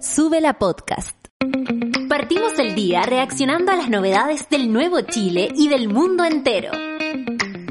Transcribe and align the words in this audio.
Sube 0.00 0.40
la 0.40 0.54
podcast. 0.54 1.14
Partimos 2.08 2.58
el 2.58 2.74
día 2.74 3.02
reaccionando 3.02 3.70
a 3.70 3.76
las 3.76 3.90
novedades 3.90 4.48
del 4.48 4.72
nuevo 4.72 5.02
Chile 5.02 5.52
y 5.54 5.68
del 5.68 5.90
mundo 5.90 6.24
entero. 6.24 6.70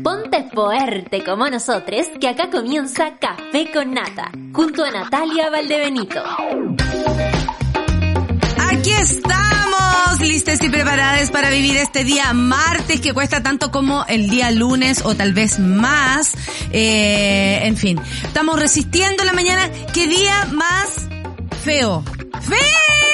Ponte 0.04 0.48
fuerte 0.54 1.24
como 1.24 1.50
nosotros, 1.50 2.06
que 2.22 2.28
acá 2.28 2.52
comienza 2.52 3.18
Café 3.18 3.72
con 3.74 3.96
Nata, 3.96 4.32
junto 4.54 4.84
a 4.84 4.92
Natalia 4.92 5.50
Valdebenito. 5.50 6.22
Aquí 8.60 8.92
estamos, 8.92 10.20
listas 10.22 10.62
y 10.64 10.70
preparadas 10.70 11.32
para 11.32 11.50
vivir 11.50 11.78
este 11.78 12.04
día 12.04 12.32
martes 12.34 13.02
que 13.02 13.12
cuesta 13.12 13.42
tanto 13.42 13.72
como 13.72 14.06
el 14.08 14.30
día 14.30 14.52
lunes 14.52 15.04
o 15.04 15.16
tal 15.16 15.34
vez 15.34 15.58
más. 15.58 16.36
Eh, 16.72 17.62
en 17.64 17.76
fin, 17.76 18.00
estamos 18.24 18.60
resistiendo 18.60 19.24
la 19.24 19.34
mañana. 19.34 19.68
¿Qué 19.96 20.06
día 20.06 20.48
más 20.52 21.08
feo? 21.64 22.04
¡Fin! 22.42 23.09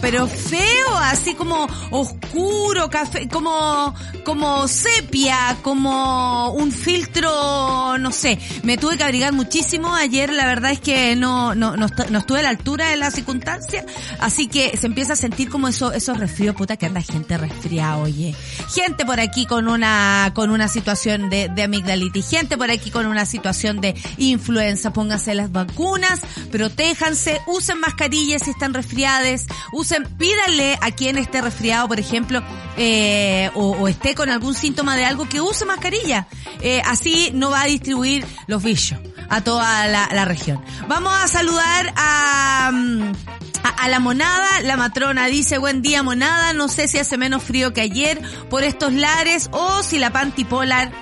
Pero 0.00 0.26
feo, 0.26 0.96
así 1.00 1.34
como 1.34 1.66
oscuro, 1.90 2.90
café, 2.90 3.28
como, 3.28 3.94
como 4.24 4.68
sepia, 4.68 5.56
como 5.62 6.52
un 6.52 6.70
filtro, 6.72 7.96
no 7.98 8.12
sé. 8.12 8.38
Me 8.62 8.76
tuve 8.76 8.96
que 8.96 9.04
abrigar 9.04 9.32
muchísimo. 9.32 9.94
Ayer 9.94 10.32
la 10.32 10.46
verdad 10.46 10.72
es 10.72 10.80
que 10.80 11.16
no, 11.16 11.54
no, 11.54 11.76
no, 11.76 11.86
no 12.10 12.18
estuve 12.18 12.40
a 12.40 12.42
la 12.42 12.48
altura 12.50 12.88
de 12.90 12.96
la 12.96 13.10
circunstancia. 13.10 13.84
Así 14.20 14.48
que 14.48 14.76
se 14.76 14.86
empieza 14.86 15.14
a 15.14 15.16
sentir 15.16 15.48
como 15.48 15.68
eso, 15.68 15.92
esos 15.92 16.18
resfríos, 16.18 16.54
puta 16.54 16.76
que 16.76 16.86
anda 16.86 17.00
gente 17.00 17.38
resfriada, 17.38 17.96
oye. 17.98 18.34
Gente 18.74 19.04
por 19.04 19.20
aquí 19.20 19.46
con 19.46 19.68
una, 19.68 20.32
con 20.34 20.50
una 20.50 20.68
situación 20.68 21.30
de, 21.30 21.48
de 21.48 21.62
amigdalitis, 21.62 22.28
gente 22.28 22.56
por 22.56 22.70
aquí 22.70 22.90
con 22.90 23.06
una 23.06 23.26
situación 23.26 23.80
de 23.80 23.94
influenza. 24.18 24.92
Pónganse 24.92 25.34
las 25.34 25.50
vacunas, 25.52 26.20
protéjanse, 26.50 27.40
usen 27.46 27.80
mascarillas 27.80 28.42
si 28.42 28.50
están 28.50 28.74
resfriadas, 28.74 29.46
usen, 29.72 30.04
pídanle 30.16 30.78
a 30.80 30.90
quien 30.90 31.18
esté 31.18 31.40
resfriado, 31.40 31.88
por 31.88 32.00
ejemplo, 32.00 32.42
eh, 32.76 33.50
o, 33.54 33.88
esté 33.88 34.14
con 34.14 34.30
algún 34.30 34.54
síntoma 34.54 34.96
de 34.96 35.04
algo 35.04 35.28
que 35.28 35.40
use 35.40 35.64
mascarilla. 35.64 36.26
Eh, 36.60 36.82
así 36.84 37.30
no 37.34 37.50
va 37.50 37.62
a 37.62 37.66
distribuir 37.66 38.26
los 38.46 38.62
bichos 38.62 38.98
a 39.28 39.42
toda 39.42 39.86
la, 39.88 40.08
la 40.12 40.24
región. 40.24 40.62
Vamos 40.88 41.12
a 41.14 41.28
saludar 41.28 41.92
a, 41.96 42.70
mm, 42.72 43.12
a, 43.62 43.68
a 43.68 43.88
la 43.88 44.00
monada, 44.00 44.60
la 44.62 44.76
matrona 44.76 45.26
dice, 45.26 45.58
buen 45.58 45.82
día 45.82 46.02
monada, 46.02 46.52
no 46.52 46.68
sé 46.68 46.88
si 46.88 46.98
hace 46.98 47.16
menos 47.16 47.42
frío 47.42 47.72
que 47.72 47.80
ayer 47.80 48.20
por 48.50 48.62
estos 48.64 48.92
lares 48.92 49.48
o 49.52 49.82
si 49.82 49.98
la 49.98 50.12
pantipolar 50.12 50.92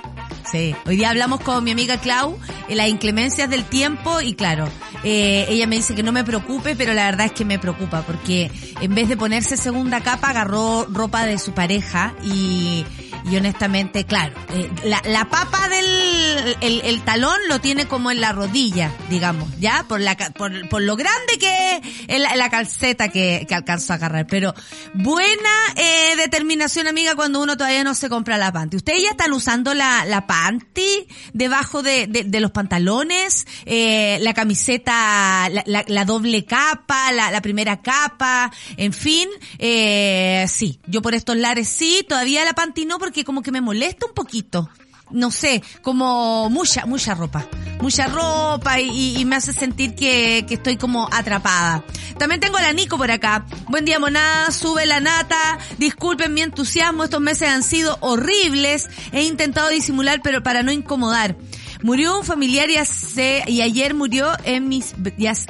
Sí, 0.53 0.75
hoy 0.85 0.97
día 0.97 1.09
hablamos 1.09 1.39
con 1.39 1.63
mi 1.63 1.71
amiga 1.71 1.97
Clau, 1.97 2.37
en 2.67 2.77
las 2.77 2.87
inclemencias 2.87 3.49
del 3.49 3.63
tiempo 3.63 4.21
y 4.21 4.35
claro, 4.35 4.67
eh, 5.03 5.47
ella 5.49 5.65
me 5.65 5.77
dice 5.77 5.95
que 5.95 6.03
no 6.03 6.11
me 6.11 6.23
preocupe, 6.23 6.75
pero 6.75 6.93
la 6.93 7.05
verdad 7.05 7.25
es 7.25 7.31
que 7.31 7.43
me 7.43 7.57
preocupa 7.57 8.03
porque 8.03 8.51
en 8.79 8.93
vez 8.93 9.09
de 9.09 9.17
ponerse 9.17 9.57
segunda 9.57 10.01
capa 10.01 10.29
agarró 10.29 10.85
ropa 10.91 11.25
de 11.25 11.39
su 11.39 11.53
pareja 11.53 12.13
y, 12.23 12.85
y 13.29 13.37
honestamente, 13.37 14.05
claro, 14.05 14.33
eh, 14.53 14.69
la, 14.83 15.01
la 15.05 15.25
papa 15.29 15.69
del 15.69 16.55
el, 16.61 16.81
el 16.81 17.01
talón 17.03 17.37
lo 17.47 17.59
tiene 17.59 17.87
como 17.87 18.11
en 18.11 18.21
la 18.21 18.31
rodilla, 18.31 18.91
digamos, 19.09 19.49
ya 19.59 19.85
por 19.87 20.01
la 20.01 20.15
por, 20.15 20.69
por 20.69 20.81
lo 20.81 20.95
grande 20.95 21.37
que 21.39 21.81
es 22.07 22.19
la, 22.19 22.35
la 22.35 22.49
calceta 22.49 23.09
que, 23.09 23.45
que 23.47 23.55
alcanzó 23.55 23.93
a 23.93 23.95
agarrar, 23.95 24.27
pero 24.27 24.53
buena 24.93 25.49
eh, 25.75 26.15
determinación 26.17 26.87
amiga 26.87 27.15
cuando 27.15 27.41
uno 27.41 27.55
todavía 27.57 27.83
no 27.83 27.93
se 27.93 28.09
compra 28.09 28.37
la 28.37 28.51
panty. 28.51 28.77
Ustedes 28.77 29.03
ya 29.03 29.11
están 29.11 29.31
usando 29.33 29.73
la, 29.73 30.05
la 30.05 30.27
panty 30.27 31.07
debajo 31.33 31.81
de, 31.83 32.07
de, 32.07 32.23
de 32.23 32.39
los 32.39 32.51
pantalones, 32.51 33.47
eh, 33.65 34.17
la 34.21 34.33
camiseta, 34.33 35.49
la, 35.49 35.85
la, 35.87 36.05
doble 36.05 36.45
capa, 36.45 37.11
la, 37.11 37.31
la 37.31 37.41
primera 37.41 37.81
capa, 37.81 38.51
en 38.77 38.93
fin, 38.93 39.29
eh, 39.59 40.45
sí, 40.49 40.79
yo 40.87 41.01
por 41.01 41.13
estos 41.13 41.37
lares 41.37 41.67
sí, 41.69 42.05
todavía 42.07 42.43
la 42.45 42.53
panty 42.53 42.85
no 42.85 42.99
porque 42.99 43.12
como 43.23 43.41
que 43.41 43.51
me 43.51 43.61
molesta 43.61 44.05
un 44.05 44.13
poquito 44.13 44.69
no 45.13 45.31
sé, 45.31 45.63
como 45.81 46.49
mucha, 46.49 46.85
mucha 46.85 47.13
ropa. 47.13 47.47
Mucha 47.81 48.07
ropa 48.07 48.79
y, 48.79 49.17
y 49.17 49.25
me 49.25 49.35
hace 49.35 49.53
sentir 49.53 49.95
que, 49.95 50.45
que 50.47 50.55
estoy 50.55 50.77
como 50.77 51.07
atrapada. 51.11 51.83
También 52.17 52.39
tengo 52.39 52.57
a 52.57 52.61
la 52.61 52.73
Nico 52.73 52.97
por 52.97 53.11
acá. 53.11 53.45
Buen 53.69 53.85
día, 53.85 53.99
monada. 53.99 54.51
Sube 54.51 54.85
la 54.85 54.99
nata. 54.99 55.59
Disculpen 55.77 56.33
mi 56.33 56.41
entusiasmo. 56.41 57.03
Estos 57.03 57.21
meses 57.21 57.49
han 57.49 57.63
sido 57.63 57.97
horribles. 58.01 58.89
He 59.11 59.23
intentado 59.23 59.69
disimular, 59.69 60.21
pero 60.23 60.43
para 60.43 60.63
no 60.63 60.71
incomodar. 60.71 61.35
Murió 61.81 62.17
un 62.17 62.25
familiar 62.25 62.69
y, 62.69 62.77
hace, 62.77 63.43
y 63.45 63.61
ayer 63.61 63.93
murió 63.93 64.31
en 64.45 64.69
mis, 64.69 64.95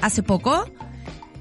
hace 0.01 0.23
poco. 0.23 0.65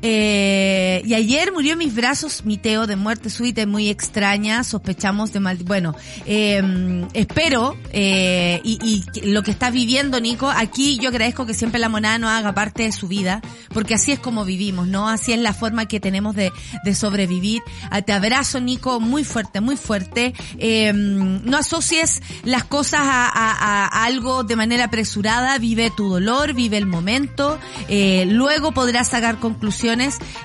Eh, 0.02 1.02
y 1.04 1.14
ayer 1.14 1.52
murió 1.52 1.72
en 1.72 1.78
mis 1.78 1.94
brazos 1.94 2.44
mi 2.44 2.58
Teo 2.58 2.86
de 2.86 2.96
muerte 2.96 3.30
súbita 3.30 3.64
muy 3.66 3.88
extraña. 3.88 4.64
Sospechamos 4.64 5.32
de 5.32 5.40
mal. 5.40 5.58
Bueno, 5.64 5.94
eh, 6.26 7.06
espero 7.14 7.76
y, 7.92 8.78
y 9.14 9.20
lo 9.30 9.42
que 9.42 9.52
estás 9.52 9.72
viviendo, 9.72 10.20
Nico. 10.20 10.50
Aquí 10.50 10.98
yo 11.00 11.08
agradezco 11.08 11.46
que 11.46 11.54
siempre 11.54 11.78
la 11.80 11.88
monada 11.88 12.18
no 12.18 12.28
haga 12.28 12.52
parte 12.54 12.82
de 12.84 12.92
su 12.92 13.08
vida, 13.08 13.40
porque 13.72 13.94
así 13.94 14.12
es 14.12 14.18
como 14.18 14.44
vivimos, 14.44 14.88
¿no? 14.88 15.08
Así 15.08 15.32
es 15.32 15.38
la 15.38 15.54
forma 15.54 15.86
que 15.86 16.00
tenemos 16.00 16.34
de, 16.34 16.52
de 16.84 16.94
sobrevivir. 16.94 17.62
Ah, 17.90 18.02
Te 18.02 18.12
abrazo, 18.12 18.60
Nico, 18.60 19.00
muy 19.00 19.24
fuerte, 19.24 19.60
muy 19.60 19.76
fuerte. 19.76 20.34
Eh, 20.58 20.92
no 20.94 21.56
asocies 21.56 22.22
las 22.44 22.64
cosas 22.64 23.00
a, 23.02 23.28
a- 23.28 23.86
a 23.86 24.04
algo 24.04 24.42
de 24.44 24.56
manera 24.56 24.84
apresurada. 24.84 25.58
Vive 25.58 25.90
tu 25.96 26.08
dolor, 26.08 26.54
vive 26.54 26.76
el 26.76 26.86
momento. 26.86 27.58
Eh, 27.88 28.24
luego 28.28 28.72
podrás 28.72 29.08
sacar 29.10 29.38
conclusiones, 29.38 29.91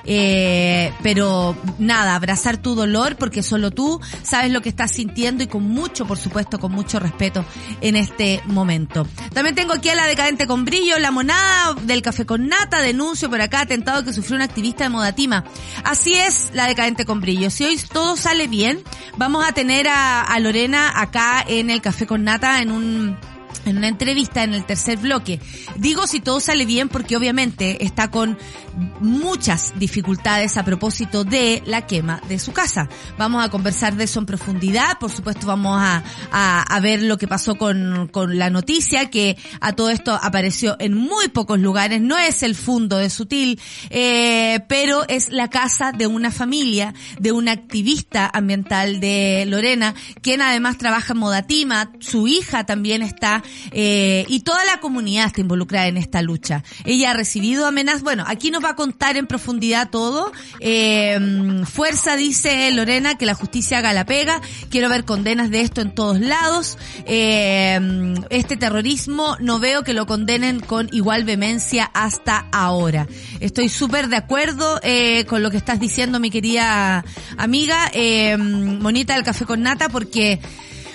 eh, 0.04 0.92
pero 1.02 1.56
nada, 1.78 2.14
abrazar 2.14 2.56
tu 2.56 2.74
dolor 2.74 3.16
porque 3.16 3.42
solo 3.42 3.70
tú 3.70 4.00
sabes 4.22 4.50
lo 4.52 4.60
que 4.60 4.68
estás 4.68 4.92
sintiendo 4.92 5.42
y 5.42 5.46
con 5.46 5.62
mucho, 5.62 6.06
por 6.06 6.18
supuesto, 6.18 6.58
con 6.58 6.72
mucho 6.72 6.98
respeto 6.98 7.44
en 7.80 7.96
este 7.96 8.42
momento. 8.46 9.06
También 9.32 9.54
tengo 9.54 9.74
aquí 9.74 9.88
a 9.88 9.94
la 9.94 10.06
decadente 10.06 10.46
con 10.46 10.64
brillo, 10.64 10.98
la 10.98 11.10
monada 11.10 11.74
del 11.82 12.02
café 12.02 12.26
con 12.26 12.48
nata, 12.48 12.80
denuncio 12.80 13.30
por 13.30 13.40
acá, 13.40 13.60
atentado 13.60 14.04
que 14.04 14.12
sufrió 14.12 14.36
un 14.36 14.42
activista 14.42 14.84
de 14.84 14.90
Modatima. 14.90 15.44
Así 15.84 16.14
es 16.14 16.50
la 16.52 16.66
decadente 16.66 17.04
con 17.04 17.20
brillo. 17.20 17.50
Si 17.50 17.64
hoy 17.64 17.78
todo 17.92 18.16
sale 18.16 18.48
bien, 18.48 18.82
vamos 19.16 19.46
a 19.46 19.52
tener 19.52 19.88
a, 19.88 20.22
a 20.22 20.38
Lorena 20.40 20.92
acá 21.00 21.44
en 21.46 21.70
el 21.70 21.80
café 21.80 22.06
con 22.06 22.24
nata 22.24 22.60
en 22.62 22.70
un 22.70 23.16
en 23.68 23.78
una 23.78 23.88
entrevista 23.88 24.42
en 24.42 24.54
el 24.54 24.64
tercer 24.64 24.98
bloque. 24.98 25.40
Digo 25.76 26.06
si 26.06 26.20
todo 26.20 26.40
sale 26.40 26.66
bien 26.66 26.88
porque 26.88 27.16
obviamente 27.16 27.84
está 27.84 28.10
con 28.10 28.38
muchas 29.00 29.72
dificultades 29.78 30.56
a 30.56 30.64
propósito 30.64 31.24
de 31.24 31.62
la 31.66 31.86
quema 31.86 32.20
de 32.28 32.38
su 32.38 32.52
casa. 32.52 32.88
Vamos 33.16 33.44
a 33.44 33.50
conversar 33.50 33.96
de 33.96 34.04
eso 34.04 34.20
en 34.20 34.26
profundidad. 34.26 34.98
Por 34.98 35.10
supuesto 35.10 35.46
vamos 35.46 35.78
a, 35.80 36.02
a, 36.30 36.62
a 36.62 36.80
ver 36.80 37.02
lo 37.02 37.18
que 37.18 37.28
pasó 37.28 37.56
con, 37.56 38.08
con 38.08 38.38
la 38.38 38.50
noticia 38.50 39.10
que 39.10 39.36
a 39.60 39.72
todo 39.72 39.90
esto 39.90 40.18
apareció 40.20 40.76
en 40.78 40.94
muy 40.94 41.28
pocos 41.28 41.58
lugares. 41.58 42.00
No 42.00 42.18
es 42.18 42.42
el 42.42 42.54
fundo 42.54 42.98
de 42.98 43.10
Sutil, 43.10 43.60
eh, 43.90 44.60
pero 44.68 45.06
es 45.08 45.30
la 45.30 45.48
casa 45.48 45.92
de 45.92 46.06
una 46.06 46.30
familia, 46.30 46.94
de 47.18 47.32
una 47.32 47.52
activista 47.52 48.30
ambiental 48.32 49.00
de 49.00 49.44
Lorena, 49.46 49.94
quien 50.22 50.40
además 50.40 50.78
trabaja 50.78 51.12
en 51.12 51.18
Modatima. 51.18 51.92
Su 52.00 52.28
hija 52.28 52.64
también 52.64 53.02
está 53.02 53.42
eh, 53.72 54.24
y 54.28 54.40
toda 54.40 54.64
la 54.64 54.80
comunidad 54.80 55.26
está 55.26 55.40
involucrada 55.40 55.86
en 55.88 55.96
esta 55.96 56.22
lucha. 56.22 56.62
Ella 56.84 57.10
ha 57.10 57.14
recibido 57.14 57.66
amenazas. 57.66 58.02
Bueno, 58.02 58.24
aquí 58.26 58.50
nos 58.50 58.64
va 58.64 58.70
a 58.70 58.76
contar 58.76 59.16
en 59.16 59.26
profundidad 59.26 59.90
todo. 59.90 60.32
Eh, 60.60 61.62
fuerza, 61.64 62.16
dice 62.16 62.70
Lorena, 62.72 63.16
que 63.16 63.26
la 63.26 63.34
justicia 63.34 63.78
haga 63.78 63.92
la 63.92 64.04
pega. 64.04 64.40
Quiero 64.70 64.88
ver 64.88 65.04
condenas 65.04 65.50
de 65.50 65.60
esto 65.60 65.80
en 65.80 65.94
todos 65.94 66.20
lados. 66.20 66.78
Eh, 67.06 68.14
este 68.30 68.56
terrorismo 68.56 69.36
no 69.40 69.58
veo 69.58 69.84
que 69.84 69.92
lo 69.92 70.06
condenen 70.06 70.60
con 70.60 70.88
igual 70.92 71.24
vehemencia 71.24 71.90
hasta 71.94 72.46
ahora. 72.52 73.06
Estoy 73.40 73.68
súper 73.68 74.08
de 74.08 74.16
acuerdo 74.16 74.80
eh, 74.82 75.24
con 75.26 75.42
lo 75.42 75.50
que 75.50 75.56
estás 75.56 75.80
diciendo, 75.80 76.20
mi 76.20 76.30
querida 76.30 77.04
amiga, 77.36 77.90
eh, 77.92 78.36
Monita 78.36 79.14
del 79.14 79.24
Café 79.24 79.44
con 79.44 79.62
Nata, 79.62 79.88
porque 79.88 80.40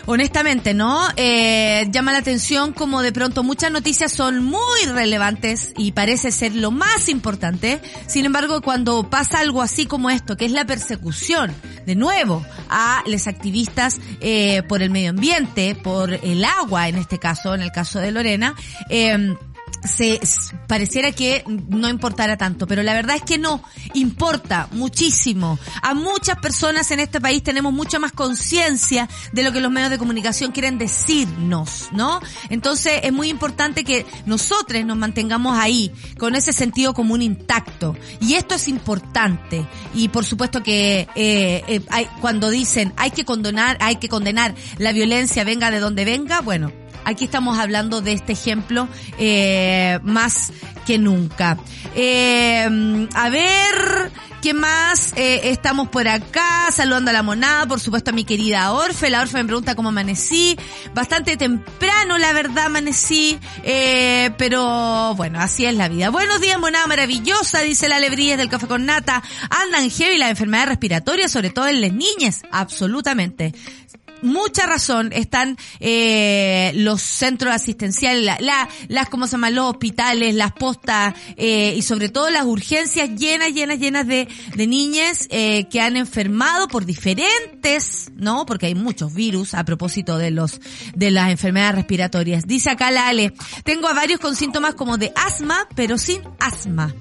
honestamente, 0.05 0.73
¿no? 0.73 1.01
Eh, 1.15 1.87
llama 1.91 2.11
la 2.11 2.19
atención 2.19 2.73
como 2.73 3.01
de 3.01 3.11
pronto 3.11 3.43
muchas 3.43 3.71
noticias 3.71 4.11
son 4.11 4.43
muy 4.43 4.85
relevantes 4.85 5.73
y 5.77 5.91
parece 5.91 6.31
ser 6.31 6.55
lo 6.55 6.71
más 6.71 7.09
importante. 7.09 7.81
Sin 8.07 8.25
embargo, 8.25 8.61
cuando 8.61 9.09
pasa 9.09 9.39
algo 9.39 9.61
así 9.61 9.85
como 9.85 10.09
esto, 10.09 10.37
que 10.37 10.45
es 10.45 10.51
la 10.51 10.65
persecución, 10.65 11.53
de 11.85 11.95
nuevo, 11.95 12.45
a 12.69 13.03
los 13.07 13.27
activistas 13.27 13.99
eh, 14.21 14.63
por 14.63 14.81
el 14.81 14.89
medio 14.89 15.09
ambiente, 15.09 15.75
por 15.75 16.13
el 16.13 16.45
agua 16.45 16.87
en 16.87 16.97
este 16.97 17.19
caso, 17.19 17.53
en 17.53 17.61
el 17.61 17.71
caso 17.71 17.99
de 17.99 18.11
Lorena, 18.11 18.55
eh, 18.89 19.35
se 19.85 20.19
pareciera 20.67 21.11
que 21.11 21.43
no 21.47 21.89
importara 21.89 22.37
tanto, 22.37 22.67
pero 22.67 22.83
la 22.83 22.93
verdad 22.93 23.15
es 23.17 23.23
que 23.23 23.37
no, 23.37 23.63
importa 23.93 24.67
muchísimo. 24.71 25.59
A 25.81 25.93
muchas 25.93 26.37
personas 26.37 26.89
en 26.91 26.99
este 26.99 27.19
país 27.19 27.43
tenemos 27.43 27.73
mucha 27.73 27.99
más 27.99 28.11
conciencia 28.11 29.09
de 29.31 29.43
lo 29.43 29.51
que 29.51 29.61
los 29.61 29.71
medios 29.71 29.89
de 29.89 29.97
comunicación 29.97 30.51
quieren 30.51 30.77
decirnos, 30.77 31.89
¿no? 31.91 32.19
Entonces 32.49 33.01
es 33.03 33.13
muy 33.13 33.29
importante 33.29 33.83
que 33.83 34.05
nosotros 34.25 34.83
nos 34.85 34.97
mantengamos 34.97 35.57
ahí, 35.57 35.91
con 36.17 36.35
ese 36.35 36.53
sentido 36.53 36.93
común 36.93 37.21
intacto. 37.21 37.95
Y 38.21 38.35
esto 38.35 38.55
es 38.55 38.67
importante. 38.67 39.65
Y 39.93 40.09
por 40.09 40.25
supuesto 40.25 40.63
que 40.63 41.07
eh, 41.15 41.63
eh, 41.67 41.81
hay, 41.89 42.07
cuando 42.21 42.49
dicen 42.49 42.93
hay 42.97 43.11
que 43.11 43.25
condenar, 43.25 43.77
hay 43.79 43.97
que 43.97 44.09
condenar 44.09 44.55
la 44.77 44.91
violencia, 44.91 45.43
venga 45.43 45.71
de 45.71 45.79
donde 45.79 46.05
venga, 46.05 46.41
bueno, 46.41 46.71
aquí 47.05 47.25
estamos 47.25 47.57
hablando 47.57 48.01
de 48.01 48.13
este 48.13 48.33
ejemplo 48.33 48.87
eh, 49.17 49.99
más 50.03 50.51
que 50.85 50.97
nunca. 50.97 51.57
Eh, 51.95 53.07
a 53.13 53.29
ver, 53.29 54.11
¿qué 54.41 54.53
más? 54.53 55.13
Eh, 55.15 55.41
estamos 55.45 55.87
por 55.89 56.07
acá, 56.07 56.69
saludando 56.71 57.11
a 57.11 57.13
la 57.13 57.23
monada, 57.23 57.65
por 57.65 57.79
supuesto 57.79 58.11
a 58.11 58.13
mi 58.13 58.25
querida 58.25 58.71
Orfe. 58.73 59.09
La 59.09 59.21
Orfe 59.21 59.37
me 59.37 59.45
pregunta 59.45 59.75
cómo 59.75 59.89
amanecí. 59.89 60.57
Bastante 60.93 61.37
temprano, 61.37 62.17
la 62.17 62.33
verdad, 62.33 62.65
amanecí. 62.65 63.39
Eh, 63.63 64.31
pero 64.37 65.15
bueno, 65.15 65.39
así 65.39 65.65
es 65.65 65.75
la 65.75 65.87
vida. 65.87 66.09
Buenos 66.09 66.41
días, 66.41 66.59
monada 66.59 66.87
maravillosa, 66.87 67.61
dice 67.61 67.87
la 67.89 67.97
alegría 67.97 68.37
del 68.37 68.49
café 68.49 68.67
con 68.67 68.85
nata. 68.85 69.23
Andan 69.49 69.89
heavy 69.89 70.17
las 70.17 70.31
enfermedades 70.31 70.69
respiratorias, 70.69 71.31
sobre 71.31 71.49
todo 71.49 71.67
en 71.67 71.81
las 71.81 71.93
niñas. 71.93 72.43
Absolutamente 72.51 73.53
mucha 74.23 74.65
razón 74.65 75.11
están 75.13 75.57
eh, 75.79 76.71
los 76.75 77.01
centros 77.01 77.53
asistenciales, 77.53 78.23
la, 78.23 78.37
la, 78.39 78.69
las, 78.87 79.09
¿cómo 79.09 79.27
se 79.27 79.33
llama? 79.33 79.49
Los 79.49 79.71
hospitales, 79.71 80.33
las 80.35 80.53
postas 80.53 81.13
eh, 81.37 81.73
y 81.77 81.81
sobre 81.81 82.09
todo 82.09 82.29
las 82.29 82.45
urgencias 82.45 83.09
llenas, 83.15 83.53
llenas, 83.53 83.79
llenas 83.79 84.07
de, 84.07 84.27
de 84.55 84.67
niñas 84.67 85.27
eh, 85.29 85.67
que 85.69 85.81
han 85.81 85.97
enfermado 85.97 86.67
por 86.67 86.85
diferentes, 86.85 88.11
¿no? 88.15 88.45
Porque 88.45 88.67
hay 88.67 88.75
muchos 88.75 89.13
virus 89.13 89.53
a 89.53 89.63
propósito 89.63 90.17
de 90.17 90.31
los, 90.31 90.59
de 90.95 91.11
las 91.11 91.29
enfermedades 91.29 91.75
respiratorias. 91.75 92.47
Dice 92.47 92.69
acá 92.69 92.91
la 92.91 93.07
Ale, 93.07 93.33
tengo 93.63 93.87
a 93.87 93.93
varios 93.93 94.19
con 94.19 94.35
síntomas 94.35 94.75
como 94.75 94.97
de 94.97 95.11
asma, 95.15 95.67
pero 95.75 95.97
sin 95.97 96.21
asma. 96.39 96.93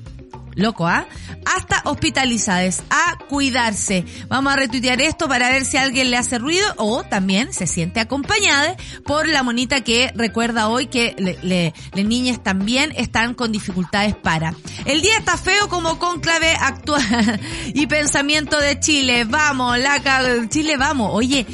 Loco, 0.54 0.86
¿ah? 0.86 1.06
Hasta 1.44 1.82
hospitalizadas. 1.84 2.82
A 2.90 3.18
cuidarse. 3.28 4.04
Vamos 4.28 4.52
a 4.52 4.56
retuitear 4.56 5.00
esto 5.00 5.28
para 5.28 5.48
ver 5.50 5.64
si 5.64 5.76
alguien 5.76 6.10
le 6.10 6.16
hace 6.16 6.38
ruido 6.38 6.66
o 6.76 7.02
también 7.04 7.52
se 7.52 7.66
siente 7.66 8.00
acompañada 8.00 8.76
por 9.04 9.28
la 9.28 9.42
monita 9.42 9.82
que 9.82 10.12
recuerda 10.14 10.68
hoy 10.68 10.86
que 10.86 11.14
le, 11.18 11.38
le, 11.42 12.04
niñas 12.04 12.42
también 12.42 12.92
están 12.96 13.34
con 13.34 13.52
dificultades 13.52 14.14
para. 14.14 14.54
El 14.84 15.00
día 15.00 15.18
está 15.18 15.36
feo 15.36 15.68
como 15.68 15.98
conclave 15.98 16.54
actual 16.60 17.40
y 17.74 17.86
pensamiento 17.86 18.58
de 18.58 18.78
Chile. 18.80 19.24
Vamos, 19.24 19.78
la 19.78 20.00
Chile, 20.48 20.76
vamos. 20.76 21.10
Oye, 21.12 21.46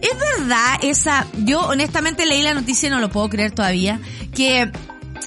es 0.00 0.18
verdad 0.38 0.78
esa, 0.82 1.26
yo 1.38 1.60
honestamente 1.60 2.24
leí 2.26 2.42
la 2.42 2.54
noticia 2.54 2.86
y 2.86 2.90
no 2.90 3.00
lo 3.00 3.10
puedo 3.10 3.28
creer 3.28 3.52
todavía, 3.52 4.00
que 4.34 4.70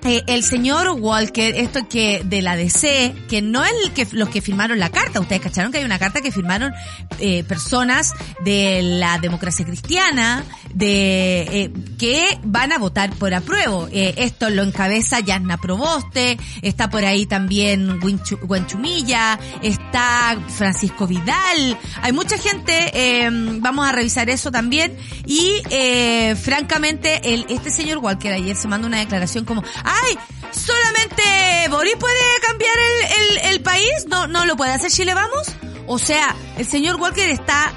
eh, 0.03 0.23
el 0.27 0.43
señor 0.43 0.89
Walker, 0.99 1.53
esto 1.55 1.87
que 1.87 2.21
de 2.23 2.41
la 2.41 2.55
DC, 2.55 3.13
que 3.29 3.41
no 3.41 3.63
es 3.63 3.71
el 3.85 3.91
que 3.91 4.07
los 4.11 4.29
que 4.29 4.41
firmaron 4.41 4.79
la 4.79 4.89
carta, 4.89 5.19
ustedes 5.19 5.41
cacharon 5.41 5.71
que 5.71 5.79
hay 5.79 5.85
una 5.85 5.99
carta 5.99 6.21
que 6.21 6.31
firmaron 6.31 6.73
eh, 7.19 7.43
personas 7.43 8.13
de 8.43 8.81
la 8.81 9.19
democracia 9.19 9.65
cristiana, 9.65 10.43
de 10.73 11.41
eh, 11.41 11.71
que 11.97 12.39
van 12.43 12.71
a 12.71 12.77
votar 12.77 13.11
por 13.11 13.33
apruebo. 13.33 13.87
Eh, 13.91 14.15
esto 14.17 14.49
lo 14.49 14.63
encabeza 14.63 15.19
Yasna 15.19 15.57
Proboste, 15.57 16.37
está 16.61 16.89
por 16.89 17.05
ahí 17.05 17.25
también 17.25 17.99
Guanchumilla, 17.99 19.39
está 19.61 20.37
Francisco 20.49 21.07
Vidal, 21.07 21.77
hay 22.01 22.11
mucha 22.11 22.37
gente, 22.37 22.91
eh, 22.93 23.29
vamos 23.59 23.87
a 23.87 23.91
revisar 23.91 24.29
eso 24.29 24.51
también. 24.51 24.95
Y 25.25 25.61
eh, 25.69 26.35
francamente 26.35 27.33
el, 27.33 27.45
este 27.49 27.69
señor 27.69 27.99
Walker 27.99 28.33
ayer 28.33 28.55
se 28.55 28.67
manda 28.67 28.87
una 28.87 28.99
declaración 28.99 29.45
como, 29.45 29.63
ay, 29.83 30.17
solamente 30.51 31.23
Boris 31.69 31.95
puede 31.97 32.19
cambiar 32.47 32.75
el, 33.19 33.51
el, 33.51 33.61
país, 33.61 34.05
no, 34.07 34.27
no 34.27 34.45
lo 34.45 34.55
puede 34.55 34.71
hacer 34.73 34.91
Chile, 34.91 35.13
vamos. 35.13 35.47
O 35.87 35.97
sea, 35.97 36.35
el 36.57 36.65
señor 36.65 36.95
Walker 36.99 37.29
está 37.29 37.73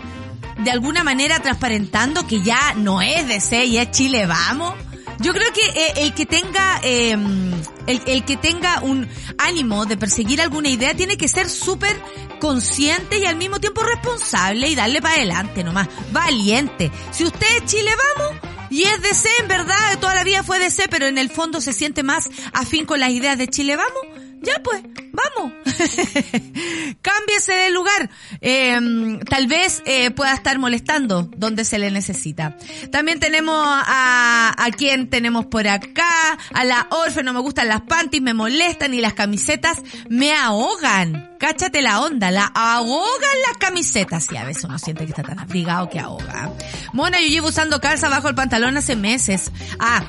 de 0.58 0.70
alguna 0.70 1.02
manera 1.04 1.40
transparentando 1.40 2.26
que 2.26 2.40
ya 2.42 2.74
no 2.74 3.02
es 3.02 3.26
DC 3.26 3.64
y 3.64 3.78
es 3.78 3.90
Chile, 3.90 4.26
vamos. 4.26 4.74
Yo 5.20 5.32
creo 5.32 5.52
que 5.52 5.62
eh, 5.62 5.92
el 5.98 6.14
que 6.14 6.26
tenga 6.26 6.80
eh, 6.82 7.12
el, 7.12 8.02
el, 8.06 8.24
que 8.24 8.36
tenga 8.36 8.80
un 8.80 9.08
ánimo 9.38 9.86
de 9.86 9.96
perseguir 9.96 10.40
alguna 10.40 10.68
idea 10.68 10.94
tiene 10.94 11.16
que 11.16 11.28
ser 11.28 11.48
súper 11.48 11.96
consciente 12.40 13.18
y 13.18 13.24
al 13.24 13.36
mismo 13.36 13.60
tiempo 13.60 13.82
responsable 13.82 14.68
y 14.68 14.74
darle 14.74 15.00
para 15.00 15.14
adelante 15.14 15.64
nomás, 15.64 15.88
valiente. 16.12 16.90
Si 17.10 17.24
usted 17.24 17.46
es 17.58 17.64
Chile, 17.66 17.90
vamos. 18.16 18.53
Y 18.74 18.82
es 18.82 19.00
DC, 19.02 19.28
en 19.38 19.46
verdad, 19.46 20.00
toda 20.00 20.16
la 20.16 20.24
vida 20.24 20.42
fue 20.42 20.58
DC, 20.58 20.88
pero 20.90 21.06
en 21.06 21.16
el 21.16 21.30
fondo 21.30 21.60
se 21.60 21.72
siente 21.72 22.02
más 22.02 22.28
afín 22.52 22.86
con 22.86 22.98
las 22.98 23.10
ideas 23.10 23.38
de 23.38 23.46
Chile, 23.46 23.76
vamos 23.76 24.02
ya 24.42 24.60
pues, 24.64 24.82
vamos. 25.14 25.52
Cámbiese 27.02 27.52
de 27.52 27.70
lugar. 27.70 28.10
Eh, 28.40 29.18
tal 29.28 29.46
vez 29.46 29.82
eh, 29.86 30.10
pueda 30.10 30.34
estar 30.34 30.58
molestando 30.58 31.28
donde 31.36 31.64
se 31.64 31.78
le 31.78 31.90
necesita. 31.90 32.56
También 32.90 33.20
tenemos 33.20 33.56
a, 33.56 34.54
a 34.56 34.70
quien 34.70 35.08
tenemos 35.08 35.46
por 35.46 35.66
acá, 35.68 36.38
a 36.52 36.64
la 36.64 36.86
Orfe, 36.90 37.22
no 37.22 37.32
me 37.32 37.40
gustan 37.40 37.68
las 37.68 37.82
panties, 37.82 38.22
me 38.22 38.34
molestan 38.34 38.94
y 38.94 39.00
las 39.00 39.14
camisetas 39.14 39.78
me 40.08 40.34
ahogan. 40.34 41.30
Cáchate 41.38 41.82
la 41.82 42.00
onda, 42.00 42.30
la 42.30 42.50
ahogan 42.54 43.38
las 43.48 43.58
camisetas. 43.58 44.28
Y 44.32 44.36
a 44.36 44.44
veces 44.44 44.64
uno 44.64 44.78
siente 44.78 45.04
que 45.04 45.10
está 45.10 45.22
tan 45.22 45.38
abrigado 45.38 45.88
que 45.90 46.00
ahoga. 46.00 46.50
Mona, 46.92 47.20
yo 47.20 47.28
llevo 47.28 47.48
usando 47.48 47.80
calza 47.80 48.08
bajo 48.08 48.28
el 48.28 48.34
pantalón 48.34 48.76
hace 48.76 48.96
meses. 48.96 49.50
Ah, 49.78 50.02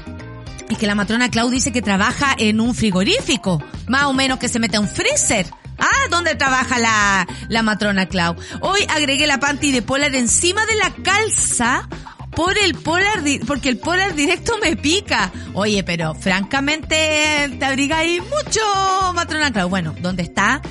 es 0.69 0.77
que 0.77 0.87
la 0.87 0.95
matrona 0.95 1.29
Clau 1.29 1.49
dice 1.49 1.71
que 1.71 1.81
trabaja 1.81 2.35
en 2.37 2.59
un 2.59 2.73
frigorífico, 2.75 3.63
más 3.87 4.05
o 4.05 4.13
menos 4.13 4.39
que 4.39 4.49
se 4.49 4.59
mete 4.59 4.77
a 4.77 4.79
un 4.79 4.87
freezer. 4.87 5.45
Ah, 5.77 6.07
¿dónde 6.09 6.35
trabaja 6.35 6.79
la, 6.79 7.27
la 7.49 7.61
matrona 7.61 8.05
Clau? 8.07 8.35
Hoy 8.61 8.81
agregué 8.89 9.27
la 9.27 9.39
panty 9.39 9.71
de 9.71 9.81
polar 9.81 10.15
encima 10.15 10.65
de 10.65 10.75
la 10.75 10.91
calza 11.03 11.87
por 12.31 12.57
el 12.57 12.75
polar, 12.75 13.23
porque 13.47 13.69
el 13.69 13.77
polar 13.77 14.15
directo 14.15 14.57
me 14.61 14.75
pica. 14.75 15.31
Oye, 15.53 15.83
pero 15.83 16.13
francamente 16.13 17.55
te 17.59 17.65
abrigáis 17.65 18.21
mucho, 18.21 19.13
matrona 19.13 19.51
Clau. 19.51 19.69
Bueno, 19.69 19.95
¿dónde 20.01 20.23
está? 20.23 20.61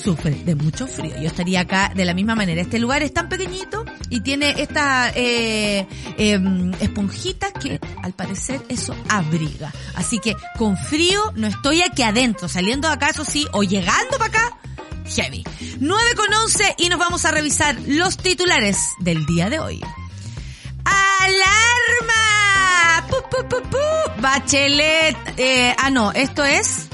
Sufre 0.00 0.30
de 0.44 0.54
mucho 0.54 0.86
frío. 0.86 1.14
Yo 1.20 1.28
estaría 1.28 1.60
acá 1.60 1.92
de 1.94 2.04
la 2.04 2.14
misma 2.14 2.34
manera. 2.34 2.60
Este 2.60 2.78
lugar 2.78 3.02
es 3.02 3.12
tan 3.12 3.28
pequeñito 3.28 3.84
y 4.08 4.20
tiene 4.20 4.54
estas 4.58 5.12
eh, 5.14 5.86
eh, 6.16 6.40
esponjitas 6.80 7.52
que 7.52 7.78
al 8.02 8.12
parecer 8.12 8.62
eso 8.68 8.94
abriga. 9.08 9.72
Así 9.94 10.18
que 10.18 10.34
con 10.58 10.76
frío 10.76 11.32
no 11.36 11.46
estoy 11.46 11.82
aquí 11.82 12.02
adentro, 12.02 12.48
saliendo 12.48 12.88
de 12.88 12.94
acá, 12.94 13.10
eso 13.10 13.24
sí, 13.24 13.46
o 13.52 13.62
llegando 13.62 14.18
para 14.18 14.26
acá, 14.26 14.56
heavy. 15.06 15.44
9 15.80 16.14
con 16.16 16.32
11 16.32 16.76
y 16.78 16.88
nos 16.88 16.98
vamos 16.98 17.24
a 17.24 17.30
revisar 17.30 17.76
los 17.86 18.16
titulares 18.16 18.90
del 19.00 19.26
día 19.26 19.50
de 19.50 19.58
hoy. 19.58 19.80
¡Alarma! 20.84 22.16
¡Pu, 23.08 23.16
pu, 23.30 23.48
pu, 23.48 23.62
pu! 23.68 24.20
Bachelet. 24.20 25.16
Eh, 25.36 25.74
ah, 25.78 25.90
no, 25.90 26.12
esto 26.12 26.44
es 26.44 26.88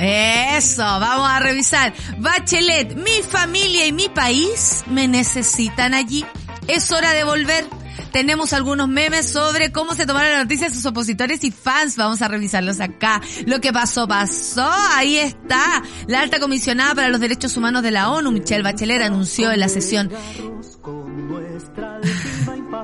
eso, 0.00 0.82
vamos 0.82 1.28
a 1.28 1.40
revisar. 1.40 1.92
Bachelet, 2.18 2.94
mi 2.96 3.22
familia 3.22 3.86
y 3.86 3.92
mi 3.92 4.08
país 4.08 4.82
me 4.86 5.06
necesitan 5.06 5.94
allí. 5.94 6.24
Es 6.66 6.90
hora 6.90 7.12
de 7.12 7.24
volver. 7.24 7.66
Tenemos 8.12 8.52
algunos 8.52 8.88
memes 8.88 9.30
sobre 9.30 9.70
cómo 9.70 9.94
se 9.94 10.06
tomaron 10.06 10.30
las 10.32 10.42
noticias 10.42 10.72
sus 10.72 10.86
opositores 10.86 11.44
y 11.44 11.50
fans. 11.50 11.96
Vamos 11.96 12.22
a 12.22 12.28
revisarlos 12.28 12.80
acá. 12.80 13.20
Lo 13.46 13.60
que 13.60 13.72
pasó, 13.72 14.08
pasó. 14.08 14.68
Ahí 14.92 15.18
está. 15.18 15.82
La 16.06 16.20
alta 16.20 16.40
comisionada 16.40 16.94
para 16.94 17.08
los 17.08 17.20
derechos 17.20 17.56
humanos 17.56 17.82
de 17.82 17.90
la 17.90 18.10
ONU, 18.10 18.32
Michelle 18.32 18.62
Bachelet, 18.62 19.02
anunció 19.02 19.52
en 19.52 19.60
la 19.60 19.68
sesión 19.68 20.10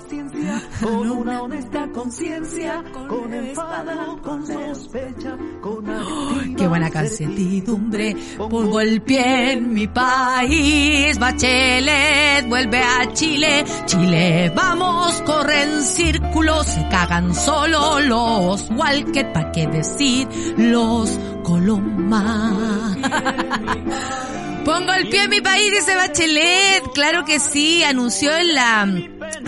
paciencia, 0.00 0.62
con 0.82 1.10
una 1.10 1.40
honesta 1.40 1.88
conciencia, 1.90 2.84
con 2.92 3.32
enfado, 3.32 4.20
con 4.20 4.46
sospecha, 4.46 5.34
con 5.62 5.88
oh, 5.88 6.54
¡Qué 6.54 6.68
buena 6.68 6.90
certidumbre! 6.90 8.14
Pongo 8.36 8.80
el 8.80 9.00
pie 9.00 9.52
en 9.52 9.72
mi 9.72 9.86
país, 9.86 11.18
Bachelet, 11.18 12.46
vuelve 12.46 12.78
a 12.78 13.10
Chile, 13.14 13.64
Chile, 13.86 14.52
vamos, 14.54 15.22
corre 15.22 15.62
en 15.62 15.82
círculo, 15.82 16.62
se 16.62 16.86
cagan 16.88 17.34
solo 17.34 17.98
los 18.00 18.68
Walker, 18.72 19.32
¿pa' 19.32 19.50
qué 19.50 19.66
decir 19.66 20.28
los 20.58 21.18
Coloma? 21.42 22.94
Pongo 24.66 24.92
el 24.92 25.08
pie 25.08 25.22
en 25.22 25.30
mi 25.30 25.40
país, 25.40 25.70
dice 25.70 25.94
Bachelet. 25.94 26.82
Claro 26.92 27.24
que 27.24 27.38
sí, 27.38 27.84
anunció 27.84 28.36
en 28.36 28.52
la 28.52 28.84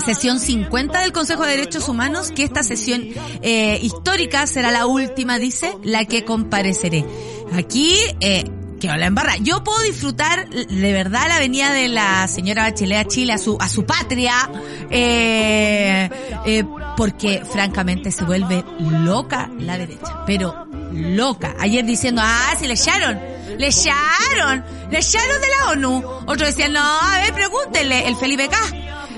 sesión 0.05 0.41
50 0.41 1.01
del 1.01 1.13
Consejo 1.13 1.45
de 1.45 1.57
Derechos 1.57 1.89
Humanos, 1.89 2.31
que 2.31 2.45
esta 2.45 2.63
sesión 2.63 3.05
eh, 3.43 3.79
histórica 3.83 4.47
será 4.47 4.71
la 4.71 4.87
última, 4.87 5.39
dice, 5.39 5.77
la 5.83 6.05
que 6.05 6.25
compareceré. 6.25 7.05
Aquí, 7.53 7.95
eh, 8.21 8.45
que 8.79 8.89
la 8.89 9.07
embarra. 9.07 9.37
Yo 9.39 9.65
puedo 9.65 9.81
disfrutar 9.83 10.49
de 10.49 10.93
verdad 10.93 11.27
la 11.29 11.39
venida 11.39 11.73
de 11.73 11.89
la 11.89 12.29
señora 12.29 12.63
Bachelet 12.63 12.99
a 12.99 13.05
Chile, 13.09 13.33
a 13.33 13.39
su, 13.39 13.59
a 13.61 13.69
su 13.69 13.85
patria, 13.85 14.51
eh, 14.91 16.09
eh, 16.47 16.65
porque 16.97 17.43
francamente 17.45 18.11
se 18.11 18.25
vuelve 18.25 18.65
loca 18.79 19.51
la 19.59 19.79
derecha, 19.79 20.25
pero 20.27 20.67
loca. 20.93 21.55
Ayer 21.59 21.85
diciendo, 21.85 22.23
ah, 22.25 22.55
si 22.59 22.67
le 22.67 22.75
echaron, 22.75 23.19
le 23.59 23.69
echaron, 23.69 24.65
le 24.91 24.99
echaron 24.99 25.41
de 25.41 25.49
la 25.49 25.71
ONU. 25.73 26.05
Otro 26.27 26.47
decía, 26.47 26.69
no, 26.69 26.81
a 26.81 27.19
ver, 27.21 27.35
pregúntenle, 27.35 28.07
el 28.07 28.17
Felipe 28.17 28.49
K. 28.49 28.57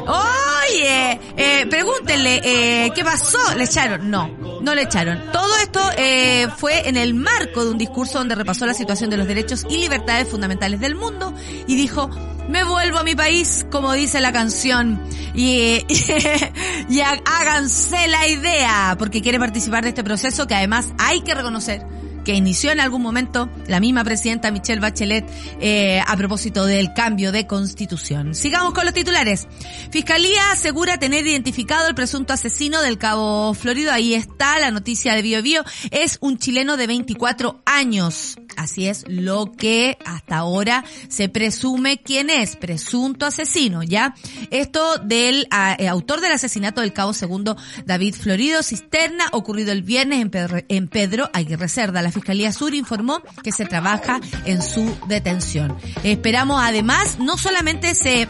Oye, 0.07 1.21
eh, 1.37 1.67
pregúntenle, 1.69 2.41
eh, 2.45 2.93
¿qué 2.95 3.05
pasó? 3.05 3.39
¿Le 3.57 3.65
echaron? 3.65 4.11
No, 4.11 4.29
no 4.61 4.75
le 4.75 4.83
echaron. 4.83 5.21
Todo 5.33 5.57
esto 5.59 5.81
eh, 5.97 6.49
fue 6.57 6.89
en 6.89 6.97
el 6.97 7.15
marco 7.15 7.65
de 7.65 7.71
un 7.71 7.79
discurso 7.79 8.19
donde 8.19 8.35
repasó 8.35 8.67
la 8.67 8.75
situación 8.75 9.11
de 9.11 9.17
los 9.17 9.27
derechos 9.27 9.67
y 9.69 9.79
libertades 9.79 10.29
fundamentales 10.29 10.81
del 10.81 10.95
mundo 10.95 11.35
y 11.67 11.77
dijo, 11.77 12.11
me 12.49 12.65
vuelvo 12.65 12.99
a 12.99 13.05
mi 13.05 13.15
país, 13.15 13.67
como 13.71 13.93
dice 13.93 14.21
la 14.21 14.33
canción, 14.33 15.03
y, 15.35 15.85
y 16.89 17.01
háganse 17.01 18.09
la 18.09 18.27
idea, 18.27 18.97
porque 18.99 19.23
quiere 19.23 19.39
participar 19.39 19.83
de 19.85 19.91
este 19.91 20.05
proceso 20.05 20.47
que 20.47 20.55
además 20.55 20.89
hay 20.99 21.21
que 21.23 21.35
reconocer 21.35 21.87
que 22.25 22.35
inició 22.35 22.73
en 22.73 22.81
algún 22.81 23.03
momento 23.03 23.49
la 23.69 23.81
misma 23.81 24.05
presidenta 24.05 24.51
Michelle 24.51 24.81
Bachelet 24.81 25.25
eh, 25.61 26.03
a 26.07 26.17
propósito 26.17 26.65
del 26.67 26.93
cambio 26.93 27.33
de 27.33 27.47
constitución. 27.47 28.35
Sigamos 28.35 28.75
con 28.75 28.85
los 28.85 28.95
titulares. 28.95 29.47
Fiscalía 29.91 30.53
asegura 30.53 30.99
tener 30.99 31.27
identificado 31.27 31.89
el 31.89 31.95
presunto 31.95 32.33
asesino 32.33 32.83
del 32.83 32.99
Cabo 32.99 33.55
Florido. 33.55 33.93
Ahí 33.93 34.15
está 34.15 34.59
la 34.59 34.71
noticia 34.71 35.15
de 35.15 35.23
Bio 35.23 35.43
Bio. 35.43 35.63
Es 35.91 36.19
un 36.21 36.39
chileno 36.39 36.77
de 36.77 36.87
24 36.87 37.63
años. 37.65 38.37
Así 38.57 38.89
es 38.89 39.05
lo 39.07 39.53
que 39.53 39.97
hasta 40.05 40.39
ahora 40.39 40.85
se 41.09 41.29
presume 41.29 41.99
quién 42.03 42.31
es, 42.31 42.57
presunto 42.57 43.27
asesino, 43.27 43.83
¿ya? 43.83 44.15
Esto 44.51 44.99
del 44.99 45.47
eh, 45.79 45.89
autor 45.89 46.21
del 46.21 46.33
asesinato 46.33 46.81
del 46.81 46.93
Cabo 46.93 47.13
Segundo, 47.13 47.57
David 47.87 48.15
Florido 48.15 48.63
Cisterna, 48.63 49.27
ocurrido 49.33 49.73
el 49.73 49.83
viernes 49.83 50.21
en 50.21 50.31
Pedro, 50.31 50.59
en 50.69 50.89
Pedro 50.89 51.31
Aguirre. 51.33 51.61
La 51.77 52.10
Fiscalía 52.13 52.53
Sur 52.53 52.75
informó 52.75 53.23
que 53.43 53.53
se 53.53 53.65
trabaja 53.65 54.21
en 54.45 54.63
su 54.63 54.97
detención. 55.07 55.77
Esperamos 56.03 56.61
además, 56.63 57.19
no 57.19 57.37
solamente 57.37 57.95
se 57.95 58.27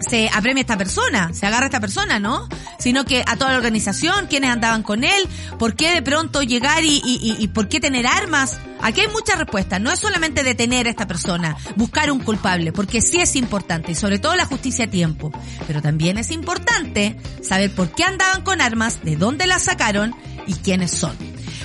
se 0.00 0.30
apremia 0.32 0.62
esta 0.62 0.78
persona, 0.78 1.32
se 1.34 1.46
agarra 1.46 1.64
a 1.64 1.68
esta 1.68 1.80
persona, 1.80 2.18
¿no? 2.18 2.48
Sino 2.78 3.04
que 3.04 3.22
a 3.26 3.36
toda 3.36 3.52
la 3.52 3.58
organización, 3.58 4.26
quienes 4.28 4.50
andaban 4.50 4.82
con 4.82 5.04
él, 5.04 5.28
por 5.58 5.76
qué 5.76 5.92
de 5.92 6.02
pronto 6.02 6.42
llegar 6.42 6.84
y, 6.84 7.02
y, 7.04 7.36
y, 7.38 7.48
por 7.48 7.68
qué 7.68 7.80
tener 7.80 8.06
armas. 8.06 8.58
Aquí 8.80 9.02
hay 9.02 9.08
muchas 9.08 9.38
respuestas, 9.38 9.80
no 9.80 9.92
es 9.92 10.00
solamente 10.00 10.42
detener 10.42 10.86
a 10.86 10.90
esta 10.90 11.06
persona, 11.06 11.56
buscar 11.76 12.10
un 12.10 12.20
culpable, 12.20 12.72
porque 12.72 13.02
sí 13.02 13.20
es 13.20 13.36
importante, 13.36 13.92
y 13.92 13.94
sobre 13.94 14.18
todo 14.18 14.34
la 14.36 14.46
justicia 14.46 14.86
a 14.86 14.90
tiempo, 14.90 15.30
pero 15.66 15.82
también 15.82 16.16
es 16.16 16.30
importante 16.30 17.16
saber 17.42 17.74
por 17.74 17.90
qué 17.92 18.04
andaban 18.04 18.42
con 18.42 18.60
armas, 18.60 19.02
de 19.04 19.16
dónde 19.16 19.46
las 19.46 19.64
sacaron 19.64 20.14
y 20.46 20.54
quiénes 20.54 20.92
son. 20.92 21.14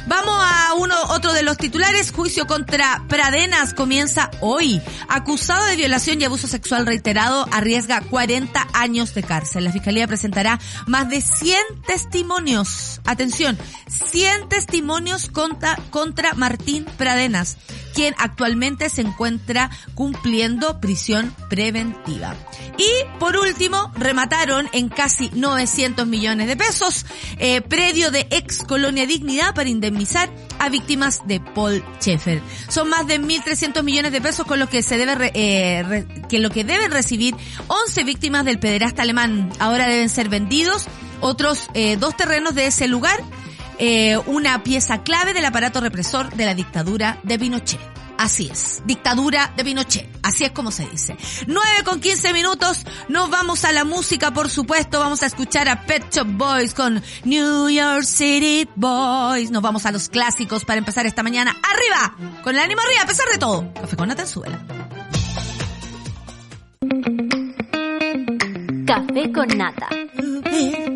Vamos 0.08 0.36
a 0.38 0.74
uno, 0.76 0.96
otro 1.10 1.34
de 1.34 1.42
los 1.42 1.58
titulares. 1.58 2.12
Juicio 2.12 2.46
contra 2.46 3.04
Pradenas 3.08 3.74
comienza 3.74 4.30
hoy. 4.40 4.80
Acusado 5.10 5.66
de 5.66 5.76
violación 5.76 6.22
y 6.22 6.26
abuso 6.26 6.48
sexual 6.48 6.86
reiterado, 6.86 7.48
arriesga 7.52 8.02
40 8.02 8.68
años 8.74 9.16
de 9.16 9.24
cárcel. 9.24 9.64
La 9.64 9.72
fiscalía 9.72 10.08
presentará 10.08 10.60
más 10.86 11.10
de 11.10 11.22
100 11.22 11.58
testimonios. 11.88 13.02
Atención, 13.06 13.58
100 13.88 14.50
testimonios 14.50 15.28
contra, 15.30 15.76
contra 15.90 16.34
Martín 16.36 16.86
Pradenas 16.98 17.58
quien 17.96 18.14
actualmente 18.20 18.90
se 18.90 19.02
encuentra 19.02 19.72
cumpliendo 19.96 20.80
prisión 20.80 21.34
preventiva. 21.50 22.36
Y 22.78 23.20
por 23.20 23.38
último, 23.38 23.92
remataron 23.96 24.68
en 24.74 24.90
casi 24.90 25.32
900 25.34 26.06
millones 26.06 26.48
de 26.48 26.58
pesos 26.58 27.06
eh, 27.40 27.62
predio 27.62 28.12
de 28.12 28.28
ex 28.30 28.64
colonia 28.64 29.08
dignidad 29.08 29.56
para 29.56 29.70
indemnizar 29.70 30.30
a 30.60 30.70
víctimas 30.70 31.26
de 31.26 31.40
Paul 31.40 31.84
Schaeffer. 32.00 32.42
Son 32.68 32.90
más 32.90 33.08
de 33.08 33.20
1.300 33.20 33.82
millones 33.82 34.12
de 34.12 34.22
pesos 34.22 34.46
con 34.46 34.60
los 34.60 34.70
que 34.70 34.84
se 34.84 34.98
debe 34.98 35.32
eh, 35.34 36.06
que 36.28 36.40
lo 36.40 36.50
que 36.50 36.66
deben 36.66 36.92
recibir 36.92 37.34
11 37.68 38.04
víctimas 38.04 38.44
del 38.44 38.60
pederasta 38.60 39.04
alemán. 39.04 39.52
Ahora 39.60 39.88
deben 39.88 40.10
ser 40.10 40.28
vendidos 40.28 40.86
otros 41.22 41.70
eh, 41.74 41.96
dos 41.96 42.18
terrenos 42.18 42.56
de 42.56 42.68
ese 42.68 42.90
lugar 42.90 43.24
eh, 43.80 44.18
una 44.26 44.64
pieza 44.64 45.04
clave 45.04 45.34
del 45.34 45.46
aparato 45.46 45.82
represor 45.82 46.34
de 46.34 46.46
la 46.46 46.54
dictadura 46.54 47.20
de 47.24 47.40
Pinochet. 47.40 47.80
Así 48.18 48.48
es, 48.50 48.82
dictadura 48.86 49.52
de 49.58 49.66
Pinochet, 49.66 50.10
así 50.24 50.46
es 50.46 50.52
como 50.52 50.72
se 50.72 50.86
dice. 50.88 51.18
9 51.48 51.84
con 51.84 52.00
15 52.00 52.32
minutos, 52.32 52.86
nos 53.10 53.30
vamos 53.30 53.66
a 53.66 53.74
la 53.74 53.84
música, 53.84 54.32
por 54.32 54.50
supuesto, 54.50 55.00
vamos 55.00 55.22
a 55.22 55.26
escuchar 55.26 55.68
a 55.68 55.82
Pet 55.86 56.14
Shop 56.14 56.28
Boys 56.28 56.74
con 56.74 57.04
New 57.26 57.70
York 57.70 58.04
City 58.04 58.70
Boys. 58.76 59.52
Nos 59.52 59.62
vamos 59.62 59.86
a 59.86 59.92
los 59.92 60.08
clásicos 60.08 60.64
para 60.64 60.78
empezar 60.78 61.06
esta 61.06 61.24
mañana. 61.24 61.56
¡Arriba! 61.62 62.42
Con 62.42 62.56
el 62.56 62.62
ánimo 62.62 62.82
arriba, 62.82 63.04
a 63.04 63.08
pesar 63.08 63.28
de 63.30 63.38
todo. 63.38 63.74
Café 63.74 63.98
con 63.98 64.08
Natanzuela. 64.08 64.60
Café 68.86 69.32
con 69.32 69.48
nata. 69.58 69.90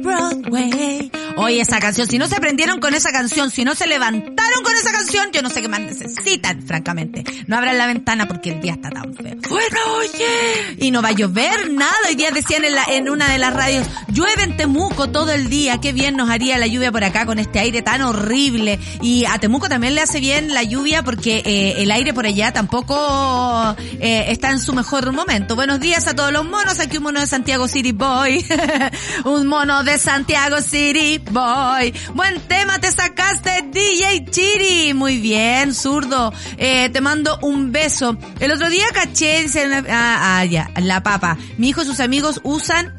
Broadway. 0.01 1.11
Oye, 1.41 1.61
esa 1.61 1.79
canción, 1.79 2.05
si 2.05 2.17
no 2.17 2.27
se 2.27 2.35
prendieron 2.41 2.81
con 2.81 2.93
esa 2.93 3.11
canción, 3.11 3.49
si 3.49 3.63
no 3.63 3.73
se 3.73 3.87
levantaron 3.87 4.61
con 4.61 4.75
esa 4.75 4.91
canción, 4.91 5.31
yo 5.31 5.41
no 5.41 5.49
sé 5.49 5.61
qué 5.61 5.69
más 5.69 5.79
necesitan, 5.79 6.61
francamente. 6.63 7.23
No 7.47 7.55
abran 7.55 7.77
la 7.77 7.87
ventana 7.87 8.27
porque 8.27 8.51
el 8.51 8.61
día 8.61 8.73
está 8.73 8.89
tan 8.89 9.13
feo. 9.13 9.37
Bueno, 9.49 9.79
oye. 9.97 10.75
Y 10.79 10.91
no 10.91 11.01
va 11.01 11.09
a 11.09 11.13
llover 11.13 11.71
nada. 11.71 11.95
Hoy 12.09 12.15
día 12.15 12.31
decían 12.31 12.65
en, 12.65 12.75
la, 12.75 12.83
en 12.89 13.09
una 13.09 13.31
de 13.31 13.39
las 13.39 13.53
radios, 13.53 13.87
llueve 14.09 14.43
en 14.43 14.57
Temuco 14.57 15.11
todo 15.11 15.31
el 15.31 15.49
día. 15.49 15.79
Qué 15.79 15.93
bien 15.93 16.17
nos 16.17 16.29
haría 16.29 16.57
la 16.57 16.67
lluvia 16.67 16.91
por 16.91 17.05
acá 17.05 17.25
con 17.25 17.39
este 17.39 17.59
aire 17.59 17.81
tan 17.81 18.01
horrible. 18.01 18.77
Y 19.01 19.23
a 19.25 19.37
Temuco 19.39 19.69
también 19.69 19.95
le 19.95 20.01
hace 20.01 20.19
bien 20.19 20.53
la 20.53 20.63
lluvia 20.63 21.03
porque 21.03 21.41
eh, 21.45 21.81
el 21.81 21.91
aire 21.91 22.13
por 22.13 22.25
allá 22.25 22.51
tampoco 22.51 23.75
eh, 23.79 24.25
está 24.27 24.51
en 24.51 24.59
su 24.59 24.73
mejor 24.73 25.11
momento. 25.13 25.55
Buenos 25.55 25.79
días 25.79 26.05
a 26.07 26.15
todos 26.15 26.33
los 26.33 26.43
monos. 26.43 26.79
Aquí 26.79 26.97
un 26.97 27.03
mono 27.03 27.21
de 27.21 27.27
Santiago 27.27 27.69
City 27.69 27.93
Boy. 27.93 28.45
un 29.23 29.47
mono 29.47 29.83
de 29.83 29.97
Santiago 29.97 30.61
City 30.61 31.21
Boy. 31.29 31.93
Buen 32.15 32.39
tema 32.41 32.79
te 32.79 32.91
sacaste, 32.91 33.63
DJ 33.71 34.25
Chiri. 34.31 34.93
Muy 34.93 35.19
bien, 35.19 35.73
zurdo. 35.73 36.33
Eh, 36.57 36.89
te 36.89 37.01
mando 37.01 37.37
un 37.41 37.71
beso. 37.71 38.17
El 38.39 38.51
otro 38.51 38.69
día 38.69 38.85
caché, 38.93 39.41
dice, 39.43 39.65
ah, 39.89 40.39
ah, 40.39 40.45
ya, 40.45 40.71
la 40.77 41.03
papa. 41.03 41.37
Mi 41.57 41.69
hijo 41.69 41.83
y 41.83 41.85
sus 41.85 41.99
amigos 41.99 42.41
usan 42.43 42.97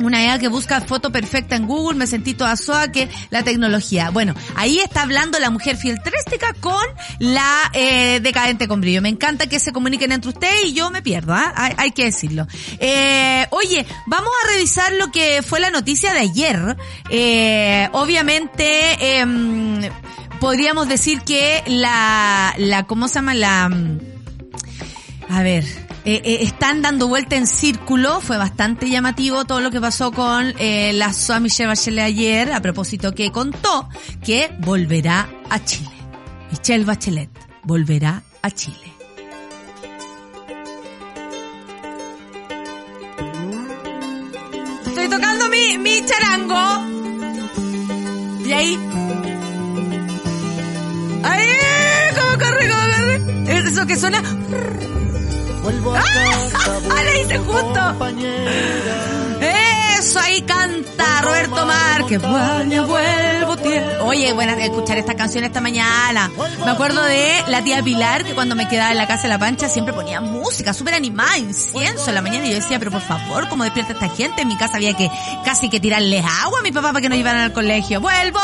una 0.00 0.20
idea 0.20 0.38
que 0.38 0.48
busca 0.48 0.80
foto 0.80 1.10
perfecta 1.10 1.56
en 1.56 1.66
Google, 1.66 1.98
me 1.98 2.06
sentí 2.06 2.34
toda 2.34 2.56
soa 2.56 2.88
que 2.88 3.08
la 3.30 3.42
tecnología. 3.42 4.10
Bueno, 4.10 4.34
ahí 4.54 4.78
está 4.78 5.02
hablando 5.02 5.38
la 5.38 5.50
mujer 5.50 5.76
filtréstica 5.76 6.54
con 6.60 6.84
la 7.18 7.70
eh, 7.72 8.20
decadente 8.20 8.68
con 8.68 8.80
brillo. 8.80 9.02
Me 9.02 9.08
encanta 9.08 9.46
que 9.46 9.60
se 9.60 9.72
comuniquen 9.72 10.12
entre 10.12 10.30
ustedes 10.30 10.66
y 10.66 10.72
yo 10.72 10.90
me 10.90 11.02
pierdo, 11.02 11.34
¿ah? 11.34 11.52
hay, 11.76 11.90
que 11.92 12.04
decirlo. 12.04 12.46
Eh, 12.78 13.46
oye, 13.50 13.86
vamos 14.06 14.30
a 14.44 14.52
revisar 14.52 14.92
lo 14.94 15.10
que 15.10 15.42
fue 15.42 15.60
la 15.60 15.70
noticia 15.70 16.12
de 16.12 16.20
ayer. 16.20 16.76
Eh, 17.10 17.88
obviamente, 17.92 19.18
em, 19.18 19.80
podríamos 20.40 20.88
decir 20.88 21.20
que 21.22 21.62
la, 21.66 22.54
la, 22.58 22.84
¿cómo 22.84 23.08
se 23.08 23.14
llama? 23.14 23.34
La, 23.34 23.70
a 25.28 25.42
ver, 25.42 25.64
eh, 26.06 26.20
eh, 26.22 26.38
están 26.42 26.82
dando 26.82 27.08
vuelta 27.08 27.36
en 27.36 27.46
círculo. 27.46 28.20
Fue 28.20 28.36
bastante 28.36 28.90
llamativo 28.90 29.46
todo 29.46 29.60
lo 29.60 29.70
que 29.70 29.80
pasó 29.80 30.12
con 30.12 30.52
eh, 30.58 30.92
la 30.92 31.12
SOA 31.12 31.40
Michelle 31.40 31.68
Bachelet 31.68 32.04
ayer, 32.04 32.52
a 32.52 32.60
propósito 32.60 33.14
que 33.14 33.32
contó 33.32 33.88
que 34.22 34.54
volverá 34.60 35.28
a 35.48 35.64
Chile. 35.64 35.90
Michelle 36.50 36.84
Bachelet 36.84 37.30
volverá 37.62 38.22
a 38.42 38.50
Chile. 38.50 38.92
Estoy 44.86 45.08
tocando 45.08 45.48
mi, 45.48 45.78
mi 45.78 46.04
charango. 46.04 46.84
Y 48.44 48.52
ahí. 48.52 48.78
¡Ahí! 51.22 51.46
¿Cómo 52.14 52.38
corre, 52.38 52.68
cómo 52.68 52.82
corre? 52.94 53.68
Eso 53.70 53.86
que 53.86 53.96
suena. 53.96 54.22
Vuelvo 55.64 55.94
a 55.94 55.98
casa. 55.98 56.78
¡Ah! 56.90 57.02
¡Le 57.04 57.20
hice 57.22 57.38
justo! 57.38 57.80
eso 59.98 60.20
ahí 60.20 60.42
canta 60.42 61.22
Roberto 61.22 61.64
Márquez. 61.64 62.20
Vuelvo, 62.20 62.86
vuelvo, 62.86 63.56
tiempo. 63.56 64.04
Oye, 64.04 64.34
buena 64.34 64.52
escuchar 64.62 64.98
esta 64.98 65.14
canción 65.14 65.44
esta 65.44 65.62
mañana. 65.62 66.30
Me 66.62 66.70
acuerdo 66.70 67.02
de 67.02 67.42
la 67.48 67.64
tía 67.64 67.82
Pilar, 67.82 68.24
que 68.24 68.34
cuando 68.34 68.54
me 68.54 68.68
quedaba 68.68 68.92
en 68.92 68.98
la 68.98 69.06
casa 69.06 69.22
de 69.22 69.28
La 69.30 69.38
Pancha 69.38 69.66
siempre 69.70 69.94
ponía 69.94 70.20
música 70.20 70.74
súper 70.74 70.92
animada, 70.92 71.38
incienso 71.38 72.10
en 72.10 72.14
la 72.14 72.20
mañana. 72.20 72.44
Y 72.44 72.50
yo 72.50 72.56
decía, 72.56 72.78
pero 72.78 72.90
por 72.90 73.00
favor, 73.00 73.48
¿cómo 73.48 73.64
despierta 73.64 73.94
esta 73.94 74.10
gente? 74.10 74.42
En 74.42 74.48
mi 74.48 74.58
casa 74.58 74.76
había 74.76 74.92
que 74.94 75.10
casi 75.42 75.70
que 75.70 75.80
tirarles 75.80 76.22
agua 76.42 76.58
a 76.58 76.62
mi 76.62 76.72
papá 76.72 76.88
para 76.88 77.00
que 77.00 77.08
no 77.08 77.16
llevaran 77.16 77.40
al 77.40 77.54
colegio. 77.54 78.02
Vuelvo, 78.02 78.40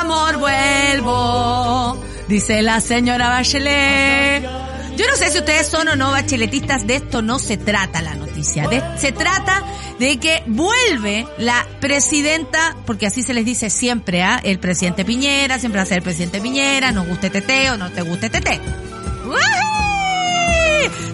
amor, 0.00 0.38
vuelvo. 0.38 2.02
Dice 2.26 2.62
la 2.62 2.80
señora 2.80 3.28
Bachelet. 3.28 4.53
Yo 4.96 5.06
no 5.08 5.16
sé 5.16 5.30
si 5.30 5.38
ustedes 5.38 5.66
son 5.66 5.88
o 5.88 5.96
no 5.96 6.12
bacheletistas, 6.12 6.86
de 6.86 6.96
esto 6.96 7.20
no 7.20 7.38
se 7.38 7.56
trata 7.56 8.00
la 8.00 8.14
noticia. 8.14 8.68
se 8.96 9.12
trata 9.12 9.62
de 9.98 10.18
que 10.18 10.42
vuelve 10.46 11.26
la 11.38 11.66
presidenta, 11.80 12.76
porque 12.86 13.06
así 13.06 13.22
se 13.22 13.34
les 13.34 13.44
dice 13.44 13.70
siempre, 13.70 14.22
¿ah? 14.22 14.40
El 14.42 14.58
presidente 14.58 15.04
Piñera, 15.04 15.58
siempre 15.58 15.78
va 15.78 15.82
a 15.82 15.86
ser 15.86 15.98
el 15.98 16.04
presidente 16.04 16.40
Piñera, 16.40 16.92
nos 16.92 17.08
guste 17.08 17.30
TT 17.30 17.72
o 17.72 17.76
no 17.76 17.90
te 17.90 18.02
guste 18.02 18.30
TT. 18.30 18.60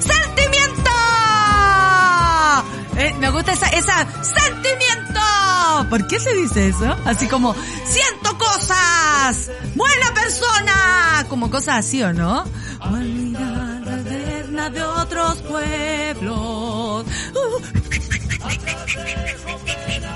¡Sentimiento! 0.01 0.91
Eh, 2.99 3.15
me 3.19 3.31
gusta 3.31 3.53
esa, 3.53 3.69
esa, 3.69 4.07
¡sentimiento! 4.23 5.21
¿Por 5.89 6.07
qué 6.07 6.21
se 6.21 6.35
dice 6.35 6.69
eso? 6.69 6.97
Así 7.07 7.27
como, 7.29 7.55
siento 7.87 8.37
cosas, 8.37 9.51
buena 9.75 10.13
persona, 10.13 11.25
como 11.29 11.51
cosas 11.51 11.87
así, 11.87 12.03
¿o 12.03 12.13
no? 12.13 12.45
De 14.69 14.83
otros 14.83 15.37
pueblos. 15.39 17.07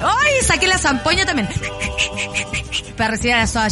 ¡Ay! 0.02 0.32
Saqué 0.42 0.66
la 0.66 0.76
zampoña 0.76 1.24
también. 1.24 1.48
Para 2.96 3.12
recibir 3.12 3.34
a 3.34 3.38
la 3.38 3.46
soda. 3.46 3.68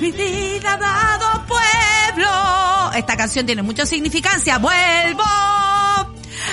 Mi 0.00 0.10
vida 0.10 0.76
dado 0.76 1.46
pueblo. 1.46 2.92
Esta 2.96 3.16
canción 3.16 3.46
tiene 3.46 3.62
mucha 3.62 3.86
significancia. 3.86 4.58
Vuelvo. 4.58 5.22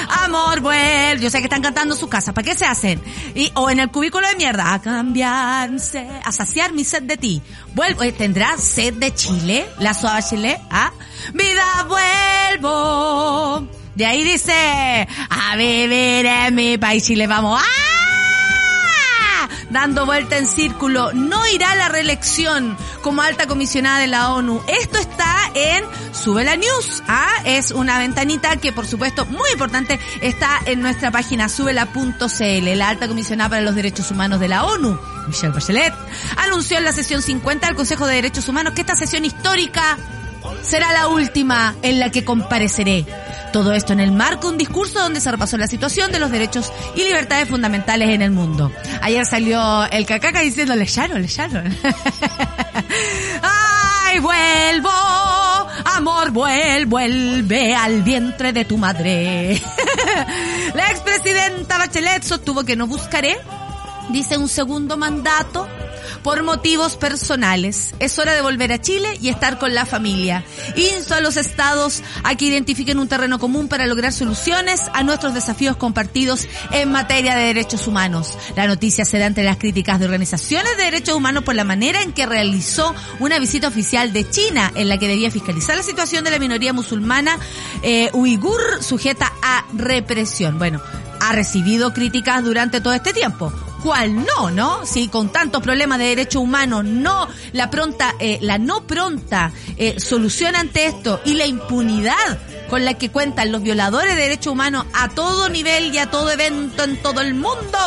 Amor, 0.09 0.61
vuelvo. 0.61 1.21
Yo 1.21 1.29
sé 1.29 1.39
que 1.39 1.45
están 1.45 1.61
cantando 1.61 1.95
su 1.95 2.07
casa. 2.09 2.33
¿Para 2.33 2.45
qué 2.45 2.55
se 2.55 2.65
hacen? 2.65 3.01
Y, 3.35 3.51
o 3.55 3.69
en 3.69 3.79
el 3.79 3.89
cubículo 3.89 4.27
de 4.27 4.35
mierda. 4.35 4.73
A 4.73 4.81
cambiarse. 4.81 6.07
A 6.23 6.31
saciar 6.31 6.73
mi 6.73 6.83
sed 6.83 7.03
de 7.03 7.17
ti. 7.17 7.41
Vuelvo. 7.73 8.01
¿Tendrá 8.13 8.57
sed 8.57 8.93
de 8.95 9.13
Chile? 9.13 9.67
La 9.79 9.93
soda 9.93 10.21
Chile. 10.21 10.59
¿Ah? 10.69 10.91
vida 11.33 11.87
vuelvo. 11.87 13.67
De 13.95 14.05
ahí 14.05 14.23
dice, 14.23 15.07
a 15.29 15.55
vivir 15.55 16.25
en 16.25 16.55
mi 16.55 16.77
país 16.77 17.09
y 17.09 17.15
le 17.15 17.27
vamos. 17.27 17.61
¡Ah! 17.61 18.12
Dando 19.69 20.05
vuelta 20.05 20.37
en 20.37 20.45
círculo, 20.45 21.11
no 21.13 21.45
irá 21.47 21.71
a 21.71 21.75
la 21.75 21.89
reelección 21.89 22.77
como 23.01 23.21
alta 23.21 23.47
comisionada 23.47 23.99
de 23.99 24.07
la 24.07 24.33
ONU. 24.33 24.61
Esto 24.67 24.97
está 24.97 25.35
en 25.53 25.83
Sube 26.13 26.43
la 26.43 26.55
News. 26.55 27.03
¿ah? 27.07 27.33
Es 27.45 27.71
una 27.71 27.97
ventanita 27.97 28.55
que, 28.57 28.71
por 28.71 28.85
supuesto, 28.85 29.25
muy 29.25 29.49
importante, 29.51 29.99
está 30.21 30.59
en 30.65 30.81
nuestra 30.81 31.11
página 31.11 31.49
subela.cl. 31.49 32.77
La 32.77 32.89
alta 32.89 33.07
comisionada 33.07 33.49
para 33.49 33.61
los 33.61 33.75
derechos 33.75 34.11
humanos 34.11 34.39
de 34.39 34.47
la 34.47 34.65
ONU, 34.65 34.99
Michelle 35.27 35.53
Bachelet, 35.53 35.93
anunció 36.37 36.77
en 36.77 36.85
la 36.85 36.93
sesión 36.93 37.21
50 37.21 37.67
del 37.67 37.75
Consejo 37.75 38.07
de 38.07 38.15
Derechos 38.15 38.47
Humanos 38.47 38.73
que 38.73 38.81
esta 38.81 38.95
sesión 38.95 39.25
histórica 39.25 39.97
será 40.61 40.91
la 40.93 41.07
última 41.07 41.75
en 41.81 41.99
la 41.99 42.09
que 42.09 42.23
compareceré. 42.23 43.05
Todo 43.51 43.73
esto 43.73 43.93
en 43.93 43.99
el 43.99 44.11
marco 44.11 44.47
de 44.47 44.53
un 44.53 44.57
discurso 44.57 44.99
donde 44.99 45.21
se 45.21 45.29
repasó 45.29 45.57
la 45.57 45.67
situación 45.67 46.11
de 46.11 46.19
los 46.19 46.31
derechos 46.31 46.71
y 46.95 47.03
libertades 47.03 47.47
fundamentales 47.47 48.09
en 48.09 48.21
el 48.21 48.31
mundo. 48.31 48.71
Ayer 49.01 49.25
salió 49.25 49.85
el 49.91 50.05
cacaca 50.05 50.39
diciendo, 50.39 50.75
le 50.75 50.85
Sharon, 50.85 51.21
Sharon. 51.23 51.77
¡Ay, 53.43 54.19
vuelvo! 54.19 54.89
Amor, 55.85 56.31
vuelvo, 56.31 56.89
vuelve 56.91 57.75
al 57.75 58.01
vientre 58.01 58.53
de 58.53 58.65
tu 58.65 58.77
madre. 58.77 59.61
la 60.73 60.89
expresidenta 60.89 61.77
Bachelet 61.77 62.23
sostuvo 62.23 62.63
que 62.63 62.75
no 62.75 62.87
buscaré, 62.87 63.37
dice, 64.09 64.37
un 64.37 64.49
segundo 64.49 64.97
mandato 64.97 65.67
por 66.23 66.43
motivos 66.43 66.95
personales. 66.95 67.93
Es 67.99 68.17
hora 68.17 68.33
de 68.33 68.41
volver 68.41 68.71
a 68.71 68.81
Chile 68.81 69.17
y 69.21 69.29
estar 69.29 69.59
con 69.59 69.73
la 69.73 69.85
familia. 69.85 70.43
Insto 70.75 71.15
a 71.15 71.19
los 71.19 71.37
estados 71.37 72.01
a 72.23 72.35
que 72.35 72.45
identifiquen 72.45 72.99
un 72.99 73.07
terreno 73.07 73.39
común 73.39 73.67
para 73.67 73.85
lograr 73.85 74.13
soluciones 74.13 74.81
a 74.93 75.03
nuestros 75.03 75.33
desafíos 75.33 75.75
compartidos 75.75 76.47
en 76.71 76.91
materia 76.91 77.35
de 77.35 77.45
derechos 77.45 77.87
humanos. 77.87 78.37
La 78.55 78.67
noticia 78.67 79.05
se 79.05 79.19
da 79.19 79.25
entre 79.25 79.43
las 79.43 79.57
críticas 79.57 79.99
de 79.99 80.05
organizaciones 80.05 80.77
de 80.77 80.83
derechos 80.83 81.15
humanos 81.15 81.43
por 81.43 81.55
la 81.55 81.63
manera 81.63 82.01
en 82.01 82.13
que 82.13 82.25
realizó 82.25 82.95
una 83.19 83.39
visita 83.39 83.67
oficial 83.67 84.13
de 84.13 84.29
China 84.29 84.71
en 84.75 84.89
la 84.89 84.97
que 84.97 85.07
debía 85.07 85.31
fiscalizar 85.31 85.75
la 85.75 85.83
situación 85.83 86.23
de 86.23 86.31
la 86.31 86.39
minoría 86.39 86.73
musulmana 86.73 87.37
eh, 87.81 88.09
uigur 88.13 88.61
sujeta 88.81 89.31
a 89.41 89.65
represión. 89.73 90.57
Bueno, 90.57 90.81
ha 91.19 91.33
recibido 91.33 91.93
críticas 91.93 92.43
durante 92.43 92.81
todo 92.81 92.93
este 92.93 93.13
tiempo 93.13 93.51
cuál 93.83 94.25
no, 94.25 94.49
¿no? 94.49 94.85
Si 94.85 95.09
con 95.09 95.29
tantos 95.29 95.61
problemas 95.61 95.99
de 95.99 96.05
derechos 96.05 96.41
humanos, 96.41 96.85
no 96.85 97.27
la 97.51 97.69
pronta, 97.69 98.15
eh, 98.17 98.39
la 98.41 98.57
no 98.57 98.87
pronta 98.87 99.51
eh, 99.77 99.99
solución 99.99 100.55
ante 100.55 100.85
esto 100.85 101.19
y 101.25 101.33
la 101.33 101.45
impunidad 101.45 102.39
con 102.69 102.85
la 102.85 102.93
que 102.93 103.09
cuentan 103.09 103.51
los 103.51 103.61
violadores 103.61 104.15
de 104.15 104.21
derechos 104.21 104.53
humanos 104.53 104.85
a 104.93 105.09
todo 105.09 105.49
nivel 105.49 105.93
y 105.93 105.97
a 105.97 106.09
todo 106.09 106.31
evento 106.31 106.85
en 106.85 106.95
todo 106.97 107.19
el 107.19 107.33
mundo, 107.33 107.77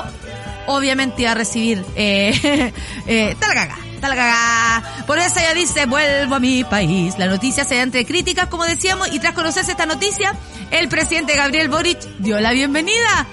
obviamente 0.66 1.22
iba 1.22 1.32
a 1.32 1.35
recibir 1.35 1.82
eh, 1.96 2.72
eh, 3.06 3.37
tal 3.40 3.54
caga. 3.54 3.78
Tal 4.00 4.14
caga. 4.14 5.04
Por 5.06 5.18
eso 5.18 5.40
ella 5.40 5.54
dice, 5.54 5.87
vuelvo 5.87 6.35
a 6.35 6.38
mi 6.38 6.62
país. 6.62 7.14
La 7.16 7.26
noticia 7.26 7.64
se 7.64 7.76
da 7.76 7.82
entre 7.82 8.04
críticas, 8.04 8.48
como 8.48 8.64
decíamos, 8.64 9.11
y 9.12 9.18
tras 9.18 9.32
conocerse 9.32 9.70
esta 9.70 9.87
noticia, 9.87 10.35
el 10.70 10.88
presidente 10.88 11.35
Gabriel 11.35 11.70
Boric 11.70 11.98
dio 12.18 12.38
la 12.38 12.52
bienvenida 12.52 13.26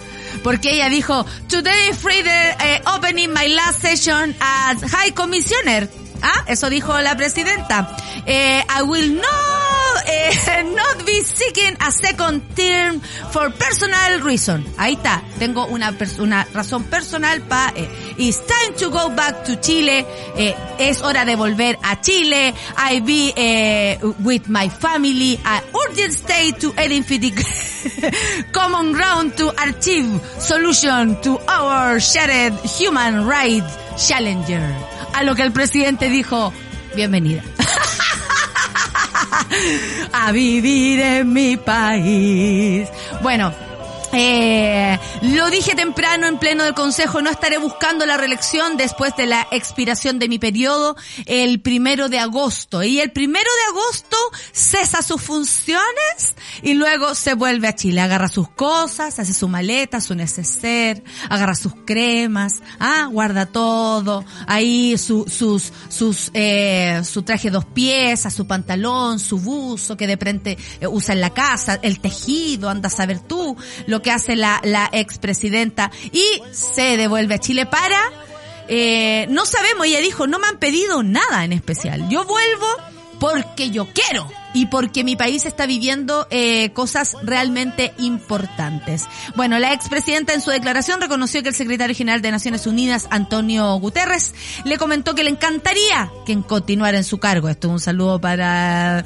porque 0.43 0.71
ella 0.71 0.89
dijo, 0.89 1.25
Today 1.47 1.93
Friday 1.93 2.81
uh, 2.85 2.95
opening 2.95 3.31
my 3.33 3.47
last 3.47 3.81
session 3.81 4.35
as 4.39 4.81
High 4.83 5.11
Commissioner. 5.13 5.89
Ah, 6.21 6.43
eso 6.47 6.69
dijo 6.69 6.97
la 7.01 7.15
presidenta. 7.15 7.95
Eh, 8.25 8.63
I 8.69 8.81
will 8.83 9.15
not, 9.15 9.52
eh, 10.07 10.63
not 10.75 11.05
be 11.05 11.21
seeking 11.21 11.75
a 11.79 11.91
second 11.91 12.41
term 12.55 12.99
for 13.31 13.49
personal 13.51 14.21
reason. 14.21 14.63
Ahí 14.77 14.93
está. 14.93 15.21
Tengo 15.39 15.65
una, 15.67 15.95
una 16.19 16.45
razón 16.53 16.83
personal 16.85 17.41
para... 17.41 17.73
Eh, 17.75 17.87
it's 18.17 18.41
time 18.45 18.75
to 18.77 18.89
go 18.89 19.09
back 19.09 19.43
to 19.45 19.55
Chile. 19.59 20.05
Eh, 20.37 20.55
es 20.79 21.01
hora 21.01 21.25
de 21.25 21.35
volver 21.35 21.77
a 21.83 21.99
Chile. 22.01 22.53
I 22.77 22.99
be 23.01 23.33
eh, 23.35 23.99
with 24.23 24.47
my 24.47 24.69
family. 24.69 25.39
A 25.43 25.61
urgent 25.87 26.13
state 26.13 26.59
to 26.59 26.73
identify 26.77 27.17
common 28.51 28.93
ground 28.93 29.35
to 29.37 29.51
achieve 29.61 30.21
solution 30.39 31.21
to 31.21 31.39
our 31.47 31.99
shared 31.99 32.53
human 32.65 33.25
rights 33.25 33.77
challenger. 33.97 34.73
A 35.15 35.23
lo 35.23 35.35
que 35.35 35.43
el 35.43 35.51
presidente 35.51 36.09
dijo, 36.09 36.51
bienvenida. 36.95 37.43
a 40.13 40.31
vivir 40.31 40.99
en 40.99 41.33
mi 41.33 41.57
país. 41.57 42.89
Bueno, 43.21 43.53
eh, 44.13 44.99
lo 45.21 45.49
dije 45.49 45.75
temprano 45.75 46.27
en 46.27 46.37
pleno 46.37 46.63
del 46.63 46.73
Consejo, 46.73 47.21
no 47.21 47.29
estaré 47.29 47.57
buscando 47.57 48.05
la 48.05 48.17
reelección 48.17 48.77
después 48.77 49.15
de 49.15 49.25
la 49.25 49.47
expiración 49.51 50.19
de 50.19 50.29
mi 50.29 50.39
periodo 50.39 50.95
el 51.25 51.61
primero 51.61 52.09
de 52.09 52.19
agosto. 52.19 52.83
Y 52.83 52.99
el 52.99 53.11
primero 53.11 53.49
de 53.65 53.79
agosto 53.79 54.17
cesa 54.51 55.01
sus 55.01 55.21
funciones 55.21 56.35
y 56.61 56.75
luego 56.75 57.15
se 57.15 57.33
vuelve 57.33 57.67
a 57.67 57.75
Chile. 57.75 58.01
Agarra 58.01 58.27
sus 58.27 58.49
cosas, 58.49 59.17
hace 59.19 59.33
su 59.33 59.47
maleta, 59.47 59.99
su 59.99 60.13
neceser, 60.13 61.03
agarra 61.29 61.55
sus 61.55 61.73
cremas, 61.85 62.61
ah, 62.79 63.07
guarda 63.11 63.47
todo, 63.47 64.23
ahí 64.45 64.97
su, 64.97 65.25
sus, 65.27 65.73
sus, 65.89 66.29
eh, 66.33 67.01
su 67.03 67.23
traje 67.23 67.49
dos 67.49 67.65
piezas, 67.65 68.33
su 68.33 68.45
pantalón, 68.45 69.19
su 69.19 69.39
buzo 69.39 69.97
que 69.97 70.05
de 70.05 70.17
frente 70.17 70.57
eh, 70.79 70.87
usa 70.87 71.13
en 71.13 71.21
la 71.21 71.31
casa, 71.31 71.79
el 71.81 71.99
tejido, 71.99 72.69
anda 72.69 72.87
a 72.87 72.91
saber 72.91 73.19
tú, 73.19 73.57
lo 73.87 74.02
que 74.03 74.11
hace 74.11 74.35
la, 74.35 74.61
la 74.63 74.87
expresidenta 74.91 75.89
y 76.11 76.23
se 76.51 76.97
devuelve 76.97 77.33
a 77.33 77.39
Chile 77.39 77.65
para, 77.65 77.99
eh, 78.67 79.25
no 79.29 79.45
sabemos, 79.45 79.87
ella 79.87 79.99
dijo, 79.99 80.27
no 80.27 80.39
me 80.39 80.47
han 80.47 80.57
pedido 80.57 81.03
nada 81.03 81.43
en 81.43 81.53
especial. 81.53 82.07
Yo 82.09 82.25
vuelvo 82.25 82.67
porque 83.19 83.71
yo 83.71 83.87
quiero 83.93 84.29
y 84.53 84.67
porque 84.67 85.03
mi 85.03 85.15
país 85.15 85.45
está 85.45 85.65
viviendo 85.65 86.27
eh, 86.29 86.71
cosas 86.73 87.15
realmente 87.23 87.93
importantes. 87.97 89.05
Bueno, 89.35 89.59
la 89.59 89.73
expresidenta 89.73 90.33
en 90.33 90.41
su 90.41 90.51
declaración 90.51 91.01
reconoció 91.01 91.41
que 91.41 91.49
el 91.49 91.55
secretario 91.55 91.95
general 91.95 92.21
de 92.21 92.31
Naciones 92.31 92.67
Unidas, 92.67 93.07
Antonio 93.09 93.73
Guterres, 93.75 94.33
le 94.65 94.77
comentó 94.77 95.15
que 95.15 95.23
le 95.23 95.31
encantaría 95.31 96.11
que 96.25 96.39
continuara 96.41 96.97
en 96.97 97.03
su 97.03 97.17
cargo. 97.17 97.49
Esto 97.49 97.67
es 97.67 97.73
un 97.73 97.79
saludo 97.79 98.19
para... 98.21 99.05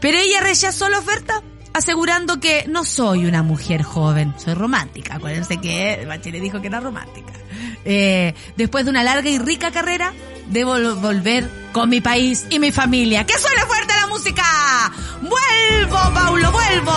Pero 0.00 0.18
ella 0.18 0.40
rechazó 0.40 0.88
la 0.88 0.98
oferta 0.98 1.42
asegurando 1.74 2.40
que 2.40 2.64
no 2.68 2.84
soy 2.84 3.26
una 3.26 3.42
mujer 3.42 3.82
joven, 3.82 4.32
soy 4.38 4.54
romántica. 4.54 5.16
Acuérdense 5.16 5.58
que 5.58 6.04
Bachelet 6.06 6.40
dijo 6.40 6.60
que 6.62 6.68
era 6.68 6.80
romántica. 6.80 7.32
Eh, 7.84 8.32
después 8.56 8.84
de 8.84 8.90
una 8.90 9.02
larga 9.02 9.28
y 9.28 9.38
rica 9.38 9.70
carrera, 9.70 10.14
debo 10.46 10.96
volver 10.96 11.50
con 11.72 11.90
mi 11.90 12.00
país 12.00 12.46
y 12.48 12.58
mi 12.58 12.72
familia. 12.72 13.26
¡Que 13.26 13.38
suene 13.38 13.62
fuerte 13.62 13.92
la 14.00 14.06
música! 14.06 14.42
¡Vuelvo, 15.20 16.14
Paulo, 16.14 16.52
vuelvo! 16.52 16.92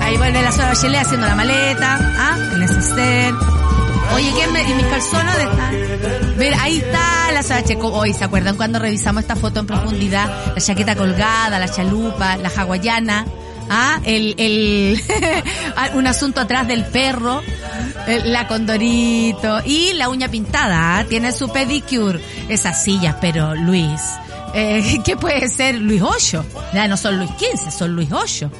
Ahí 0.00 0.16
vuelve 0.16 0.42
la 0.42 0.52
sola 0.52 0.68
Bachelet 0.68 1.00
haciendo 1.00 1.26
la 1.26 1.34
maleta, 1.34 1.98
¿ah? 1.98 2.38
El 2.52 2.60
neceser. 2.60 3.49
Oye, 4.20 4.34
¿qué 4.34 4.46
me, 4.48 4.62
¿y 4.62 4.74
mis 4.74 4.84
calzones 4.84 5.34
dónde 5.34 5.50
están? 5.50 6.36
Ver, 6.36 6.54
ahí 6.60 6.76
está 6.76 7.32
la 7.32 7.42
Sara 7.42 7.64
Checo. 7.64 7.86
Hoy, 7.90 8.12
¿se 8.12 8.22
acuerdan 8.22 8.54
cuando 8.54 8.78
revisamos 8.78 9.22
esta 9.22 9.34
foto 9.34 9.60
en 9.60 9.66
profundidad? 9.66 10.54
La 10.54 10.60
chaqueta 10.60 10.94
colgada, 10.94 11.58
la 11.58 11.70
chalupa, 11.70 12.36
la 12.36 12.50
hawaiana. 12.50 13.24
¿Ah? 13.70 13.98
El, 14.04 14.34
el, 14.36 15.02
un 15.94 16.06
asunto 16.06 16.42
atrás 16.42 16.68
del 16.68 16.84
perro, 16.84 17.40
la 18.26 18.46
condorito 18.46 19.62
y 19.64 19.94
la 19.94 20.10
uña 20.10 20.28
pintada, 20.28 20.98
¿ah? 20.98 21.04
tiene 21.04 21.32
su 21.32 21.50
pedicure. 21.50 22.20
Esas 22.50 22.84
sillas, 22.84 23.16
pero 23.22 23.54
Luis, 23.54 24.02
eh, 24.52 24.98
¿qué 25.04 25.16
puede 25.16 25.48
ser 25.48 25.76
Luis 25.76 26.02
Ocho? 26.02 26.44
Ya 26.74 26.86
no 26.88 26.98
son 26.98 27.16
Luis 27.16 27.30
XV, 27.38 27.70
son 27.70 27.96
Luis 27.96 28.12
Ocho. 28.12 28.50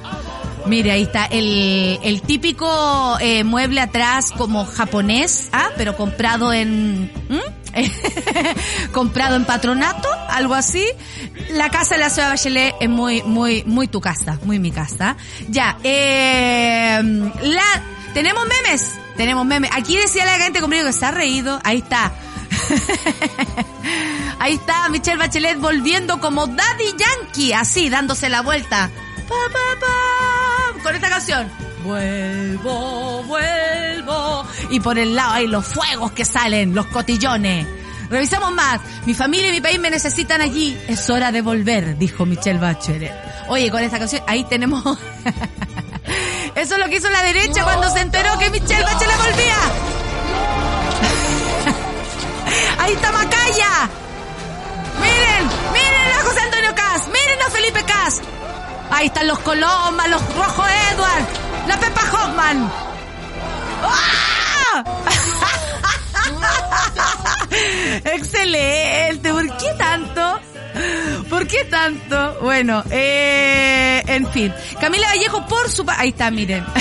Mire, 0.66 0.92
ahí 0.92 1.02
está 1.02 1.26
el, 1.26 1.98
el 2.02 2.22
típico 2.22 3.18
eh, 3.20 3.44
mueble 3.44 3.80
atrás 3.80 4.32
como 4.36 4.64
japonés, 4.64 5.48
ah, 5.52 5.68
pero 5.76 5.96
comprado 5.96 6.52
en... 6.52 7.10
comprado 8.92 9.36
en 9.36 9.44
patronato, 9.44 10.08
algo 10.28 10.54
así. 10.54 10.84
La 11.50 11.70
casa 11.70 11.94
de 11.94 12.00
la 12.00 12.10
ciudad 12.10 12.28
de 12.28 12.34
Bachelet 12.34 12.74
es 12.80 12.88
muy, 12.88 13.22
muy, 13.22 13.62
muy 13.64 13.88
tu 13.88 14.00
casa, 14.00 14.38
muy 14.44 14.58
mi 14.58 14.70
casa. 14.70 15.16
Ya, 15.48 15.78
eh, 15.84 17.00
la, 17.42 17.82
tenemos 18.14 18.44
memes, 18.46 18.92
tenemos 19.16 19.46
memes. 19.46 19.70
Aquí 19.74 19.96
decía 19.96 20.24
la 20.24 20.38
gente 20.38 20.60
conmigo 20.60 20.84
que 20.84 20.92
se 20.92 21.04
ha 21.04 21.10
reído, 21.10 21.60
ahí 21.64 21.78
está. 21.78 22.12
ahí 24.38 24.54
está 24.54 24.88
Michelle 24.88 25.18
Bachelet 25.18 25.58
volviendo 25.58 26.20
como 26.20 26.46
Daddy 26.46 26.94
Yankee, 26.98 27.52
así, 27.52 27.88
dándose 27.88 28.28
la 28.28 28.42
vuelta. 28.42 28.90
Pa, 29.28 29.34
pa, 29.52 29.80
pa, 29.80 30.49
con 30.82 30.94
esta 30.94 31.08
canción. 31.08 31.50
Vuelvo, 31.84 33.22
vuelvo. 33.24 34.46
Y 34.70 34.80
por 34.80 34.98
el 34.98 35.14
lado 35.14 35.32
hay 35.32 35.46
los 35.46 35.66
fuegos 35.66 36.12
que 36.12 36.24
salen, 36.24 36.74
los 36.74 36.86
cotillones. 36.86 37.66
Revisamos 38.10 38.52
más. 38.52 38.80
Mi 39.06 39.14
familia 39.14 39.48
y 39.48 39.52
mi 39.52 39.60
país 39.60 39.78
me 39.78 39.90
necesitan 39.90 40.40
allí. 40.40 40.78
Es 40.88 41.08
hora 41.10 41.30
de 41.30 41.42
volver, 41.42 41.96
dijo 41.96 42.26
Michelle 42.26 42.58
Bachelet. 42.58 43.12
Oye, 43.48 43.70
con 43.70 43.82
esta 43.82 43.98
canción, 43.98 44.22
ahí 44.26 44.44
tenemos... 44.44 44.82
Eso 46.54 46.74
es 46.74 46.80
lo 46.80 46.88
que 46.88 46.96
hizo 46.96 47.08
la 47.08 47.22
derecha 47.22 47.62
cuando 47.62 47.88
se 47.90 48.00
enteró 48.00 48.36
que 48.38 48.50
Michelle 48.50 48.82
Bachelet 48.82 49.16
volvía. 49.16 49.56
ahí 52.80 52.92
está 52.92 53.12
Macaya. 53.12 53.90
Miren, 55.00 55.48
miren 55.72 56.12
a 56.18 56.22
José 56.24 56.40
Antonio 56.40 56.74
Cas, 56.74 57.06
miren 57.06 57.42
a 57.46 57.50
Felipe 57.50 57.84
Cas. 57.84 58.20
Ahí 58.90 59.06
están 59.06 59.28
los 59.28 59.38
Coloma, 59.40 60.06
los 60.08 60.22
Rojo 60.34 60.64
Edward, 60.92 61.26
la 61.68 61.78
Pepa 61.78 62.02
Hoffman. 62.12 62.70
¡Ah! 63.82 64.84
Excelente, 68.04 69.32
¿por 69.32 69.56
qué 69.56 69.72
tanto? 69.78 70.40
¿Por 71.28 71.46
qué 71.46 71.64
tanto? 71.64 72.38
Bueno, 72.42 72.82
eh, 72.90 74.02
en 74.06 74.26
fin. 74.32 74.52
Camila 74.80 75.08
Vallejo 75.08 75.46
por 75.46 75.70
su... 75.70 75.84
Ahí 75.88 76.10
está, 76.10 76.30
miren. 76.30 76.64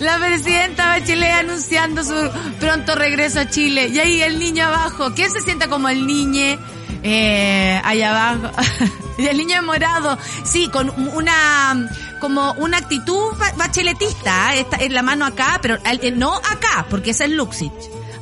La 0.00 0.18
presidenta 0.18 0.86
Bachelet 0.86 1.32
anunciando 1.32 2.04
su 2.04 2.30
pronto 2.60 2.94
regreso 2.94 3.40
a 3.40 3.50
Chile. 3.50 3.88
Y 3.88 3.98
ahí 3.98 4.22
el 4.22 4.38
niño 4.38 4.66
abajo. 4.66 5.12
¿Quién 5.14 5.30
se 5.30 5.40
sienta 5.40 5.68
como 5.68 5.88
el 5.88 6.06
niño? 6.06 6.58
Eh, 7.02 7.80
allá 7.84 8.10
abajo. 8.10 8.54
el 9.18 9.36
niño 9.36 9.62
morado. 9.62 10.18
Sí, 10.44 10.68
con 10.68 10.90
una 10.90 11.88
como 12.20 12.52
una 12.54 12.78
actitud 12.78 13.32
bacheletista, 13.56 14.56
¿eh? 14.56 14.66
en 14.80 14.94
la 14.94 15.02
mano 15.02 15.24
acá, 15.24 15.58
pero 15.62 15.76
eh, 15.84 16.10
no 16.10 16.34
acá, 16.34 16.86
porque 16.90 17.10
esa 17.10 17.24
es 17.24 17.30
Luxich. 17.30 17.72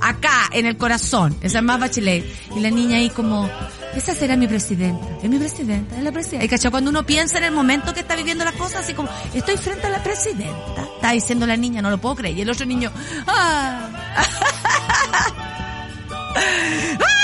Acá, 0.00 0.50
en 0.52 0.66
el 0.66 0.76
corazón, 0.76 1.36
esa 1.40 1.58
es 1.58 1.64
más 1.64 1.80
bachelet. 1.80 2.24
Y 2.54 2.60
la 2.60 2.70
niña 2.70 2.98
ahí 2.98 3.08
como, 3.08 3.48
esa 3.94 4.14
será 4.14 4.36
mi 4.36 4.46
presidenta, 4.46 5.06
es 5.22 5.30
mi 5.30 5.38
presidenta, 5.38 5.96
es 5.96 6.02
la 6.02 6.12
presidenta. 6.12 6.44
Y 6.44 6.48
cachó, 6.48 6.70
cuando 6.70 6.90
uno 6.90 7.06
piensa 7.06 7.38
en 7.38 7.44
el 7.44 7.52
momento 7.52 7.94
que 7.94 8.00
está 8.00 8.14
viviendo 8.14 8.44
las 8.44 8.54
cosas, 8.54 8.84
así 8.84 8.92
como, 8.92 9.08
estoy 9.32 9.56
frente 9.56 9.86
a 9.86 9.90
la 9.90 10.02
presidenta. 10.02 10.86
Está 10.96 11.12
diciendo 11.12 11.46
la 11.46 11.56
niña, 11.56 11.80
no 11.80 11.88
lo 11.90 11.98
puedo 11.98 12.16
creer. 12.16 12.36
Y 12.36 12.42
el 12.42 12.50
otro 12.50 12.66
niño, 12.66 12.92
¡ah! 13.26 13.88
¡Ah, 14.16 14.26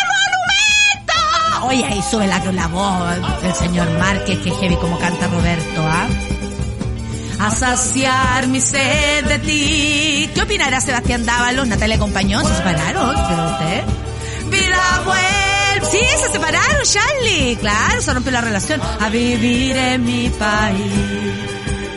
Oye, 1.62 1.84
ahí 1.84 2.02
sube 2.02 2.26
la, 2.26 2.38
la 2.52 2.66
voz 2.68 3.42
del 3.42 3.54
señor 3.54 3.88
Márquez, 3.98 4.38
que 4.40 4.50
heavy 4.50 4.76
como 4.76 4.98
canta 4.98 5.26
Roberto, 5.28 5.82
¿ah? 5.86 6.08
a 7.42 7.50
saciar 7.50 8.46
mi 8.46 8.60
sed 8.60 9.24
de 9.24 9.38
ti. 9.40 10.30
¿Qué 10.32 10.42
opinará 10.42 10.80
Sebastián 10.80 11.26
Dávalos? 11.26 11.66
Natalia 11.66 11.96
acompañó, 11.96 12.40
se 12.40 12.54
separaron, 12.54 13.10
usted. 13.10 13.84
Vida 14.46 15.02
vuelve. 15.04 15.90
Sí, 15.90 15.98
se 16.22 16.32
separaron, 16.32 16.82
Charlie. 16.84 17.56
Claro, 17.56 18.00
se 18.00 18.14
rompió 18.14 18.30
la 18.32 18.42
relación. 18.42 18.80
A 19.00 19.08
vivir 19.08 19.76
en 19.76 20.04
mi 20.04 20.28
país. 20.28 20.92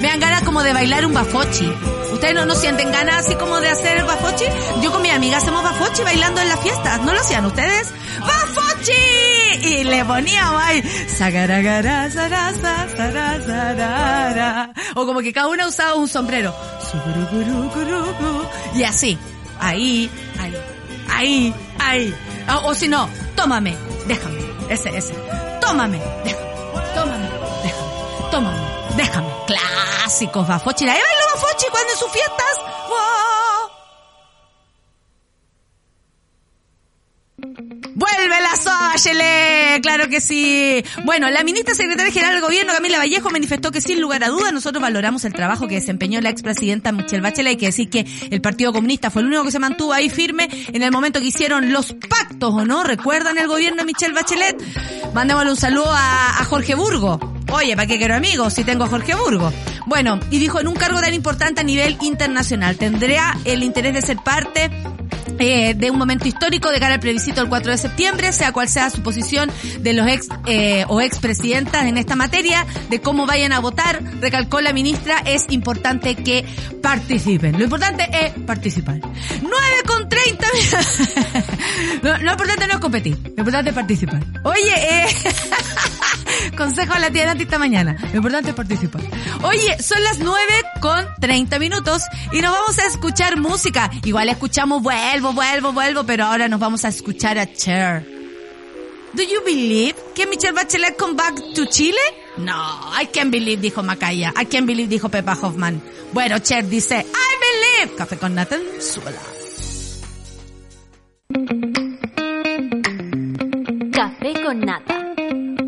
Me 0.02 0.08
dan 0.08 0.20
ganas 0.20 0.42
como 0.44 0.64
de 0.64 0.74
bailar 0.74 1.06
un 1.06 1.14
bafochi. 1.14 1.72
¿Ustedes 2.12 2.34
no, 2.34 2.46
no 2.46 2.56
sienten 2.56 2.92
ganas 2.92 3.26
así 3.26 3.36
como 3.36 3.60
de 3.60 3.70
hacer 3.70 4.04
bafochi? 4.04 4.46
Yo 4.82 4.92
con 4.92 5.02
mi 5.04 5.12
amiga 5.12 5.38
hacemos 5.38 5.64
bafochi 5.64 6.02
bailando 6.04 6.42
en 6.42 6.50
las 6.50 6.60
fiestas. 6.60 7.02
¿No 7.02 7.14
lo 7.14 7.20
hacían 7.20 7.46
ustedes? 7.46 7.94
¡Bafochi! 8.20 9.25
Y 9.62 9.84
le 9.84 10.06
poníamos 10.06 10.62
ahí. 10.62 10.84
O 14.96 15.06
como 15.06 15.22
que 15.22 15.34
cada 15.34 15.48
una 15.48 15.68
usaba 15.68 15.96
un 15.96 16.08
sombrero. 16.08 16.54
Y 18.76 18.84
así. 18.84 19.18
Ahí, 19.60 20.10
ahí, 20.40 20.56
ahí, 21.10 21.54
ahí. 21.80 22.16
O, 22.64 22.74
si 22.76 22.88
no, 22.88 23.10
tómame, 23.36 23.76
déjame. 24.08 24.40
Ese, 24.70 24.90
ese. 24.96 25.14
Tómame, 25.62 26.00
déjame. 26.24 26.46
Tómame, 26.94 27.30
déjame. 27.64 28.32
Tómame, 28.32 28.60
déjame. 28.98 29.28
Clásicos, 29.48 30.48
Bafochi. 30.48 30.86
¿La 30.86 30.96
Eva 30.96 31.04
bailó 31.04 31.26
Bafochi 31.36 31.68
cuando 31.72 31.92
en 31.94 32.00
sus 32.00 32.12
fiestas? 32.12 32.56
¡Vuelve 32.90 33.45
la 38.64 38.90
Bachelet! 38.94 39.82
¡Claro 39.82 40.08
que 40.08 40.22
sí! 40.22 40.84
Bueno, 41.04 41.30
la 41.30 41.44
ministra 41.44 41.76
secretaria 41.76 42.12
general 42.12 42.34
del 42.36 42.42
gobierno, 42.42 42.74
Camila 42.74 42.98
Vallejo, 42.98 43.30
manifestó 43.30 43.72
que 43.72 43.82
sin 43.82 44.00
lugar 44.00 44.24
a 44.24 44.30
dudas 44.30 44.54
nosotros 44.54 44.82
valoramos 44.82 45.26
el 45.26 45.34
trabajo 45.34 45.68
que 45.68 45.76
desempeñó 45.76 46.22
la 46.22 46.30
expresidenta 46.30 46.92
Michelle 46.92 47.22
Bachelet. 47.22 47.52
Hay 47.52 47.58
que 47.58 47.66
decir 47.68 47.90
que 47.90 48.06
el 48.30 48.42
Partido 48.42 48.72
Comunista 48.72 49.12
fue 49.12 49.22
el 49.22 49.28
único 49.28 49.44
que 49.44 49.52
se 49.52 49.60
mantuvo 49.60 49.94
ahí 49.94 50.10
firme 50.10 50.48
en 50.68 50.84
el 50.84 50.92
momento 50.92 51.20
que 51.20 51.28
hicieron 51.28 51.74
los 51.74 51.94
pactos, 51.94 52.54
¿o 52.54 52.66
no? 52.66 52.84
¿Recuerdan 52.84 53.38
el 53.38 53.48
gobierno 53.48 53.80
de 53.80 53.86
Michelle 53.86 54.14
Bachelet? 54.14 54.56
Mandémosle 55.14 55.52
un 55.52 55.58
saludo 55.58 55.92
a, 55.92 56.40
a 56.40 56.46
Jorge 56.46 56.76
Burgo. 56.76 57.20
Oye, 57.52 57.76
¿para 57.76 57.88
qué 57.88 57.98
quiero 57.98 58.16
amigos 58.16 58.54
si 58.54 58.64
tengo 58.64 58.86
a 58.86 58.88
Jorge 58.88 59.16
Burgo? 59.16 59.52
Bueno, 59.86 60.20
y 60.32 60.40
dijo, 60.40 60.60
en 60.60 60.68
un 60.68 60.76
cargo 60.76 61.00
tan 61.00 61.14
importante 61.14 61.62
a 61.62 61.64
nivel 61.64 61.98
internacional, 62.02 62.78
tendría 62.78 63.38
el 63.46 63.64
interés 63.64 63.94
de 63.94 64.02
ser 64.02 64.18
parte 64.18 64.72
eh, 65.40 65.74
de 65.76 65.92
un 65.92 65.98
momento 65.98 66.28
histórico 66.28 66.72
de 66.72 66.80
cara 66.80 66.96
al 66.96 67.00
plebiscito 67.00 67.42
del 67.42 67.50
4 67.50 67.72
de 67.72 67.78
septiembre, 67.78 68.34
sea 68.34 68.52
cual 68.52 68.70
sea 68.70 68.90
su 68.90 69.02
posición 69.02 69.52
de 69.80 69.94
los 69.94 70.08
ex 70.08 70.28
eh, 70.46 70.86
o 70.88 71.02
expresidentas 71.02 71.86
en 71.86 71.98
esta 71.98 72.16
materia, 72.16 72.66
de 72.90 73.02
cómo 73.02 73.26
vayan 73.26 73.52
a 73.54 73.60
votar, 73.60 74.02
recalcó 74.22 74.62
la 74.62 74.74
ministra, 74.74 75.22
es 75.26 75.46
importante 75.50 76.16
que 76.16 76.46
participen. 76.82 77.58
Lo 77.58 77.64
importante 77.66 78.08
es 78.12 78.34
participar. 78.46 79.00
9 79.00 79.52
con 79.86 80.10
30 80.10 80.48
lo, 82.02 82.18
lo 82.20 82.32
importante 82.32 82.68
no 82.68 82.74
es 82.74 82.80
competir, 82.80 83.18
lo 83.24 83.40
importante 83.40 83.70
es 83.70 83.76
participar. 83.76 84.24
Oye, 84.44 84.74
eh, 84.76 85.06
consejo 86.52 86.94
a 86.94 87.00
la 87.00 87.12
tía 87.12 87.26
Nati 87.26 87.44
esta 87.44 87.60
mañana, 87.60 87.98
lo 88.12 88.18
importante 88.18 88.50
es 88.50 88.56
participar. 88.56 89.02
Oye, 89.44 89.82
son 89.82 90.04
las 90.04 90.20
9 90.20 90.40
con 90.82 91.06
30 91.20 91.60
minutos 91.60 92.04
y 92.32 92.42
nos 92.42 92.52
vamos 92.52 92.80
a 92.80 92.86
escuchar 92.86 93.38
música. 93.38 93.90
Igual 94.04 94.30
escuchamos 94.30 94.82
vuelvo 94.82 95.34
vuelvo, 95.34 95.72
vuelvo, 95.74 96.04
pero 96.04 96.26
ahora 96.26 96.48
nos 96.48 96.60
vamos 96.60 96.86
a 96.86 96.90
escuchar 96.90 97.38
a 97.38 97.52
Cher. 97.52 98.06
Do 99.14 99.24
you 99.24 99.42
believe 99.46 99.96
que 100.14 100.26
Michelle 100.28 100.54
Bachelet 100.54 100.98
come 100.98 101.16
back 101.16 101.36
to 101.54 101.66
Chile? 101.68 102.00
No, 102.38 102.54
I 102.54 103.08
can't 103.14 103.32
believe, 103.32 103.62
dijo 103.62 103.82
Macaya. 103.82 104.34
I 104.36 104.46
can't 104.46 104.68
believe, 104.68 104.90
dijo 104.90 105.10
Pepa 105.10 105.38
Hoffman. 105.42 105.82
Bueno, 106.12 106.40
Cher 106.40 106.68
dice, 106.68 107.00
I 107.00 107.84
believe. 107.86 107.96
Café 107.96 108.18
con 108.18 108.36
Nathan, 108.36 108.62
súbela. 108.82 109.20
Café 113.92 114.34
con 114.44 114.60
Nata. 114.60 115.05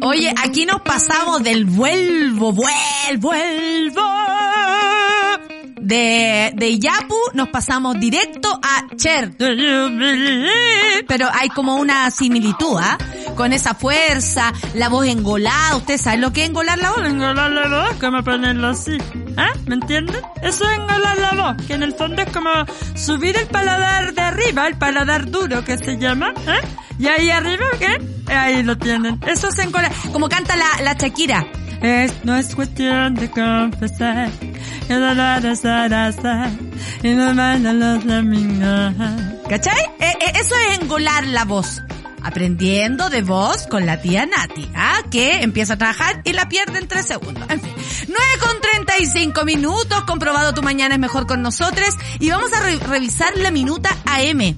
Oye, 0.01 0.33
aquí 0.43 0.65
nos 0.65 0.81
pasamos 0.81 1.43
del 1.43 1.65
vuelvo, 1.65 2.51
vuelvo, 2.51 3.29
vuelvo. 3.29 4.01
De, 5.79 6.51
de 6.53 6.79
Yapu 6.79 7.15
nos 7.33 7.47
pasamos 7.49 7.97
directo 7.99 8.59
a 8.61 8.95
Cher. 8.95 9.31
Pero 11.07 11.27
hay 11.33 11.49
como 11.49 11.77
una 11.77 12.11
similitud, 12.11 12.77
¿ah? 12.77 12.97
Con 13.35 13.53
esa 13.53 13.73
fuerza, 13.73 14.51
la 14.73 14.89
voz 14.89 15.07
engolada. 15.07 15.77
¿Usted 15.77 15.97
sabe 15.97 16.17
lo 16.17 16.33
que 16.33 16.43
es 16.43 16.49
engolar 16.49 16.77
la 16.79 16.91
voz? 16.91 17.05
Engolar 17.05 17.51
la 17.51 17.67
voz, 17.67 17.95
como 17.99 18.21
ponerlo 18.23 18.67
así. 18.67 18.97
¿Ah? 19.37 19.53
¿Me 19.65 19.75
entienden? 19.75 20.21
Eso 20.41 20.65
es 20.69 20.77
engolar 20.77 21.17
la 21.17 21.31
voz, 21.31 21.65
que 21.65 21.73
en 21.75 21.83
el 21.83 21.93
fondo 21.93 22.21
es 22.21 22.31
como 22.31 22.49
subir 22.95 23.37
el 23.37 23.47
paladar 23.47 24.13
de 24.13 24.21
arriba, 24.21 24.67
el 24.67 24.75
paladar 24.77 25.29
duro 25.31 25.63
que 25.63 25.77
se 25.77 25.97
llama, 25.97 26.33
¿eh? 26.47 26.67
Y 26.99 27.07
ahí 27.07 27.29
arriba, 27.29 27.65
¿qué? 27.79 28.16
Ahí 28.27 28.63
lo 28.63 28.77
tienen. 28.77 29.19
Eso 29.27 29.47
es 29.47 29.59
engolar. 29.59 29.91
Como 30.11 30.29
canta 30.29 30.55
la, 30.55 30.81
la 30.83 30.93
Shakira. 30.93 31.45
Es, 31.81 32.25
no 32.25 32.35
es 32.35 32.55
cuestión 32.55 33.15
de 33.15 33.29
confesar. 33.29 34.29
Y 34.89 34.93
no 34.93 35.13
los 37.73 38.05
domingos. 38.05 38.93
¿Cachai? 39.49 39.79
Eh, 39.99 40.13
eh, 40.19 40.33
eso 40.39 40.55
es 40.55 40.81
engolar 40.81 41.25
la 41.27 41.45
voz. 41.45 41.81
Aprendiendo 42.23 43.09
de 43.09 43.21
voz 43.21 43.67
con 43.67 43.85
la 43.85 44.01
tía 44.01 44.25
Nati, 44.25 44.69
¿ah? 44.75 44.97
Que 45.09 45.43
empieza 45.43 45.73
a 45.73 45.77
trabajar 45.77 46.21
y 46.25 46.33
la 46.33 46.49
pierde 46.49 46.79
en 46.79 46.87
tres 46.87 47.05
segundos. 47.05 47.49
En 47.49 47.61
fin. 47.61 47.73
9 48.07 48.21
con 48.39 48.59
35 48.59 49.45
minutos. 49.45 50.03
Comprobado 50.05 50.53
tu 50.53 50.63
mañana 50.63 50.95
es 50.95 50.99
mejor 50.99 51.27
con 51.27 51.41
nosotros. 51.41 51.89
Y 52.19 52.29
vamos 52.29 52.51
a 52.53 52.59
revisar 52.59 53.37
la 53.37 53.51
minuta 53.51 53.89
AM. 54.05 54.55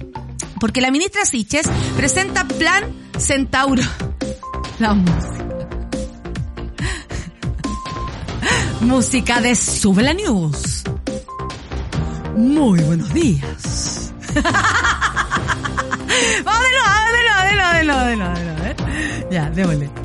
Porque 0.60 0.80
la 0.80 0.90
ministra 0.90 1.24
Siches 1.24 1.66
presenta 1.96 2.46
Plan 2.46 2.84
Centauro. 3.18 3.82
La 4.78 4.94
música. 4.94 5.40
música 8.80 9.40
de 9.40 9.54
Sube 9.54 10.02
la 10.02 10.14
News. 10.14 10.84
Muy 12.36 12.80
buenos 12.80 13.12
días. 13.12 14.12
De 17.80 17.86
nuevo, 17.86 18.04
de 18.04 18.16
nuevo, 18.16 18.64
¿eh? 18.64 18.76
Ya, 19.30 19.48
démosle. 19.50 19.99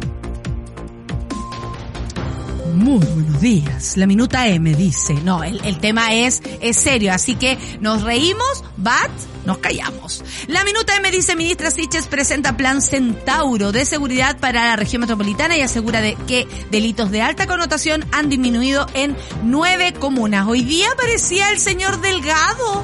Muy 2.76 3.00
buenos 3.06 3.40
días. 3.40 3.96
La 3.96 4.06
minuta 4.06 4.48
M 4.48 4.76
dice, 4.76 5.14
no, 5.24 5.46
el, 5.46 5.64
el 5.64 5.80
tema 5.80 6.14
es, 6.14 6.42
es 6.60 6.76
serio, 6.76 7.14
así 7.14 7.36
que 7.36 7.58
nos 7.80 8.04
reímos, 8.04 8.66
but 8.76 9.10
nos 9.46 9.60
callamos. 9.60 10.26
La 10.48 10.66
minuta 10.66 10.98
M 10.98 11.10
dice, 11.10 11.38
ministra 11.38 11.72
Siches 11.72 12.08
presenta 12.08 12.58
plan 12.58 12.82
Centauro 12.82 13.72
de 13.72 13.86
seguridad 13.86 14.38
para 14.40 14.66
la 14.66 14.76
región 14.76 15.00
metropolitana 15.00 15.56
y 15.56 15.62
asegura 15.62 16.02
de 16.02 16.18
que 16.28 16.48
delitos 16.70 17.12
de 17.12 17.22
alta 17.22 17.48
connotación 17.48 18.04
han 18.12 18.28
disminuido 18.30 18.88
en 18.94 19.16
nueve 19.44 19.94
comunas. 19.94 20.46
Hoy 20.46 20.66
día 20.66 20.92
aparecía 20.92 21.52
el 21.52 21.60
señor 21.60 22.02
Delgado, 22.02 22.84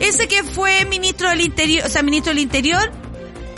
ese 0.00 0.26
que 0.26 0.42
fue 0.42 0.84
ministro 0.86 1.30
del 1.30 1.42
Interior, 1.42 1.86
o 1.86 1.88
sea, 1.88 2.02
ministro 2.02 2.32
del 2.32 2.42
Interior, 2.42 2.90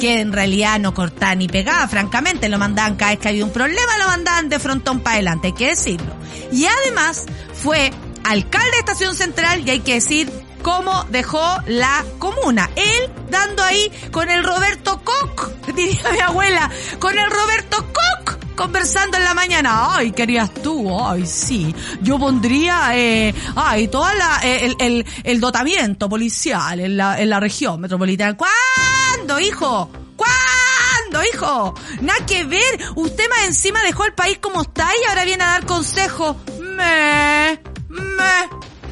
que 0.03 0.21
en 0.21 0.33
realidad 0.33 0.81
no 0.81 0.95
cortaba 0.95 1.37
ni 1.37 1.47
pegaba, 1.47 1.87
francamente, 1.87 2.49
lo 2.49 2.59
mandaban 2.59 2.97
cada 2.97 3.13
vez 3.13 3.21
que 3.21 3.29
había 3.29 3.45
un 3.45 3.53
problema, 3.53 3.99
lo 4.01 4.09
mandaban 4.09 4.49
de 4.49 4.59
frontón 4.59 4.99
para 4.99 5.15
adelante, 5.15 5.47
hay 5.47 5.53
que 5.53 5.69
decirlo. 5.69 6.13
Y 6.51 6.67
además 6.67 7.25
fue 7.55 7.93
alcalde 8.25 8.73
de 8.73 8.79
Estación 8.79 9.15
Central 9.15 9.63
y 9.65 9.71
hay 9.71 9.79
que 9.79 9.95
decir 9.95 10.29
cómo 10.63 11.05
dejó 11.11 11.41
la 11.69 12.05
comuna. 12.19 12.69
Él 12.75 13.13
dando 13.31 13.63
ahí 13.63 13.93
con 14.11 14.29
el 14.29 14.43
Roberto 14.43 15.01
Koch, 15.05 15.53
diría 15.77 16.11
mi 16.11 16.19
abuela, 16.19 16.69
con 16.99 17.17
el 17.17 17.31
Roberto 17.31 17.87
Koch 17.93 18.42
conversando 18.55 19.17
en 19.17 19.25
la 19.25 19.35
mañana. 19.35 19.95
Ay, 19.97 20.13
querías 20.13 20.53
tú, 20.55 20.99
ay, 21.05 21.27
sí. 21.27 21.75
Yo 22.01 22.19
pondría, 22.19 22.91
eh, 22.97 23.35
ay, 23.57 23.89
toda 23.89 24.15
la, 24.15 24.41
eh, 24.43 24.67
el, 24.67 24.77
el, 24.79 25.07
el 25.25 25.41
dotamiento 25.41 26.09
policial 26.09 26.81
en 26.81 26.97
la, 26.97 27.21
en 27.21 27.31
la 27.31 27.41
región 27.41 27.81
metropolitana. 27.81 28.37
¿Cuándo, 28.37 29.41
hijo? 29.41 29.91
¿Cuándo, 30.17 31.23
hijo? 31.33 31.75
Nada 32.01 32.25
que 32.27 32.45
ver. 32.45 32.79
Usted 32.95 33.29
más 33.29 33.47
encima 33.47 33.83
dejó 33.83 34.05
el 34.05 34.15
país 34.15 34.39
como 34.41 34.63
está 34.63 34.89
y 35.03 35.09
ahora 35.09 35.25
viene 35.25 35.43
a 35.45 35.49
dar 35.49 35.67
consejo. 35.67 36.37
Me, 36.61 37.61
me. 37.89 38.49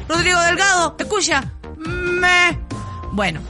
Rodrigo 0.07 0.39
Delgado, 0.41 0.95
escucha. 0.99 1.53
Me. 1.77 2.59
Bueno, 3.13 3.41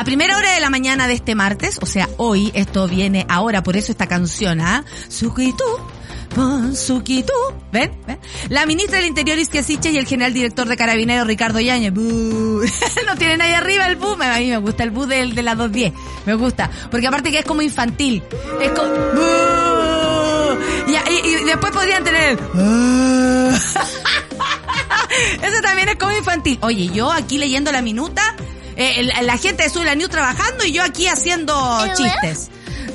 a 0.00 0.04
primera 0.04 0.34
hora 0.38 0.52
de 0.52 0.60
la 0.60 0.70
mañana 0.70 1.06
de 1.06 1.12
este 1.12 1.34
martes, 1.34 1.78
o 1.82 1.86
sea, 1.86 2.08
hoy, 2.16 2.50
esto 2.54 2.88
viene 2.88 3.26
ahora, 3.28 3.62
por 3.62 3.76
eso 3.76 3.92
esta 3.92 4.06
canción, 4.06 4.62
¿ah? 4.62 4.82
Sukitu, 5.08 5.62
Sukitu, 6.74 7.34
¿ven? 7.70 7.92
¿ven? 8.06 8.18
La 8.48 8.64
ministra 8.64 8.96
del 8.96 9.08
Interior 9.08 9.38
Isquia 9.38 9.62
Siches 9.62 9.92
y 9.92 9.98
el 9.98 10.06
general 10.06 10.32
director 10.32 10.66
de 10.66 10.78
Carabineros 10.78 11.26
Ricardo 11.26 11.60
Yañez, 11.60 11.92
no 13.06 13.16
tienen 13.18 13.42
ahí 13.42 13.52
arriba 13.52 13.88
el 13.88 13.96
bu, 13.96 14.16
a 14.18 14.38
mí 14.38 14.48
me 14.48 14.56
gusta 14.56 14.84
el 14.84 14.90
bu 14.90 15.04
del 15.04 15.34
de 15.34 15.42
las 15.42 15.58
210, 15.58 15.92
me 16.24 16.32
gusta, 16.32 16.70
porque 16.90 17.06
aparte 17.06 17.30
que 17.30 17.40
es 17.40 17.44
como 17.44 17.60
infantil, 17.60 18.22
es 18.58 18.70
como... 18.70 18.94
Y, 20.88 20.92
y, 20.92 21.42
y 21.42 21.44
después 21.44 21.72
podrían 21.72 22.02
tener... 22.04 22.38
Eso 25.42 25.60
también 25.62 25.88
es 25.90 25.96
como 25.96 26.12
infantil. 26.12 26.58
Oye, 26.62 26.88
yo 26.88 27.12
aquí 27.12 27.36
leyendo 27.36 27.70
la 27.72 27.82
minuta, 27.82 28.34
eh, 28.80 29.10
la, 29.22 29.38
gente 29.38 29.64
de 29.64 29.70
Sula 29.70 29.94
New 29.94 30.08
trabajando 30.08 30.64
y 30.64 30.72
yo 30.72 30.82
aquí 30.82 31.06
haciendo 31.06 31.54
chistes. 31.96 32.50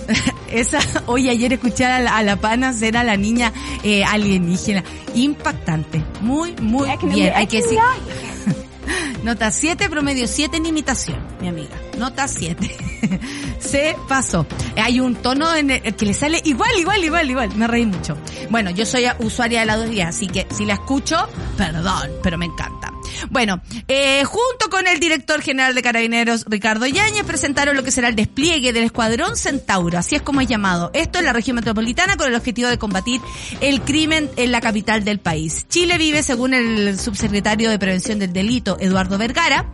Esa, 0.51 0.79
oye, 1.07 1.29
ayer 1.29 1.53
escuché 1.53 1.85
a 1.85 1.99
la, 1.99 2.17
a 2.17 2.23
la 2.23 2.35
pana 2.37 2.73
ser 2.73 2.97
a 2.97 3.03
la 3.03 3.17
niña 3.17 3.51
eh, 3.83 4.03
alienígena. 4.03 4.83
Impactante. 5.15 6.03
Muy, 6.21 6.55
muy 6.61 6.89
bien. 7.03 7.33
Hay 7.35 7.47
que 7.47 7.61
decir. 7.61 7.79
Nota 9.23 9.49
7, 9.49 9.89
promedio 9.89 10.27
7 10.27 10.57
en 10.57 10.67
imitación, 10.67 11.17
mi 11.41 11.47
amiga. 11.47 11.75
Nota 11.97 12.27
7. 12.27 12.77
Se 13.59 13.95
pasó. 14.07 14.45
Hay 14.75 14.99
un 14.99 15.15
tono 15.15 15.53
en 15.55 15.71
el 15.71 15.95
que 15.95 16.05
le 16.05 16.13
sale 16.13 16.41
igual, 16.45 16.69
igual, 16.77 17.03
igual, 17.03 17.29
igual. 17.29 17.55
Me 17.55 17.65
reí 17.67 17.85
mucho. 17.85 18.15
Bueno, 18.51 18.69
yo 18.69 18.85
soy 18.85 19.05
usuaria 19.19 19.61
de 19.61 19.65
la 19.65 19.77
dos 19.77 19.89
días, 19.89 20.15
así 20.15 20.27
que 20.27 20.45
si 20.55 20.65
la 20.65 20.75
escucho, 20.75 21.27
perdón, 21.57 22.11
pero 22.21 22.37
me 22.37 22.45
encanta. 22.45 22.94
Bueno, 23.29 23.61
eh, 23.87 24.23
junto 24.23 24.69
con 24.69 24.87
el 24.87 24.99
director 24.99 25.41
general 25.41 25.75
de 25.75 25.81
Carabineros, 25.81 26.45
Ricardo 26.47 26.85
Yáñez, 26.85 27.23
presentaron 27.23 27.75
lo 27.75 27.83
que 27.83 27.91
será 27.91 28.07
el 28.07 28.15
despliegue 28.15 28.73
del 28.73 28.83
Escuadrón 28.83 29.35
Centauro, 29.35 29.97
así 29.97 30.15
es 30.15 30.21
como 30.21 30.41
es 30.41 30.47
llamado. 30.47 30.91
Esto 30.93 31.19
en 31.19 31.25
la 31.25 31.33
región 31.33 31.55
metropolitana 31.55 32.17
con 32.17 32.27
el 32.27 32.35
objetivo 32.35 32.69
de 32.69 32.77
combatir 32.77 33.21
el 33.61 33.81
crimen 33.81 34.29
en 34.37 34.51
la 34.51 34.61
capital 34.61 35.03
del 35.03 35.19
país. 35.19 35.65
Chile 35.69 35.97
vive, 35.97 36.23
según 36.23 36.53
el 36.53 36.99
subsecretario 36.99 37.69
de 37.69 37.79
Prevención 37.79 38.19
del 38.19 38.33
Delito, 38.33 38.77
Eduardo 38.79 39.17
Vergara, 39.17 39.71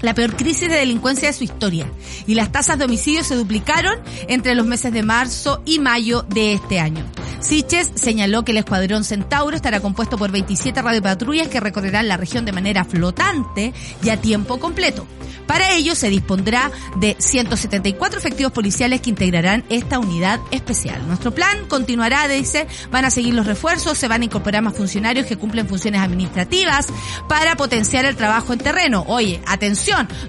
la 0.00 0.14
peor 0.14 0.36
crisis 0.36 0.68
de 0.68 0.76
delincuencia 0.76 1.28
de 1.28 1.34
su 1.34 1.44
historia 1.44 1.90
y 2.26 2.34
las 2.34 2.52
tasas 2.52 2.78
de 2.78 2.84
homicidios 2.84 3.26
se 3.26 3.36
duplicaron 3.36 3.98
entre 4.28 4.54
los 4.54 4.66
meses 4.66 4.92
de 4.92 5.02
marzo 5.02 5.62
y 5.64 5.78
mayo 5.78 6.22
de 6.22 6.54
este 6.54 6.80
año. 6.80 7.04
Siches 7.40 7.90
señaló 7.94 8.44
que 8.44 8.52
el 8.52 8.58
Escuadrón 8.58 9.04
Centauro 9.04 9.54
estará 9.54 9.80
compuesto 9.80 10.16
por 10.16 10.30
27 10.30 10.80
radiopatrullas 10.80 11.48
que 11.48 11.60
recorrerán 11.60 12.08
la 12.08 12.16
región 12.16 12.44
de 12.44 12.52
manera 12.52 12.84
flotante 12.84 13.74
y 14.02 14.08
a 14.08 14.20
tiempo 14.20 14.58
completo. 14.58 15.06
Para 15.46 15.72
ello 15.74 15.94
se 15.94 16.08
dispondrá 16.08 16.70
de 16.96 17.16
174 17.18 18.18
efectivos 18.18 18.52
policiales 18.52 19.00
que 19.00 19.10
integrarán 19.10 19.64
esta 19.68 19.98
unidad 19.98 20.40
especial. 20.50 21.06
Nuestro 21.06 21.32
plan 21.32 21.66
continuará, 21.68 22.26
dice, 22.28 22.66
van 22.90 23.04
a 23.04 23.10
seguir 23.10 23.34
los 23.34 23.46
refuerzos, 23.46 23.98
se 23.98 24.08
van 24.08 24.22
a 24.22 24.24
incorporar 24.24 24.62
más 24.62 24.74
funcionarios 24.74 25.26
que 25.26 25.36
cumplen 25.36 25.68
funciones 25.68 26.00
administrativas 26.00 26.86
para 27.28 27.56
potenciar 27.56 28.06
el 28.06 28.16
trabajo 28.16 28.52
en 28.52 28.60
terreno. 28.60 29.04
Oye, 29.06 29.40
atención, 29.46 29.73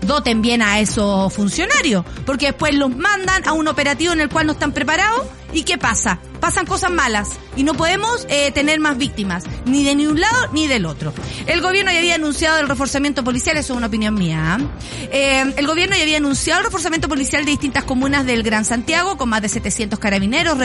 doten 0.02 0.42
bien 0.42 0.62
a 0.62 0.80
esos 0.80 1.32
funcionarios, 1.34 2.06
porque 2.26 2.48
después 2.48 2.74
los 2.76 2.96
mandan 2.96 3.48
a 3.48 3.54
un 3.54 3.68
operativo 3.68 4.14
en 4.14 4.22
el 4.22 4.30
cual 4.30 4.48
no 4.48 4.54
están 4.54 4.72
preparados 4.72 5.24
¿Y 5.54 5.64
qué 5.64 5.78
pasa? 5.78 6.20
Pasan 6.40 6.66
cosas 6.66 6.92
malas 6.92 7.32
y 7.56 7.64
no 7.64 7.74
podemos 7.74 8.26
eh, 8.30 8.52
tener 8.52 8.80
más 8.80 8.98
víctimas, 8.98 9.46
ni 9.66 9.84
de 9.84 9.96
ni 9.96 10.06
un 10.06 10.20
lado 10.20 10.48
ni 10.52 10.68
del 10.68 10.86
otro. 10.86 11.14
El 11.48 11.62
gobierno 11.62 11.92
ya 11.92 12.00
había 12.00 12.16
anunciado 12.16 12.60
el 12.60 12.68
reforzamiento 12.68 13.24
policial, 13.24 13.58
eso 13.58 13.74
es 13.74 13.78
una 13.78 13.88
opinión 13.88 14.14
mía. 14.14 14.60
Eh, 15.12 15.54
el 15.56 15.68
gobierno 15.68 15.96
ya 15.96 16.04
había 16.04 16.18
anunciado 16.18 16.60
el 16.60 16.66
reforzamiento 16.66 17.08
policial 17.08 17.46
de 17.46 17.52
distintas 17.52 17.84
comunas 17.84 18.26
del 18.26 18.44
Gran 18.44 18.66
Santiago, 18.66 19.18
con 19.18 19.30
más 19.30 19.42
de 19.42 19.50
700 19.50 19.98
carabineros 19.98 20.58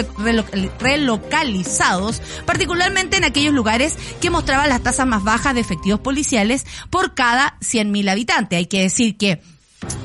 relocalizados, 0.78 2.20
particularmente 2.44 3.16
en 3.16 3.24
aquellos 3.24 3.54
lugares 3.54 3.96
que 4.20 4.30
mostraban 4.30 4.68
las 4.68 4.82
tasas 4.82 5.06
más 5.06 5.22
bajas 5.22 5.54
de 5.54 5.60
efectivos 5.60 6.00
policiales 6.00 6.66
por 6.90 7.14
cada 7.14 7.56
100.000 7.60 8.10
habitantes. 8.10 8.56
Hay 8.56 8.66
que 8.66 8.82
decir 8.82 9.16
que 9.16 9.40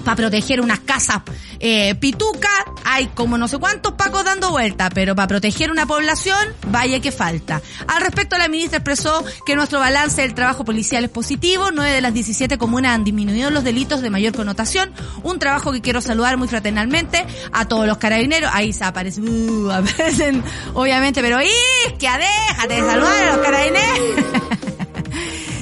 para 0.03 0.15
proteger 0.15 0.61
unas 0.61 0.79
casas 0.79 1.21
eh, 1.59 1.95
pituca, 1.95 2.49
hay 2.83 3.07
como 3.07 3.37
no 3.37 3.47
sé 3.47 3.57
cuántos 3.57 3.93
pacos 3.93 4.23
dando 4.23 4.51
vuelta, 4.51 4.89
pero 4.89 5.15
para 5.15 5.27
proteger 5.27 5.71
una 5.71 5.85
población, 5.85 6.37
vaya 6.67 6.99
que 6.99 7.11
falta. 7.11 7.61
Al 7.87 8.01
respecto, 8.01 8.37
la 8.37 8.47
ministra 8.47 8.77
expresó 8.77 9.23
que 9.45 9.55
nuestro 9.55 9.79
balance 9.79 10.21
del 10.21 10.33
trabajo 10.33 10.65
policial 10.65 11.03
es 11.03 11.09
positivo, 11.09 11.71
nueve 11.71 11.91
de 11.91 12.01
las 12.01 12.13
17 12.13 12.57
comunas 12.57 12.93
han 12.93 13.03
disminuido 13.03 13.49
los 13.49 13.63
delitos 13.63 14.01
de 14.01 14.09
mayor 14.09 14.35
connotación, 14.35 14.91
un 15.23 15.39
trabajo 15.39 15.71
que 15.71 15.81
quiero 15.81 16.01
saludar 16.01 16.37
muy 16.37 16.47
fraternalmente 16.47 17.25
a 17.51 17.67
todos 17.67 17.87
los 17.87 17.97
carabineros, 17.97 18.51
ahí 18.53 18.73
se 18.73 18.83
aparecen, 18.83 19.27
uh, 19.27 19.71
aparecen, 19.71 20.43
obviamente, 20.73 21.21
pero 21.21 21.41
¡y! 21.41 21.49
que 21.97 22.07
déjate 22.07 22.73
de 22.75 22.81
saludar 22.81 23.27
a 23.27 23.35
los 23.35 23.45
carabineros! 23.45 24.25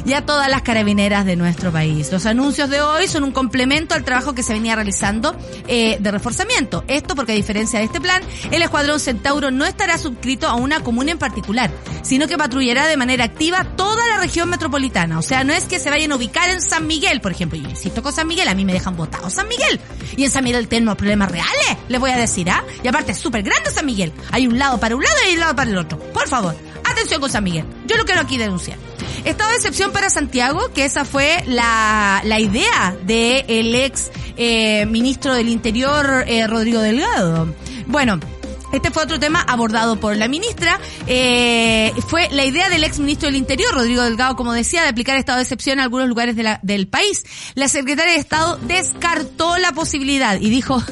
y 0.05 0.13
a 0.13 0.25
todas 0.25 0.49
las 0.49 0.61
carabineras 0.61 1.25
de 1.25 1.35
nuestro 1.35 1.71
país. 1.71 2.11
Los 2.11 2.25
anuncios 2.25 2.69
de 2.69 2.81
hoy 2.81 3.07
son 3.07 3.23
un 3.23 3.31
complemento 3.31 3.95
al 3.95 4.03
trabajo 4.03 4.33
que 4.35 4.43
se 4.43 4.53
venía 4.53 4.75
realizando 4.75 5.35
eh, 5.67 5.97
de 5.99 6.11
reforzamiento. 6.11 6.83
Esto 6.87 7.15
porque 7.15 7.31
a 7.31 7.35
diferencia 7.35 7.79
de 7.79 7.85
este 7.85 8.01
plan, 8.01 8.21
el 8.51 8.61
Escuadrón 8.61 8.99
Centauro 8.99 9.51
no 9.51 9.65
estará 9.65 9.97
suscrito 9.97 10.47
a 10.47 10.55
una 10.55 10.81
comuna 10.81 11.11
en 11.11 11.17
particular, 11.17 11.71
sino 12.01 12.27
que 12.27 12.37
patrullará 12.37 12.87
de 12.87 12.97
manera 12.97 13.23
activa 13.23 13.63
toda 13.75 14.05
la 14.07 14.17
región 14.19 14.49
metropolitana. 14.49 15.19
O 15.19 15.21
sea, 15.21 15.43
no 15.43 15.53
es 15.53 15.65
que 15.65 15.79
se 15.79 15.89
vayan 15.89 16.11
a 16.11 16.15
ubicar 16.15 16.49
en 16.49 16.61
San 16.61 16.87
Miguel, 16.87 17.21
por 17.21 17.31
ejemplo. 17.31 17.57
Yo 17.59 17.69
insisto 17.69 18.03
con 18.03 18.13
San 18.13 18.27
Miguel, 18.27 18.47
a 18.47 18.55
mí 18.55 18.65
me 18.65 18.73
dejan 18.73 18.95
votado 18.95 19.29
San 19.29 19.47
Miguel. 19.47 19.79
Y 20.17 20.25
en 20.25 20.31
San 20.31 20.43
Miguel 20.43 20.67
tenemos 20.67 20.95
problemas 20.95 21.31
reales, 21.31 21.77
les 21.87 21.99
voy 21.99 22.11
a 22.11 22.17
decir, 22.17 22.49
¿ah? 22.49 22.63
Y 22.83 22.87
aparte 22.87 23.11
es 23.13 23.17
súper 23.17 23.43
grande 23.43 23.71
San 23.71 23.85
Miguel. 23.85 24.11
Hay 24.31 24.47
un 24.47 24.59
lado 24.59 24.79
para 24.79 24.95
un 24.95 25.03
lado 25.03 25.15
y 25.29 25.33
un 25.33 25.39
lado 25.39 25.55
para 25.55 25.69
el 25.71 25.77
otro. 25.77 25.97
Por 25.97 26.27
favor, 26.27 26.55
atención 26.83 27.21
con 27.21 27.29
San 27.29 27.43
Miguel. 27.43 27.65
Yo 27.87 27.97
lo 27.97 28.05
quiero 28.05 28.21
aquí 28.21 28.37
denunciar. 28.37 28.77
Estado 29.25 29.49
de 29.51 29.55
excepción 29.55 29.91
para 29.91 30.09
Santiago, 30.09 30.71
que 30.73 30.85
esa 30.85 31.05
fue 31.05 31.43
la, 31.47 32.21
la 32.25 32.39
idea 32.39 32.95
del 33.05 33.45
el 33.47 33.75
ex 33.75 34.11
eh, 34.35 34.85
ministro 34.85 35.33
del 35.33 35.47
Interior, 35.49 36.25
eh, 36.27 36.45
Rodrigo 36.47 36.81
Delgado. 36.81 37.53
Bueno, 37.87 38.19
este 38.73 38.89
fue 38.89 39.03
otro 39.03 39.19
tema 39.19 39.39
abordado 39.39 39.99
por 39.99 40.17
la 40.17 40.27
ministra. 40.27 40.79
Eh, 41.05 41.93
fue 42.07 42.27
la 42.31 42.43
idea 42.43 42.69
del 42.69 42.83
ex 42.83 42.99
ministro 42.99 43.27
del 43.27 43.35
Interior, 43.35 43.73
Rodrigo 43.73 44.01
Delgado, 44.01 44.35
como 44.35 44.51
decía, 44.51 44.81
de 44.81 44.89
aplicar 44.89 45.15
estado 45.15 45.37
de 45.37 45.43
excepción 45.43 45.77
en 45.77 45.83
algunos 45.83 46.09
lugares 46.09 46.35
del 46.35 46.87
país. 46.87 47.23
La 47.53 47.69
secretaria 47.69 48.13
de 48.13 48.19
Estado 48.19 48.57
descartó 48.63 49.57
la 49.57 49.73
posibilidad 49.73 50.39
y 50.41 50.49
dijo, 50.49 50.83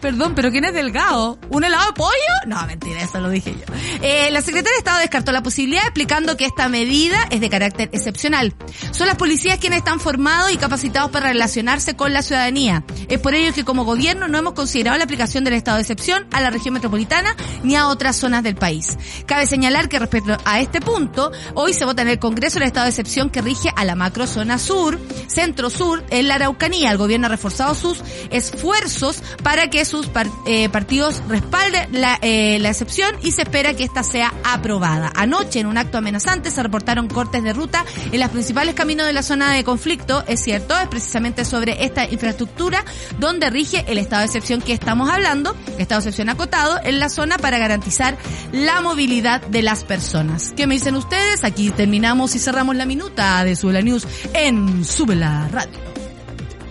Perdón, 0.00 0.34
pero 0.34 0.50
¿quién 0.50 0.64
es 0.64 0.74
Delgado? 0.74 1.38
¿Un 1.50 1.64
helado 1.64 1.86
de 1.86 1.92
pollo? 1.92 2.12
No, 2.46 2.64
mentira, 2.66 3.02
eso 3.02 3.20
lo 3.20 3.30
dije 3.30 3.54
yo. 3.54 3.74
Eh, 4.02 4.30
la 4.30 4.40
secretaria 4.40 4.72
de 4.72 4.78
Estado 4.78 4.98
descartó 5.00 5.32
la 5.32 5.42
posibilidad 5.42 5.82
explicando 5.84 6.36
que 6.36 6.46
esta 6.46 6.68
medida 6.68 7.16
es 7.30 7.40
de 7.40 7.50
carácter 7.50 7.90
excepcional. 7.92 8.54
Son 8.90 9.06
las 9.06 9.16
policías 9.16 9.58
quienes 9.58 9.78
están 9.78 10.00
formados 10.00 10.52
y 10.52 10.56
capacitados 10.56 11.10
para 11.10 11.28
relacionarse 11.28 11.96
con 11.96 12.12
la 12.12 12.22
ciudadanía. 12.22 12.84
Es 13.08 13.18
por 13.20 13.34
ello 13.34 13.52
que 13.52 13.64
como 13.64 13.84
gobierno 13.84 14.28
no 14.28 14.38
hemos 14.38 14.54
considerado 14.54 14.98
la 14.98 15.04
aplicación 15.04 15.44
del 15.44 15.54
estado 15.54 15.76
de 15.76 15.82
excepción 15.82 16.26
a 16.32 16.40
la 16.40 16.50
región 16.50 16.74
metropolitana 16.74 17.34
ni 17.62 17.76
a 17.76 17.88
otras 17.88 18.16
zonas 18.16 18.42
del 18.42 18.56
país. 18.56 18.96
Cabe 19.26 19.46
señalar 19.46 19.88
que 19.88 19.98
respecto 19.98 20.36
a 20.44 20.60
este 20.60 20.80
punto, 20.80 21.32
hoy 21.54 21.72
se 21.72 21.84
vota 21.84 22.02
en 22.02 22.08
el 22.08 22.18
Congreso 22.18 22.58
el 22.58 22.64
estado 22.64 22.84
de 22.84 22.90
excepción 22.90 23.30
que 23.30 23.42
rige 23.42 23.70
a 23.74 23.84
la 23.84 23.94
macrozona 23.94 24.58
sur, 24.58 24.98
centro 25.28 25.70
sur, 25.70 26.04
en 26.10 26.28
la 26.28 26.36
Araucanía. 26.36 26.90
El 26.90 26.98
gobierno 26.98 27.26
ha 27.26 27.30
reforzado 27.30 27.74
sus 27.74 28.02
esfuerzos 28.30 29.22
para 29.42 29.63
que 29.68 29.84
sus 29.84 30.08
eh, 30.46 30.68
partidos 30.68 31.22
respalden 31.28 31.88
la, 31.92 32.18
eh, 32.22 32.58
la 32.60 32.70
excepción 32.70 33.14
y 33.22 33.32
se 33.32 33.42
espera 33.42 33.74
que 33.74 33.84
esta 33.84 34.02
sea 34.02 34.32
aprobada. 34.44 35.12
Anoche, 35.14 35.60
en 35.60 35.66
un 35.66 35.78
acto 35.78 35.98
amenazante, 35.98 36.50
se 36.50 36.62
reportaron 36.62 37.08
cortes 37.08 37.42
de 37.42 37.52
ruta 37.52 37.84
en 38.12 38.20
los 38.20 38.30
principales 38.30 38.74
caminos 38.74 39.06
de 39.06 39.12
la 39.12 39.22
zona 39.22 39.52
de 39.52 39.64
conflicto. 39.64 40.24
Es 40.26 40.40
cierto, 40.40 40.78
es 40.78 40.88
precisamente 40.88 41.44
sobre 41.44 41.84
esta 41.84 42.08
infraestructura 42.10 42.84
donde 43.18 43.50
rige 43.50 43.84
el 43.88 43.98
estado 43.98 44.20
de 44.20 44.26
excepción 44.26 44.60
que 44.60 44.72
estamos 44.72 45.10
hablando, 45.10 45.56
estado 45.78 46.00
de 46.00 46.08
excepción 46.08 46.28
acotado 46.28 46.80
en 46.84 47.00
la 47.00 47.08
zona 47.08 47.38
para 47.38 47.58
garantizar 47.58 48.16
la 48.52 48.80
movilidad 48.80 49.40
de 49.42 49.62
las 49.62 49.84
personas. 49.84 50.52
¿Qué 50.56 50.66
me 50.66 50.74
dicen 50.74 50.96
ustedes? 50.96 51.44
Aquí 51.44 51.70
terminamos 51.70 52.34
y 52.34 52.38
cerramos 52.38 52.76
la 52.76 52.86
minuta 52.86 53.44
de 53.44 53.56
Subela 53.56 53.82
News 53.82 54.06
en 54.32 54.84
Subela 54.84 55.48
Radio. 55.50 55.78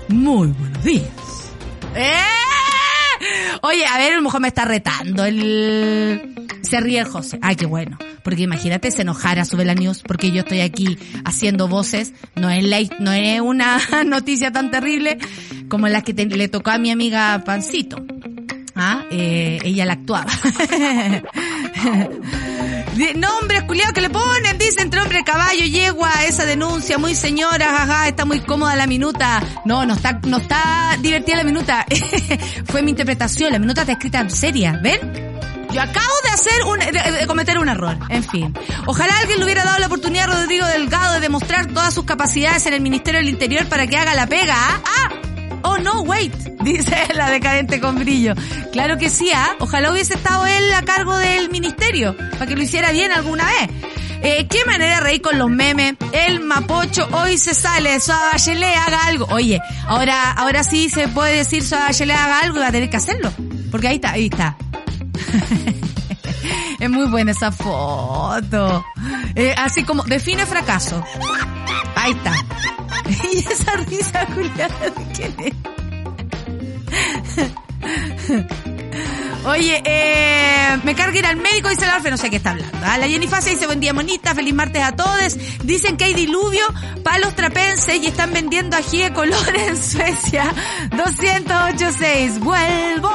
Muy 0.09 0.47
buenos 0.47 0.83
días. 0.83 1.07
¡Eh! 1.95 2.62
Oye, 3.61 3.85
a 3.85 3.97
ver, 3.97 4.15
lo 4.15 4.21
mejor 4.21 4.41
me 4.41 4.47
está 4.47 4.65
retando 4.65 5.25
el... 5.25 6.35
Se 6.61 6.79
ríe 6.79 6.99
el 6.99 7.05
José. 7.05 7.39
Ay, 7.41 7.55
qué 7.55 7.65
bueno. 7.65 7.97
Porque 8.23 8.43
imagínate 8.43 8.91
se 8.91 9.01
enojara 9.01 9.45
sube 9.45 9.65
la 9.65 9.75
news 9.75 10.01
porque 10.01 10.31
yo 10.31 10.41
estoy 10.41 10.61
aquí 10.61 10.97
haciendo 11.25 11.67
voces. 11.67 12.13
No 12.35 12.49
es 12.49 12.63
la, 12.63 12.79
no 12.99 13.11
es 13.11 13.41
una 13.41 13.79
noticia 14.05 14.51
tan 14.51 14.71
terrible 14.71 15.17
como 15.69 15.87
la 15.87 16.01
que 16.01 16.13
le 16.13 16.47
tocó 16.47 16.71
a 16.71 16.77
mi 16.77 16.91
amiga 16.91 17.41
Pancito. 17.45 18.03
Ah, 18.75 19.03
eh, 19.11 19.59
ella 19.63 19.85
la 19.85 19.93
actuaba. 19.93 20.31
Nombres 23.15 23.63
culiados 23.63 23.93
que 23.93 24.01
le 24.01 24.09
ponen, 24.09 24.57
dice 24.57 24.81
entre 24.81 25.01
hombre, 25.01 25.23
caballo, 25.23 25.65
yegua, 25.65 26.25
esa 26.25 26.45
denuncia, 26.45 26.97
muy 26.97 27.15
señora, 27.15 27.65
jaja, 27.65 28.07
está 28.07 28.25
muy 28.25 28.41
cómoda 28.41 28.75
la 28.75 28.85
minuta. 28.87 29.41
No, 29.65 29.85
no 29.85 29.95
está, 29.95 30.19
no 30.27 30.37
está 30.37 30.97
divertida 30.99 31.37
la 31.37 31.43
minuta. 31.43 31.85
Fue 32.65 32.81
mi 32.83 32.91
interpretación, 32.91 33.51
la 33.51 33.59
minuta 33.59 33.81
está 33.81 33.93
escrita 33.93 34.29
seria, 34.29 34.79
¿ven? 34.81 34.99
Yo 35.71 35.81
acabo 35.81 36.13
de 36.23 36.29
hacer 36.29 36.63
un, 36.65 36.79
de, 36.79 37.25
cometer 37.25 37.57
un 37.57 37.67
error. 37.67 37.97
En 38.09 38.23
fin. 38.23 38.53
Ojalá 38.85 39.17
alguien 39.17 39.39
le 39.39 39.45
hubiera 39.45 39.63
dado 39.63 39.79
la 39.79 39.87
oportunidad 39.87 40.29
a 40.29 40.41
Rodrigo 40.41 40.67
Delgado 40.67 41.15
de 41.15 41.19
demostrar 41.19 41.65
todas 41.67 41.93
sus 41.95 42.05
capacidades 42.05 42.67
en 42.67 42.75
el 42.75 42.81
Ministerio 42.81 43.19
del 43.19 43.29
Interior 43.29 43.65
para 43.65 43.87
que 43.87 43.97
haga 43.97 44.13
la 44.13 44.27
pega. 44.27 44.55
¿ah? 44.55 44.81
ah 44.85 45.22
Oh 45.63 45.77
no, 45.77 46.01
wait, 46.01 46.33
dice 46.63 47.07
la 47.15 47.29
decadente 47.29 47.79
con 47.79 47.95
brillo. 47.99 48.33
Claro 48.71 48.97
que 48.97 49.09
sí, 49.09 49.31
¿ah? 49.33 49.55
Ojalá 49.59 49.91
hubiese 49.91 50.15
estado 50.15 50.45
él 50.45 50.73
a 50.73 50.83
cargo 50.83 51.17
del 51.17 51.49
ministerio, 51.49 52.15
para 52.33 52.45
que 52.45 52.55
lo 52.55 52.63
hiciera 52.63 52.91
bien 52.91 53.11
alguna 53.11 53.45
vez. 53.45 53.69
Eh, 54.25 54.47
qué 54.49 54.63
manera 54.65 54.95
de 54.95 55.01
reír 55.01 55.21
con 55.21 55.37
los 55.37 55.49
memes. 55.49 55.95
El 56.13 56.39
mapocho 56.39 57.07
hoy 57.11 57.37
se 57.37 57.53
sale, 57.53 57.99
Suave 57.99 58.21
Bachelet 58.31 58.77
haga 58.77 59.05
algo. 59.05 59.25
Oye, 59.31 59.61
ahora, 59.85 60.31
ahora 60.31 60.63
sí 60.63 60.89
se 60.89 61.09
puede 61.09 61.35
decir 61.35 61.61
Suave 61.61 61.87
Bachelet 61.87 62.15
haga 62.15 62.39
algo 62.39 62.57
y 62.57 62.61
va 62.61 62.67
a 62.67 62.71
tener 62.71 62.89
que 62.89 62.97
hacerlo. 62.97 63.31
Porque 63.69 63.89
ahí 63.89 63.95
está, 63.95 64.11
ahí 64.11 64.25
está. 64.31 64.55
es 66.79 66.89
muy 66.89 67.07
buena 67.07 67.31
esa 67.31 67.51
foto. 67.51 68.85
Eh, 69.35 69.53
así 69.57 69.83
como, 69.83 70.03
define 70.03 70.45
fracaso. 70.45 71.03
Ahí 71.95 72.13
está. 72.13 72.33
y 73.33 73.37
esa 73.39 73.75
risa 73.77 74.25
culiada 74.27 74.89
de 74.89 75.05
quién. 75.13 75.35
Oye, 79.45 79.81
eh, 79.83 80.79
me 80.83 80.95
carga 80.95 81.19
ir 81.19 81.25
al 81.25 81.35
médico, 81.35 81.67
dice 81.67 81.85
la 81.85 81.95
Alfe, 81.95 82.09
no 82.09 82.17
sé 82.17 82.29
qué 82.29 82.37
está 82.37 82.51
hablando. 82.51 82.77
¿ah? 82.81 82.97
La 82.97 83.09
Jenny 83.09 83.27
Fase 83.27 83.49
dice, 83.49 83.65
buen 83.65 83.81
día 83.81 83.93
monita, 83.93 84.33
feliz 84.33 84.53
martes 84.53 84.81
a 84.81 84.95
todos. 84.95 85.37
Dicen 85.63 85.97
que 85.97 86.05
hay 86.05 86.13
diluvio 86.13 86.63
palos 87.03 87.35
trapenses 87.35 88.01
y 88.01 88.07
están 88.07 88.31
vendiendo 88.31 88.77
ají 88.77 88.99
de 88.99 89.11
color 89.11 89.55
en 89.55 89.75
Suecia. 89.75 90.45
208.6, 90.91 92.39
vuelvo. 92.39 93.11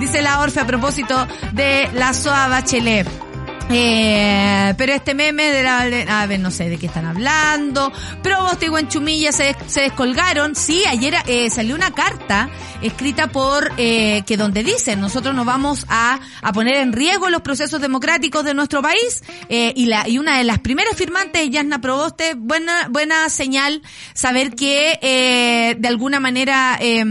Dice 0.00 0.22
la 0.22 0.40
Orfe 0.40 0.60
a 0.60 0.66
propósito 0.66 1.28
de 1.52 1.90
la 1.92 2.14
Soa 2.14 2.48
Bachelet. 2.48 3.33
Eh, 3.70 4.74
pero 4.76 4.92
este 4.92 5.14
meme 5.14 5.50
de 5.50 5.62
la, 5.62 6.20
a 6.20 6.26
ver, 6.26 6.38
no 6.38 6.50
sé 6.50 6.68
de 6.68 6.78
qué 6.78 6.86
están 6.86 7.06
hablando. 7.06 7.92
Probos 8.22 8.58
y 8.62 8.68
Guanchumilla 8.68 9.32
se, 9.32 9.56
se 9.66 9.80
descolgaron. 9.82 10.54
Sí, 10.54 10.84
ayer 10.86 11.14
eh, 11.26 11.48
salió 11.50 11.74
una 11.74 11.92
carta 11.92 12.50
escrita 12.82 13.28
por, 13.28 13.72
eh, 13.78 14.22
que 14.26 14.36
donde 14.36 14.62
dice, 14.62 14.96
nosotros 14.96 15.34
nos 15.34 15.46
vamos 15.46 15.86
a, 15.88 16.20
a 16.42 16.52
poner 16.52 16.76
en 16.76 16.92
riesgo 16.92 17.30
los 17.30 17.40
procesos 17.40 17.80
democráticos 17.80 18.44
de 18.44 18.52
nuestro 18.52 18.82
país. 18.82 19.24
Eh, 19.48 19.72
y 19.74 19.86
la, 19.86 20.06
y 20.08 20.18
una 20.18 20.36
de 20.38 20.44
las 20.44 20.58
primeras 20.58 20.94
firmantes 20.96 21.42
es 21.42 21.50
Yasna 21.50 21.80
Proboste. 21.80 22.34
Buena, 22.36 22.88
buena 22.90 23.28
señal 23.30 23.82
saber 24.12 24.54
que, 24.54 24.98
eh, 25.00 25.76
de 25.78 25.88
alguna 25.88 26.20
manera, 26.20 26.78
eh, 26.80 27.02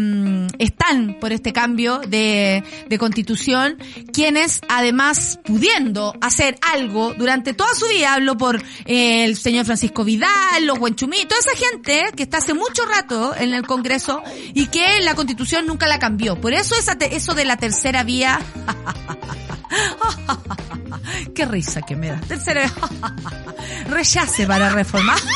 están 0.59 1.17
por 1.19 1.33
este 1.33 1.51
cambio 1.51 1.99
de, 1.99 2.63
de 2.87 2.97
constitución, 2.97 3.77
quienes 4.13 4.61
además 4.69 5.39
pudiendo 5.43 6.15
hacer 6.21 6.42
algo 6.61 7.13
durante 7.13 7.53
toda 7.53 7.73
su 7.75 7.87
vida. 7.87 8.13
Hablo 8.13 8.37
por 8.37 8.61
eh, 8.85 9.25
el 9.25 9.37
señor 9.37 9.65
Francisco 9.65 10.03
Vidal, 10.03 10.65
los 10.65 10.79
Buenchumí, 10.79 11.25
toda 11.25 11.39
esa 11.39 11.55
gente 11.55 12.05
que 12.15 12.23
está 12.23 12.37
hace 12.37 12.53
mucho 12.53 12.85
rato 12.85 13.35
en 13.35 13.53
el 13.53 13.65
Congreso 13.65 14.21
y 14.53 14.67
que 14.67 15.01
la 15.01 15.15
Constitución 15.15 15.67
nunca 15.67 15.87
la 15.87 15.99
cambió. 15.99 16.39
Por 16.39 16.53
eso 16.53 16.75
esa 16.75 16.93
eso 16.93 17.33
de 17.33 17.45
la 17.45 17.57
tercera 17.57 18.03
vía. 18.03 18.39
Qué 21.35 21.45
risa 21.45 21.81
que 21.81 21.95
me 21.95 22.09
da. 22.09 22.19
Tercera 22.21 22.71
rechace 23.89 24.45
para 24.45 24.69
reformar. 24.69 25.19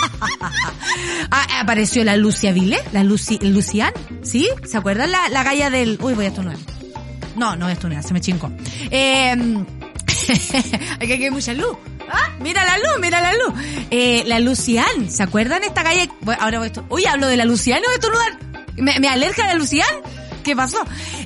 Ah, 1.30 1.62
apareció 1.62 2.04
la 2.04 2.16
Lucia 2.16 2.54
Vile, 2.54 2.80
la 2.94 3.04
Lucy, 3.04 3.38
Lucian, 3.42 3.92
¿sí? 4.24 4.50
¿Se 4.66 4.78
acuerdan 4.78 5.12
la, 5.12 5.30
la 5.30 5.44
galla 5.44 5.70
del... 5.70 6.00
Uy, 6.02 6.14
voy 6.14 6.26
a 6.26 6.28
estornudar. 6.30 6.58
No, 7.36 7.56
no 7.56 7.66
voy 7.66 7.72
a 7.72 7.74
estornudar, 7.74 8.04
se 8.04 8.14
me 8.14 8.22
chincó. 8.22 8.50
Eh, 8.90 9.36
Aquí 11.00 11.14
hay 11.14 11.32
mucha 11.32 11.54
luz. 11.54 11.78
¿Ah? 12.10 12.32
Mira 12.40 12.64
la 12.66 12.78
luz, 12.78 13.00
mira 13.02 13.22
la 13.22 13.34
luz. 13.34 13.54
Eh, 13.92 14.24
la 14.26 14.40
Lucian, 14.40 15.10
¿se 15.10 15.24
acuerdan 15.24 15.64
esta 15.64 15.84
calle? 15.84 16.10
Ahora 16.40 16.60
voy 16.60 16.70
a 16.70 16.84
Uy, 16.90 17.06
hablo 17.06 17.28
de 17.28 17.38
la 17.38 17.46
Lucian, 17.46 17.82
voy 17.84 17.92
a 17.92 17.96
estornudar. 17.96 18.38
¿Me, 18.78 19.00
me 19.00 19.08
alerja 19.10 19.46
la 19.48 19.56
Lucián? 19.56 19.88
¿Qué 20.48 20.56
pasó? 20.56 20.78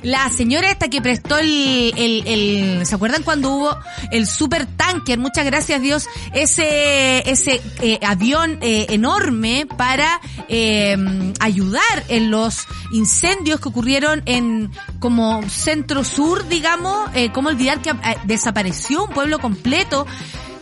La 0.02 0.28
señora 0.30 0.68
esta 0.68 0.88
que 0.88 1.00
prestó 1.00 1.38
el, 1.38 1.94
el, 1.96 2.26
el 2.26 2.84
¿se 2.86 2.96
acuerdan 2.96 3.22
cuando 3.22 3.50
hubo 3.50 3.78
el 4.10 4.26
super 4.26 4.66
tanker? 4.66 5.16
Muchas 5.20 5.44
gracias 5.44 5.80
Dios, 5.80 6.08
ese, 6.34 7.30
ese 7.30 7.62
eh, 7.82 8.00
avión 8.04 8.58
eh, 8.62 8.86
enorme 8.88 9.68
para 9.78 10.20
eh, 10.48 10.96
ayudar 11.38 11.82
en 12.08 12.32
los 12.32 12.66
incendios 12.90 13.60
que 13.60 13.68
ocurrieron 13.68 14.22
en 14.26 14.72
como 14.98 15.48
centro 15.48 16.02
sur, 16.02 16.48
digamos, 16.48 17.08
eh, 17.14 17.30
cómo 17.32 17.48
olvidar 17.48 17.80
que 17.80 17.90
eh, 17.90 17.94
desapareció 18.24 19.04
un 19.04 19.10
pueblo 19.10 19.38
completo. 19.38 20.04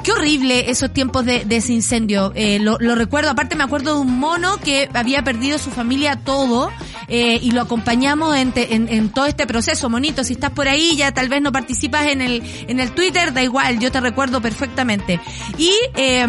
Qué 0.02 0.12
horrible 0.12 0.70
esos 0.70 0.92
tiempos 0.94 1.26
de, 1.26 1.44
de 1.44 1.56
ese 1.56 1.74
incendio. 1.74 2.32
Eh, 2.34 2.58
lo, 2.58 2.78
lo 2.78 2.94
recuerdo, 2.94 3.30
aparte 3.30 3.54
me 3.54 3.64
acuerdo 3.64 3.94
de 3.94 4.00
un 4.00 4.18
mono 4.18 4.56
que 4.58 4.88
había 4.94 5.22
perdido 5.24 5.58
su 5.58 5.70
familia 5.70 6.16
todo 6.16 6.70
eh, 7.11 7.38
y 7.42 7.50
lo 7.50 7.62
acompañamos 7.62 8.36
en, 8.36 8.52
en, 8.56 8.88
en 8.88 9.08
todo 9.11 9.26
este 9.26 9.46
proceso. 9.46 9.90
Monito, 9.90 10.24
si 10.24 10.34
estás 10.34 10.50
por 10.50 10.68
ahí, 10.68 10.96
ya 10.96 11.12
tal 11.12 11.28
vez 11.28 11.42
no 11.42 11.52
participas 11.52 12.06
en 12.06 12.20
el, 12.22 12.42
en 12.68 12.80
el 12.80 12.92
Twitter, 12.92 13.32
da 13.32 13.42
igual, 13.42 13.78
yo 13.80 13.90
te 13.92 14.00
recuerdo 14.00 14.40
perfectamente. 14.40 15.20
Y 15.58 15.72
eh, 15.96 16.26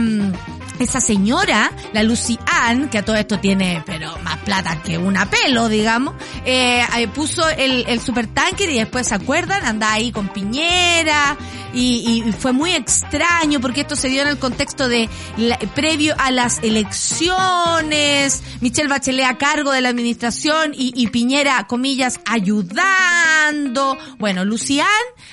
esa 0.82 1.00
señora, 1.02 1.72
la 1.94 2.04
Lucy 2.04 2.38
Ann, 2.46 2.90
que 2.90 2.98
a 3.00 3.06
todo 3.06 3.16
esto 3.16 3.40
tiene, 3.40 3.84
pero 3.86 4.18
más 4.20 4.38
plata 4.40 4.82
que 4.84 4.98
una 4.98 5.30
pelo, 5.30 5.70
digamos, 5.70 6.16
eh, 6.46 6.84
puso 7.14 7.48
el, 7.50 7.86
el 7.88 8.00
supertanker 8.02 8.70
y 8.70 8.78
después, 8.80 9.08
¿se 9.08 9.16
acuerdan? 9.16 9.66
Andaba 9.66 9.94
ahí 9.94 10.12
con 10.12 10.28
Piñera 10.30 11.38
y, 11.74 12.24
y 12.28 12.32
fue 12.34 12.52
muy 12.52 12.72
extraño 12.72 13.60
porque 13.62 13.82
esto 13.82 13.96
se 13.96 14.10
dio 14.10 14.22
en 14.24 14.28
el 14.28 14.38
contexto 14.38 14.88
de 14.88 15.10
la- 15.38 15.58
previo 15.60 16.16
a 16.18 16.32
las 16.32 16.60
elecciones, 16.64 18.44
Michelle 18.62 18.88
Bachelet 18.90 19.26
a 19.26 19.38
cargo 19.38 19.72
de 19.72 19.82
la 19.82 19.90
administración 19.90 20.74
y, 20.74 20.92
y 20.96 21.08
Piñera, 21.08 21.66
comillas, 21.68 22.20
ayudando. 22.26 23.98
Bueno, 24.20 24.46
Lucián, 24.46 24.88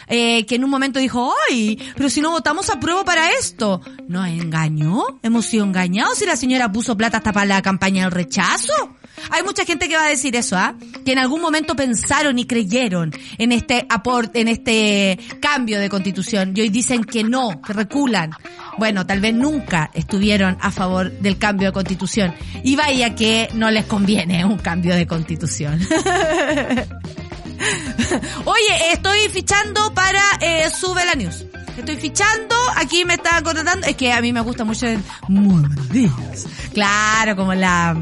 eh, 0.06 0.46
que 0.46 0.56
en 0.56 0.64
un 0.64 0.70
momento 0.70 0.98
dijo, 0.98 1.32
¡ay! 1.50 1.78
Pero 1.96 2.08
si 2.08 2.20
no 2.20 2.30
votamos 2.30 2.70
a 2.70 2.78
prueba 2.80 3.04
para 3.04 3.30
esto. 3.32 3.80
¿Nos 4.08 4.26
engañó? 4.28 5.04
¿Hemos 5.22 5.37
sido 5.46 5.64
engañados 5.64 6.18
si 6.18 6.26
la 6.26 6.36
señora 6.36 6.70
puso 6.70 6.96
plata 6.96 7.18
hasta 7.18 7.32
para 7.32 7.46
la 7.46 7.62
campaña 7.62 8.04
del 8.04 8.12
rechazo? 8.12 8.72
Hay 9.30 9.42
mucha 9.42 9.64
gente 9.64 9.88
que 9.88 9.96
va 9.96 10.04
a 10.04 10.08
decir 10.08 10.36
eso, 10.36 10.56
¿ah? 10.56 10.74
Que 11.04 11.12
en 11.12 11.18
algún 11.18 11.40
momento 11.40 11.74
pensaron 11.74 12.38
y 12.38 12.46
creyeron 12.46 13.12
en 13.36 13.52
este 13.52 13.86
aporte, 13.88 14.40
en 14.40 14.48
este 14.48 15.18
cambio 15.40 15.78
de 15.80 15.88
constitución 15.88 16.52
y 16.54 16.60
hoy 16.62 16.68
dicen 16.68 17.04
que 17.04 17.24
no, 17.24 17.60
que 17.62 17.72
reculan. 17.72 18.30
Bueno, 18.78 19.06
tal 19.06 19.20
vez 19.20 19.34
nunca 19.34 19.90
estuvieron 19.92 20.56
a 20.60 20.70
favor 20.70 21.10
del 21.10 21.38
cambio 21.38 21.68
de 21.68 21.72
constitución. 21.72 22.34
Y 22.62 22.76
vaya 22.76 23.14
que 23.14 23.48
no 23.54 23.70
les 23.70 23.86
conviene 23.86 24.44
un 24.44 24.58
cambio 24.58 24.94
de 24.94 25.06
constitución. 25.06 25.80
Oye, 28.44 28.92
estoy 28.92 29.28
fichando 29.30 29.92
para 29.94 30.22
eh, 30.40 30.70
Sube 30.70 31.04
la 31.04 31.14
News. 31.14 31.44
Estoy 31.78 31.96
fichando, 31.96 32.54
aquí 32.76 33.04
me 33.04 33.14
está 33.14 33.40
contratando, 33.42 33.86
es 33.86 33.96
que 33.96 34.12
a 34.12 34.20
mí 34.20 34.32
me 34.32 34.40
gusta 34.40 34.64
mucho 34.64 34.86
el 34.86 35.00
Muy. 35.28 35.62
Claro, 36.74 37.36
como 37.36 37.54
la, 37.54 37.96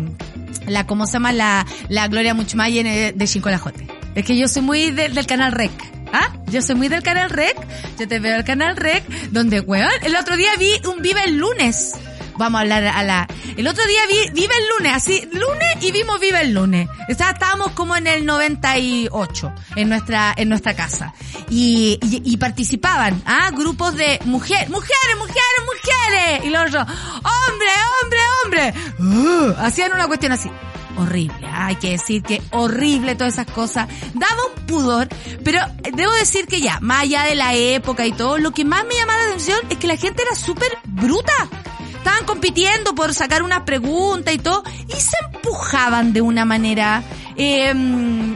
la, 0.67 0.87
¿cómo 0.87 1.07
se 1.07 1.15
llama? 1.15 1.33
La, 1.33 1.67
la 1.89 2.09
Gloria 2.09 2.35
Muchmayen 2.35 3.17
de 3.17 3.27
Chincolajote. 3.29 3.87
Es 4.15 4.25
que 4.25 4.37
yo 4.37 4.49
soy 4.49 4.63
muy 4.63 4.91
de- 4.91 5.09
del 5.11 5.27
canal 5.27 5.53
Rec. 5.53 5.71
¿Ah? 6.13 6.33
Yo 6.47 6.63
soy 6.63 6.77
muy 6.77 6.89
del 6.89 7.03
canal 7.03 7.29
Rec. 7.31 7.57
Yo 7.99 8.09
te 8.09 8.19
veo 8.21 8.37
el 8.37 8.45
canal 8.45 8.77
Rec, 8.77 9.05
donde, 9.31 9.61
weón, 9.61 9.91
el 10.03 10.17
otro 10.17 10.37
día 10.37 10.51
vi 10.59 10.71
un 10.89 11.03
Viva 11.03 11.23
el 11.25 11.37
lunes. 11.37 11.93
Vamos 12.39 12.59
a 12.59 12.63
hablar 12.63 12.85
a 12.87 13.03
la... 13.03 13.27
El 13.57 13.67
otro 13.69 13.85
día 13.87 14.01
vi 14.09 14.31
Viva 14.41 14.55
el 14.59 14.69
lunes, 14.77 14.93
así, 14.95 15.29
lunes 15.33 15.77
y 15.81 15.91
vimos 15.93 16.21
Viva 16.21 16.41
el 16.41 16.53
lunes. 16.53 16.89
Está- 17.09 17.31
Estábamos 17.31 17.73
como 17.73 17.97
en 17.97 18.07
el 18.07 18.25
98 18.27 19.53
en 19.77 19.89
nuestra, 19.89 20.33
en 20.37 20.49
nuestra 20.49 20.75
casa. 20.75 21.13
Y, 21.51 21.99
y, 22.03 22.23
y 22.25 22.37
participaban, 22.37 23.23
¿ah? 23.27 23.51
Grupos 23.53 23.95
de 23.97 24.19
mujeres, 24.25 24.69
mujeres, 24.69 25.17
mujeres, 25.19 25.63
mujeres. 25.67 26.45
Y 26.45 26.51
los 26.51 26.63
otros, 26.69 26.87
hombre, 26.87 27.69
hombre, 28.03 28.19
hombre. 28.45 28.75
Uh, 28.99 29.55
hacían 29.59 29.93
una 29.93 30.07
cuestión 30.07 30.33
así. 30.33 30.51
Horrible, 30.99 31.47
ah, 31.53 31.67
hay 31.67 31.77
que 31.77 31.91
decir 31.91 32.23
que 32.23 32.41
horrible 32.53 33.15
todas 33.17 33.35
esas 33.35 33.47
cosas. 33.47 33.87
Daba 34.15 34.43
un 34.57 34.67
pudor, 34.67 35.09
pero 35.45 35.61
debo 35.95 36.11
decir 36.13 36.47
que 36.47 36.63
ya, 36.63 36.81
más 36.81 37.03
allá 37.03 37.25
de 37.25 37.35
la 37.35 37.53
época 37.55 38.07
y 38.07 38.13
todo, 38.13 38.39
lo 38.39 38.53
que 38.53 38.65
más 38.65 38.85
me 38.87 38.95
llamaba 38.95 39.19
la 39.19 39.29
atención 39.29 39.59
es 39.69 39.77
que 39.77 39.89
la 39.89 39.97
gente 39.99 40.23
era 40.23 40.35
súper 40.35 40.71
bruta 40.85 41.35
estaban 42.07 42.25
compitiendo 42.25 42.95
por 42.95 43.13
sacar 43.15 43.43
unas 43.43 43.63
preguntas 43.63 44.33
y 44.33 44.39
todo, 44.39 44.63
y 44.87 44.93
se 44.93 45.17
empujaban 45.33 46.13
de 46.13 46.21
una 46.21 46.45
manera, 46.45 47.03
eh, 47.37 47.75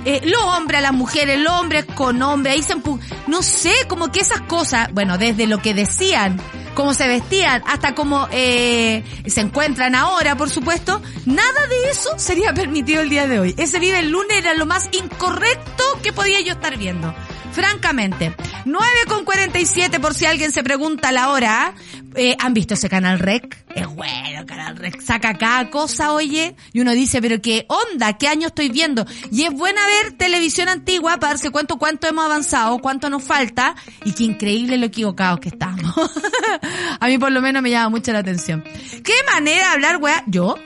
eh, 0.05 0.21
los 0.25 0.43
hombres 0.43 0.79
a 0.79 0.83
las 0.83 0.93
mujeres, 0.93 1.39
los 1.39 1.53
hombres 1.53 1.85
con 1.95 2.21
hombres, 2.21 2.57
ahí 2.57 2.63
se 2.65 2.73
empu 2.73 2.99
no 3.29 3.43
sé, 3.43 3.73
como 3.87 4.11
que 4.11 4.19
esas 4.19 4.41
cosas, 4.41 4.93
bueno, 4.93 5.19
desde 5.19 5.47
lo 5.47 5.63
que 5.63 5.73
decían, 5.73 6.41
cómo 6.75 6.95
se 6.95 7.07
vestían, 7.07 7.63
hasta 7.65 7.95
cómo 7.95 8.27
eh, 8.33 9.05
se 9.27 9.41
encuentran 9.41 9.95
ahora, 9.95 10.37
por 10.37 10.51
supuesto, 10.51 11.01
nada 11.25 11.67
de 11.69 11.91
eso 11.91 12.19
sería 12.19 12.53
permitido 12.53 13.03
el 13.03 13.09
día 13.09 13.29
de 13.29 13.39
hoy. 13.39 13.55
Ese 13.57 13.79
vive 13.79 14.01
el 14.01 14.11
lunes 14.11 14.37
era 14.37 14.53
lo 14.55 14.67
más 14.67 14.89
incorrecto 14.91 15.85
que 16.03 16.13
podía 16.13 16.41
yo 16.41 16.55
estar 16.55 16.77
viendo. 16.77 17.15
Francamente, 17.53 18.35
9 18.65 18.87
con 19.09 19.25
47 19.25 19.99
por 20.01 20.15
si 20.15 20.25
alguien 20.25 20.53
se 20.53 20.63
pregunta 20.63 21.11
la 21.13 21.31
hora. 21.31 21.75
Eh, 22.15 22.37
¿Han 22.39 22.55
visto 22.55 22.75
ese 22.75 22.89
canal 22.89 23.19
Rec? 23.19 23.57
Es 23.75 23.87
bueno, 23.87 24.47
canal 24.47 24.77
Rec. 24.77 25.01
Saca 25.01 25.35
cada 25.35 25.71
cosa, 25.71 26.13
oye. 26.13 26.55
Y 26.73 26.81
uno 26.81 26.93
dice, 26.93 27.21
pero 27.21 27.41
qué 27.41 27.67
onda, 27.69 28.17
qué 28.19 28.29
año 28.29 28.49
estoy 28.49 28.69
viendo. 28.69 29.05
Y 29.31 29.45
es 29.45 29.53
buena 29.53 29.81
ver 29.87 30.13
televisión 30.17 30.69
antigua 30.69 31.19
para 31.19 31.35
darse 31.35 31.51
cuenta 31.51 31.75
cuánto 31.77 32.07
hemos 32.07 32.25
avanzado, 32.25 32.79
cuánto 32.79 33.11
nos 33.11 33.23
falta 33.23 33.75
y 34.05 34.13
qué 34.13 34.25
increíble 34.25 34.77
lo 34.77 34.87
equivocados 34.87 35.41
que 35.41 35.49
estamos. 35.49 35.93
A 37.01 37.07
mí 37.07 37.19
por 37.19 37.33
lo 37.33 37.41
menos 37.41 37.63
me 37.63 37.71
llama 37.71 37.91
mucho 37.91 38.13
la 38.13 38.21
atención. 38.21 38.63
¿Qué 38.63 39.15
manera 39.33 39.67
de 39.67 39.73
hablar, 39.73 39.97
weá? 39.99 40.23
¿Yo? 40.27 40.57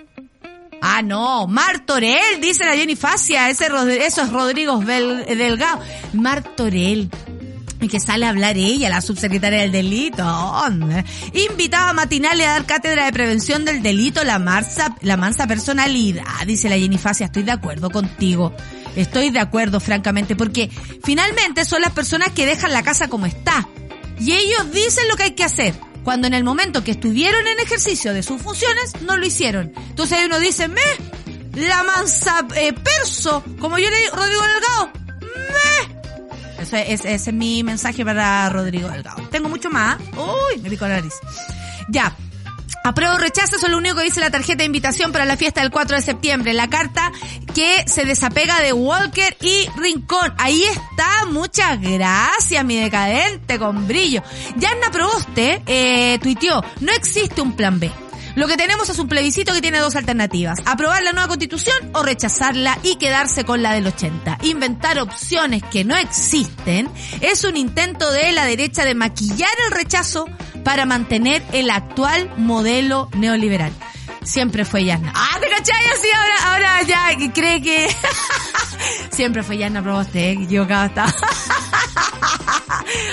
Ah, 0.87 1.01
no, 1.01 1.47
Martorell, 1.47 2.43
dice 2.43 2.63
la 2.67 2.77
Jenny 2.77 2.95
Facia, 2.95 3.49
ese, 3.49 3.69
eso 4.05 4.21
es 4.21 4.31
Rodrigo 4.31 4.79
Delgado. 4.81 5.81
Martorell. 6.13 7.09
Que 7.91 7.99
sale 8.01 8.27
a 8.27 8.29
hablar 8.29 8.59
ella, 8.59 8.91
la 8.91 9.01
subsecretaria 9.01 9.61
del 9.61 9.73
delito. 9.73 10.23
Invitada 11.33 11.89
a 11.89 11.93
matinales 11.95 12.47
a 12.47 12.51
dar 12.51 12.67
cátedra 12.67 13.07
de 13.07 13.13
prevención 13.15 13.65
del 13.65 13.83
delito, 13.83 14.25
la 14.25 14.39
mansa, 14.39 14.95
la 15.01 15.17
mansa 15.17 15.47
personalidad, 15.47 16.25
dice 16.47 16.69
la 16.69 16.77
Jenny 16.77 16.99
Facia. 16.99 17.27
Estoy 17.27 17.45
de 17.45 17.53
acuerdo 17.53 17.89
contigo. 17.89 18.55
Estoy 18.95 19.31
de 19.31 19.41
acuerdo, 19.41 19.81
francamente, 19.81 20.37
porque 20.37 20.71
finalmente 21.03 21.65
son 21.65 21.81
las 21.81 21.93
personas 21.93 22.29
que 22.33 22.45
dejan 22.45 22.75
la 22.75 22.83
casa 22.83 23.09
como 23.09 23.25
está. 23.25 23.67
Y 24.21 24.33
ellos 24.33 24.71
dicen 24.71 25.09
lo 25.09 25.17
que 25.17 25.23
hay 25.23 25.35
que 25.35 25.45
hacer. 25.45 25.75
Cuando 26.05 26.27
en 26.27 26.35
el 26.35 26.45
momento 26.45 26.85
que 26.85 26.93
estuvieron 26.93 27.47
en 27.47 27.59
ejercicio 27.61 28.13
de 28.13 28.23
sus 28.23 28.41
funciones, 28.41 29.01
no 29.03 29.17
lo 29.17 29.27
hicieron. 29.27 29.73
Entonces 29.89 30.19
uno 30.27 30.39
dice, 30.39 30.69
me, 30.69 30.81
la 31.55 31.83
mansa 31.83 32.47
eh, 32.57 32.73
perso, 32.73 33.43
como 33.59 33.79
yo 33.79 33.89
le 33.91 33.99
digo, 33.99 34.17
Rodrigo 34.17 34.43
Delgado, 34.43 34.93
me. 35.33 36.63
Eso 36.63 36.77
es, 36.77 37.05
ese 37.05 37.15
es 37.15 37.33
mi 37.33 37.63
mensaje 37.63 38.05
para 38.05 38.49
Rodrigo 38.51 38.89
Delgado. 38.89 39.27
Tengo 39.31 39.49
mucho 39.49 39.71
más. 39.71 39.99
Uy, 40.17 40.61
me 40.61 40.71
pico 40.71 40.87
la 40.87 40.97
nariz. 40.97 41.15
Ya. 41.89 42.15
Apruebo 42.87 43.15
o 43.15 43.19
rechazo, 43.19 43.57
eso 43.57 43.65
es 43.65 43.73
lo 43.73 43.79
único 43.79 43.97
que 43.97 44.03
dice 44.03 44.21
la 44.21 44.31
tarjeta 44.31 44.59
de 44.59 44.67
invitación 44.67 45.11
para 45.11 45.25
la 45.25 45.39
fiesta 45.39 45.63
del 45.63 45.71
4 45.71 45.97
de 45.97 46.03
septiembre. 46.03 46.53
La 46.53 46.69
carta 46.69 47.11
que 47.55 47.83
se 47.87 48.05
desapega 48.05 48.61
de 48.61 48.75
Walker 48.75 49.35
y 49.41 49.67
Rincón. 49.79 50.35
Ahí 50.37 50.63
está, 50.65 51.25
muchas 51.31 51.81
gracias, 51.81 52.63
mi 52.63 52.77
decadente 52.77 53.59
con 53.59 53.89
brillo. 53.89 54.23
Yanna 54.57 54.91
Proboste 54.93 55.63
eh, 55.67 56.19
tuiteó, 56.23 56.63
no 56.81 56.93
existe 56.93 57.41
un 57.41 57.57
plan 57.57 57.81
B. 57.81 57.91
Lo 58.35 58.49
que 58.49 58.57
tenemos 58.57 58.89
es 58.91 58.99
un 58.99 59.09
plebiscito 59.09 59.55
que 59.55 59.63
tiene 59.63 59.79
dos 59.79 59.97
alternativas. 59.97 60.59
Aprobar 60.67 61.03
la 61.03 61.13
nueva 61.13 61.29
constitución 61.29 61.77
o 61.95 62.03
rechazarla 62.03 62.79
y 62.83 62.97
quedarse 62.97 63.45
con 63.45 63.63
la 63.63 63.73
del 63.73 63.87
80. 63.87 64.41
Inventar 64.43 64.99
opciones 64.99 65.63
que 65.63 65.85
no 65.85 65.97
existen 65.97 66.91
es 67.21 67.45
un 67.45 67.57
intento 67.57 68.11
de 68.13 68.33
la 68.33 68.45
derecha 68.45 68.85
de 68.85 68.95
maquillar 68.95 69.53
el 69.69 69.73
rechazo 69.73 70.27
para 70.65 70.87
mantener 70.87 71.43
el 71.53 71.71
actual 71.71 72.31
modelo 72.37 73.09
neoliberal. 73.17 73.73
Siempre 74.25 74.65
fue 74.65 74.85
Yasna. 74.85 75.13
Ah, 75.15 75.39
¿te 75.39 75.49
cachai? 75.49 75.85
Así 75.93 76.09
ahora, 76.17 76.35
ahora 76.53 76.83
ya 76.83 77.33
cree 77.33 77.61
que... 77.61 77.95
Siempre 79.11 79.43
fue 79.43 79.59
Yasna 79.59 79.83
Proboste, 79.83 80.31
eh, 80.31 80.33
equivocado 80.33 80.87
está. 80.87 81.05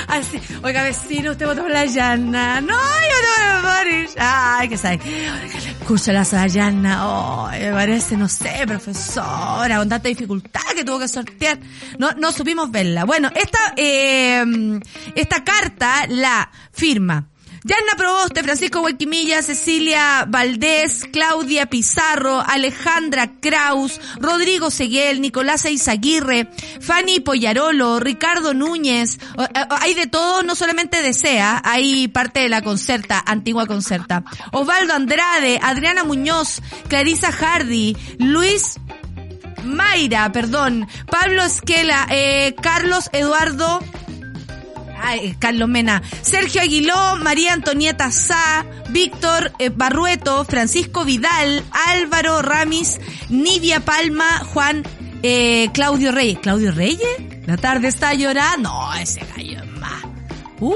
Así, 0.08 0.42
oiga 0.64 0.84
vecino, 0.84 1.32
usted 1.32 1.46
votó 1.46 1.62
por 1.62 1.72
la 1.72 1.86
Yana. 1.86 2.62
No, 2.62 2.76
yo 2.76 3.16
voté 3.18 3.30
por 3.36 3.44
el 3.48 3.62
Boris. 3.62 4.16
Ay, 4.18 4.70
que 4.70 4.78
sabe. 4.78 5.00
Escúchala 5.80 6.22
a 6.22 6.48
Yana. 6.48 7.08
Oh, 7.08 7.50
me 7.50 7.72
parece, 7.72 8.18
no 8.18 8.28
sé, 8.28 8.64
profesora, 8.66 9.78
con 9.78 9.90
tanta 9.90 10.10
dificultad 10.10 10.62
que 10.76 10.84
tuvo 10.84 11.00
que 11.00 11.08
sortear. 11.08 11.60
No, 11.98 12.12
no 12.14 12.32
supimos 12.32 12.72
verla. 12.72 13.06
Bueno, 13.06 13.30
esta, 13.36 13.74
eh, 13.78 14.44
esta 15.16 15.44
carta 15.44 16.06
la 16.08 16.50
firma 16.72 17.28
Yanna 17.64 17.94
Proboste, 17.96 18.42
Francisco 18.42 18.82
Huelquimilla, 18.82 19.44
Cecilia 19.44 20.26
Valdés, 20.28 21.06
Claudia 21.12 21.68
Pizarro, 21.68 22.44
Alejandra 22.46 23.34
Kraus, 23.40 24.02
Rodrigo 24.20 24.72
Seguel, 24.72 25.22
Nicolás 25.22 25.66
Eizaguirre, 25.66 26.50
Fanny 26.80 27.20
Poyarolo, 27.20 28.00
Ricardo 28.00 28.56
Núñez. 28.56 29.20
Eh, 29.38 29.66
Hay 29.70 29.94
de 29.94 30.08
todo, 30.08 30.42
no 30.42 30.56
solamente 30.56 31.04
de 31.04 31.14
SEA, 31.14 31.62
hay 31.64 32.08
parte 32.08 32.40
de 32.40 32.50
la 32.50 32.64
concerta, 32.64 33.24
antigua 33.24 33.68
concerta. 33.68 34.24
Osvaldo 34.52 34.94
Andrade, 34.94 35.60
Adriana 35.62 36.04
Muñoz, 36.04 36.62
Clarisa 36.88 37.32
Hardy, 37.32 37.96
Luis 38.18 38.80
Mayra, 39.64 40.32
perdón, 40.32 40.88
Pablo 41.12 41.44
Esquela, 41.44 42.08
eh, 42.10 42.56
Carlos 42.60 43.10
Eduardo 43.14 43.82
Carlos 45.40 45.70
Mena, 45.70 46.02
Sergio 46.22 46.62
Aguiló, 46.62 47.18
María 47.22 47.54
Antonieta 47.54 48.12
Sá, 48.12 48.66
Víctor 48.90 49.52
eh, 49.60 49.70
Barrueto, 49.70 50.46
Francisco 50.46 51.06
Vidal, 51.06 51.64
Álvaro 51.88 52.42
Ramis, 52.42 53.00
Nidia 53.30 53.80
Palma, 53.80 54.40
Juan 54.54 54.84
eh, 55.24 55.70
Claudio 55.74 56.12
Reyes. 56.12 56.40
¿Claudio 56.40 56.72
Reyes? 56.72 57.46
La 57.46 57.58
tarde 57.58 57.88
está 57.88 58.14
llorando. 58.14 58.70
No, 58.70 58.94
ese 58.96 59.22
gallo 59.36 59.64
es 59.64 59.72
más. 59.80 60.04
Uh, 60.60 60.74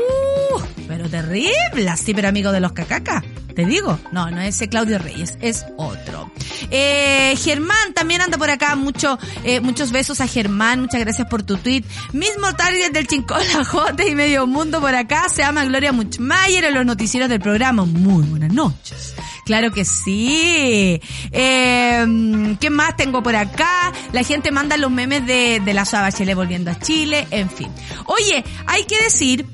pero 0.88 1.10
terrible. 1.10 1.96
Sí, 1.98 2.14
pero 2.14 2.30
amigo 2.30 2.52
de 2.52 2.60
los 2.60 2.74
cacacas. 2.74 3.24
Te 3.56 3.66
digo, 3.66 3.98
no, 4.12 4.30
no 4.32 4.42
es 4.42 4.56
ese 4.56 4.68
Claudio 4.68 5.00
Reyes, 5.00 5.38
es 5.40 5.66
otro. 5.78 6.30
Eh, 6.72 7.36
Germán 7.38 7.94
también 7.94 8.20
anda 8.20 8.38
por 8.38 8.50
acá, 8.50 8.76
mucho, 8.76 9.18
eh, 9.46 9.62
muchos 9.62 9.92
besos 9.92 10.20
a 10.20 10.28
Germán, 10.28 10.82
muchas 10.82 11.00
gracias 11.00 11.28
por 11.30 11.44
tu 11.44 11.56
tweet. 11.56 11.84
Mismo 12.12 12.54
target 12.56 12.92
del 12.92 13.08
Chincola 13.08 13.64
Jote 13.66 14.10
y 14.10 14.16
Medio 14.16 14.46
Mundo 14.46 14.82
por 14.82 14.94
acá, 14.94 15.30
se 15.30 15.42
llama 15.42 15.64
Gloria 15.64 15.94
Muchmayer 15.94 16.66
en 16.66 16.74
los 16.74 16.86
noticieros 16.86 17.30
del 17.30 17.40
programa. 17.40 17.86
Muy 17.86 18.24
buenas 18.24 18.52
noches. 18.52 19.16
Claro 19.46 19.72
que 19.72 19.86
sí. 19.86 21.00
Eh, 21.32 22.56
¿Qué 22.60 22.70
más 22.70 22.98
tengo 22.98 23.24
por 23.24 23.36
acá? 23.36 23.94
La 24.12 24.24
gente 24.24 24.52
manda 24.52 24.76
los 24.76 24.92
memes 24.92 25.26
de, 25.26 25.62
de 25.64 25.74
la 25.74 25.86
Saba 25.86 26.10
Bachelet 26.10 26.36
volviendo 26.36 26.72
a 26.72 26.80
Chile, 26.80 27.28
en 27.32 27.50
fin. 27.50 27.70
Oye, 28.06 28.44
hay 28.66 28.86
que 28.86 29.02
decir 29.02 29.46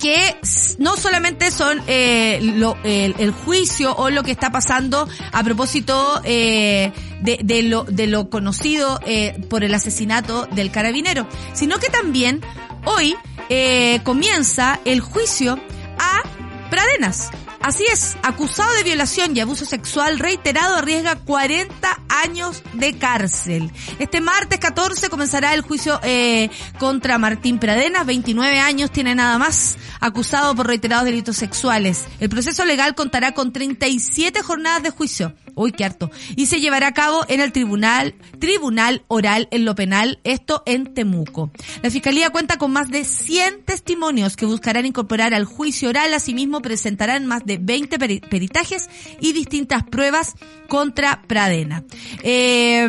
que 0.00 0.36
no 0.78 0.96
solamente 0.96 1.50
son 1.50 1.82
eh, 1.86 2.40
lo- 2.42 2.76
el, 2.84 3.14
el 3.18 3.30
juicio 3.32 3.94
o 3.94 4.10
lo 4.10 4.22
que 4.22 4.30
está 4.30 4.50
pasando 4.50 5.08
a 5.32 5.42
propósito 5.44 6.20
eh, 6.24 6.92
de, 7.20 7.38
de 7.42 7.62
lo, 7.64 7.84
de 7.84 8.06
lo 8.06 8.30
conocido 8.30 8.98
eh, 9.06 9.38
por 9.50 9.62
el 9.64 9.74
asesinato 9.74 10.46
del 10.46 10.70
carabinero, 10.70 11.26
sino 11.52 11.78
que 11.78 11.88
también 11.90 12.40
hoy 12.86 13.14
eh, 13.50 14.00
comienza 14.04 14.80
el 14.84 15.00
juicio 15.00 15.58
a 15.98 16.22
Pradenas. 16.70 17.30
Así 17.64 17.82
es, 17.90 18.18
acusado 18.22 18.70
de 18.74 18.82
violación 18.82 19.34
y 19.34 19.40
abuso 19.40 19.64
sexual 19.64 20.18
reiterado 20.18 20.76
arriesga 20.76 21.16
40 21.16 21.98
años 22.10 22.62
de 22.74 22.98
cárcel. 22.98 23.72
Este 23.98 24.20
martes 24.20 24.58
14 24.58 25.08
comenzará 25.08 25.54
el 25.54 25.62
juicio 25.62 25.98
eh, 26.02 26.50
contra 26.78 27.16
Martín 27.16 27.58
Pradenas, 27.58 28.04
29 28.04 28.60
años, 28.60 28.90
tiene 28.90 29.14
nada 29.14 29.38
más, 29.38 29.78
acusado 29.98 30.54
por 30.54 30.66
reiterados 30.66 31.06
delitos 31.06 31.38
sexuales. 31.38 32.04
El 32.20 32.28
proceso 32.28 32.66
legal 32.66 32.94
contará 32.94 33.32
con 33.32 33.50
37 33.50 34.42
jornadas 34.42 34.82
de 34.82 34.90
juicio. 34.90 35.34
Uy, 35.56 35.72
qué 35.72 35.84
harto. 35.84 36.10
Y 36.36 36.46
se 36.46 36.60
llevará 36.60 36.88
a 36.88 36.94
cabo 36.94 37.24
en 37.28 37.40
el 37.40 37.52
tribunal, 37.52 38.14
tribunal 38.40 39.04
oral 39.06 39.48
en 39.52 39.64
lo 39.64 39.74
penal, 39.74 40.18
esto 40.24 40.62
en 40.66 40.94
Temuco. 40.94 41.50
La 41.80 41.90
fiscalía 41.90 42.30
cuenta 42.30 42.58
con 42.58 42.72
más 42.72 42.90
de 42.90 43.04
100 43.04 43.62
testimonios 43.64 44.36
que 44.36 44.46
buscarán 44.46 44.84
incorporar 44.84 45.32
al 45.32 45.44
juicio 45.44 45.88
oral. 45.88 46.12
Asimismo, 46.12 46.60
presentarán 46.60 47.26
más 47.26 47.46
de 47.46 47.53
20 47.60 47.98
peri- 47.98 48.20
peritajes 48.20 48.88
y 49.20 49.32
distintas 49.32 49.84
pruebas 49.84 50.34
contra 50.68 51.22
Pradena. 51.26 51.84
Eh, 52.22 52.86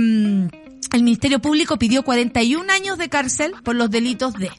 el 0.93 1.03
Ministerio 1.03 1.39
Público 1.39 1.77
pidió 1.77 2.03
41 2.03 2.71
años 2.71 2.97
de 2.97 3.09
cárcel 3.09 3.53
por 3.63 3.75
los 3.75 3.89
delitos 3.89 4.33
de 4.33 4.51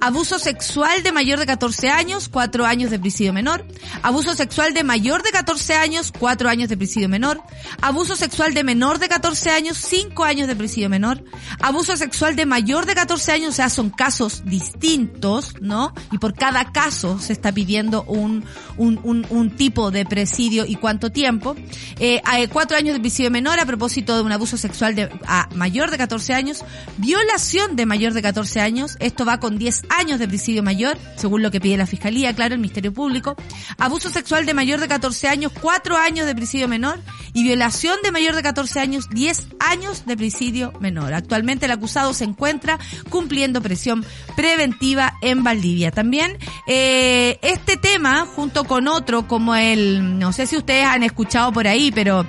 abuso 0.00 0.38
sexual 0.38 1.02
de 1.02 1.12
mayor 1.12 1.38
de 1.38 1.46
14 1.46 1.90
años, 1.90 2.28
4 2.28 2.66
años 2.66 2.90
de 2.90 2.98
presidio 2.98 3.32
menor, 3.32 3.64
abuso 4.02 4.34
sexual 4.34 4.74
de 4.74 4.84
mayor 4.84 5.22
de 5.22 5.30
14 5.30 5.74
años, 5.74 6.12
4 6.18 6.48
años 6.48 6.68
de 6.68 6.76
presidio 6.76 7.08
menor, 7.08 7.42
abuso 7.80 8.16
sexual 8.16 8.54
de 8.54 8.64
menor 8.64 8.98
de 8.98 9.08
14 9.08 9.50
años, 9.50 9.78
5 9.78 10.24
años 10.24 10.48
de 10.48 10.56
presidio 10.56 10.88
menor, 10.88 11.24
abuso 11.60 11.96
sexual 11.96 12.36
de 12.36 12.46
mayor 12.46 12.86
de 12.86 12.94
14 12.94 13.32
años, 13.32 13.48
o 13.50 13.52
sea, 13.52 13.70
son 13.70 13.90
casos 13.90 14.42
distintos, 14.44 15.54
¿no? 15.60 15.92
Y 16.12 16.18
por 16.18 16.34
cada 16.34 16.72
caso 16.72 17.18
se 17.18 17.32
está 17.32 17.52
pidiendo 17.52 18.02
un, 18.04 18.44
un, 18.76 19.00
un, 19.02 19.26
un 19.30 19.56
tipo 19.56 19.90
de 19.90 20.04
presidio 20.04 20.64
y 20.66 20.76
cuánto 20.76 21.10
tiempo. 21.10 21.56
Eh, 21.98 22.20
hay 22.24 22.46
4 22.48 22.76
años 22.76 22.94
de 22.94 23.00
presidio 23.00 23.30
menor 23.30 23.58
a 23.60 23.66
propósito 23.66 24.16
de 24.16 24.22
un 24.22 24.32
abuso 24.32 24.56
sexual 24.56 24.94
de 24.94 25.10
a 25.26 25.48
mayor 25.60 25.90
de 25.90 25.98
14 25.98 26.32
años, 26.32 26.64
violación 26.96 27.76
de 27.76 27.84
mayor 27.84 28.14
de 28.14 28.22
14 28.22 28.60
años, 28.60 28.96
esto 28.98 29.26
va 29.26 29.38
con 29.40 29.58
10 29.58 29.82
años 29.90 30.18
de 30.18 30.26
presidio 30.26 30.62
mayor, 30.62 30.96
según 31.16 31.42
lo 31.42 31.50
que 31.50 31.60
pide 31.60 31.76
la 31.76 31.86
Fiscalía, 31.86 32.34
claro, 32.34 32.54
el 32.54 32.60
Ministerio 32.60 32.94
Público, 32.94 33.36
abuso 33.76 34.08
sexual 34.08 34.46
de 34.46 34.54
mayor 34.54 34.80
de 34.80 34.88
14 34.88 35.28
años, 35.28 35.52
4 35.60 35.98
años 35.98 36.24
de 36.24 36.34
presidio 36.34 36.66
menor, 36.66 36.98
y 37.34 37.42
violación 37.42 37.98
de 38.02 38.10
mayor 38.10 38.34
de 38.34 38.42
14 38.42 38.80
años, 38.80 39.10
10 39.10 39.48
años 39.58 40.06
de 40.06 40.16
presidio 40.16 40.72
menor. 40.80 41.12
Actualmente 41.12 41.66
el 41.66 41.72
acusado 41.72 42.14
se 42.14 42.24
encuentra 42.24 42.78
cumpliendo 43.10 43.60
presión 43.60 44.02
preventiva 44.36 45.12
en 45.20 45.44
Valdivia. 45.44 45.90
También 45.90 46.38
eh, 46.66 47.38
este 47.42 47.76
tema, 47.76 48.24
junto 48.34 48.64
con 48.64 48.88
otro 48.88 49.28
como 49.28 49.54
el, 49.54 50.18
no 50.18 50.32
sé 50.32 50.46
si 50.46 50.56
ustedes 50.56 50.86
han 50.86 51.02
escuchado 51.02 51.52
por 51.52 51.68
ahí, 51.68 51.92
pero 51.92 52.24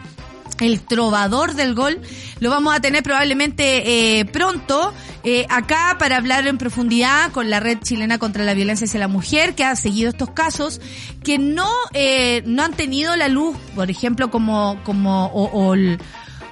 el 0.62 0.80
trovador 0.82 1.56
del 1.56 1.76
gol. 1.76 2.00
Lo 2.40 2.50
vamos 2.50 2.74
a 2.74 2.80
tener 2.80 3.04
probablemente 3.04 4.20
eh, 4.20 4.26
pronto 4.26 4.94
eh, 5.24 5.46
acá 5.50 5.98
para 6.00 6.18
hablar 6.18 6.48
en 6.48 6.58
profundidad 6.58 7.32
con 7.32 7.50
la 7.50 7.60
red 7.60 7.80
chilena 7.80 8.18
contra 8.18 8.46
la 8.46 8.54
violencia 8.54 8.86
hacia 8.86 9.00
la 9.00 9.08
mujer 9.08 9.54
que 9.56 9.66
ha 9.66 9.76
seguido 9.76 10.10
estos 10.10 10.30
casos 10.32 10.80
que 11.24 11.38
no 11.38 11.70
eh, 11.94 12.42
no 12.46 12.64
han 12.64 12.74
tenido 12.74 13.16
la 13.16 13.28
luz, 13.28 13.58
por 13.76 13.92
ejemplo, 13.92 14.32
como 14.32 14.80
como 14.84 15.26
o, 15.28 15.72
o 15.72 15.76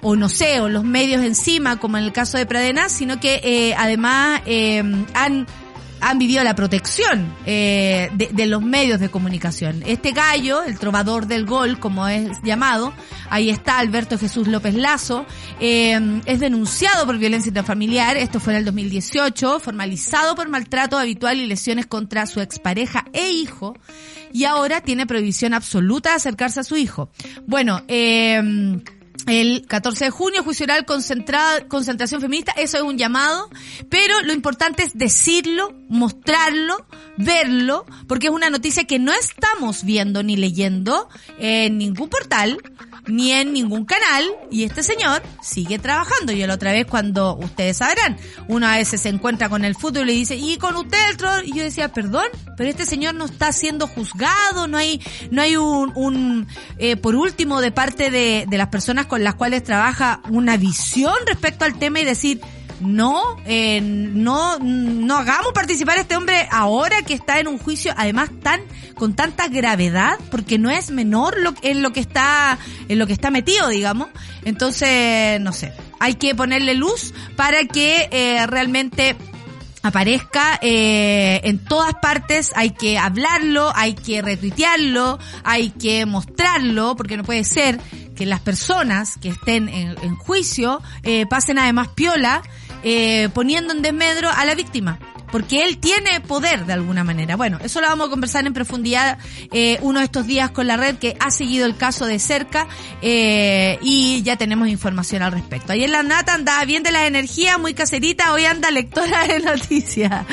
o 0.01 0.15
no 0.15 0.29
sé, 0.29 0.59
o 0.61 0.69
los 0.69 0.83
medios 0.83 1.23
encima, 1.23 1.77
como 1.77 1.97
en 1.97 2.03
el 2.03 2.11
caso 2.11 2.37
de 2.37 2.45
Pradenas, 2.45 2.91
sino 2.91 3.19
que 3.19 3.41
eh, 3.43 3.75
además 3.77 4.41
eh, 4.45 4.83
han 5.13 5.47
han 6.01 6.19
vivido 6.19 6.43
la 6.43 6.55
protección 6.55 7.33
eh, 7.45 8.09
de, 8.13 8.29
de 8.31 8.45
los 8.45 8.61
medios 8.61 8.99
de 8.99 9.09
comunicación. 9.09 9.83
Este 9.85 10.11
gallo, 10.11 10.63
el 10.63 10.77
trovador 10.79 11.27
del 11.27 11.45
gol, 11.45 11.79
como 11.79 12.07
es 12.07 12.37
llamado, 12.43 12.93
ahí 13.29 13.49
está 13.49 13.79
Alberto 13.79 14.17
Jesús 14.17 14.47
López 14.47 14.75
Lazo, 14.75 15.25
eh, 15.59 16.21
es 16.25 16.39
denunciado 16.39 17.05
por 17.05 17.17
violencia 17.17 17.49
intrafamiliar, 17.49 18.17
esto 18.17 18.39
fue 18.39 18.53
en 18.53 18.59
el 18.59 18.65
2018, 18.65 19.59
formalizado 19.59 20.35
por 20.35 20.49
maltrato 20.49 20.97
habitual 20.97 21.39
y 21.39 21.47
lesiones 21.47 21.85
contra 21.85 22.25
su 22.25 22.41
expareja 22.41 23.05
e 23.13 23.31
hijo, 23.31 23.75
y 24.31 24.45
ahora 24.45 24.81
tiene 24.81 25.07
prohibición 25.07 25.53
absoluta 25.53 26.11
de 26.11 26.15
acercarse 26.15 26.59
a 26.59 26.63
su 26.63 26.77
hijo. 26.77 27.09
Bueno, 27.47 27.81
eh, 27.87 28.41
el 29.29 29.65
14 29.67 30.05
de 30.05 30.11
junio, 30.11 30.43
juicio 30.43 30.65
oral 30.65 30.85
concentrada, 30.85 31.67
concentración 31.67 32.21
feminista, 32.21 32.51
eso 32.53 32.77
es 32.77 32.83
un 32.83 32.97
llamado, 32.97 33.49
pero 33.89 34.21
lo 34.23 34.33
importante 34.33 34.83
es 34.83 34.97
decirlo, 34.97 35.73
mostrarlo, 35.87 36.85
verlo, 37.17 37.85
porque 38.07 38.27
es 38.27 38.33
una 38.33 38.49
noticia 38.49 38.85
que 38.85 38.99
no 38.99 39.13
estamos 39.13 39.83
viendo 39.83 40.23
ni 40.23 40.35
leyendo 40.35 41.09
en 41.39 41.77
ningún 41.77 42.09
portal, 42.09 42.61
ni 43.07 43.31
en 43.31 43.53
ningún 43.53 43.85
canal, 43.85 44.25
y 44.51 44.63
este 44.63 44.83
señor 44.83 45.21
sigue 45.41 45.79
trabajando. 45.79 46.31
Yo 46.31 46.47
la 46.47 46.55
otra 46.55 46.71
vez 46.71 46.85
cuando, 46.85 47.35
ustedes 47.35 47.77
sabrán, 47.77 48.17
uno 48.47 48.67
a 48.67 48.77
veces 48.77 49.01
se 49.01 49.09
encuentra 49.09 49.49
con 49.49 49.65
el 49.65 49.75
fútbol 49.75 50.09
y 50.09 50.13
dice, 50.13 50.35
y 50.35 50.57
con 50.57 50.75
usted 50.75 50.97
el 51.09 51.17
trovador?", 51.17 51.45
y 51.45 51.53
yo 51.53 51.63
decía, 51.63 51.91
perdón, 51.91 52.25
pero 52.57 52.69
este 52.69 52.85
señor 52.85 53.15
no 53.15 53.25
está 53.25 53.51
siendo 53.51 53.87
juzgado, 53.87 54.67
no 54.67 54.77
hay, 54.77 55.01
no 55.31 55.41
hay 55.41 55.55
un, 55.55 55.91
un 55.95 56.47
eh, 56.77 56.95
por 56.97 57.15
último, 57.15 57.61
de 57.61 57.71
parte 57.71 58.11
de, 58.11 58.45
de 58.47 58.57
las 58.57 58.67
personas 58.67 59.05
con 59.07 59.23
las 59.23 59.35
cuales 59.35 59.63
trabaja, 59.63 60.21
una 60.29 60.57
visión 60.57 61.15
respecto 61.25 61.65
al 61.65 61.77
tema 61.79 61.99
y 61.99 62.05
decir, 62.05 62.41
no, 62.79 63.37
eh, 63.45 63.81
no, 63.81 64.59
no 64.59 65.17
hagamos 65.17 65.51
participar 65.53 65.97
a 65.97 66.01
este 66.01 66.15
hombre 66.15 66.47
ahora 66.51 67.01
que 67.03 67.13
está 67.13 67.39
en 67.39 67.47
un 67.47 67.57
juicio, 67.57 67.93
además 67.97 68.29
tan, 68.41 68.61
con 68.95 69.15
tanta 69.15 69.47
gravedad, 69.47 70.17
porque 70.31 70.57
no 70.57 70.69
es 70.69 70.91
menor 70.91 71.37
lo, 71.39 71.53
en 71.61 71.81
lo 71.81 71.91
que 71.91 71.99
está, 71.99 72.57
en 72.87 72.99
lo 72.99 73.07
que 73.07 73.13
está 73.13 73.31
metido, 73.31 73.67
digamos. 73.69 74.09
Entonces, 74.45 75.39
no 75.41 75.53
sé, 75.53 75.73
hay 75.99 76.15
que 76.15 76.35
ponerle 76.35 76.73
luz 76.73 77.13
para 77.35 77.65
que 77.65 78.07
eh, 78.11 78.45
realmente 78.47 79.15
aparezca 79.81 80.59
eh, 80.61 81.41
en 81.43 81.59
todas 81.59 81.93
partes, 81.95 82.51
hay 82.55 82.71
que 82.71 82.97
hablarlo, 82.97 83.71
hay 83.75 83.93
que 83.93 84.21
retuitearlo, 84.21 85.19
hay 85.43 85.69
que 85.71 86.05
mostrarlo, 86.05 86.95
porque 86.95 87.17
no 87.17 87.23
puede 87.23 87.43
ser 87.43 87.79
que 88.15 88.25
las 88.25 88.41
personas 88.41 89.17
que 89.17 89.29
estén 89.29 89.69
en, 89.69 89.95
en 90.01 90.15
juicio 90.15 90.81
eh, 91.03 91.25
pasen 91.25 91.57
además 91.57 91.89
piola 91.89 92.41
eh, 92.83 93.29
poniendo 93.33 93.73
en 93.73 93.81
desmedro 93.81 94.29
a 94.29 94.45
la 94.45 94.55
víctima. 94.55 94.99
porque 95.31 95.63
él 95.63 95.77
tiene 95.77 96.21
poder 96.21 96.65
de 96.65 96.73
alguna 96.73 97.03
manera. 97.03 97.35
Bueno, 97.35 97.59
eso 97.63 97.81
lo 97.81 97.87
vamos 97.87 98.07
a 98.07 98.09
conversar 98.09 98.45
en 98.47 98.53
profundidad 98.53 99.17
eh, 99.51 99.77
uno 99.81 99.99
de 99.99 100.05
estos 100.05 100.25
días 100.27 100.51
con 100.51 100.67
la 100.67 100.77
red 100.77 100.97
que 100.97 101.15
ha 101.19 101.31
seguido 101.31 101.65
el 101.65 101.77
caso 101.77 102.05
de 102.05 102.19
cerca 102.19 102.67
eh, 103.01 103.77
y 103.81 104.21
ya 104.23 104.37
tenemos 104.37 104.67
información 104.67 105.21
al 105.21 105.31
respecto. 105.31 105.73
Ayer 105.73 105.89
la 105.89 106.03
Nata 106.03 106.33
andaba 106.33 106.63
bien 106.65 106.83
de 106.83 106.91
las 106.91 107.03
energías, 107.03 107.59
muy 107.59 107.73
caserita, 107.73 108.33
hoy 108.33 108.45
anda 108.45 108.71
lectora 108.71 109.27
de 109.27 109.39
noticias. 109.39 110.25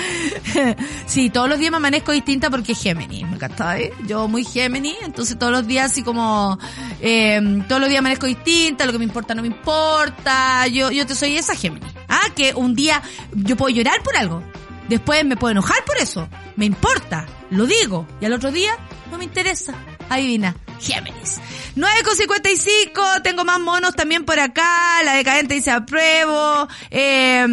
sí, 1.07 1.31
todos 1.31 1.49
los 1.49 1.59
días 1.59 1.71
me 1.71 1.79
amanezco 1.79 2.13
distinta 2.13 2.51
porque 2.51 2.73
es 2.73 2.83
Géminis, 2.83 3.29
me 3.29 3.37
encanta, 3.37 3.79
¿eh? 3.79 3.93
Yo 4.07 4.29
muy 4.29 4.45
Géminis, 4.45 4.97
entonces 5.03 5.39
todos 5.39 5.53
los 5.53 5.67
días 5.67 5.93
así 5.93 6.03
como, 6.03 6.59
eh, 7.01 7.41
todos 7.69 7.81
los 7.81 7.89
días 7.89 8.01
amanezco 8.01 8.27
distinta, 8.27 8.87
lo 8.87 8.93
que 8.93 8.99
me 8.99 9.05
importa 9.05 9.35
no 9.35 9.43
me 9.43 9.49
importa, 9.49 10.67
yo, 10.69 10.91
yo 10.91 11.07
te 11.07 11.15
soy 11.15 11.37
esa 11.37 11.55
Géminis. 11.55 11.96
Ah, 12.27 12.35
que 12.35 12.55
un 12.55 12.75
día 12.75 13.03
yo 13.35 13.57
puedo 13.57 13.75
llorar 13.75 14.03
por 14.03 14.17
algo, 14.17 14.43
después 14.89 15.25
me 15.25 15.37
puedo 15.37 15.53
enojar 15.53 15.85
por 15.85 15.97
eso, 15.99 16.29
me 16.57 16.65
importa, 16.65 17.27
lo 17.51 17.67
digo, 17.67 18.07
y 18.21 18.25
al 18.25 18.33
otro 18.33 18.51
día 18.51 18.73
no 19.11 19.19
me 19.19 19.25
interesa. 19.25 19.75
Adivina, 20.09 20.55
Géminis. 20.81 21.41
9,55, 21.77 23.23
tengo 23.23 23.45
más 23.45 23.61
monos 23.61 23.95
también 23.95 24.25
por 24.25 24.39
acá, 24.39 25.03
la 25.05 25.15
decadente 25.15 25.55
dice 25.55 25.71
apruebo, 25.71 26.69
eh, 26.91 27.45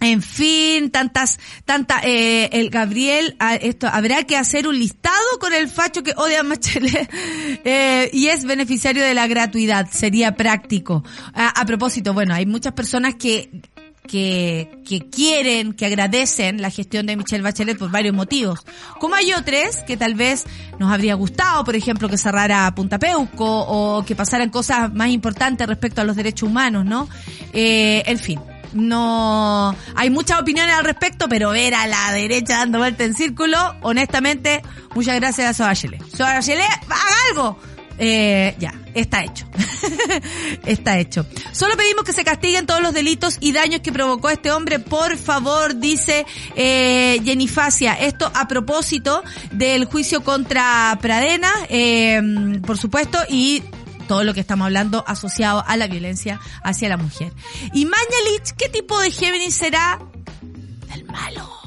en 0.00 0.22
fin, 0.22 0.90
tantas, 0.90 1.38
tanta, 1.66 2.00
eh, 2.02 2.48
el 2.52 2.70
Gabriel, 2.70 3.36
esto, 3.60 3.86
habrá 3.86 4.24
que 4.24 4.36
hacer 4.36 4.66
un 4.66 4.78
listado 4.78 5.38
con 5.38 5.52
el 5.52 5.68
facho 5.68 6.02
que 6.02 6.14
odia 6.16 6.40
a 6.40 6.42
Bachelet, 6.42 7.10
eh, 7.64 8.10
y 8.12 8.28
es 8.28 8.44
beneficiario 8.44 9.02
de 9.02 9.12
la 9.12 9.26
gratuidad, 9.26 9.90
sería 9.90 10.36
práctico. 10.36 11.04
A, 11.34 11.48
a 11.48 11.66
propósito, 11.66 12.14
bueno, 12.14 12.34
hay 12.34 12.46
muchas 12.46 12.72
personas 12.72 13.16
que, 13.16 13.50
que, 14.10 14.82
que 14.84 15.08
quieren, 15.08 15.72
que 15.72 15.86
agradecen 15.86 16.60
la 16.60 16.70
gestión 16.70 17.06
de 17.06 17.16
Michelle 17.16 17.44
Bachelet 17.44 17.78
por 17.78 17.92
varios 17.92 18.12
motivos. 18.12 18.58
Como 18.98 19.14
hay 19.14 19.32
otros 19.32 19.76
que 19.86 19.96
tal 19.96 20.16
vez 20.16 20.46
nos 20.80 20.92
habría 20.92 21.14
gustado, 21.14 21.62
por 21.62 21.76
ejemplo, 21.76 22.08
que 22.08 22.18
cerrara 22.18 22.74
Punta 22.74 22.98
Peuco 22.98 23.46
o 23.46 24.04
que 24.04 24.16
pasaran 24.16 24.50
cosas 24.50 24.92
más 24.92 25.10
importantes 25.10 25.64
respecto 25.64 26.00
a 26.00 26.04
los 26.04 26.16
derechos 26.16 26.48
humanos, 26.48 26.84
¿no? 26.84 27.08
Eh, 27.52 28.02
en 28.04 28.18
fin. 28.18 28.40
No, 28.72 29.74
hay 29.96 30.10
muchas 30.10 30.40
opiniones 30.40 30.74
al 30.74 30.84
respecto, 30.84 31.28
pero 31.28 31.50
ver 31.50 31.74
a 31.74 31.86
la 31.86 32.12
derecha 32.12 32.58
dando 32.58 32.78
vuelta 32.78 33.04
en 33.04 33.14
círculo, 33.14 33.58
honestamente, 33.82 34.62
muchas 34.94 35.16
gracias 35.16 35.50
a 35.50 35.54
Soa 35.54 35.66
Bachelet. 35.68 36.02
Soa 36.16 36.34
Bachelet, 36.34 36.68
haga 36.88 37.16
algo. 37.30 37.58
Eh, 38.02 38.56
ya, 38.58 38.72
está 38.94 39.22
hecho. 39.22 39.46
está 40.64 40.98
hecho. 40.98 41.26
Solo 41.52 41.76
pedimos 41.76 42.02
que 42.02 42.14
se 42.14 42.24
castiguen 42.24 42.64
todos 42.64 42.80
los 42.80 42.94
delitos 42.94 43.36
y 43.40 43.52
daños 43.52 43.82
que 43.82 43.92
provocó 43.92 44.30
este 44.30 44.50
hombre, 44.50 44.78
por 44.78 45.18
favor, 45.18 45.78
dice 45.78 46.24
eh, 46.56 47.20
Jenny 47.22 47.46
Facia. 47.46 47.92
Esto 47.92 48.32
a 48.34 48.48
propósito 48.48 49.22
del 49.52 49.84
juicio 49.84 50.24
contra 50.24 50.98
Pradena, 51.02 51.52
eh, 51.68 52.22
por 52.66 52.78
supuesto, 52.78 53.18
y 53.28 53.62
todo 54.08 54.24
lo 54.24 54.32
que 54.32 54.40
estamos 54.40 54.64
hablando 54.64 55.04
asociado 55.06 55.62
a 55.66 55.76
la 55.76 55.86
violencia 55.86 56.40
hacia 56.64 56.88
la 56.88 56.96
mujer. 56.96 57.34
Y 57.74 57.84
Mañalich, 57.84 58.54
¿qué 58.56 58.70
tipo 58.70 58.98
de 58.98 59.10
Géminis 59.10 59.54
será? 59.54 60.00
Del 60.88 61.04
malo. 61.04 61.59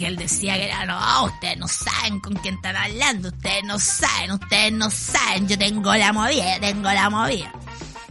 Él 0.00 0.16
decía 0.16 0.54
que 0.56 0.66
era, 0.66 0.84
no, 0.86 1.24
ustedes 1.24 1.58
no 1.58 1.68
saben 1.68 2.20
con 2.20 2.34
quién 2.34 2.54
están 2.56 2.76
hablando, 2.76 3.28
ustedes 3.28 3.64
no 3.64 3.78
saben, 3.78 4.32
ustedes 4.32 4.72
no 4.72 4.90
saben, 4.90 5.48
yo 5.48 5.58
tengo 5.58 5.94
la 5.94 6.12
movida, 6.12 6.58
tengo 6.60 6.90
la 6.90 7.10
movida. 7.10 7.52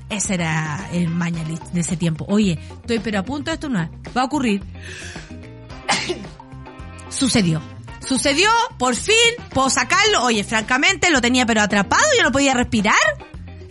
Ese 0.09 0.33
era 0.33 0.89
el 0.91 1.07
Mañalich 1.07 1.61
de 1.71 1.79
ese 1.79 1.95
tiempo. 1.95 2.25
Oye, 2.27 2.59
estoy 2.69 2.99
pero 2.99 3.19
a 3.19 3.23
punto 3.23 3.49
de 3.49 3.55
esto 3.55 3.69
no 3.69 3.89
va 4.15 4.21
a 4.21 4.25
ocurrir. 4.25 4.61
Sucedió. 7.09 7.61
Sucedió, 8.05 8.49
por 8.77 8.95
fin, 8.95 9.15
puedo 9.53 9.69
sacarlo. 9.69 10.23
Oye, 10.23 10.43
francamente, 10.43 11.09
lo 11.11 11.21
tenía 11.21 11.45
pero 11.45 11.61
atrapado, 11.61 12.03
yo 12.17 12.23
no 12.23 12.31
podía 12.31 12.53
respirar. 12.53 12.95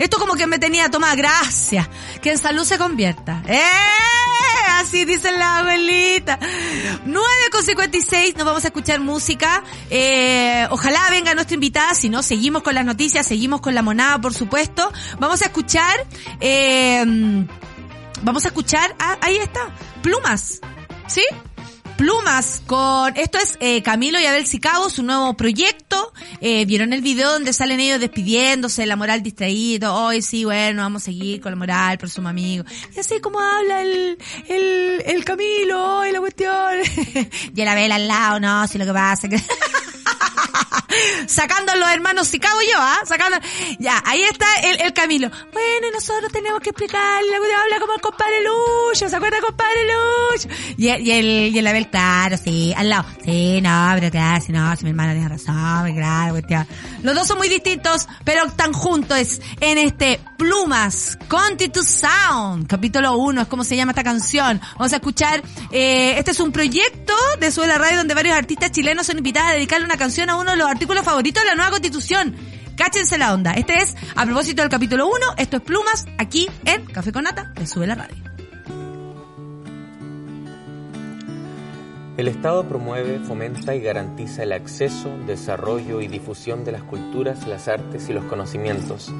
Esto 0.01 0.19
como 0.19 0.33
que 0.33 0.47
me 0.47 0.59
tenía 0.59 0.91
tomada, 0.91 1.15
gracias. 1.15 1.87
Que 2.23 2.33
en 2.33 2.39
salud 2.39 2.65
se 2.65 2.79
convierta. 2.79 3.43
¡Eh! 3.47 3.61
Así 4.79 5.05
dicen 5.05 5.39
la 5.39 5.59
abuelita. 5.59 6.39
9 7.05 7.29
con 7.53 7.63
56, 7.63 8.35
nos 8.35 8.47
vamos 8.47 8.65
a 8.65 8.69
escuchar 8.69 8.99
música. 9.01 9.63
Eh, 9.91 10.67
ojalá 10.71 11.01
venga 11.11 11.35
nuestra 11.35 11.55
invitada, 11.55 11.93
si 11.93 12.09
no, 12.09 12.23
seguimos 12.23 12.63
con 12.63 12.75
las 12.75 12.87
noticias, 12.87 13.27
seguimos 13.27 13.61
con 13.61 13.75
la 13.75 13.83
monada, 13.83 14.19
por 14.19 14.33
supuesto. 14.33 14.91
Vamos 15.19 15.43
a 15.43 15.47
escuchar, 15.47 16.07
eh, 16.41 17.05
vamos 18.23 18.47
a 18.47 18.49
escuchar, 18.49 18.97
ah, 18.99 19.19
ahí 19.21 19.37
está, 19.37 19.69
plumas. 20.01 20.61
¿Sí? 21.09 21.27
Plumas 22.01 22.63
con 22.65 23.15
esto 23.19 23.37
es 23.37 23.59
eh, 23.61 23.83
Camilo 23.83 24.19
y 24.19 24.25
Abel 24.25 24.47
Sicabo, 24.47 24.89
su 24.89 25.03
nuevo 25.03 25.35
proyecto. 25.35 26.15
Eh, 26.41 26.65
Vieron 26.65 26.95
el 26.95 27.03
video 27.03 27.31
donde 27.31 27.53
salen 27.53 27.79
ellos 27.79 28.01
despidiéndose, 28.01 28.87
la 28.87 28.97
moral 28.97 29.23
distraído. 29.23 29.95
Hoy 29.95 30.23
sí, 30.23 30.47
bueno, 30.47 30.81
vamos 30.81 31.03
a 31.03 31.05
seguir 31.05 31.43
con 31.43 31.53
la 31.53 31.57
moral 31.57 31.99
por 31.99 32.09
su 32.09 32.27
amigo. 32.27 32.65
Y 32.97 33.01
así 33.01 33.21
como 33.21 33.39
habla 33.39 33.83
el, 33.83 34.17
el, 34.49 35.03
el 35.05 35.25
Camilo 35.27 36.07
y 36.07 36.13
la 36.13 36.21
cuestión. 36.21 36.73
y 37.55 37.61
el 37.61 37.69
Abel 37.69 37.93
al 37.93 38.09
lado, 38.09 38.41
no, 38.41 38.67
si 38.67 38.79
lo 38.79 38.87
que 38.87 38.93
pasa 38.95 39.29
que... 39.29 39.37
sacando 41.26 41.72
a 41.72 41.76
los 41.76 41.88
hermanos 41.91 42.28
Sicabo 42.28 42.61
yo, 42.62 42.78
¿ah? 42.78 42.99
Sacando, 43.05 43.38
ya, 43.78 44.03
ahí 44.07 44.22
está 44.22 44.47
el, 44.64 44.80
el 44.82 44.93
Camilo. 44.93 45.30
Bueno, 45.53 45.86
nosotros 45.93 46.30
tenemos 46.32 46.61
que 46.61 46.70
explicarle, 46.70 47.34
habla 47.36 47.80
como 47.80 47.95
el 47.95 48.01
compadre 48.01 48.36
Lucho, 48.43 49.09
¿se 49.09 49.16
acuerda 49.16 49.38
compadre 49.41 49.80
Lucho? 49.84 50.49
Y, 50.76 50.88
el- 50.88 51.01
y 51.07 51.11
el, 51.12 51.26
y 51.55 51.59
el 51.59 51.66
Abel, 51.66 51.88
claro, 51.88 52.36
sí, 52.36 52.72
al 52.76 52.88
lado. 52.88 53.05
Sí, 53.24 53.61
no, 53.61 53.91
pero 53.95 54.11
claro, 54.11 54.45
si 54.45 54.53
no, 54.53 54.76
si 54.76 54.84
mi 54.84 54.91
hermano 54.91 55.12
tiene 55.12 55.28
razón, 55.28 55.95
claro, 55.95 56.32
cuestión. 56.32 56.66
Los 57.03 57.14
dos 57.14 57.26
son 57.26 57.38
muy 57.38 57.49
distintos, 57.49 58.09
pero 58.24 58.45
están 58.47 58.72
juntos 58.72 59.41
en 59.61 59.78
este 59.78 60.20
Plumas, 60.36 61.18
Conti 61.28 61.70
Sound, 61.74 62.66
capítulo 62.66 63.16
1, 63.16 63.43
es 63.43 63.49
como 63.49 63.64
se 63.64 63.76
llama 63.76 63.93
esta 63.93 64.03
canción. 64.05 64.61
Vamos 64.78 64.93
a 64.93 64.97
escuchar, 64.97 65.43
eh, 65.70 66.14
este 66.18 66.30
es 66.30 66.41
un 66.41 66.51
proyecto 66.53 67.14
de 67.38 67.51
Sube 67.51 67.66
la 67.66 67.78
Radio 67.78 67.99
donde 67.99 68.14
varios 68.14 68.36
artistas 68.36 68.72
chilenos 68.72 69.07
son 69.07 69.18
invitados 69.18 69.51
a 69.51 69.55
dedicarle 69.55 69.84
una 69.84 69.97
canción 69.97 70.30
a 70.30 70.36
uno 70.36 70.51
de 70.53 70.57
los 70.57 70.68
artículos 70.81 71.05
favoritos 71.05 71.43
de 71.43 71.51
la 71.51 71.57
nueva 71.57 71.72
constitución. 71.72 72.35
Cáchense 72.74 73.18
la 73.18 73.35
onda. 73.35 73.53
Este 73.53 73.74
es, 73.83 73.95
a 74.16 74.24
propósito 74.24 74.62
del 74.62 74.70
capítulo 74.70 75.09
1, 75.09 75.14
esto 75.37 75.59
es 75.59 75.62
Plumas, 75.62 76.07
aquí 76.16 76.49
en 76.64 76.87
Café 76.87 77.12
con 77.12 77.24
Nata, 77.24 77.53
de 77.55 77.66
Sube 77.66 77.87
la 77.87 77.97
Radio. 77.97 78.16
El 82.16 82.28
Estado 82.28 82.66
promueve, 82.66 83.18
fomenta 83.18 83.74
y 83.74 83.83
garantiza 83.83 84.45
el 84.45 84.53
acceso, 84.53 85.14
desarrollo 85.26 86.01
y 86.01 86.09
difusión 86.09 86.64
de 86.64 86.72
las 86.72 86.83
culturas, 86.85 87.47
las 87.47 87.68
artes 87.68 88.09
y 88.09 88.14
los 88.14 88.24
conocimientos, 88.24 89.12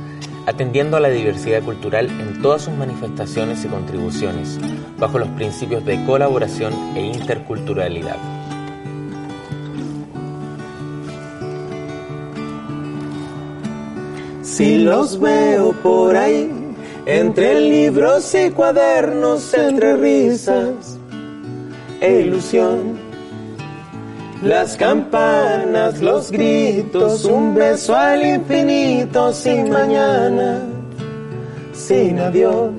atendiendo 0.46 0.96
a 0.96 1.00
la 1.00 1.11
diversidad 1.11 1.62
cultural 1.62 2.06
en 2.08 2.40
todas 2.40 2.62
sus 2.62 2.72
manifestaciones 2.72 3.62
y 3.66 3.68
contribuciones, 3.68 4.58
bajo 4.96 5.18
los 5.18 5.28
principios 5.28 5.84
de 5.84 6.02
colaboración 6.06 6.72
e 6.96 7.02
interculturalidad. 7.02 8.39
Si 14.51 14.78
los 14.78 15.20
veo 15.20 15.72
por 15.80 16.16
ahí, 16.16 16.51
entre 17.07 17.61
libros 17.61 18.34
y 18.34 18.51
cuadernos, 18.51 19.55
entre 19.55 19.96
risas 19.96 20.98
e 22.01 22.22
ilusión. 22.22 22.98
Las 24.42 24.76
campanas, 24.76 26.01
los 26.01 26.32
gritos, 26.32 27.24
un 27.26 27.55
beso 27.55 27.94
al 27.94 28.26
infinito, 28.26 29.32
sin 29.32 29.70
mañana, 29.70 30.59
sin 31.72 32.18
adiós. 32.18 32.72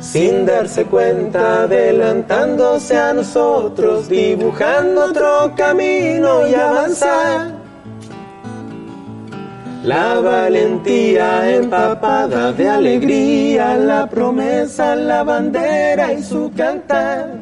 Sin 0.00 0.46
darse 0.46 0.84
cuenta, 0.84 1.62
adelantándose 1.62 2.96
a 2.96 3.12
nosotros, 3.14 4.08
dibujando 4.08 5.04
otro 5.04 5.52
camino 5.56 6.48
y 6.48 6.54
avanzar. 6.56 7.57
La 9.88 10.20
valentía 10.20 11.48
empapada 11.56 12.52
de 12.52 12.68
alegría, 12.68 13.74
la 13.74 14.06
promesa, 14.06 14.94
la 14.94 15.22
bandera 15.22 16.12
y 16.12 16.22
su 16.22 16.52
cantar. 16.54 17.40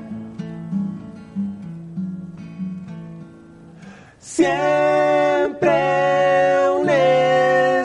Siempre 4.21 5.73
un 6.71 6.89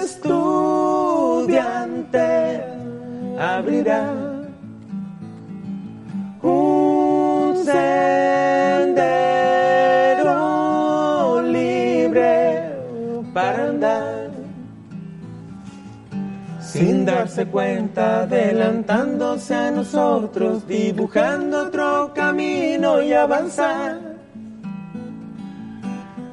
estudiante 0.03 0.29
abrirá 3.39 4.20
sin 16.71 17.03
darse 17.05 17.47
cuenta, 17.47 18.21
adelantándose 18.21 19.53
a 19.53 19.71
nosotros, 19.71 20.65
dibujando 20.65 21.63
otro 21.63 22.13
camino 22.15 23.01
y 23.01 23.11
avanzar. 23.11 23.99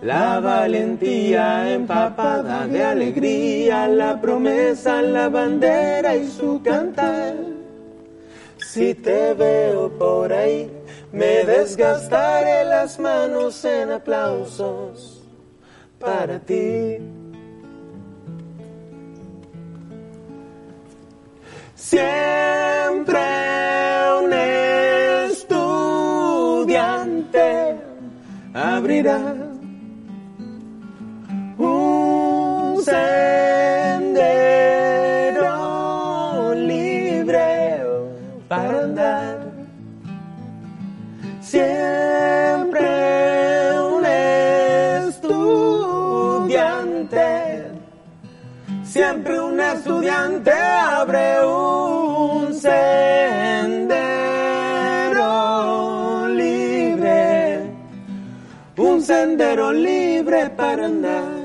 La 0.01 0.39
valentía 0.39 1.73
empapada 1.75 2.69
de 2.69 2.85
alegría, 2.85 3.89
la 3.89 4.21
promesa, 4.21 5.03
la 5.03 5.29
bandera 5.29 6.15
y 6.15 6.29
su 6.29 6.63
cantar. 6.63 7.35
Si 8.59 8.95
te 8.95 9.35
veo 9.35 9.91
por 9.99 10.33
ahí, 10.33 10.71
me 11.11 11.45
desgastaré 11.45 12.65
las 12.65 13.01
manos 13.01 13.65
en 13.65 13.91
aplausos 13.91 15.21
para 15.99 16.39
ti. 16.39 16.99
Siempre 21.81 23.21
un 24.21 24.33
estudiante 25.31 25.57
abrirá 28.53 29.21
un 31.57 32.83
sendero 32.85 33.38
siempre 48.99 49.39
un 49.39 49.61
estudiante 49.61 50.51
abre 50.51 51.47
un 51.47 52.53
sendero 52.53 53.87
libre, 56.27 57.63
un 58.77 59.01
sendero 59.01 59.73
libre 59.73 60.51
para 60.51 60.87
andar. 60.87 61.38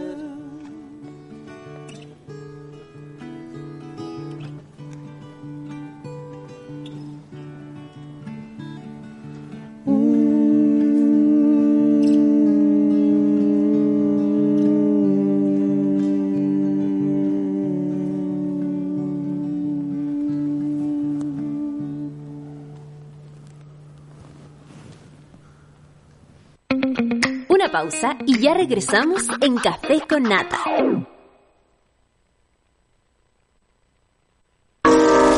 Pausa 27.74 28.16
y 28.28 28.38
ya 28.40 28.54
regresamos 28.54 29.24
en 29.42 29.56
Café 29.56 30.04
con 30.08 30.22
Nata. 30.22 30.60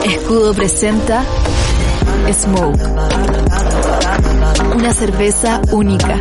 Escudo 0.04 0.54
presenta 0.54 1.24
Smoke. 2.34 2.82
Una 4.76 4.94
cerveza 4.94 5.62
única, 5.72 6.20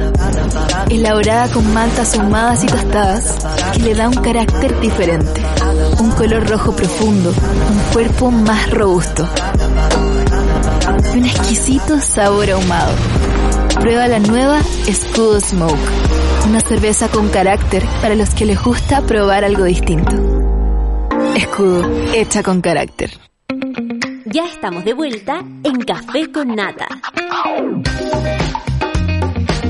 elaborada 0.88 1.48
con 1.48 1.74
maltas 1.74 2.16
ahumadas 2.16 2.62
y 2.62 2.66
tostadas, 2.68 3.36
que 3.74 3.82
le 3.82 3.94
da 3.96 4.08
un 4.08 4.14
carácter 4.14 4.78
diferente, 4.78 5.42
un 5.98 6.12
color 6.12 6.48
rojo 6.48 6.76
profundo, 6.76 7.30
un 7.30 7.92
cuerpo 7.92 8.30
más 8.30 8.70
robusto 8.70 9.28
y 11.12 11.18
un 11.18 11.26
exquisito 11.26 12.00
sabor 12.00 12.50
ahumado. 12.50 13.23
Prueba 13.80 14.08
la 14.08 14.18
nueva 14.18 14.60
Escudo 14.86 15.40
Smoke, 15.40 15.74
una 16.48 16.60
cerveza 16.60 17.08
con 17.08 17.28
carácter 17.28 17.82
para 18.00 18.14
los 18.14 18.34
que 18.34 18.46
les 18.46 18.62
gusta 18.62 19.02
probar 19.02 19.44
algo 19.44 19.64
distinto. 19.64 20.16
Escudo, 21.36 21.90
hecha 22.14 22.42
con 22.42 22.60
carácter. 22.60 23.10
Ya 24.26 24.46
estamos 24.46 24.84
de 24.84 24.94
vuelta 24.94 25.44
en 25.62 25.80
Café 25.80 26.30
con 26.32 26.54
Nata. 26.54 26.88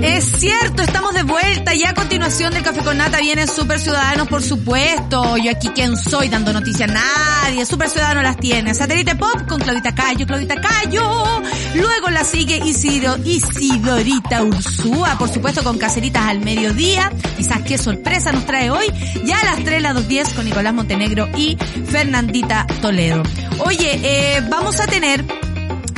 Es 0.05 0.25
cierto, 0.39 0.83
estamos 0.83 1.15
de 1.15 1.23
vuelta 1.23 1.75
y 1.75 1.83
a 1.83 1.95
continuación 1.95 2.53
del 2.53 2.63
Café 2.63 2.81
con 2.81 2.99
Nata 2.99 3.21
vienen 3.21 3.49
Super 3.49 3.81
Ciudadanos, 3.81 4.29
por 4.29 4.43
supuesto. 4.43 5.39
Yo 5.39 5.51
aquí, 5.51 5.69
¿quién 5.69 5.97
soy? 5.97 6.29
Dando 6.29 6.53
noticias. 6.53 6.91
Nadie. 6.93 7.65
Super 7.65 7.89
Ciudadano 7.89 8.21
las 8.21 8.37
tiene. 8.37 8.75
Satélite 8.75 9.15
Pop 9.17 9.47
con 9.49 9.59
Claudita 9.59 9.95
Cayo, 9.95 10.27
Claudita 10.27 10.61
Cayo. 10.61 11.43
Luego 11.75 12.11
la 12.11 12.23
sigue 12.23 12.59
Isidro, 12.59 13.17
Isidorita 13.25 14.43
Ursúa, 14.43 15.17
por 15.19 15.33
supuesto 15.33 15.65
con 15.65 15.79
Caseritas 15.79 16.25
al 16.25 16.41
mediodía. 16.41 17.11
Quizás 17.39 17.63
qué 17.63 17.79
sorpresa 17.79 18.31
nos 18.31 18.45
trae 18.45 18.71
hoy. 18.71 18.87
Ya 19.25 19.41
a 19.41 19.45
las 19.45 19.65
3, 19.65 19.81
las 19.81 19.97
2.10 19.97 20.35
con 20.35 20.45
Nicolás 20.45 20.75
Montenegro 20.75 21.31
y 21.35 21.57
Fernandita 21.87 22.67
Toledo. 22.83 23.23
Oye, 23.61 24.01
eh, 24.03 24.43
vamos 24.51 24.81
a 24.81 24.87
tener 24.87 25.25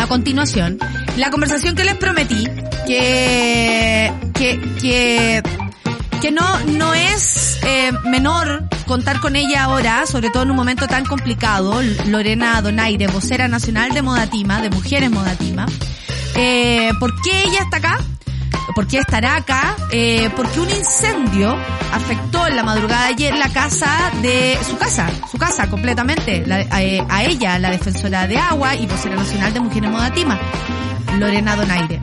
continuación 0.07 0.79
la 1.17 1.31
conversación 1.31 1.75
que 1.75 1.85
les 1.85 1.95
prometí 1.97 2.47
que 2.87 4.13
que 4.35 4.61
que 4.81 5.43
que 6.21 6.31
no 6.31 6.61
no 6.65 6.95
es 6.95 7.59
eh, 7.63 7.93
menor 8.05 8.69
contar 8.87 9.21
con 9.21 9.37
ella 9.37 9.65
ahora, 9.65 10.07
sobre 10.07 10.31
todo 10.31 10.45
en 10.45 10.51
un 10.51 10.57
momento 10.57 10.87
tan 10.87 11.05
complicado. 11.05 11.81
Lorena 12.07 12.61
Donaire, 12.63 13.09
vocera 13.09 13.49
nacional 13.49 13.93
de 13.93 14.03
Modatima, 14.03 14.63
de 14.63 14.71
Mujeres 14.71 15.11
Modatima. 15.11 15.67
Eh, 16.37 16.93
¿Por 17.01 17.21
qué 17.23 17.43
ella 17.45 17.61
está 17.61 17.79
acá? 17.79 17.99
¿Por 18.77 18.87
qué 18.87 18.99
estará 18.99 19.37
acá? 19.37 19.75
Eh, 19.91 20.29
porque 20.37 20.61
un 20.61 20.69
incendio 20.71 21.57
afectó 21.93 22.47
en 22.47 22.57
la 22.57 22.63
madrugada 22.63 23.07
de 23.07 23.09
ayer 23.15 23.35
la 23.35 23.49
casa 23.49 23.89
de 24.21 24.57
su 24.69 24.77
casa, 24.77 25.09
su 25.31 25.39
casa 25.39 25.69
completamente, 25.71 26.45
la- 26.47 26.67
a, 26.71 26.77
a 27.09 27.25
ella, 27.25 27.59
la 27.59 27.71
defensora 27.71 28.27
de 28.29 28.37
agua 28.37 28.75
y 28.77 28.87
vocera 28.87 29.17
nacional 29.17 29.55
de 29.55 29.61
Mujeres 29.61 29.91
Modatima, 29.91 30.39
Lorena 31.19 31.57
Donaire. 31.57 32.01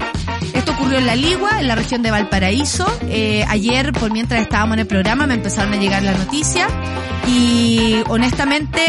Esto 0.54 0.72
ocurrió 0.72 0.98
en 0.98 1.06
La 1.06 1.16
Ligua, 1.16 1.60
en 1.60 1.68
la 1.68 1.76
región 1.76 2.02
de 2.02 2.10
Valparaíso. 2.10 2.92
Eh, 3.08 3.46
ayer, 3.48 3.94
por 3.94 4.12
mientras 4.12 4.42
estábamos 4.42 4.74
en 4.74 4.80
el 4.80 4.88
programa, 4.88 5.28
me 5.28 5.36
empezaron 5.36 5.74
a 5.74 5.76
llegar 5.78 6.02
las 6.02 6.18
noticias 6.18 6.68
y 7.28 8.02
honestamente, 8.10 8.82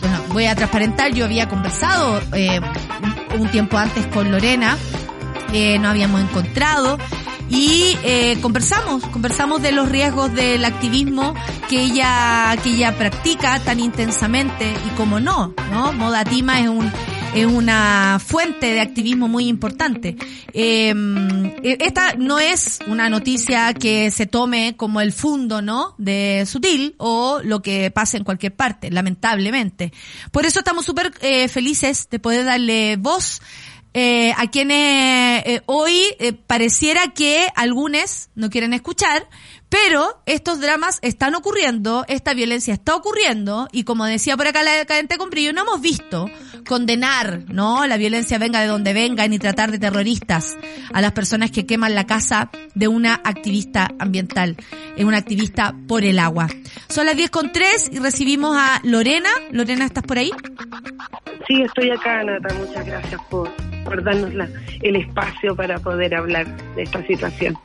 bueno, 0.00 0.18
voy 0.32 0.46
a 0.46 0.54
transparentar, 0.54 1.12
yo 1.12 1.26
había 1.26 1.46
conversado 1.48 2.20
eh, 2.34 2.58
un 3.38 3.48
tiempo 3.50 3.76
antes 3.76 4.06
con 4.06 4.30
Lorena, 4.30 4.76
nos 5.78 5.90
habíamos 5.90 6.20
encontrado 6.20 6.98
y 7.50 7.96
eh, 8.04 8.38
conversamos, 8.40 9.04
conversamos 9.06 9.60
de 9.60 9.72
los 9.72 9.88
riesgos 9.88 10.32
del 10.32 10.64
activismo 10.64 11.34
que 11.68 11.80
ella, 11.82 12.56
que 12.62 12.70
ella 12.70 12.96
practica 12.96 13.58
tan 13.58 13.80
intensamente 13.80 14.72
y 14.86 14.90
como 14.90 15.18
no, 15.18 15.52
¿no? 15.72 15.92
Modatima 15.92 16.60
es 16.60 16.68
un, 16.68 16.90
es 17.34 17.46
una 17.46 18.20
fuente 18.24 18.72
de 18.72 18.80
activismo 18.80 19.26
muy 19.26 19.48
importante. 19.48 20.16
Eh, 20.52 20.94
esta 21.62 22.14
no 22.14 22.38
es 22.38 22.78
una 22.86 23.10
noticia 23.10 23.74
que 23.74 24.12
se 24.12 24.26
tome 24.26 24.76
como 24.76 25.00
el 25.00 25.12
fondo, 25.12 25.60
¿no? 25.60 25.94
De 25.98 26.44
sutil 26.46 26.94
o 26.98 27.40
lo 27.42 27.62
que 27.62 27.90
pasa 27.90 28.16
en 28.16 28.22
cualquier 28.22 28.54
parte, 28.54 28.92
lamentablemente. 28.92 29.92
Por 30.30 30.46
eso 30.46 30.60
estamos 30.60 30.84
súper 30.84 31.12
eh, 31.20 31.48
felices 31.48 32.08
de 32.10 32.20
poder 32.20 32.44
darle 32.44 32.96
voz 32.96 33.40
eh, 33.92 34.32
a 34.36 34.46
quienes 34.48 35.42
eh, 35.46 35.62
hoy 35.66 36.14
eh, 36.18 36.32
pareciera 36.32 37.08
que 37.08 37.48
algunos 37.56 38.28
no 38.34 38.50
quieren 38.50 38.72
escuchar, 38.72 39.28
pero 39.70 40.20
estos 40.26 40.60
dramas 40.60 40.98
están 41.00 41.34
ocurriendo, 41.34 42.04
esta 42.08 42.34
violencia 42.34 42.74
está 42.74 42.94
ocurriendo 42.96 43.68
y 43.72 43.84
como 43.84 44.04
decía 44.04 44.36
por 44.36 44.46
acá 44.48 44.62
la 44.62 44.72
decadente 44.72 45.16
con 45.16 45.30
brillo, 45.30 45.52
no 45.52 45.62
hemos 45.62 45.80
visto 45.80 46.28
condenar, 46.66 47.44
¿no? 47.48 47.86
La 47.86 47.96
violencia 47.96 48.38
venga 48.38 48.60
de 48.60 48.66
donde 48.66 48.92
venga 48.92 49.26
ni 49.28 49.38
tratar 49.38 49.70
de 49.70 49.78
terroristas 49.78 50.56
a 50.92 51.00
las 51.00 51.12
personas 51.12 51.50
que 51.50 51.66
queman 51.66 51.94
la 51.94 52.04
casa 52.06 52.50
de 52.74 52.88
una 52.88 53.14
activista 53.24 53.88
ambiental, 53.98 54.56
es 54.96 55.04
una 55.04 55.16
activista 55.18 55.74
por 55.88 56.04
el 56.04 56.18
agua. 56.18 56.48
Son 56.88 57.06
las 57.06 57.16
10 57.16 57.30
con 57.30 57.52
3 57.52 57.90
y 57.92 57.98
recibimos 58.00 58.56
a 58.58 58.80
Lorena. 58.84 59.30
Lorena, 59.52 59.84
¿estás 59.86 60.04
por 60.04 60.18
ahí? 60.18 60.30
Sí, 61.46 61.62
estoy 61.62 61.90
acá, 61.90 62.22
Nata. 62.24 62.52
Muchas 62.54 62.84
gracias 62.86 63.20
por, 63.30 63.50
por 63.84 64.02
darnos 64.04 64.34
la- 64.34 64.48
el 64.82 64.96
espacio 64.96 65.54
para 65.56 65.78
poder 65.78 66.14
hablar 66.14 66.46
de 66.74 66.82
esta 66.82 67.04
situación. 67.06 67.56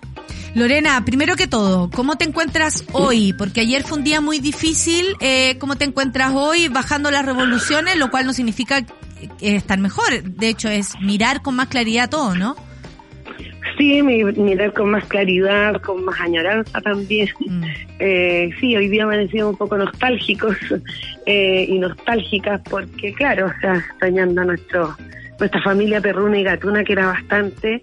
Lorena, 0.55 1.03
primero 1.05 1.35
que 1.35 1.47
todo, 1.47 1.89
¿cómo 1.89 2.15
te 2.17 2.25
encuentras 2.25 2.85
hoy? 2.93 3.33
Porque 3.37 3.61
ayer 3.61 3.83
fue 3.83 3.97
un 3.97 4.03
día 4.03 4.21
muy 4.21 4.39
difícil. 4.39 5.05
Eh, 5.19 5.57
¿Cómo 5.59 5.75
te 5.75 5.83
encuentras 5.85 6.31
hoy 6.33 6.69
bajando 6.69 7.11
las 7.11 7.25
revoluciones? 7.25 7.97
Lo 7.97 8.09
cual 8.09 8.25
no 8.25 8.33
significa 8.33 8.85
estar 9.41 9.79
mejor. 9.79 10.23
De 10.23 10.47
hecho, 10.49 10.69
es 10.69 10.93
mirar 11.01 11.41
con 11.41 11.55
más 11.55 11.67
claridad 11.67 12.09
todo, 12.09 12.35
¿no? 12.35 12.55
Sí, 13.77 14.01
mi- 14.01 14.23
mirar 14.23 14.71
con 14.73 14.91
más 14.91 15.03
claridad, 15.05 15.81
con 15.81 16.05
más 16.05 16.17
añoranza 16.21 16.79
también. 16.79 17.27
Mm. 17.45 17.63
Eh, 17.99 18.49
sí, 18.61 18.75
hoy 18.77 18.87
día 18.87 19.03
amanecimos 19.03 19.49
un 19.51 19.57
poco 19.57 19.77
nostálgicos 19.77 20.55
eh, 21.25 21.65
y 21.67 21.77
nostálgicas 21.79 22.61
porque, 22.69 23.13
claro, 23.13 23.47
o 23.47 23.59
sea, 23.59 23.75
extrañando 23.75 24.41
a 24.41 24.45
nuestro, 24.45 24.95
nuestra 25.39 25.61
familia 25.63 25.99
perruna 25.99 26.39
y 26.39 26.43
gatuna 26.43 26.83
que 26.85 26.93
era 26.93 27.07
bastante. 27.07 27.81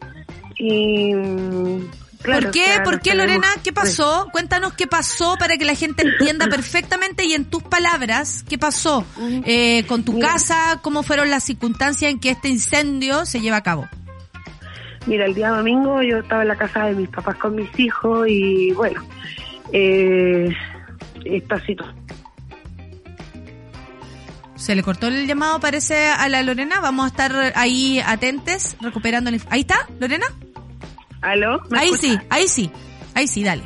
Y, 0.56 1.12
mm, 1.14 1.80
claro, 2.22 2.42
¿Por 2.42 2.50
qué? 2.52 2.64
¿Por 2.84 3.00
qué, 3.00 3.14
Lorena? 3.14 3.48
¿Qué 3.62 3.72
pasó? 3.72 4.28
Cuéntanos 4.32 4.72
qué 4.74 4.86
pasó 4.86 5.36
para 5.38 5.56
que 5.56 5.64
la 5.64 5.74
gente 5.74 6.02
entienda 6.02 6.46
perfectamente 6.50 7.24
y 7.24 7.34
en 7.34 7.44
tus 7.44 7.62
palabras, 7.62 8.44
¿qué 8.48 8.58
pasó 8.58 9.04
eh, 9.44 9.84
con 9.86 10.04
tu 10.04 10.18
casa? 10.18 10.80
¿Cómo 10.82 11.02
fueron 11.02 11.30
las 11.30 11.44
circunstancias 11.44 12.10
en 12.10 12.20
que 12.20 12.30
este 12.30 12.48
incendio 12.48 13.26
se 13.26 13.40
lleva 13.40 13.58
a 13.58 13.62
cabo? 13.62 13.88
Mira, 15.06 15.26
el 15.26 15.34
día 15.34 15.50
domingo 15.50 16.00
yo 16.02 16.18
estaba 16.18 16.42
en 16.42 16.48
la 16.48 16.56
casa 16.56 16.86
de 16.86 16.94
mis 16.94 17.08
papás 17.08 17.36
con 17.36 17.56
mis 17.56 17.78
hijos 17.78 18.26
y 18.28 18.72
bueno, 18.72 19.02
eh, 19.72 20.48
esta 21.24 21.58
situación. 21.64 22.02
Se 24.54 24.76
le 24.76 24.84
cortó 24.84 25.08
el 25.08 25.26
llamado, 25.26 25.58
parece, 25.58 26.06
a 26.06 26.28
la 26.28 26.40
Lorena. 26.44 26.78
Vamos 26.80 27.06
a 27.06 27.08
estar 27.08 27.52
ahí 27.56 27.98
atentes, 27.98 28.76
recuperando 28.80 29.28
la 29.28 29.38
¿Ahí 29.50 29.62
está, 29.62 29.88
Lorena? 29.98 30.26
¿Aló? 31.22 31.62
¿Me 31.70 31.78
Ahí 31.78 31.90
sí, 31.98 32.18
ahí 32.28 32.48
sí. 32.48 32.70
Ahí 33.14 33.26
sí, 33.28 33.42
dale. 33.44 33.62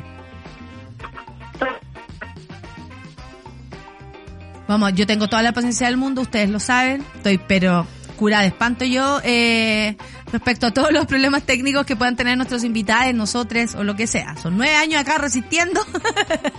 Vamos, 4.67 4.93
yo 4.93 5.07
tengo 5.07 5.27
toda 5.27 5.43
la 5.43 5.53
paciencia 5.53 5.87
del 5.87 5.97
mundo, 5.97 6.21
ustedes 6.21 6.49
lo 6.49 6.59
saben. 6.59 7.03
Estoy, 7.15 7.37
pero 7.37 7.87
curada 8.17 8.43
de 8.43 8.49
espanto 8.49 8.83
yo 8.85 9.21
eh, 9.23 9.95
respecto 10.31 10.67
a 10.67 10.71
todos 10.71 10.91
los 10.91 11.05
problemas 11.05 11.43
técnicos 11.43 11.85
que 11.85 11.95
puedan 11.95 12.15
tener 12.15 12.37
nuestros 12.37 12.63
invitados, 12.63 13.13
nosotros 13.13 13.75
o 13.75 13.83
lo 13.83 13.95
que 13.95 14.07
sea. 14.07 14.35
Son 14.37 14.57
nueve 14.57 14.75
años 14.75 14.99
acá 14.99 15.17
resistiendo 15.17 15.81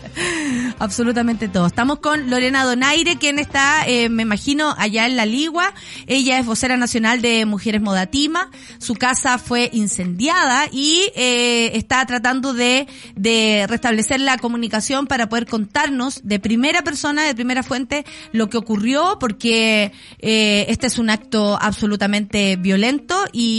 absolutamente 0.78 1.48
todo. 1.48 1.66
Estamos 1.66 1.98
con 1.98 2.30
Lorena 2.30 2.64
Donaire, 2.64 3.16
quien 3.16 3.38
está, 3.38 3.86
eh, 3.86 4.08
me 4.08 4.22
imagino, 4.22 4.74
allá 4.78 5.06
en 5.06 5.16
La 5.16 5.26
Ligua. 5.26 5.74
Ella 6.06 6.38
es 6.38 6.46
vocera 6.46 6.76
nacional 6.76 7.20
de 7.20 7.44
Mujeres 7.44 7.80
Modatima. 7.80 8.50
Su 8.78 8.94
casa 8.94 9.38
fue 9.38 9.70
incendiada 9.72 10.68
y 10.72 11.10
eh, 11.14 11.72
está 11.74 12.04
tratando 12.06 12.54
de, 12.54 12.86
de 13.16 13.66
restablecer 13.68 14.20
la 14.20 14.38
comunicación 14.38 15.06
para 15.06 15.28
poder 15.28 15.46
contarnos 15.46 16.20
de 16.24 16.38
primera 16.38 16.82
persona, 16.82 17.24
de 17.24 17.34
primera 17.34 17.62
fuente, 17.62 18.04
lo 18.32 18.48
que 18.48 18.56
ocurrió, 18.56 19.18
porque 19.20 19.92
eh, 20.18 20.66
este 20.68 20.86
es 20.86 20.98
un 20.98 21.10
acto 21.10 21.58
absolutamente 21.60 22.56
violento 22.56 23.24
y, 23.32 23.57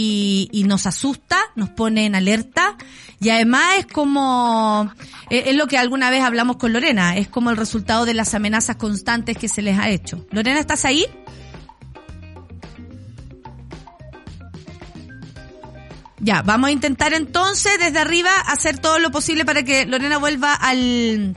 y 0.50 0.64
nos 0.64 0.86
asusta, 0.86 1.38
nos 1.56 1.70
pone 1.70 2.06
en 2.06 2.14
alerta 2.14 2.76
y 3.20 3.28
además 3.28 3.80
es 3.80 3.86
como, 3.86 4.90
es, 5.28 5.48
es 5.48 5.56
lo 5.56 5.66
que 5.66 5.76
alguna 5.76 6.10
vez 6.10 6.22
hablamos 6.22 6.56
con 6.56 6.72
Lorena, 6.72 7.16
es 7.16 7.28
como 7.28 7.50
el 7.50 7.58
resultado 7.58 8.06
de 8.06 8.14
las 8.14 8.34
amenazas 8.34 8.76
constantes 8.76 9.36
que 9.36 9.48
se 9.48 9.60
les 9.60 9.78
ha 9.78 9.90
hecho. 9.90 10.26
Lorena, 10.30 10.58
¿estás 10.58 10.86
ahí? 10.86 11.06
Ya, 16.18 16.42
vamos 16.42 16.68
a 16.68 16.72
intentar 16.72 17.12
entonces 17.12 17.72
desde 17.78 17.98
arriba 17.98 18.30
hacer 18.46 18.78
todo 18.78 18.98
lo 18.98 19.10
posible 19.10 19.44
para 19.44 19.62
que 19.62 19.86
Lorena 19.86 20.18
vuelva 20.18 20.54
al, 20.54 21.34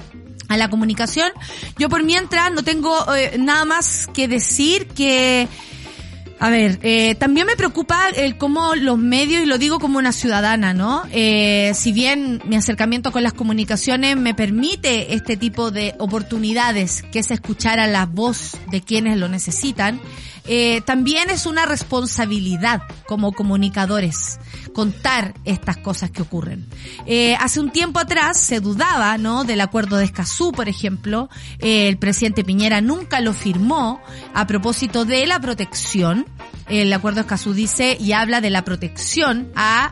a 0.47 0.57
la 0.57 0.69
comunicación. 0.69 1.31
Yo 1.77 1.89
por 1.89 2.03
mientras 2.03 2.51
no 2.53 2.63
tengo 2.63 3.13
eh, 3.13 3.37
nada 3.39 3.65
más 3.65 4.07
que 4.13 4.27
decir 4.27 4.87
que 4.87 5.47
a 6.43 6.49
ver, 6.49 6.77
eh, 6.81 7.15
también 7.15 7.47
me 7.47 7.55
preocupa 7.55 8.09
el 8.09 8.37
cómo 8.37 8.75
los 8.75 8.97
medios, 8.97 9.41
y 9.43 9.45
lo 9.45 9.57
digo 9.57 9.79
como 9.79 9.97
una 9.97 10.11
ciudadana, 10.11 10.73
¿no? 10.73 11.03
Eh, 11.13 11.71
si 11.73 11.93
bien 11.93 12.41
mi 12.43 12.57
acercamiento 12.57 13.13
con 13.13 13.23
las 13.23 13.31
comunicaciones 13.31 14.17
me 14.17 14.33
permite 14.33 15.13
este 15.13 15.37
tipo 15.37 15.71
de 15.71 15.95
oportunidades, 15.99 17.01
que 17.13 17.19
es 17.19 17.31
escuchar 17.31 17.79
a 17.79 17.87
la 17.87 18.07
voz 18.07 18.57
de 18.69 18.81
quienes 18.81 19.19
lo 19.19 19.29
necesitan, 19.29 20.01
eh, 20.45 20.81
también 20.81 21.29
es 21.29 21.45
una 21.45 21.65
responsabilidad 21.65 22.81
como 23.07 23.31
comunicadores 23.31 24.39
contar 24.73 25.33
estas 25.45 25.77
cosas 25.77 26.11
que 26.11 26.21
ocurren. 26.21 26.67
Eh, 27.05 27.35
hace 27.39 27.59
un 27.59 27.71
tiempo 27.71 27.99
atrás 27.99 28.39
se 28.39 28.59
dudaba, 28.59 29.17
¿no? 29.17 29.43
Del 29.43 29.61
acuerdo 29.61 29.97
de 29.97 30.05
Escazú, 30.05 30.51
por 30.51 30.67
ejemplo. 30.67 31.29
Eh, 31.59 31.87
el 31.87 31.97
presidente 31.97 32.43
Piñera 32.43 32.81
nunca 32.81 33.21
lo 33.21 33.33
firmó 33.33 34.01
a 34.33 34.47
propósito 34.47 35.05
de 35.05 35.25
la 35.27 35.39
protección. 35.39 36.25
El 36.67 36.91
acuerdo 36.91 37.17
de 37.17 37.21
Escazú 37.21 37.53
dice 37.53 37.97
y 37.99 38.13
habla 38.13 38.41
de 38.41 38.49
la 38.49 38.63
protección 38.63 39.51
a 39.55 39.91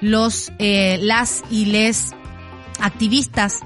los, 0.00 0.52
las 0.58 1.42
y 1.50 1.66
les 1.66 2.12
activistas 2.80 3.60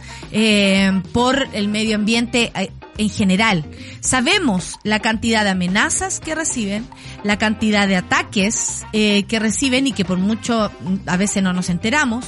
por 1.13 1.49
el 1.53 1.69
medio 1.69 1.97
ambiente 1.97 2.53
en 2.99 3.11
general. 3.11 3.65
Sabemos 4.01 4.79
la 4.83 5.01
cantidad 5.01 5.45
de 5.45 5.51
amenazas 5.51 6.21
que 6.21 6.35
reciben, 6.35 6.87
la 7.23 7.39
cantidad 7.39 7.89
de 7.89 7.97
ataques 7.97 8.85
eh, 8.93 9.25
que 9.25 9.39
reciben 9.39 9.87
y 9.87 9.93
que 9.93 10.05
por 10.05 10.19
mucho 10.19 10.71
mm, 10.81 11.09
a 11.09 11.17
veces 11.17 11.43
no 11.43 11.53
nos 11.53 11.69
enteramos, 11.69 12.27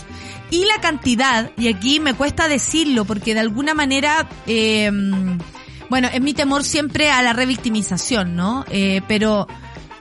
y 0.51 0.65
la 0.65 0.81
cantidad, 0.81 1.51
y 1.57 1.69
aquí 1.69 2.01
me 2.01 2.15
cuesta 2.15 2.49
decirlo 2.49 3.05
porque 3.05 3.35
de 3.35 3.41
alguna 3.41 3.75
manera, 3.75 4.29
eh, 4.47 4.91
bueno, 5.91 6.09
es 6.13 6.21
mi 6.21 6.35
temor 6.35 6.65
siempre 6.65 7.11
a 7.11 7.23
la 7.23 7.33
revictimización, 7.33 8.37
¿no? 8.37 8.65
Eh, 8.71 9.03
pero 9.09 9.47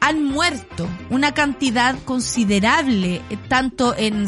han 0.06 0.24
muerto 0.24 0.88
una 1.10 1.34
cantidad 1.34 1.97
considerable, 2.03 3.24
eh, 3.28 3.38
tanto 3.47 3.95
en, 3.97 4.28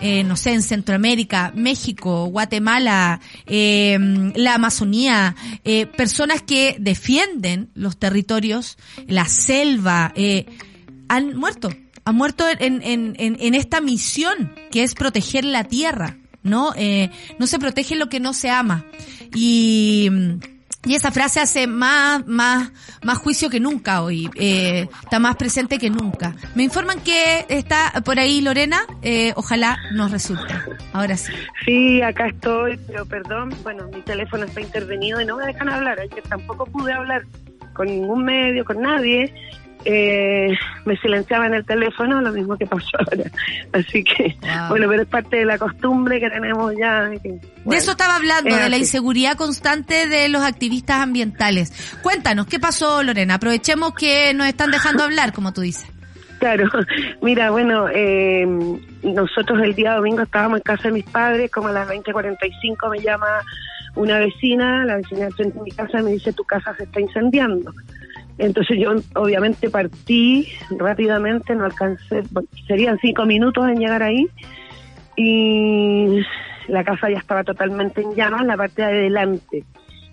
eh, 0.00 0.24
no 0.24 0.36
sé, 0.36 0.54
en 0.54 0.62
Centroamérica, 0.62 1.52
México, 1.54 2.24
Guatemala, 2.28 3.20
eh, 3.44 3.98
la 4.34 4.54
Amazonía, 4.54 5.36
eh, 5.64 5.84
personas 5.84 6.40
que 6.40 6.76
defienden 6.80 7.68
los 7.74 7.98
territorios, 7.98 8.78
la 9.06 9.26
selva, 9.26 10.14
han 11.08 11.36
muerto, 11.36 11.68
han 12.06 12.14
muerto 12.14 12.46
en, 12.48 12.80
en, 12.82 13.16
en, 13.18 13.54
esta 13.54 13.82
misión 13.82 14.54
que 14.70 14.82
es 14.82 14.94
proteger 14.94 15.44
la 15.44 15.64
tierra, 15.64 16.16
¿no? 16.42 16.72
No 17.38 17.46
se 17.46 17.58
protege 17.58 17.96
lo 17.96 18.08
que 18.08 18.18
no 18.18 18.32
se 18.32 18.48
ama. 18.48 18.86
Y, 19.34 20.08
y 20.84 20.94
esa 20.94 21.10
frase 21.10 21.40
hace 21.40 21.66
más, 21.66 22.26
más, 22.26 22.70
más 23.02 23.18
juicio 23.18 23.50
que 23.50 23.60
nunca 23.60 24.02
hoy, 24.02 24.30
eh, 24.34 24.88
está 25.02 25.18
más 25.18 25.36
presente 25.36 25.78
que 25.78 25.90
nunca. 25.90 26.34
Me 26.54 26.62
informan 26.62 27.00
que 27.00 27.46
está 27.48 27.92
por 28.04 28.18
ahí 28.18 28.40
Lorena, 28.40 28.86
eh, 29.02 29.32
ojalá 29.36 29.78
nos 29.92 30.10
resulte. 30.10 30.54
Ahora 30.92 31.16
sí. 31.16 31.32
Sí, 31.64 32.02
acá 32.02 32.28
estoy, 32.28 32.78
pero 32.86 33.06
perdón, 33.06 33.54
bueno, 33.62 33.88
mi 33.92 34.02
teléfono 34.02 34.44
está 34.44 34.60
intervenido 34.60 35.20
y 35.20 35.24
no 35.24 35.36
me 35.36 35.46
dejan 35.46 35.68
hablar. 35.68 36.00
Ayer 36.00 36.22
tampoco 36.28 36.66
pude 36.66 36.92
hablar 36.92 37.24
con 37.74 37.86
ningún 37.86 38.24
medio, 38.24 38.64
con 38.64 38.80
nadie. 38.80 39.32
Eh, 39.84 40.48
me 40.86 40.96
silenciaban 40.96 41.52
el 41.52 41.64
teléfono, 41.64 42.20
lo 42.20 42.32
mismo 42.32 42.56
que 42.56 42.66
pasó 42.66 42.88
ahora. 42.98 43.30
Así 43.72 44.02
que, 44.02 44.36
Wow. 44.40 44.68
bueno, 44.70 44.88
pero 44.88 45.02
es 45.02 45.08
parte 45.08 45.36
de 45.36 45.44
la 45.44 45.58
costumbre 45.58 46.20
que 46.20 46.30
tenemos 46.30 46.72
ya. 46.78 47.02
de 47.02 47.40
eso 47.70 47.90
estaba 47.90 48.16
hablando, 48.16 48.50
es 48.50 48.62
de 48.62 48.70
la 48.70 48.78
inseguridad 48.78 49.36
constante 49.36 50.06
de 50.06 50.28
los 50.28 50.42
activistas 50.42 51.00
ambientales. 51.00 51.72
Cuéntanos, 52.02 52.46
¿qué 52.46 52.58
pasó, 52.58 53.02
Lorena? 53.02 53.34
Aprovechemos 53.34 53.94
que 53.94 54.32
nos 54.34 54.46
están 54.46 54.70
dejando 54.70 55.02
hablar, 55.02 55.32
como 55.32 55.52
tú 55.52 55.60
dices. 55.60 55.86
Claro, 56.38 56.68
mira, 57.22 57.50
bueno, 57.50 57.88
eh, 57.92 58.46
nosotros 59.02 59.60
el 59.62 59.74
día 59.74 59.94
domingo 59.94 60.22
estábamos 60.22 60.58
en 60.58 60.62
casa 60.62 60.88
de 60.88 60.92
mis 60.92 61.04
padres, 61.04 61.50
como 61.50 61.68
a 61.68 61.72
las 61.72 61.88
20.45 61.88 62.90
me 62.90 63.00
llama 63.00 63.26
una 63.94 64.18
vecina, 64.18 64.84
la 64.84 64.96
vecina 64.96 65.24
del 65.24 65.34
frente 65.34 65.58
de 65.58 65.64
mi 65.64 65.70
casa, 65.70 66.00
y 66.00 66.02
me 66.02 66.10
dice, 66.12 66.32
tu 66.32 66.44
casa 66.44 66.74
se 66.76 66.84
está 66.84 67.00
incendiando. 67.00 67.72
Entonces 68.38 68.78
yo 68.78 68.92
obviamente 69.14 69.70
partí 69.70 70.48
rápidamente, 70.78 71.54
no 71.54 71.64
alcancé, 71.64 72.22
serían 72.66 72.98
cinco 72.98 73.24
minutos 73.26 73.68
en 73.68 73.78
llegar 73.78 74.02
ahí, 74.02 74.28
y 75.16 76.20
la 76.68 76.82
casa 76.84 77.10
ya 77.10 77.18
estaba 77.18 77.44
totalmente 77.44 78.00
en 78.00 78.14
llamas, 78.14 78.44
la 78.44 78.56
parte 78.56 78.82
de 78.82 78.88
adelante. 78.88 79.64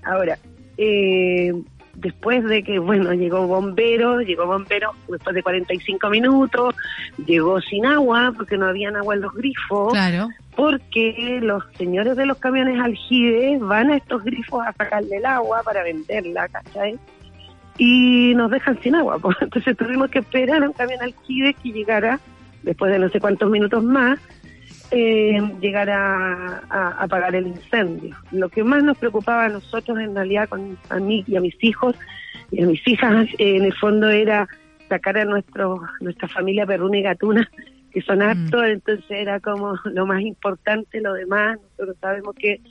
Ahora, 0.03 0.37
eh, 0.77 1.51
después 1.95 2.43
de 2.45 2.63
que, 2.63 2.79
bueno, 2.79 3.13
llegó 3.13 3.47
bombero, 3.47 4.21
llegó 4.21 4.45
bombero 4.45 4.91
después 5.07 5.35
de 5.35 5.43
45 5.43 6.09
minutos, 6.09 6.75
llegó 7.25 7.59
sin 7.61 7.85
agua, 7.85 8.33
porque 8.35 8.57
no 8.57 8.67
habían 8.67 8.95
agua 8.95 9.15
en 9.15 9.21
los 9.21 9.33
grifos, 9.33 9.93
Claro. 9.93 10.29
porque 10.55 11.39
los 11.41 11.63
señores 11.77 12.15
de 12.15 12.25
los 12.25 12.37
camiones 12.37 12.79
aljibes 12.79 13.59
van 13.61 13.91
a 13.91 13.97
estos 13.97 14.23
grifos 14.23 14.65
a 14.65 14.73
sacarle 14.73 15.17
el 15.17 15.25
agua 15.25 15.61
para 15.63 15.83
venderla, 15.83 16.47
¿cachai? 16.49 16.97
Y 17.77 18.33
nos 18.35 18.51
dejan 18.51 18.79
sin 18.81 18.95
agua, 18.95 19.19
pues. 19.19 19.37
entonces 19.41 19.75
tuvimos 19.77 20.09
que 20.09 20.19
esperar 20.19 20.63
a 20.63 20.67
un 20.67 20.73
camión 20.73 21.01
aljibe 21.01 21.53
que 21.55 21.71
llegara, 21.71 22.19
después 22.63 22.91
de 22.91 22.99
no 22.99 23.09
sé 23.09 23.19
cuántos 23.19 23.49
minutos 23.49 23.83
más, 23.83 24.19
eh, 24.91 25.39
llegar 25.61 25.89
a, 25.89 26.61
apagar 26.99 27.33
el 27.35 27.47
incendio. 27.47 28.15
Lo 28.31 28.49
que 28.49 28.63
más 28.63 28.83
nos 28.83 28.97
preocupaba 28.97 29.45
a 29.45 29.49
nosotros 29.49 29.97
en 29.99 30.13
realidad 30.13 30.49
con 30.49 30.77
a 30.89 30.97
mí 30.97 31.23
y 31.27 31.37
a 31.37 31.41
mis 31.41 31.55
hijos 31.63 31.95
y 32.51 32.61
a 32.61 32.67
mis 32.67 32.85
hijas 32.85 33.27
eh, 33.37 33.55
en 33.55 33.63
el 33.63 33.73
fondo 33.73 34.09
era 34.09 34.47
sacar 34.89 35.17
a 35.17 35.23
nuestro 35.23 35.81
nuestra 36.01 36.27
familia 36.27 36.65
perruna 36.65 36.97
y 36.97 37.03
gatuna 37.03 37.49
que 37.91 38.01
son 38.01 38.21
actos, 38.21 38.63
entonces 38.65 39.05
era 39.09 39.39
como 39.39 39.75
lo 39.85 40.05
más 40.05 40.21
importante, 40.21 41.01
lo 41.01 41.13
demás, 41.13 41.59
nosotros 41.71 41.97
sabemos 41.99 42.35
que 42.35 42.61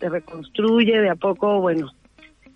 se 0.00 0.08
reconstruye 0.08 0.98
de 1.00 1.10
a 1.10 1.14
poco, 1.14 1.60
bueno, 1.60 1.90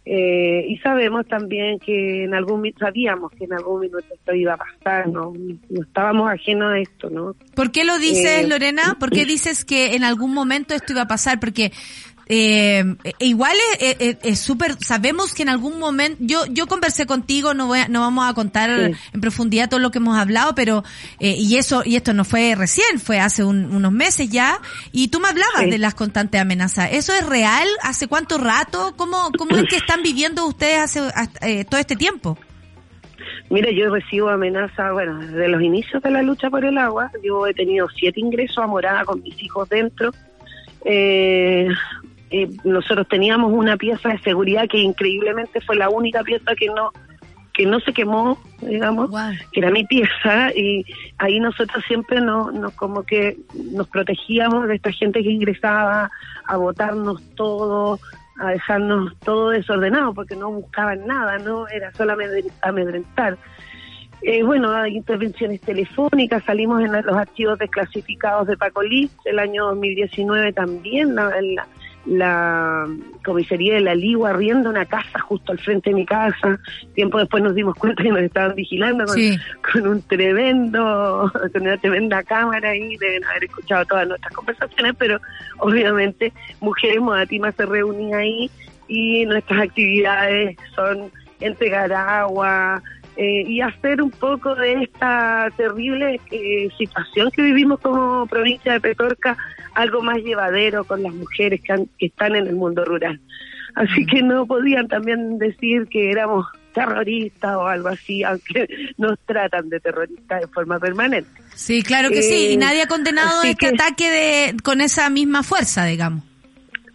eh, 0.09 0.65
y 0.69 0.79
sabemos 0.79 1.27
también 1.27 1.81
que 1.81 2.23
en 2.23 2.33
algún 2.33 2.73
sabíamos 2.79 3.33
que 3.33 3.45
en 3.45 3.55
algún 3.55 3.81
minuto 3.81 4.07
esto 4.15 4.33
iba 4.33 4.55
a 4.55 4.57
pasar, 4.57 5.09
no, 5.09 5.33
no 5.69 5.83
estábamos 5.83 6.31
ajenos 6.31 6.75
a 6.75 6.79
esto, 6.79 7.11
¿no? 7.11 7.35
¿Por 7.57 7.73
qué 7.73 7.85
lo 7.85 7.99
dices, 7.99 8.45
Eh, 8.45 8.47
Lorena? 8.47 8.97
¿Por 9.01 9.11
qué 9.11 9.25
dices 9.27 9.65
que 9.65 9.97
en 9.97 10.05
algún 10.05 10.33
momento 10.33 10.75
esto 10.75 10.93
iba 10.93 11.03
a 11.03 11.09
pasar? 11.09 11.41
Porque 11.41 11.73
eh, 12.29 12.85
eh, 13.05 13.13
igual 13.21 13.57
es- 13.79 14.41
súper, 14.41 14.75
sabemos 14.85 15.33
que 15.33 15.43
en 15.43 15.49
algún 15.49 15.79
momento, 15.79 16.17
yo 16.21 16.45
yo 16.51 16.67
conversé 16.67 17.07
contigo, 17.07 17.55
no 17.55 17.67
voy 17.69 17.79
a- 17.81 17.89
no 17.89 18.01
vamos 18.01 18.29
a 18.29 18.35
contar 18.35 18.69
Sí. 18.93 18.99
en 19.13 19.21
profundidad 19.21 19.69
todo 19.69 19.79
lo 19.81 19.91
que 19.91 19.99
hemos 19.99 20.19
hablado, 20.19 20.55
pero 20.55 20.83
eh, 21.21 21.37
y 21.39 21.57
eso 21.57 21.83
y 21.85 21.95
esto 21.97 22.13
no 22.15 22.25
fue 22.25 22.55
recién, 22.57 22.99
fue 22.99 23.21
hace 23.21 23.45
un- 23.45 23.67
unos 23.75 23.93
meses 23.93 24.29
ya, 24.29 24.61
y 24.93 25.09
tú 25.09 25.21
me 25.21 25.29
hablabas 25.29 25.63
Sí. 25.65 25.71
de 25.71 25.79
las 25.79 25.95
constantes 25.95 26.41
amenazas. 26.41 26.91
¿Eso 26.93 27.13
es 27.15 27.25
real? 27.27 27.67
¿Hace 27.83 28.09
cuánto 28.09 28.39
rato? 28.39 28.95
¿Cómo 28.97 29.31
cómo 29.39 29.57
es 29.57 29.65
que 29.69 29.77
están 29.77 30.03
viviendo 30.03 30.47
ustedes 30.47 30.79
hace 30.79 31.01
hasta, 31.15 31.47
eh, 31.49 31.65
todo 31.65 31.79
este 31.81 31.95
tiempo? 31.97 32.37
Mira, 33.51 33.71
yo 33.71 33.89
recibo 33.95 34.29
amenazas, 34.29 34.93
bueno, 34.93 35.19
desde 35.21 35.49
los 35.49 35.63
inicios 35.63 36.03
de 36.03 36.11
la 36.11 36.23
lucha 36.23 36.51
por 36.51 36.65
el 36.65 36.77
agua, 36.79 37.11
yo 37.25 37.47
he 37.47 37.55
tenido 37.55 37.87
siete 37.97 38.19
ingresos 38.19 38.59
a 38.59 38.67
morada 38.67 39.05
con 39.05 39.23
mis 39.23 39.41
hijos 39.41 39.69
dentro. 39.69 40.11
Eh, 40.85 41.69
eh, 42.31 42.49
nosotros 42.65 43.07
teníamos 43.09 43.53
una 43.53 43.77
pieza 43.77 44.09
de 44.11 44.19
seguridad 44.19 44.67
que 44.69 44.79
increíblemente 44.79 45.61
fue 45.61 45.77
la 45.77 45.89
única 45.89 46.23
pieza 46.23 46.55
que 46.55 46.67
no 46.67 46.91
que 47.53 47.65
no 47.65 47.81
se 47.81 47.95
quemó, 47.95 48.39
digamos, 48.61 49.09
Wow. 49.09 49.31
que 49.51 49.61
era 49.61 49.71
mi 49.71 49.83
pieza 49.85 50.53
y 50.55 50.85
ahí 51.17 51.41
nosotros 51.41 51.83
siempre 51.89 52.21
nos, 52.21 52.53
nos 52.53 52.75
como 52.75 53.03
que 53.05 53.39
nos 53.73 53.89
protegíamos 53.89 54.69
de 54.69 54.75
esta 54.75 54.93
gente 54.93 55.23
que 55.23 55.31
ingresaba 55.31 56.11
a 56.45 56.57
botarnos 56.59 57.23
todo, 57.35 57.99
a 58.39 58.51
dejarnos 58.51 59.17
todo 59.21 59.49
desordenado 59.51 60.13
porque 60.13 60.37
no 60.37 60.51
buscaban 60.53 61.07
nada, 61.07 61.39
no 61.39 61.67
era 61.69 61.91
solo 61.95 62.13
amedre- 62.13 62.45
amedrentar. 62.61 63.39
Eh, 64.21 64.43
bueno, 64.43 64.73
hay 64.73 64.95
intervenciones 64.97 65.61
telefónicas, 65.63 66.45
salimos 66.45 66.83
en 66.83 66.93
los 66.93 67.17
archivos 67.17 67.59
desclasificados 67.59 68.49
de 68.49 68.59
Pacolí, 68.59 69.09
el 69.25 69.39
año 69.39 69.67
2019 69.69 70.53
también, 70.53 71.15
la, 71.15 71.31
la- 71.41 71.67
la 72.07 72.87
comisaría 73.25 73.75
de 73.75 73.81
la 73.81 73.95
Ligua 73.95 74.31
arriendo 74.31 74.71
una 74.71 74.85
casa 74.87 75.19
justo 75.21 75.53
al 75.53 75.59
frente 75.59 75.91
de 75.91 75.97
mi 75.97 76.07
casa, 76.07 76.59
tiempo 76.95 77.19
después 77.19 77.43
nos 77.43 77.55
dimos 77.55 77.75
cuenta 77.75 78.03
que 78.03 78.11
nos 78.11 78.21
estaban 78.21 78.55
vigilando 78.55 79.05
con, 79.05 79.15
Sí. 79.15 79.37
con 79.73 79.87
un 79.87 80.03
tremendo, 80.03 81.31
con 81.53 81.63
una 81.63 81.77
tremenda 81.77 82.23
cámara 82.23 82.71
ahí, 82.71 82.97
deben 82.97 83.25
haber 83.25 83.45
escuchado 83.45 83.85
todas 83.87 84.07
nuestras 84.09 84.33
conversaciones, 84.35 84.95
pero 84.99 85.21
obviamente 85.59 86.33
Mujeres 86.61 87.01
Modatima 87.01 87.51
se 87.53 87.67
reunía 87.67 88.19
ahí 88.19 88.51
y 88.89 89.27
nuestras 89.27 89.63
actividades 89.63 90.57
son 90.75 91.11
entregar 91.41 91.93
agua 91.93 92.83
eh, 93.17 93.43
y 93.47 93.61
hacer 93.61 94.03
un 94.03 94.11
poco 94.11 94.55
de 94.55 94.83
esta 94.83 95.49
terrible 95.57 96.21
eh, 96.31 96.69
situación 96.77 97.31
que 97.31 97.43
vivimos 97.43 97.81
como 97.81 98.27
provincia 98.27 98.73
de 98.75 98.81
Petorca 98.81 99.37
algo 99.75 100.03
más 100.03 100.19
llevadero 100.19 100.85
con 100.85 101.03
las 101.03 101.13
mujeres 101.15 101.61
que, 101.63 101.73
han- 101.73 101.89
que 101.99 102.07
están 102.07 102.35
en 102.37 102.47
el 102.47 102.55
mundo 102.57 102.85
rural. 102.85 103.21
Así 103.75 104.07
que 104.07 104.23
no 104.23 104.47
podían 104.47 104.89
también 104.89 105.39
decir 105.39 105.87
que 105.89 106.11
éramos 106.11 106.47
terroristas 106.73 107.57
o 107.57 107.67
algo 107.67 107.89
así, 107.89 108.23
aunque 108.25 108.69
nos 108.99 109.19
tratan 109.27 109.69
de 109.69 109.81
terroristas 109.81 110.41
de 110.43 110.47
forma 110.49 110.79
permanente. 110.79 111.29
Sí, 111.55 111.83
claro 111.83 112.11
que 112.11 112.23
sí, 112.23 112.49
y 112.51 112.55
Eh, 112.55 112.57
nadie 112.59 112.83
ha 112.83 112.87
condenado 112.87 113.43
este 113.43 113.57
que- 113.57 113.75
ataque 113.75 114.11
de 114.11 114.57
con 114.63 114.81
esa 114.81 115.09
misma 115.11 115.43
fuerza, 115.43 115.85
digamos. 115.85 116.23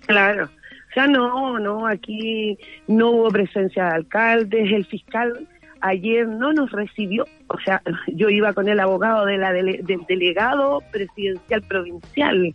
Claro. 0.06 0.46
O 0.46 0.94
sea, 0.94 1.08
no, 1.08 1.58
no, 1.60 1.88
aquí 1.88 2.58
no 2.88 3.12
hubo 3.12 3.30
presencia 3.30 3.86
de 3.86 3.92
alcaldes, 3.96 4.72
el 4.74 4.86
fiscal 4.86 5.48
ayer 5.82 6.28
no 6.28 6.54
nos 6.54 6.72
recibió, 6.72 7.26
o 7.48 7.60
sea, 7.60 7.82
yo 8.08 8.30
iba 8.30 8.54
con 8.54 8.70
el 8.70 8.80
abogado 8.80 9.26
de 9.26 9.38
la 9.38 9.52
dele- 9.52 9.82
del 9.84 10.02
delegado 10.08 10.82
presidencial 10.92 11.62
provincial 11.64 12.54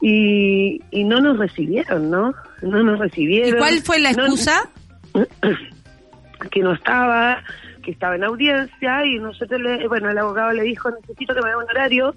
y, 0.00 0.80
y 0.90 1.04
no 1.04 1.20
nos 1.20 1.38
recibieron, 1.38 2.10
¿no? 2.10 2.34
No 2.62 2.82
nos 2.82 2.98
¿Y 2.98 3.02
recibieron. 3.02 3.58
cuál 3.58 3.80
fue 3.80 3.98
la 4.00 4.12
No- 4.12 4.24
excusa? 4.24 4.68
que 6.50 6.60
no 6.60 6.72
estaba, 6.74 7.42
que 7.82 7.90
estaba 7.92 8.16
en 8.16 8.24
audiencia 8.24 9.04
y 9.06 9.18
nosotros, 9.18 9.60
le, 9.60 9.86
bueno, 9.88 10.10
el 10.10 10.18
abogado 10.18 10.52
le 10.52 10.62
dijo, 10.62 10.90
necesito 10.90 11.34
que 11.34 11.40
me 11.42 11.48
dé 11.50 11.56
un 11.56 11.64
horario 11.64 12.14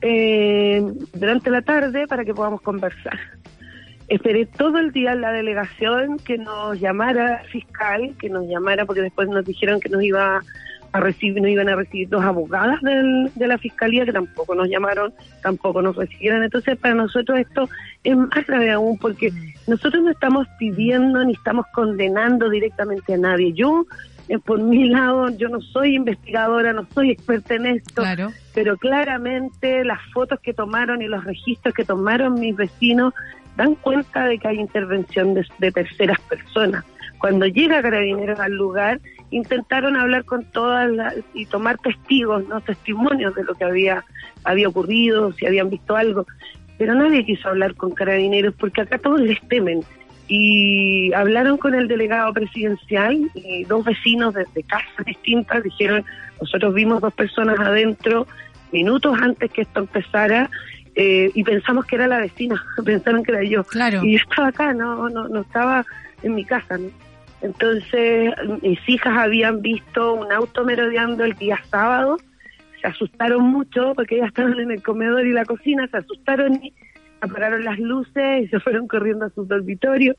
eh, 0.00 0.82
durante 1.14 1.50
la 1.50 1.62
tarde 1.62 2.06
para 2.06 2.24
que 2.24 2.32
podamos 2.34 2.60
conversar. 2.62 3.18
Esperé 4.08 4.46
todo 4.46 4.78
el 4.78 4.90
día 4.92 5.12
en 5.12 5.20
la 5.20 5.32
delegación 5.32 6.18
que 6.18 6.38
nos 6.38 6.80
llamara 6.80 7.42
el 7.42 7.48
fiscal, 7.48 8.14
que 8.18 8.30
nos 8.30 8.46
llamara 8.48 8.86
porque 8.86 9.02
después 9.02 9.28
nos 9.28 9.44
dijeron 9.44 9.80
que 9.80 9.90
nos 9.90 10.02
iba 10.02 10.40
a 10.92 11.00
recibir, 11.00 11.42
nos 11.42 11.50
iban 11.50 11.68
a 11.68 11.76
recibir 11.76 12.08
dos 12.08 12.24
abogadas 12.24 12.80
del- 12.80 13.30
de 13.34 13.46
la 13.46 13.58
fiscalía 13.58 14.06
que 14.06 14.12
tampoco 14.14 14.54
nos 14.54 14.68
llamaron, 14.70 15.12
tampoco 15.42 15.82
nos 15.82 15.94
recibieron. 15.96 16.42
Entonces 16.42 16.78
para 16.78 16.94
nosotros 16.94 17.38
esto 17.38 17.68
es 18.02 18.16
más 18.16 18.46
grave 18.46 18.70
aún 18.70 18.96
porque 18.98 19.30
nosotros 19.66 20.02
no 20.02 20.10
estamos 20.10 20.46
pidiendo 20.58 21.22
ni 21.24 21.34
estamos 21.34 21.66
condenando 21.74 22.48
directamente 22.48 23.12
a 23.12 23.18
nadie. 23.18 23.52
Yo, 23.52 23.84
eh, 24.30 24.38
por 24.38 24.62
mi 24.62 24.88
lado, 24.88 25.28
yo 25.36 25.50
no 25.50 25.60
soy 25.60 25.96
investigadora, 25.96 26.72
no 26.72 26.86
soy 26.94 27.10
experta 27.10 27.56
en 27.56 27.66
esto, 27.66 28.00
Claro. 28.02 28.30
pero 28.54 28.78
claramente 28.78 29.84
las 29.84 30.00
fotos 30.14 30.40
que 30.40 30.54
tomaron 30.54 31.02
y 31.02 31.06
los 31.08 31.22
registros 31.24 31.74
que 31.74 31.84
tomaron 31.84 32.40
mis 32.40 32.56
vecinos 32.56 33.12
dan 33.58 33.74
cuenta 33.74 34.26
de 34.26 34.38
que 34.38 34.46
hay 34.46 34.60
intervención 34.60 35.34
de, 35.34 35.72
terceras 35.72 36.20
personas. 36.20 36.84
Cuando 37.18 37.44
llega 37.46 37.82
Carabineros 37.82 38.38
al 38.38 38.52
lugar, 38.52 39.00
intentaron 39.30 39.96
hablar 39.96 40.24
con 40.24 40.44
todas 40.44 40.88
las, 40.88 41.16
y 41.34 41.44
tomar 41.46 41.76
testigos, 41.78 42.46
no 42.46 42.60
testimonios 42.60 43.34
de 43.34 43.42
lo 43.42 43.54
que 43.54 43.64
había 43.64 44.04
había 44.44 44.68
ocurrido, 44.68 45.32
si 45.32 45.44
habían 45.44 45.70
visto 45.70 45.96
algo, 45.96 46.24
pero 46.78 46.94
nadie 46.94 47.24
quiso 47.24 47.48
hablar 47.48 47.74
con 47.74 47.90
Carabineros 47.90 48.54
porque 48.54 48.82
acá 48.82 48.96
todos 48.98 49.20
les 49.20 49.40
temen. 49.48 49.80
Y 50.28 51.12
hablaron 51.12 51.56
con 51.56 51.74
el 51.74 51.88
delegado 51.88 52.32
presidencial 52.32 53.28
y 53.34 53.64
dos 53.64 53.84
vecinos 53.84 54.34
de, 54.34 54.46
de 54.54 54.62
casas 54.62 55.04
distintas 55.04 55.64
dijeron, 55.64 56.04
nosotros 56.40 56.74
vimos 56.74 57.00
dos 57.00 57.12
personas 57.12 57.58
adentro 57.58 58.28
minutos 58.70 59.16
antes 59.20 59.50
que 59.50 59.62
esto 59.62 59.80
empezara 59.80 60.48
eh, 61.00 61.30
y 61.32 61.44
pensamos 61.44 61.86
que 61.86 61.94
era 61.94 62.08
la 62.08 62.18
vecina, 62.18 62.60
pensaron 62.84 63.22
que 63.22 63.30
era 63.30 63.44
yo. 63.44 63.62
Claro. 63.62 64.02
Y 64.02 64.14
yo 64.14 64.18
estaba 64.18 64.48
acá, 64.48 64.74
no, 64.74 65.08
no, 65.08 65.28
no 65.28 65.40
estaba 65.42 65.86
en 66.24 66.34
mi 66.34 66.44
casa, 66.44 66.76
¿no? 66.76 66.90
Entonces, 67.40 68.34
mis 68.62 68.80
hijas 68.88 69.16
habían 69.16 69.62
visto 69.62 70.14
un 70.14 70.32
auto 70.32 70.64
merodeando 70.64 71.24
el 71.24 71.34
día 71.34 71.56
sábado, 71.70 72.18
se 72.80 72.88
asustaron 72.88 73.44
mucho 73.44 73.92
porque 73.94 74.16
ellas 74.16 74.28
estaban 74.30 74.58
en 74.58 74.72
el 74.72 74.82
comedor 74.82 75.24
y 75.24 75.32
la 75.32 75.44
cocina, 75.44 75.86
se 75.86 75.98
asustaron 75.98 76.54
y 76.64 76.74
apagaron 77.20 77.64
las 77.64 77.78
luces 77.78 78.42
y 78.42 78.48
se 78.48 78.58
fueron 78.58 78.88
corriendo 78.88 79.26
a 79.26 79.30
sus 79.30 79.46
dormitorios. 79.46 80.16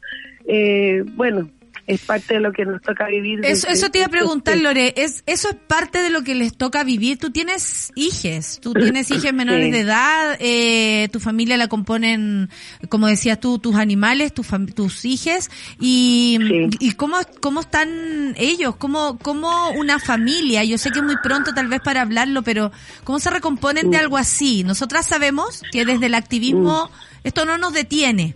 Eh, 0.47 1.03
bueno, 1.15 1.49
es 1.87 2.01
parte 2.01 2.35
de 2.35 2.39
lo 2.39 2.51
que 2.51 2.65
nos 2.65 2.81
toca 2.81 3.07
vivir. 3.07 3.39
Eso, 3.43 3.67
eso 3.67 3.89
te 3.89 3.99
iba 3.99 4.07
a 4.07 4.09
preguntar, 4.09 4.53
desde- 4.55 4.63
Lore, 4.63 4.93
es, 4.97 5.23
eso 5.25 5.49
es 5.49 5.55
parte 5.55 6.01
de 6.01 6.09
lo 6.09 6.23
que 6.23 6.35
les 6.35 6.55
toca 6.55 6.83
vivir. 6.83 7.17
Tú 7.17 7.31
tienes 7.31 7.91
hijes, 7.95 8.59
tú 8.61 8.73
tienes 8.73 9.09
hijas 9.11 9.33
menores 9.33 9.65
Sí. 9.65 9.71
de 9.71 9.79
edad, 9.79 10.37
eh, 10.39 11.09
tu 11.11 11.19
familia 11.19 11.57
la 11.57 11.67
componen, 11.67 12.49
como 12.89 13.07
decías 13.07 13.39
tú, 13.39 13.59
tus 13.59 13.75
animales, 13.75 14.33
tus 14.33 14.47
fam- 14.49 14.73
tus 14.73 15.03
hijes, 15.05 15.49
y, 15.79 16.37
Sí. 16.47 16.69
y 16.79 16.91
cómo, 16.93 17.17
cómo 17.41 17.61
están 17.61 18.35
ellos, 18.37 18.75
cómo, 18.77 19.17
cómo 19.19 19.71
una 19.71 19.99
familia, 19.99 20.63
yo 20.63 20.77
sé 20.77 20.91
que 20.91 20.99
es 20.99 21.05
muy 21.05 21.17
pronto 21.23 21.53
tal 21.53 21.67
vez 21.67 21.81
para 21.81 22.01
hablarlo, 22.01 22.43
pero 22.43 22.71
cómo 23.03 23.19
se 23.19 23.29
recomponen 23.29 23.89
de 23.91 23.97
Mm. 23.97 24.01
algo 24.01 24.17
así. 24.17 24.63
Nosotras 24.63 25.07
sabemos 25.07 25.61
que 25.71 25.85
desde 25.85 26.05
el 26.07 26.13
activismo 26.15 26.89
esto 27.23 27.45
no 27.45 27.57
nos 27.57 27.73
detiene. 27.73 28.35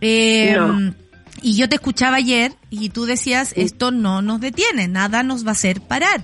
Eh, 0.00 0.54
No. 0.56 0.94
Y 1.42 1.56
yo 1.56 1.68
te 1.68 1.76
escuchaba 1.76 2.16
ayer 2.16 2.52
y 2.70 2.90
tú 2.90 3.04
decías, 3.06 3.52
esto 3.56 3.90
no 3.90 4.22
nos 4.22 4.40
detiene, 4.40 4.88
nada 4.88 5.22
nos 5.22 5.44
va 5.44 5.50
a 5.50 5.52
hacer 5.52 5.80
parar. 5.80 6.22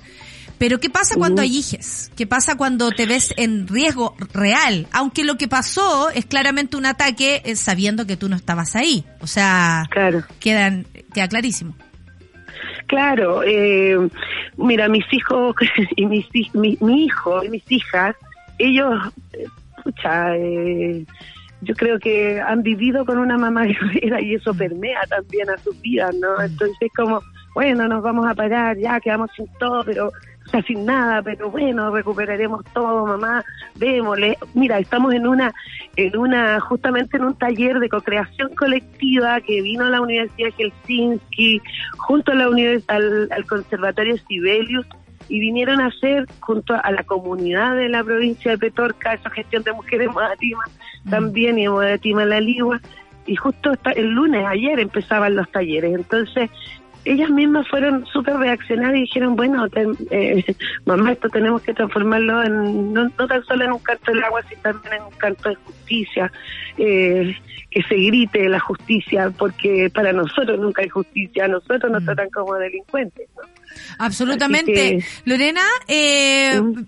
Pero 0.58 0.78
¿qué 0.78 0.90
pasa 0.90 1.14
cuando 1.16 1.40
hay 1.40 1.56
hijes? 1.56 2.10
¿Qué 2.16 2.26
pasa 2.26 2.54
cuando 2.56 2.90
te 2.90 3.06
ves 3.06 3.32
en 3.38 3.66
riesgo 3.66 4.14
real? 4.34 4.88
Aunque 4.92 5.24
lo 5.24 5.38
que 5.38 5.48
pasó 5.48 6.10
es 6.10 6.26
claramente 6.26 6.76
un 6.76 6.84
ataque 6.84 7.40
eh, 7.46 7.56
sabiendo 7.56 8.06
que 8.06 8.18
tú 8.18 8.28
no 8.28 8.36
estabas 8.36 8.76
ahí. 8.76 9.06
O 9.22 9.26
sea, 9.26 9.86
Claro. 9.90 10.22
quedan, 10.38 10.86
queda 11.14 11.28
clarísimo. 11.28 11.74
Claro, 12.88 13.42
eh, 13.42 13.96
mira, 14.58 14.88
mis 14.88 15.04
hijos 15.12 15.54
y 15.96 16.04
mis, 16.06 16.26
mi, 16.52 16.76
mi 16.82 17.04
hijo 17.04 17.42
y 17.42 17.48
mis 17.48 17.64
hijas, 17.72 18.14
ellos, 18.58 18.98
eh, 19.32 19.46
pucha, 19.82 20.36
eh, 20.36 21.06
yo 21.62 21.74
creo 21.74 21.98
que 21.98 22.40
han 22.40 22.62
vivido 22.62 23.04
con 23.04 23.18
una 23.18 23.36
mamá 23.36 23.64
guerrera 23.66 24.20
y 24.20 24.34
eso 24.34 24.54
permea 24.54 25.00
también 25.08 25.50
a 25.50 25.58
sus 25.58 25.80
vidas, 25.80 26.14
¿no? 26.16 26.40
Entonces 26.40 26.90
como, 26.96 27.20
bueno, 27.54 27.88
nos 27.88 28.02
vamos 28.02 28.26
a 28.26 28.34
parar, 28.34 28.76
ya 28.78 29.00
quedamos 29.00 29.30
sin 29.36 29.46
todo, 29.58 29.84
pero 29.84 30.10
o 30.46 30.50
sea, 30.50 30.62
sin 30.62 30.84
nada, 30.84 31.22
pero 31.22 31.48
bueno, 31.48 31.94
recuperaremos 31.94 32.64
todo, 32.72 33.06
mamá, 33.06 33.44
démosle. 33.76 34.36
Mira, 34.54 34.80
estamos 34.80 35.14
en 35.14 35.28
una, 35.28 35.52
en 35.94 36.16
una, 36.16 36.58
justamente 36.58 37.18
en 37.18 37.24
un 37.24 37.34
taller 37.34 37.78
de 37.78 37.88
co-creación 37.88 38.52
colectiva 38.56 39.40
que 39.42 39.62
vino 39.62 39.84
a 39.84 39.90
la 39.90 40.00
Universidad 40.00 40.48
de 40.56 40.64
Helsinki, 40.64 41.62
junto 41.98 42.32
a 42.32 42.34
la 42.34 42.48
univers 42.48 42.84
al, 42.88 43.28
al 43.30 43.44
Conservatorio 43.44 44.16
Sibelius, 44.26 44.86
y 45.30 45.38
vinieron 45.38 45.80
a 45.80 45.86
hacer 45.86 46.26
junto 46.40 46.74
a 46.74 46.90
la 46.90 47.04
comunidad 47.04 47.76
de 47.76 47.88
la 47.88 48.02
provincia 48.02 48.50
de 48.50 48.58
Petorca, 48.58 49.14
esa 49.14 49.30
gestión 49.30 49.62
de 49.62 49.72
mujeres 49.72 50.10
Modatima 50.10 50.64
también 51.08 51.58
y 51.58 51.68
Modatima 51.68 52.24
La 52.26 52.40
Ligua, 52.40 52.80
y 53.26 53.36
justo 53.36 53.72
el 53.94 54.10
lunes, 54.10 54.44
ayer 54.44 54.80
empezaban 54.80 55.36
los 55.36 55.50
talleres, 55.52 55.94
entonces 55.94 56.50
ellas 57.04 57.30
mismas 57.30 57.66
fueron 57.68 58.04
súper 58.06 58.36
reaccionadas 58.36 58.96
y 58.96 59.00
dijeron, 59.02 59.36
bueno, 59.36 59.68
ten- 59.68 59.96
eh, 60.10 60.44
mamá, 60.86 61.12
esto 61.12 61.28
tenemos 61.28 61.62
que 61.62 61.72
transformarlo 61.74 62.42
en, 62.42 62.92
no, 62.92 63.04
no 63.18 63.26
tan 63.26 63.42
solo 63.44 63.64
en 63.64 63.72
un 63.72 63.78
canto 63.78 64.12
del 64.12 64.22
agua, 64.22 64.42
sino 64.48 64.60
también 64.62 64.94
en 64.94 65.02
un 65.04 65.10
canto 65.12 65.48
de 65.48 65.54
justicia, 65.56 66.32
eh, 66.78 67.34
que 67.70 67.82
se 67.84 67.94
grite 67.94 68.48
la 68.48 68.58
justicia, 68.60 69.30
porque 69.38 69.90
para 69.94 70.12
nosotros 70.12 70.58
nunca 70.58 70.82
hay 70.82 70.88
justicia, 70.88 71.44
a 71.44 71.48
nosotros 71.48 71.90
nos 71.90 72.04
tratan 72.04 72.28
como 72.30 72.54
delincuentes. 72.56 73.28
¿no? 73.36 73.42
Absolutamente. 73.98 74.96
Así 74.98 75.22
Lorena, 75.24 75.62
eh, 75.86 76.60
Mm. 76.60 76.82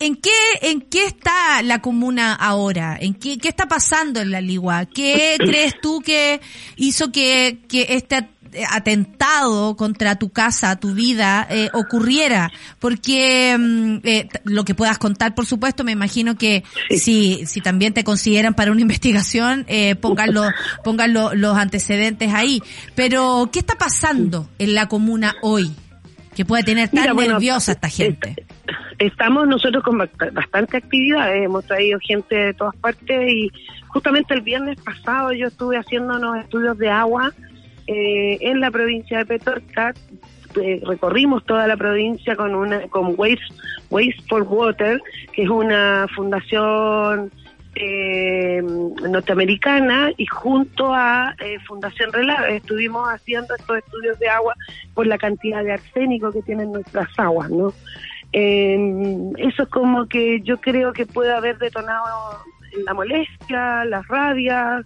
Eh, 0.00 0.06
¿en 0.06 0.16
qué 0.16 0.30
en 0.62 0.80
qué 0.80 1.04
está 1.06 1.62
la 1.62 1.80
comuna 1.80 2.34
ahora? 2.34 2.96
¿En 3.00 3.14
qué, 3.14 3.38
qué 3.38 3.48
está 3.48 3.66
pasando 3.68 4.20
en 4.20 4.30
la 4.30 4.40
Ligua? 4.40 4.86
¿Qué 4.86 5.36
crees 5.38 5.74
tú 5.80 6.00
que 6.00 6.40
hizo 6.76 7.12
que, 7.12 7.60
que 7.68 7.86
este 7.90 8.16
at- 8.16 8.28
atentado 8.70 9.76
contra 9.76 10.16
tu 10.16 10.30
casa, 10.30 10.76
tu 10.76 10.94
vida, 10.94 11.46
eh, 11.50 11.68
ocurriera? 11.72 12.50
Porque 12.78 13.56
mm, 13.58 13.96
eh, 14.04 14.28
lo 14.44 14.64
que 14.64 14.74
puedas 14.74 14.98
contar, 14.98 15.34
por 15.34 15.46
supuesto, 15.46 15.84
me 15.84 15.92
imagino 15.92 16.36
que 16.36 16.64
si, 16.96 17.44
si 17.46 17.60
también 17.60 17.94
te 17.94 18.02
consideran 18.04 18.54
para 18.54 18.72
una 18.72 18.80
investigación, 18.88 19.64
eh, 19.68 19.94
pongan, 19.96 20.34
los, 20.34 20.50
pongan 20.84 21.12
lo- 21.12 21.34
los 21.34 21.56
antecedentes 21.56 22.32
ahí. 22.34 22.62
Pero, 22.94 23.48
¿qué 23.52 23.60
está 23.60 23.76
pasando 23.76 24.48
en 24.58 24.74
la 24.74 24.88
comuna 24.88 25.36
hoy? 25.42 25.72
Que 26.34 26.44
puede 26.44 26.62
tener 26.62 26.88
tan 26.88 27.00
Mira, 27.02 27.12
bueno, 27.12 27.32
nerviosa 27.34 27.72
esta 27.72 27.88
gente. 27.88 28.34
Estamos 28.98 29.48
nosotros 29.48 29.82
con 29.82 29.98
bast- 29.98 30.32
bastante 30.32 30.76
actividades, 30.76 31.44
hemos 31.44 31.64
traído 31.64 31.98
gente 32.00 32.34
de 32.36 32.54
todas 32.54 32.76
partes 32.76 33.32
y 33.32 33.50
justamente 33.88 34.34
el 34.34 34.42
viernes 34.42 34.80
pasado 34.80 35.32
yo 35.32 35.48
estuve 35.48 35.76
haciendo 35.76 36.16
unos 36.16 36.38
estudios 36.38 36.78
de 36.78 36.88
agua 36.90 37.32
eh, 37.86 38.38
en 38.40 38.60
la 38.60 38.70
provincia 38.70 39.18
de 39.18 39.26
Petorca. 39.26 39.92
Eh, 40.60 40.80
recorrimos 40.84 41.44
toda 41.46 41.66
la 41.66 41.76
provincia 41.76 42.34
con 42.36 42.54
una 42.54 42.82
con 42.88 43.14
Waste, 43.16 43.40
Waste 43.90 44.22
for 44.28 44.42
Water, 44.42 45.00
que 45.32 45.42
es 45.44 45.48
una 45.48 46.06
fundación 46.14 47.30
eh, 47.74 48.62
norteamericana 48.62 50.10
y 50.16 50.26
junto 50.26 50.92
a 50.92 51.34
eh, 51.38 51.58
Fundación 51.66 52.12
Relave 52.12 52.56
estuvimos 52.56 53.08
haciendo 53.08 53.54
estos 53.54 53.78
estudios 53.78 54.18
de 54.18 54.28
agua 54.28 54.54
por 54.94 55.06
la 55.06 55.18
cantidad 55.18 55.62
de 55.62 55.72
arsénico 55.72 56.32
que 56.32 56.42
tienen 56.42 56.72
nuestras 56.72 57.08
aguas, 57.16 57.50
¿no? 57.50 57.72
Eh, 58.32 58.78
eso 59.38 59.62
es 59.64 59.68
como 59.68 60.06
que 60.06 60.40
yo 60.42 60.60
creo 60.60 60.92
que 60.92 61.06
puede 61.06 61.32
haber 61.32 61.58
detonado 61.58 62.04
la 62.84 62.94
molestia, 62.94 63.84
las 63.84 64.06
rabias, 64.06 64.84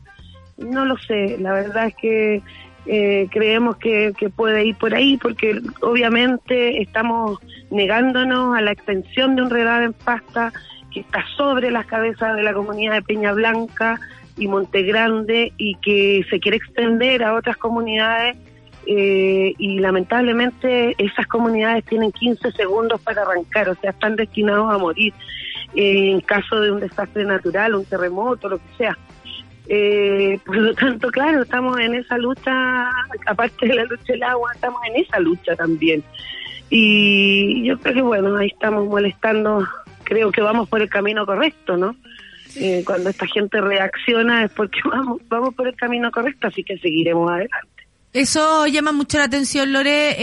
no 0.58 0.84
lo 0.84 0.96
sé, 0.98 1.36
la 1.38 1.52
verdad 1.52 1.86
es 1.86 1.94
que 1.96 2.42
eh, 2.86 3.28
creemos 3.30 3.76
que, 3.76 4.12
que 4.18 4.28
puede 4.28 4.66
ir 4.66 4.76
por 4.76 4.94
ahí 4.94 5.16
porque 5.16 5.60
obviamente 5.80 6.82
estamos 6.82 7.38
negándonos 7.70 8.56
a 8.56 8.60
la 8.60 8.72
extensión 8.72 9.36
de 9.36 9.42
un 9.42 9.50
redado 9.50 9.84
en 9.84 9.92
pasta 9.94 10.52
que 10.94 11.00
está 11.00 11.24
sobre 11.36 11.72
las 11.72 11.86
cabezas 11.86 12.36
de 12.36 12.42
la 12.44 12.54
comunidad 12.54 12.94
de 12.94 13.02
Peña 13.02 13.32
Blanca 13.32 14.00
y 14.38 14.46
Monte 14.46 14.82
Grande 14.82 15.52
y 15.58 15.74
que 15.76 16.24
se 16.30 16.38
quiere 16.38 16.56
extender 16.56 17.24
a 17.24 17.34
otras 17.34 17.56
comunidades 17.56 18.36
eh, 18.86 19.54
y 19.58 19.78
lamentablemente 19.80 20.94
esas 20.98 21.26
comunidades 21.26 21.84
tienen 21.86 22.12
15 22.12 22.52
segundos 22.52 23.00
para 23.00 23.22
arrancar, 23.22 23.68
o 23.70 23.74
sea, 23.76 23.90
están 23.90 24.14
destinados 24.14 24.72
a 24.72 24.78
morir 24.78 25.12
eh, 25.74 26.12
en 26.12 26.20
caso 26.20 26.60
de 26.60 26.70
un 26.70 26.80
desastre 26.80 27.24
natural, 27.24 27.74
un 27.74 27.84
terremoto, 27.84 28.48
lo 28.48 28.58
que 28.58 28.76
sea. 28.78 28.96
Eh, 29.66 30.38
por 30.44 30.56
lo 30.56 30.74
tanto, 30.74 31.10
claro, 31.10 31.42
estamos 31.42 31.78
en 31.80 31.94
esa 31.94 32.18
lucha, 32.18 32.90
aparte 33.26 33.66
de 33.66 33.74
la 33.74 33.84
lucha 33.84 34.12
del 34.12 34.22
agua, 34.22 34.52
estamos 34.54 34.80
en 34.88 35.02
esa 35.02 35.18
lucha 35.18 35.56
también. 35.56 36.04
Y 36.70 37.64
yo 37.64 37.78
creo 37.78 37.94
que, 37.94 38.02
bueno, 38.02 38.36
ahí 38.36 38.48
estamos 38.48 38.86
molestando, 38.86 39.66
creo 40.04 40.30
que 40.30 40.42
vamos 40.42 40.68
por 40.68 40.82
el 40.82 40.88
camino 40.88 41.26
correcto, 41.26 41.76
¿no? 41.76 41.96
Eh, 42.56 42.82
cuando 42.86 43.10
esta 43.10 43.26
gente 43.26 43.60
reacciona 43.60 44.44
es 44.44 44.52
porque 44.52 44.78
vamos, 44.88 45.20
vamos 45.28 45.54
por 45.54 45.66
el 45.66 45.74
camino 45.74 46.10
correcto, 46.10 46.48
así 46.48 46.62
que 46.62 46.78
seguiremos 46.78 47.30
adelante. 47.30 47.68
Eso 48.12 48.68
llama 48.68 48.92
mucho 48.92 49.18
la 49.18 49.24
atención, 49.24 49.72
Lore. 49.72 50.14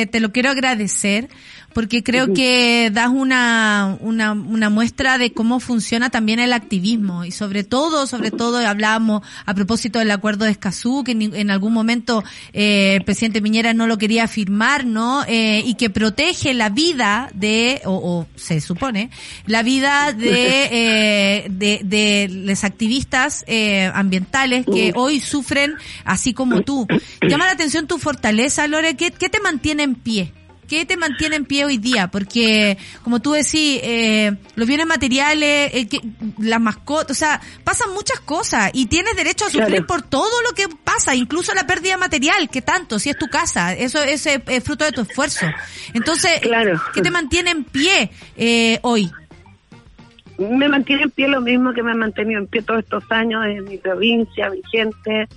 Eh, 0.00 0.06
te 0.06 0.20
lo 0.20 0.30
quiero 0.30 0.50
agradecer 0.50 1.28
porque 1.72 2.02
creo 2.02 2.32
que 2.32 2.90
das 2.92 3.08
una, 3.08 3.96
una, 4.00 4.32
una 4.32 4.70
muestra 4.70 5.18
de 5.18 5.32
cómo 5.32 5.60
funciona 5.60 6.10
también 6.10 6.40
el 6.40 6.52
activismo 6.52 7.24
y 7.24 7.30
sobre 7.30 7.64
todo, 7.64 8.06
sobre 8.06 8.30
todo 8.30 8.58
hablábamos 8.58 9.22
a 9.46 9.54
propósito 9.54 9.98
del 9.98 10.10
acuerdo 10.10 10.44
de 10.44 10.50
Escazú, 10.50 11.04
que 11.04 11.12
en, 11.12 11.34
en 11.34 11.50
algún 11.50 11.72
momento 11.72 12.24
eh, 12.52 12.96
el 12.96 13.04
presidente 13.04 13.40
Piñera 13.40 13.72
no 13.74 13.86
lo 13.86 13.98
quería 13.98 14.26
firmar, 14.28 14.84
¿no? 14.84 15.24
Eh, 15.26 15.62
y 15.64 15.74
que 15.74 15.90
protege 15.90 16.54
la 16.54 16.70
vida 16.70 17.30
de, 17.34 17.80
o, 17.84 17.94
o 17.94 18.26
se 18.36 18.60
supone, 18.60 19.10
la 19.46 19.62
vida 19.62 20.12
de, 20.12 20.64
eh, 21.44 21.46
de, 21.50 21.80
de 21.84 22.28
los 22.30 22.64
activistas 22.64 23.44
eh, 23.46 23.90
ambientales 23.94 24.66
que 24.66 24.92
hoy 24.94 25.20
sufren 25.20 25.74
así 26.04 26.34
como 26.34 26.62
tú. 26.62 26.86
Llama 27.22 27.46
la 27.46 27.52
atención 27.52 27.86
tu 27.86 27.98
fortaleza, 27.98 28.66
Lore, 28.66 28.96
¿qué, 28.96 29.10
qué 29.10 29.28
te 29.28 29.40
mantiene 29.40 29.84
en 29.84 29.94
pie? 29.94 30.32
¿Qué 30.70 30.86
te 30.86 30.96
mantiene 30.96 31.34
en 31.34 31.46
pie 31.46 31.64
hoy 31.64 31.78
día? 31.78 32.12
Porque, 32.12 32.78
como 33.02 33.18
tú 33.18 33.32
decís, 33.32 33.80
eh, 33.82 34.36
los 34.54 34.68
bienes 34.68 34.86
materiales, 34.86 35.74
eh, 35.74 35.88
que, 35.88 35.98
las 36.38 36.60
mascotas, 36.60 37.10
o 37.10 37.18
sea, 37.18 37.40
pasan 37.64 37.92
muchas 37.92 38.20
cosas 38.20 38.70
y 38.72 38.86
tienes 38.86 39.16
derecho 39.16 39.46
a 39.46 39.50
sufrir 39.50 39.66
Claro. 39.66 39.86
por 39.88 40.02
todo 40.02 40.30
lo 40.48 40.54
que 40.54 40.68
pasa, 40.84 41.16
incluso 41.16 41.52
la 41.54 41.66
pérdida 41.66 41.96
material, 41.96 42.48
que 42.48 42.62
tanto, 42.62 43.00
si 43.00 43.10
es 43.10 43.18
tu 43.18 43.26
casa, 43.26 43.72
eso 43.74 44.00
es 44.00 44.24
eh, 44.26 44.40
fruto 44.64 44.84
de 44.84 44.92
tu 44.92 45.00
esfuerzo. 45.00 45.44
Entonces, 45.92 46.38
Claro. 46.40 46.80
¿qué 46.94 47.02
te 47.02 47.10
mantiene 47.10 47.50
en 47.50 47.64
pie 47.64 48.12
eh, 48.36 48.78
hoy? 48.82 49.10
me 50.38 50.68
mantiene 50.68 51.02
en 51.02 51.10
pie 51.10 51.28
lo 51.28 51.40
mismo 51.40 51.74
que 51.74 51.82
me 51.82 51.90
ha 51.90 51.94
mantenido 51.94 52.40
en 52.40 52.46
pie 52.46 52.62
todos 52.62 52.80
estos 52.84 53.04
años 53.10 53.44
en 53.44 53.64
mi 53.64 53.76
provincia, 53.76 54.48
mi 54.48 54.62
gente, 54.70 55.28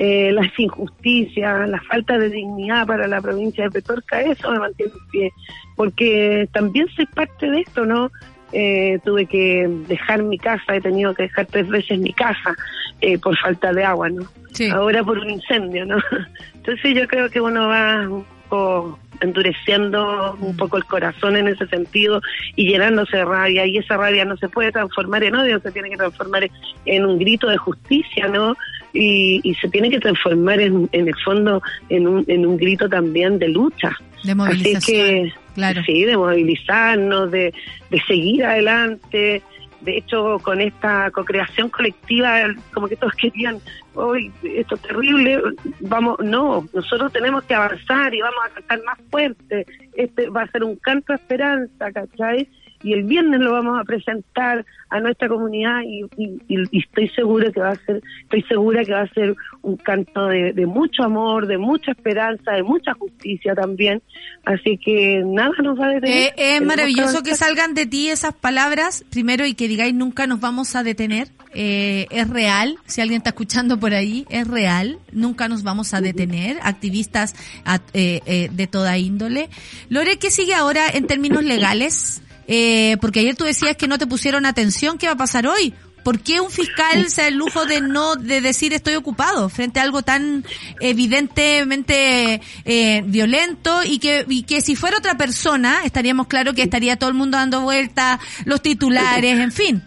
eh, 0.00 0.30
las 0.30 0.56
injusticias, 0.56 1.68
la 1.68 1.80
falta 1.80 2.16
de 2.16 2.30
dignidad 2.30 2.86
para 2.86 3.08
la 3.08 3.20
provincia 3.20 3.64
de 3.64 3.70
Petorca, 3.72 4.20
eso 4.20 4.48
me 4.52 4.60
mantiene 4.60 4.92
en 4.92 5.10
pie, 5.10 5.32
porque 5.74 6.48
también 6.52 6.86
soy 6.94 7.04
parte 7.06 7.50
de 7.50 7.62
esto, 7.62 7.84
¿no? 7.84 8.08
Eh, 8.52 9.00
tuve 9.04 9.26
que 9.26 9.68
dejar 9.88 10.22
mi 10.22 10.38
casa, 10.38 10.76
he 10.76 10.80
tenido 10.80 11.12
que 11.14 11.24
dejar 11.24 11.46
tres 11.46 11.66
veces 11.66 11.98
mi 11.98 12.12
casa 12.12 12.54
eh, 13.00 13.18
por 13.18 13.36
falta 13.38 13.72
de 13.72 13.82
agua, 13.82 14.08
¿no? 14.08 14.22
Sí. 14.52 14.70
Ahora 14.70 15.02
por 15.02 15.18
un 15.18 15.30
incendio, 15.30 15.84
¿no? 15.84 15.96
Entonces 16.54 16.94
yo 16.94 17.08
creo 17.08 17.28
que 17.28 17.40
uno 17.40 17.66
va 17.66 18.08
un 18.08 18.24
poco 18.48 19.00
endureciendo 19.20 20.36
un 20.40 20.56
poco 20.56 20.76
el 20.76 20.84
corazón 20.84 21.36
en 21.36 21.48
ese 21.48 21.66
sentido 21.66 22.20
y 22.54 22.68
llenándose 22.68 23.16
de 23.16 23.24
rabia 23.24 23.66
y 23.66 23.78
esa 23.78 23.96
rabia 23.96 24.24
no 24.24 24.36
se 24.36 24.48
puede 24.48 24.70
transformar 24.70 25.24
en 25.24 25.34
odio, 25.34 25.58
se 25.58 25.72
tiene 25.72 25.90
que 25.90 25.96
transformar 25.96 26.44
en, 26.44 26.52
en 26.84 27.04
un 27.04 27.18
grito 27.18 27.48
de 27.48 27.56
justicia, 27.56 28.28
¿no? 28.28 28.54
Y, 28.92 29.40
y 29.44 29.54
se 29.54 29.68
tiene 29.68 29.90
que 29.90 30.00
transformar 30.00 30.60
en, 30.60 30.88
en 30.92 31.08
el 31.08 31.14
fondo 31.24 31.62
en 31.88 32.06
un, 32.06 32.24
en 32.26 32.46
un 32.46 32.56
grito 32.56 32.88
también 32.88 33.38
de 33.38 33.48
lucha. 33.48 33.92
De 34.24 34.34
movilización. 34.34 34.76
Así 34.76 34.92
que, 34.92 35.32
claro. 35.54 35.82
sí, 35.84 36.04
de 36.04 36.16
movilizarnos, 36.16 37.30
de, 37.30 37.52
de 37.90 38.00
seguir 38.06 38.44
adelante. 38.44 39.42
De 39.80 39.96
hecho, 39.96 40.38
con 40.42 40.60
esta 40.60 41.08
co-creación 41.12 41.68
colectiva, 41.68 42.40
como 42.74 42.88
que 42.88 42.96
todos 42.96 43.12
querían, 43.14 43.58
hoy 43.94 44.32
esto 44.42 44.74
es 44.74 44.82
terrible, 44.82 45.40
vamos, 45.80 46.18
no, 46.18 46.66
nosotros 46.74 47.12
tenemos 47.12 47.44
que 47.44 47.54
avanzar 47.54 48.12
y 48.12 48.20
vamos 48.20 48.40
a 48.44 48.54
cantar 48.54 48.82
más 48.84 48.98
fuerte. 49.08 49.66
Este 49.94 50.30
va 50.30 50.42
a 50.42 50.50
ser 50.50 50.64
un 50.64 50.74
canto 50.76 51.12
de 51.12 51.18
esperanza, 51.18 51.92
¿cachai? 51.92 52.48
Y 52.82 52.92
el 52.92 53.02
viernes 53.04 53.40
lo 53.40 53.52
vamos 53.52 53.78
a 53.80 53.84
presentar 53.84 54.64
a 54.90 55.00
nuestra 55.00 55.28
comunidad 55.28 55.82
y, 55.84 56.04
y- 56.16 56.40
y 56.48 56.78
estoy 56.78 57.08
segura 57.10 57.50
que 57.52 57.60
va 57.60 57.70
a 57.72 57.76
ser, 57.76 58.00
estoy 58.22 58.42
segura 58.42 58.84
que 58.84 58.92
va 58.92 59.02
a 59.02 59.08
ser 59.12 59.34
un 59.62 59.76
canto 59.76 60.26
de, 60.28 60.52
de 60.54 60.64
mucho 60.66 61.02
amor, 61.02 61.46
de 61.46 61.58
mucha 61.58 61.90
esperanza, 61.92 62.52
de 62.52 62.62
mucha 62.62 62.94
justicia 62.94 63.54
también. 63.54 64.00
Así 64.44 64.78
que 64.78 65.22
nada 65.26 65.50
nos 65.62 65.78
va 65.78 65.86
a 65.86 65.90
detener. 65.90 66.32
Eh, 66.38 66.56
es 66.56 66.62
maravilloso 66.62 67.22
que 67.22 67.34
salgan 67.34 67.74
de 67.74 67.84
ti 67.86 68.08
esas 68.08 68.32
palabras, 68.34 69.04
primero, 69.10 69.44
y 69.44 69.52
que 69.54 69.68
digáis 69.68 69.92
nunca 69.94 70.26
nos 70.26 70.40
vamos 70.40 70.74
a 70.74 70.82
detener. 70.82 71.28
Eh, 71.54 72.06
es 72.10 72.28
real, 72.30 72.76
si 72.86 73.00
alguien 73.02 73.18
está 73.18 73.30
escuchando 73.30 73.78
por 73.78 73.92
ahí, 73.92 74.26
es 74.30 74.46
real, 74.46 74.98
nunca 75.12 75.48
nos 75.48 75.62
vamos 75.64 75.92
a 75.92 76.00
detener, 76.00 76.56
activistas 76.62 77.34
a- 77.66 77.80
eh, 77.92 78.20
eh, 78.26 78.48
de 78.52 78.66
toda 78.66 78.96
índole. 78.96 79.48
Lore, 79.90 80.18
¿qué 80.18 80.30
sigue 80.30 80.54
ahora 80.54 80.86
en 80.92 81.06
términos 81.06 81.44
legales? 81.44 82.22
Eh, 82.48 82.96
porque 83.00 83.20
ayer 83.20 83.36
tú 83.36 83.44
decías 83.44 83.76
que 83.76 83.86
no 83.86 83.98
te 83.98 84.06
pusieron 84.06 84.46
atención, 84.46 84.96
¿qué 84.96 85.06
va 85.06 85.12
a 85.12 85.16
pasar 85.16 85.46
hoy? 85.46 85.74
¿Por 86.02 86.20
qué 86.20 86.40
un 86.40 86.50
fiscal 86.50 87.10
se 87.10 87.22
da 87.22 87.28
el 87.28 87.34
lujo 87.34 87.66
de 87.66 87.82
no 87.82 88.16
de 88.16 88.40
decir 88.40 88.72
estoy 88.72 88.94
ocupado 88.94 89.50
frente 89.50 89.78
a 89.78 89.82
algo 89.82 90.02
tan 90.02 90.42
evidentemente 90.80 92.40
eh, 92.64 93.02
violento 93.04 93.82
y 93.84 93.98
que 93.98 94.24
y 94.26 94.44
que 94.44 94.62
si 94.62 94.74
fuera 94.74 94.96
otra 94.96 95.18
persona 95.18 95.80
estaríamos 95.84 96.26
claro 96.26 96.54
que 96.54 96.62
estaría 96.62 96.96
todo 96.96 97.10
el 97.10 97.16
mundo 97.16 97.36
dando 97.36 97.60
vueltas, 97.60 98.20
los 98.46 98.62
titulares, 98.62 99.38
en 99.38 99.52
fin. 99.52 99.82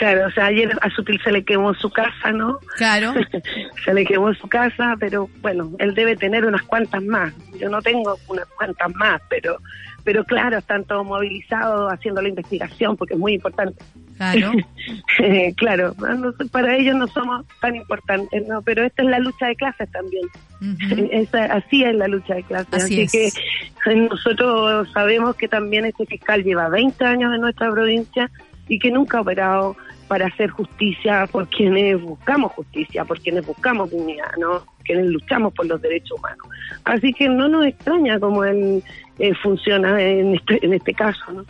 Claro, 0.00 0.28
o 0.28 0.30
sea, 0.30 0.46
ayer 0.46 0.70
a 0.80 0.88
Sutil 0.90 1.20
se 1.22 1.30
le 1.30 1.44
quemó 1.44 1.74
su 1.74 1.90
casa, 1.90 2.32
¿no? 2.32 2.58
Claro. 2.76 3.12
se 3.84 3.92
le 3.94 4.04
quemó 4.06 4.32
su 4.34 4.48
casa, 4.48 4.94
pero 4.98 5.28
bueno, 5.42 5.72
él 5.78 5.94
debe 5.94 6.16
tener 6.16 6.46
unas 6.46 6.62
cuantas 6.62 7.02
más. 7.02 7.34
Yo 7.58 7.68
no 7.68 7.82
tengo 7.82 8.18
unas 8.28 8.46
cuantas 8.56 8.94
más, 8.94 9.20
pero 9.28 9.58
pero 10.04 10.24
claro, 10.24 10.58
están 10.58 10.84
todos 10.84 11.06
movilizados 11.06 11.92
haciendo 11.92 12.22
la 12.22 12.28
investigación 12.28 12.96
porque 12.96 13.14
es 13.14 13.20
muy 13.20 13.34
importante. 13.34 13.82
Claro. 14.16 14.52
Eh, 15.22 15.52
claro, 15.54 15.94
sé, 16.38 16.46
para 16.46 16.76
ellos 16.76 16.96
no 16.96 17.06
somos 17.08 17.44
tan 17.60 17.76
importantes, 17.76 18.46
¿no? 18.48 18.62
Pero 18.62 18.84
esta 18.84 19.02
es 19.02 19.08
la 19.08 19.18
lucha 19.18 19.46
de 19.46 19.56
clases 19.56 19.90
también. 19.90 20.26
Esa, 21.12 21.44
así 21.44 21.84
es 21.84 21.94
la 21.94 22.08
lucha 22.08 22.34
de 22.34 22.42
clases. 22.44 22.72
Así 22.72 23.02
Así, 23.02 23.26
es. 23.26 23.34
que 23.34 23.90
eh, 23.92 23.96
nosotros 23.96 24.90
sabemos 24.92 25.36
que 25.36 25.46
también 25.46 25.84
este 25.84 26.06
fiscal 26.06 26.42
lleva 26.42 26.68
20 26.68 27.04
años 27.04 27.34
en 27.34 27.42
nuestra 27.42 27.70
provincia 27.70 28.30
y 28.68 28.78
que 28.78 28.90
nunca 28.90 29.18
ha 29.18 29.20
operado 29.20 29.76
para 30.08 30.26
hacer 30.26 30.50
justicia 30.50 31.28
por 31.30 31.48
quienes 31.48 32.00
buscamos 32.00 32.52
justicia, 32.52 33.04
por 33.04 33.20
quienes 33.20 33.46
buscamos 33.46 33.90
dignidad, 33.90 34.32
¿no? 34.38 34.64
Quienes 34.84 35.06
luchamos 35.06 35.52
por 35.54 35.66
los 35.66 35.80
derechos 35.80 36.18
humanos. 36.18 36.46
Así 36.84 37.12
que 37.12 37.28
no 37.28 37.46
nos 37.48 37.66
extraña 37.66 38.18
cómo 38.18 38.42
él 38.44 38.82
eh, 39.20 39.34
funciona 39.34 40.00
en 40.02 40.34
este, 40.34 40.64
en 40.64 40.74
este 40.74 40.92
caso, 40.94 41.20
¿no? 41.32 41.44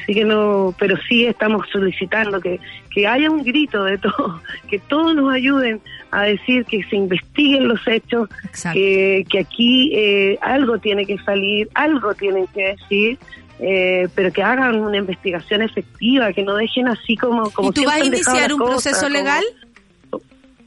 Así 0.00 0.14
que 0.14 0.24
no, 0.24 0.72
pero 0.78 0.96
sí 1.08 1.26
estamos 1.26 1.66
solicitando 1.72 2.40
que, 2.40 2.60
que 2.94 3.08
haya 3.08 3.28
un 3.28 3.42
grito 3.42 3.82
de 3.82 3.98
todo, 3.98 4.40
que 4.70 4.78
todos 4.78 5.16
nos 5.16 5.34
ayuden 5.34 5.80
a 6.12 6.22
decir 6.22 6.64
que 6.66 6.84
se 6.84 6.94
investiguen 6.94 7.66
los 7.66 7.80
hechos, 7.88 8.28
Exacto. 8.44 8.78
que, 8.78 9.26
que 9.28 9.38
aquí 9.40 9.90
eh, 9.94 10.38
algo 10.42 10.78
tiene 10.78 11.04
que 11.06 11.18
salir, 11.24 11.68
algo 11.74 12.14
tienen 12.14 12.46
que 12.54 12.76
decir, 12.76 13.18
eh, 13.58 14.06
pero 14.14 14.30
que 14.32 14.42
hagan 14.44 14.76
una 14.76 14.98
investigación 14.98 15.62
efectiva, 15.62 16.32
que 16.32 16.44
no 16.44 16.54
dejen 16.54 16.86
así 16.86 17.16
como... 17.16 17.50
como 17.50 17.70
¿Y 17.70 17.72
tú 17.72 17.84
vas 17.84 18.00
a 18.00 18.04
iniciar 18.04 18.52
un 18.52 18.60
cosas, 18.60 18.82
proceso 18.84 19.06
como- 19.06 19.12
legal? 19.12 19.44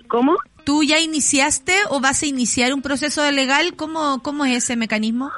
¿Cómo? 0.07 0.37
¿Tú 0.65 0.83
ya 0.83 0.99
iniciaste 0.99 1.73
o 1.89 1.99
vas 2.01 2.23
a 2.23 2.25
iniciar 2.25 2.73
un 2.73 2.81
proceso 2.81 3.29
legal? 3.31 3.75
¿Cómo, 3.75 4.21
cómo 4.21 4.43
es 4.45 4.57
ese 4.57 4.75
mecanismo? 4.75 5.31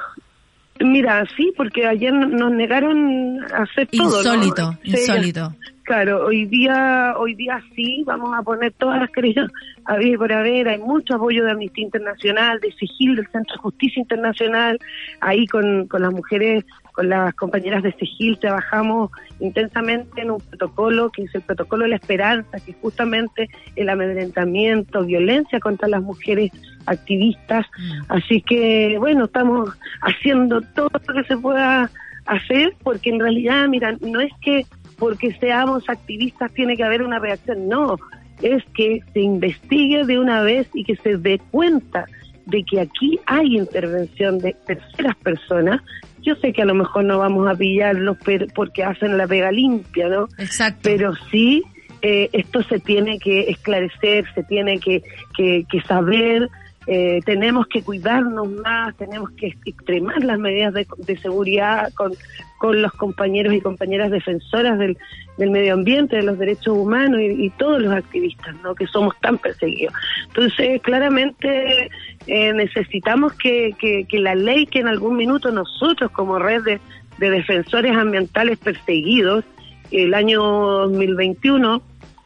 Mira, 0.84 1.24
sí, 1.36 1.52
porque 1.56 1.86
ayer 1.86 2.12
nos 2.12 2.52
negaron 2.52 3.40
a 3.52 3.62
hacer 3.62 3.88
todo. 3.88 4.18
Insólito, 4.18 4.78
insólito. 4.82 5.54
Claro, 5.84 6.26
hoy 6.26 6.46
día, 6.46 7.14
hoy 7.18 7.34
día 7.34 7.60
sí, 7.74 8.04
vamos 8.06 8.30
a 8.36 8.42
poner 8.42 8.72
todas 8.72 9.00
las 9.00 9.10
querellas 9.10 9.50
a 9.84 9.96
ver 9.96 10.16
por 10.16 10.32
haber, 10.32 10.68
hay 10.68 10.78
mucho 10.78 11.16
apoyo 11.16 11.44
de 11.44 11.50
Amnistía 11.50 11.84
Internacional, 11.84 12.60
de 12.60 12.70
SIGIL, 12.72 13.16
del 13.16 13.26
Centro 13.28 13.56
de 13.56 13.62
Justicia 13.62 14.00
Internacional, 14.00 14.78
ahí 15.20 15.44
con, 15.46 15.88
con 15.88 16.02
las 16.02 16.12
mujeres, 16.12 16.64
con 16.92 17.08
las 17.08 17.34
compañeras 17.34 17.82
de 17.82 17.92
SIGIL 17.92 18.38
trabajamos 18.38 19.10
intensamente 19.40 20.22
en 20.22 20.30
un 20.30 20.40
protocolo 20.40 21.10
que 21.10 21.24
es 21.24 21.34
el 21.34 21.42
protocolo 21.42 21.84
de 21.84 21.90
la 21.90 21.96
esperanza, 21.96 22.58
que 22.64 22.74
justamente 22.74 23.48
el 23.76 23.88
amedrentamiento, 23.88 25.04
violencia 25.04 25.58
contra 25.60 25.88
las 25.88 26.02
mujeres 26.02 26.50
activistas, 26.86 27.66
así 28.08 28.42
que 28.42 28.96
bueno, 28.98 29.24
estamos 29.24 29.70
haciendo 30.02 30.60
todo 30.60 30.90
lo 31.06 31.14
que 31.14 31.28
se 31.28 31.36
pueda 31.36 31.90
hacer, 32.26 32.74
porque 32.82 33.10
en 33.10 33.20
realidad, 33.20 33.68
mira, 33.68 33.96
no 34.00 34.20
es 34.20 34.32
que 34.40 34.66
porque 34.98 35.32
seamos 35.40 35.88
activistas 35.88 36.52
tiene 36.52 36.76
que 36.76 36.84
haber 36.84 37.02
una 37.02 37.18
reacción, 37.18 37.68
no, 37.68 37.96
es 38.42 38.62
que 38.74 39.00
se 39.12 39.20
investigue 39.20 40.04
de 40.04 40.18
una 40.18 40.42
vez 40.42 40.68
y 40.74 40.84
que 40.84 40.96
se 40.96 41.16
dé 41.16 41.40
cuenta 41.50 42.06
de 42.46 42.64
que 42.64 42.80
aquí 42.80 43.18
hay 43.26 43.56
intervención 43.56 44.38
de 44.38 44.54
terceras 44.66 45.16
personas. 45.16 45.80
Yo 46.22 46.34
sé 46.36 46.52
que 46.52 46.62
a 46.62 46.66
lo 46.66 46.74
mejor 46.74 47.04
no 47.04 47.18
vamos 47.18 47.48
a 47.48 47.54
pillarlos 47.54 48.16
pero- 48.24 48.46
porque 48.54 48.84
hacen 48.84 49.16
la 49.16 49.26
pega 49.26 49.50
limpia, 49.52 50.08
¿no? 50.08 50.28
Exacto. 50.38 50.80
Pero 50.82 51.12
sí, 51.30 51.62
eh, 52.00 52.28
esto 52.32 52.62
se 52.62 52.78
tiene 52.80 53.18
que 53.18 53.50
esclarecer, 53.50 54.24
se 54.34 54.42
tiene 54.44 54.78
que, 54.78 55.02
que, 55.36 55.64
que 55.70 55.80
saber, 55.82 56.48
eh, 56.88 57.20
tenemos 57.24 57.66
que 57.68 57.82
cuidarnos 57.82 58.50
más, 58.50 58.96
tenemos 58.96 59.30
que 59.32 59.54
extremar 59.64 60.24
las 60.24 60.38
medidas 60.38 60.74
de, 60.74 60.84
de 60.98 61.16
seguridad 61.18 61.92
con, 61.94 62.12
con 62.58 62.82
los 62.82 62.92
compañeros 62.94 63.54
y 63.54 63.60
compañeras 63.60 64.10
defensoras 64.10 64.78
del, 64.80 64.96
del 65.38 65.50
medio 65.52 65.74
ambiente, 65.74 66.16
de 66.16 66.24
los 66.24 66.38
derechos 66.38 66.76
humanos 66.76 67.20
y, 67.20 67.44
y 67.46 67.50
todos 67.50 67.80
los 67.80 67.94
activistas, 67.94 68.56
¿no? 68.64 68.74
Que 68.74 68.88
somos 68.88 69.14
tan 69.20 69.38
perseguidos. 69.38 69.94
Entonces, 70.26 70.82
claramente 70.82 71.88
eh, 72.26 72.52
necesitamos 72.52 73.32
que, 73.34 73.74
que, 73.78 74.04
que 74.08 74.18
la 74.18 74.34
ley 74.34 74.66
que 74.66 74.80
en 74.80 74.88
algún 74.88 75.16
minuto 75.16 75.50
nosotros 75.50 76.10
como 76.12 76.38
red 76.38 76.62
de, 76.62 76.80
de 77.18 77.30
defensores 77.30 77.96
ambientales 77.96 78.58
perseguidos, 78.58 79.44
el 79.90 80.14
año 80.14 80.42
2021 80.42 81.82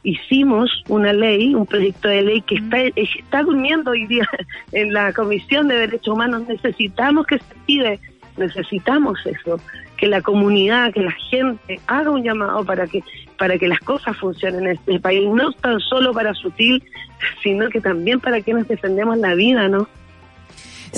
hicimos 0.06 0.70
una 0.89 1.12
ley, 1.12 1.55
un 1.55 1.66
proyecto 1.66 2.09
de 2.09 2.23
ley 2.23 2.40
que 2.43 2.55
está, 2.55 2.78
está 2.97 3.43
durmiendo 3.43 3.90
hoy 3.90 4.06
día 4.06 4.28
en 4.73 4.93
la 4.93 5.12
Comisión 5.12 5.68
de 5.68 5.77
Derechos 5.77 6.14
Humanos. 6.14 6.44
Necesitamos 6.47 7.27
que 7.27 7.39
se 7.39 7.55
pide, 7.66 8.01
necesitamos 8.37 9.19
eso, 9.25 9.61
que 9.97 10.07
la 10.07 10.21
comunidad, 10.21 10.93
que 10.93 11.01
la 11.01 11.13
gente 11.13 11.81
haga 11.87 12.11
un 12.11 12.23
llamado 12.23 12.65
para 12.65 12.87
que 12.87 13.03
para 13.39 13.59
que 13.59 13.69
las 13.69 13.81
cosas 13.81 14.17
funcionen 14.17 14.67
en 14.67 14.73
este 14.73 14.99
país, 14.99 15.29
no 15.29 15.53
tan 15.53 15.79
solo 15.81 16.13
para 16.15 16.33
sutil, 16.33 16.83
sino 17.43 17.69
que 17.69 17.81
también 17.81 18.19
para 18.19 18.41
quienes 18.41 18.67
defendemos 18.67 19.19
la 19.19 19.35
vida, 19.35 19.69
¿no? 19.69 19.89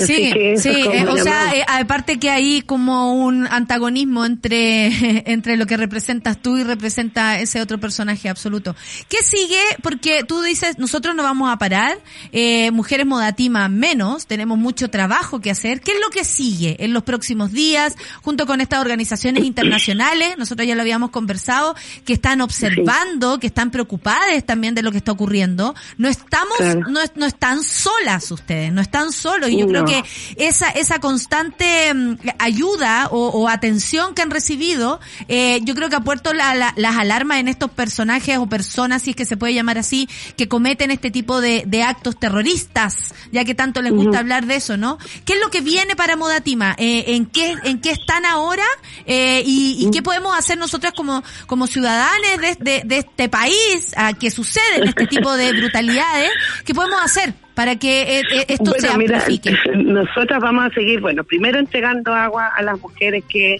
Así 0.03 0.15
Sí, 0.15 0.31
que 0.33 0.57
sí, 0.57 0.69
eh, 0.69 1.05
o 1.07 1.17
sea, 1.17 1.53
eh, 1.55 1.63
aparte 1.67 2.19
que 2.19 2.29
hay 2.29 2.61
como 2.61 3.13
un 3.13 3.47
antagonismo 3.47 4.25
entre, 4.25 4.87
entre 5.31 5.57
lo 5.57 5.65
que 5.65 5.77
representas 5.77 6.41
tú 6.41 6.57
y 6.57 6.63
representa 6.63 7.39
ese 7.39 7.61
otro 7.61 7.79
personaje 7.79 8.29
absoluto. 8.29 8.75
¿Qué 9.07 9.17
sigue? 9.23 9.61
Porque 9.81 10.23
tú 10.23 10.41
dices, 10.41 10.77
nosotros 10.79 11.15
no 11.15 11.23
vamos 11.23 11.51
a 11.51 11.57
parar, 11.57 11.97
eh, 12.31 12.71
Mujeres 12.71 13.05
Modatima 13.05 13.67
menos, 13.69 14.25
tenemos 14.27 14.57
mucho 14.57 14.89
trabajo 14.89 15.39
que 15.41 15.51
hacer. 15.51 15.81
¿Qué 15.81 15.91
es 15.93 15.99
lo 16.01 16.09
que 16.09 16.23
sigue 16.23 16.77
en 16.83 16.93
los 16.93 17.03
próximos 17.03 17.51
días, 17.51 17.95
junto 18.21 18.45
con 18.45 18.61
estas 18.61 18.79
organizaciones 18.81 19.43
internacionales? 19.43 20.35
Nosotros 20.37 20.67
ya 20.67 20.75
lo 20.75 20.81
habíamos 20.81 21.09
conversado, 21.11 21.75
que 22.05 22.13
están 22.13 22.41
observando, 22.41 23.39
que 23.39 23.47
están 23.47 23.71
preocupadas 23.71 24.43
también 24.45 24.75
de 24.75 24.81
lo 24.83 24.91
que 24.91 24.97
está 24.97 25.11
ocurriendo. 25.11 25.75
No 25.97 26.07
estamos, 26.07 26.57
Claro. 26.57 26.81
no, 26.89 26.99
no 27.15 27.25
están 27.25 27.63
solas 27.63 28.31
ustedes, 28.31 28.71
no 28.71 28.81
están 28.81 29.11
solos. 29.11 29.49
Y 29.49 29.59
yo 29.59 29.67
creo 29.67 29.81
No. 29.81 29.87
Que 29.89 30.47
esa, 30.47 30.69
esa 30.69 30.99
constante 30.99 31.93
mm, 31.93 32.15
ayuda 32.39 33.07
o, 33.11 33.27
o 33.29 33.47
atención 33.49 34.13
que 34.15 34.21
han 34.21 34.31
recibido, 34.31 34.99
eh, 35.27 35.59
yo 35.63 35.75
creo 35.75 35.89
que 35.89 35.95
ha 35.95 36.01
puesto 36.01 36.33
la- 36.33 36.55
la- 36.55 36.73
las 36.77 36.97
alarmas 36.97 37.39
en 37.39 37.47
estos 37.47 37.69
personajes 37.71 38.37
o 38.37 38.47
personas, 38.47 39.01
si 39.03 39.11
es 39.11 39.15
que 39.15 39.25
se 39.25 39.37
puede 39.37 39.53
llamar 39.53 39.77
así, 39.77 40.07
que 40.37 40.47
cometen 40.47 40.91
este 40.91 41.11
tipo 41.11 41.41
de, 41.41 41.63
de 41.67 41.83
actos 41.83 42.19
terroristas, 42.19 43.13
ya 43.31 43.43
que 43.45 43.55
tanto 43.55 43.81
les 43.81 43.91
gusta 43.93 44.19
hablar 44.19 44.45
de 44.45 44.55
eso, 44.55 44.77
¿no? 44.77 44.97
¿Qué 45.25 45.33
es 45.33 45.39
lo 45.39 45.49
que 45.49 45.61
viene 45.61 45.95
para 45.95 46.15
Modatima? 46.15 46.75
Eh, 46.77 47.05
¿en, 47.15 47.25
qué, 47.25 47.55
¿En 47.63 47.79
qué 47.81 47.91
están 47.91 48.25
ahora? 48.25 48.65
Eh, 49.05 49.43
y, 49.45 49.85
y 49.85 49.91
qué 49.91 50.01
podemos 50.01 50.37
hacer 50.37 50.57
nosotras 50.57 50.93
como, 50.95 51.23
como 51.47 51.67
ciudadanos 51.67 52.09
de, 52.41 52.55
de- 52.59 52.81
de 52.85 52.97
este 52.99 53.29
país 53.29 53.93
a 53.95 54.13
que 54.13 54.31
suceden 54.31 54.87
este 54.87 55.07
tipo 55.07 55.35
de 55.35 55.51
brutalidades? 55.53 56.31
¿Qué 56.65 56.73
podemos 56.73 56.99
hacer 57.03 57.33
para 57.59 57.75
que 57.75 58.03
eh, 58.03 58.21
eh, 58.21 58.45
esto 58.47 58.71
Bueno, 58.71 58.87
se 58.87 58.97
mira, 58.97 59.17
amplifique? 59.17 59.53
nosotras 59.75 60.39
vamos 60.39 60.67
a 60.67 60.69
seguir, 60.69 61.01
bueno, 61.01 61.25
primero 61.25 61.59
entregando 61.59 62.13
agua 62.13 62.47
a 62.55 62.61
las 62.61 62.79
mujeres 62.79 63.25
que, 63.27 63.57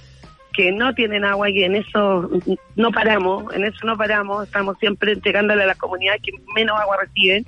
que 0.53 0.71
no 0.71 0.93
tienen 0.93 1.25
agua 1.25 1.49
y 1.49 1.65
en 1.65 1.75
eso 1.75 2.29
no 2.77 2.91
paramos, 2.91 3.53
en 3.53 3.65
eso 3.65 3.85
no 3.85 3.97
paramos, 3.97 4.47
estamos 4.47 4.77
siempre 4.77 5.11
entregándole 5.11 5.63
a 5.63 5.67
la 5.67 5.75
comunidad 5.75 6.13
que 6.23 6.31
menos 6.55 6.79
agua 6.79 6.95
reciben. 7.01 7.45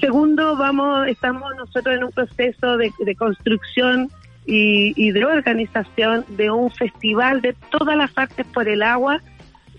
Segundo, 0.00 0.56
vamos, 0.56 1.06
estamos 1.06 1.54
nosotros 1.56 1.94
en 1.94 2.02
un 2.02 2.10
proceso 2.10 2.76
de, 2.76 2.90
de 2.98 3.14
construcción 3.14 4.10
y, 4.46 4.92
y 4.96 5.12
de 5.12 5.24
organización 5.24 6.24
de 6.30 6.50
un 6.50 6.72
festival 6.72 7.42
de 7.42 7.54
todas 7.70 7.96
las 7.96 8.10
artes 8.18 8.44
por 8.52 8.68
el 8.68 8.82
agua 8.82 9.22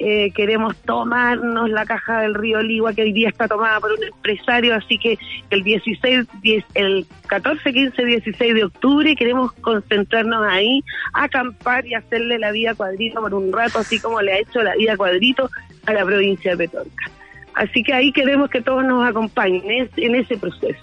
eh, 0.03 0.31
queremos 0.31 0.75
tomarnos 0.77 1.69
la 1.69 1.85
caja 1.85 2.21
del 2.21 2.33
río 2.33 2.61
Ligua 2.61 2.93
que 2.93 3.03
hoy 3.03 3.13
día 3.13 3.29
está 3.29 3.47
tomada 3.47 3.79
por 3.79 3.91
un 3.91 4.03
empresario, 4.03 4.73
así 4.73 4.97
que 4.97 5.17
el 5.51 5.63
16, 5.63 6.27
10, 6.41 6.65
el 6.73 7.05
14, 7.27 7.71
15, 7.71 8.05
16 8.05 8.53
de 8.55 8.63
octubre 8.63 9.15
queremos 9.15 9.51
concentrarnos 9.53 10.43
ahí, 10.49 10.83
acampar 11.13 11.85
y 11.85 11.93
hacerle 11.93 12.39
la 12.39 12.51
vida 12.51 12.73
cuadrito 12.73 13.21
por 13.21 13.33
un 13.33 13.53
rato, 13.53 13.79
así 13.79 13.99
como 13.99 14.21
le 14.21 14.33
ha 14.33 14.39
hecho 14.39 14.63
la 14.63 14.75
vida 14.75 14.97
cuadrito 14.97 15.49
a 15.85 15.93
la 15.93 16.03
provincia 16.03 16.55
de 16.55 16.57
Petorca. 16.57 17.11
Así 17.53 17.83
que 17.83 17.93
ahí 17.93 18.11
queremos 18.11 18.49
que 18.49 18.61
todos 18.61 18.83
nos 18.83 19.07
acompañen 19.07 19.89
en 19.97 20.15
ese 20.15 20.37
proceso. 20.37 20.81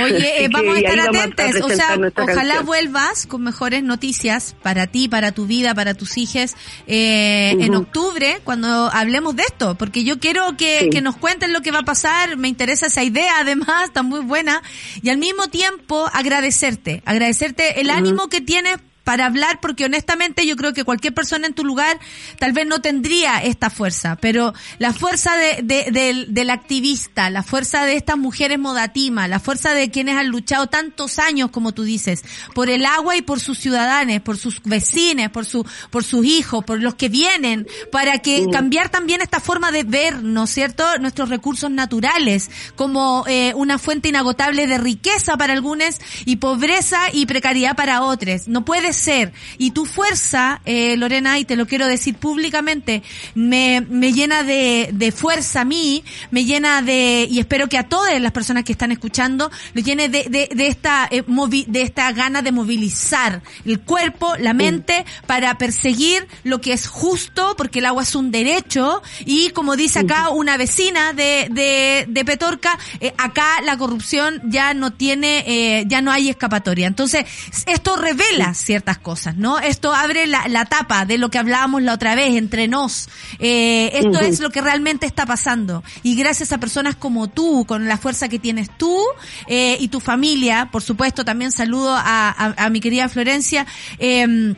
Oye, 0.00 0.44
eh, 0.44 0.48
vamos 0.50 0.76
a 0.76 0.80
estar 0.80 1.00
atentos. 1.00 1.62
O 1.62 1.68
sea, 1.68 1.98
ojalá 2.16 2.62
vuelvas 2.62 3.26
con 3.26 3.42
mejores 3.42 3.82
noticias 3.82 4.54
para 4.62 4.86
ti, 4.86 5.08
para 5.08 5.32
tu 5.32 5.46
vida, 5.46 5.74
para 5.74 5.94
tus 5.94 6.16
hijos 6.16 6.54
eh, 6.86 7.56
en 7.58 7.74
octubre, 7.74 8.40
cuando 8.44 8.90
hablemos 8.92 9.36
de 9.36 9.42
esto, 9.42 9.76
porque 9.76 10.04
yo 10.04 10.18
quiero 10.18 10.56
que, 10.56 10.88
que 10.90 11.00
nos 11.00 11.16
cuenten 11.16 11.52
lo 11.52 11.60
que 11.62 11.70
va 11.70 11.80
a 11.80 11.84
pasar. 11.84 12.36
Me 12.36 12.48
interesa 12.48 12.86
esa 12.86 13.02
idea, 13.02 13.40
además, 13.40 13.84
está 13.84 14.02
muy 14.02 14.20
buena. 14.20 14.62
Y 15.02 15.10
al 15.10 15.18
mismo 15.18 15.48
tiempo, 15.48 16.08
agradecerte, 16.12 17.02
agradecerte 17.04 17.80
el 17.80 17.90
ánimo 17.90 18.28
que 18.28 18.40
tienes 18.40 18.78
para 19.04 19.26
hablar 19.26 19.60
porque 19.60 19.84
honestamente 19.84 20.46
yo 20.46 20.56
creo 20.56 20.72
que 20.72 20.84
cualquier 20.84 21.14
persona 21.14 21.46
en 21.46 21.54
tu 21.54 21.64
lugar 21.64 21.98
tal 22.38 22.52
vez 22.52 22.66
no 22.66 22.80
tendría 22.80 23.38
esta 23.38 23.70
fuerza, 23.70 24.16
pero 24.16 24.52
la 24.78 24.92
fuerza 24.92 25.36
de, 25.36 25.62
de, 25.62 26.26
del, 26.28 26.50
activista, 26.50 27.30
la 27.30 27.42
fuerza 27.42 27.84
de 27.84 27.96
estas 27.96 28.18
mujeres 28.18 28.58
modatima, 28.58 29.28
la 29.28 29.40
fuerza 29.40 29.74
de 29.74 29.90
quienes 29.90 30.16
han 30.16 30.28
luchado 30.28 30.66
tantos 30.66 31.18
años, 31.18 31.50
como 31.50 31.72
tú 31.72 31.82
dices, 31.82 32.24
por 32.54 32.68
el 32.68 32.84
agua 32.84 33.16
y 33.16 33.22
por 33.22 33.40
sus 33.40 33.58
ciudadanos, 33.58 34.20
por 34.20 34.36
sus 34.36 34.62
vecinos, 34.62 35.30
por 35.30 35.44
su, 35.44 35.66
por 35.90 36.04
sus 36.04 36.24
hijos, 36.24 36.64
por 36.64 36.80
los 36.80 36.94
que 36.94 37.08
vienen, 37.08 37.66
para 37.90 38.18
que 38.18 38.46
cambiar 38.50 38.88
también 38.88 39.20
esta 39.20 39.40
forma 39.40 39.72
de 39.72 39.84
ver, 39.84 40.22
¿no 40.22 40.44
es 40.44 40.50
cierto?, 40.50 40.84
nuestros 40.98 41.28
recursos 41.28 41.70
naturales 41.70 42.50
como 42.76 43.24
eh, 43.26 43.52
una 43.54 43.78
fuente 43.78 44.08
inagotable 44.08 44.66
de 44.66 44.78
riqueza 44.78 45.36
para 45.36 45.52
algunos 45.52 46.00
y 46.24 46.36
pobreza 46.36 46.98
y 47.12 47.26
precariedad 47.26 47.76
para 47.76 48.02
otros. 48.02 48.48
No 48.48 48.64
puede 48.92 49.04
ser. 49.04 49.32
Y 49.58 49.70
tu 49.70 49.86
fuerza, 49.86 50.60
eh, 50.64 50.96
Lorena, 50.96 51.38
y 51.38 51.44
te 51.44 51.56
lo 51.56 51.66
quiero 51.66 51.86
decir 51.86 52.14
públicamente, 52.16 53.02
me, 53.34 53.80
me 53.88 54.12
llena 54.12 54.42
de, 54.42 54.90
de 54.92 55.12
fuerza 55.12 55.62
a 55.62 55.64
mí, 55.64 56.04
me 56.30 56.44
llena 56.44 56.82
de, 56.82 57.26
y 57.30 57.38
espero 57.38 57.68
que 57.68 57.78
a 57.78 57.88
todas 57.88 58.20
las 58.20 58.32
personas 58.32 58.64
que 58.64 58.72
están 58.72 58.92
escuchando, 58.92 59.50
lo 59.74 59.82
llene 59.82 60.08
de, 60.08 60.24
de, 60.28 60.48
de 60.54 60.66
esta, 60.66 61.08
eh, 61.10 61.24
de 61.66 61.82
esta 61.82 62.12
gana 62.12 62.42
de 62.42 62.52
movilizar 62.52 63.42
el 63.64 63.80
cuerpo, 63.80 64.34
la 64.38 64.52
mente, 64.52 65.04
para 65.26 65.56
perseguir 65.58 66.26
lo 66.44 66.60
que 66.60 66.72
es 66.72 66.86
justo, 66.86 67.54
porque 67.56 67.78
el 67.78 67.86
agua 67.86 68.02
es 68.02 68.14
un 68.14 68.30
derecho, 68.30 69.02
y 69.24 69.50
como 69.50 69.76
dice 69.76 70.00
acá 70.00 70.30
una 70.30 70.56
vecina 70.56 71.12
de, 71.12 71.48
de, 71.50 72.06
de 72.08 72.24
Petorca, 72.24 72.78
eh, 73.00 73.12
acá 73.16 73.62
la 73.64 73.76
corrupción 73.76 74.40
ya 74.44 74.74
no 74.74 74.92
tiene, 74.92 75.44
eh, 75.46 75.84
ya 75.86 76.02
no 76.02 76.10
hay 76.10 76.28
escapatoria. 76.28 76.86
Entonces, 76.86 77.24
esto 77.66 77.96
revela, 77.96 78.54
¿cierto? 78.54 78.81
Cosas, 78.98 79.36
¿no? 79.36 79.58
Esto 79.58 79.94
abre 79.94 80.26
la, 80.26 80.48
la 80.48 80.64
tapa 80.64 81.04
de 81.04 81.18
lo 81.18 81.30
que 81.30 81.38
hablábamos 81.38 81.82
la 81.82 81.94
otra 81.94 82.14
vez 82.14 82.34
entre 82.34 82.68
nos. 82.68 83.08
Eh, 83.38 83.90
esto 83.94 84.20
es 84.20 84.40
lo 84.40 84.50
que 84.50 84.60
realmente 84.60 85.06
está 85.06 85.26
pasando. 85.26 85.82
Y 86.02 86.16
gracias 86.16 86.52
a 86.52 86.58
personas 86.58 86.96
como 86.96 87.28
tú, 87.28 87.64
con 87.66 87.88
la 87.88 87.98
fuerza 87.98 88.28
que 88.28 88.38
tienes 88.38 88.70
tú 88.76 88.98
eh, 89.46 89.76
y 89.80 89.88
tu 89.88 90.00
familia, 90.00 90.68
por 90.70 90.82
supuesto, 90.82 91.24
también 91.24 91.52
saludo 91.52 91.94
a, 91.94 92.54
a, 92.56 92.70
mi 92.70 92.80
querida 92.80 93.08
Florencia, 93.08 93.66
em, 93.98 94.54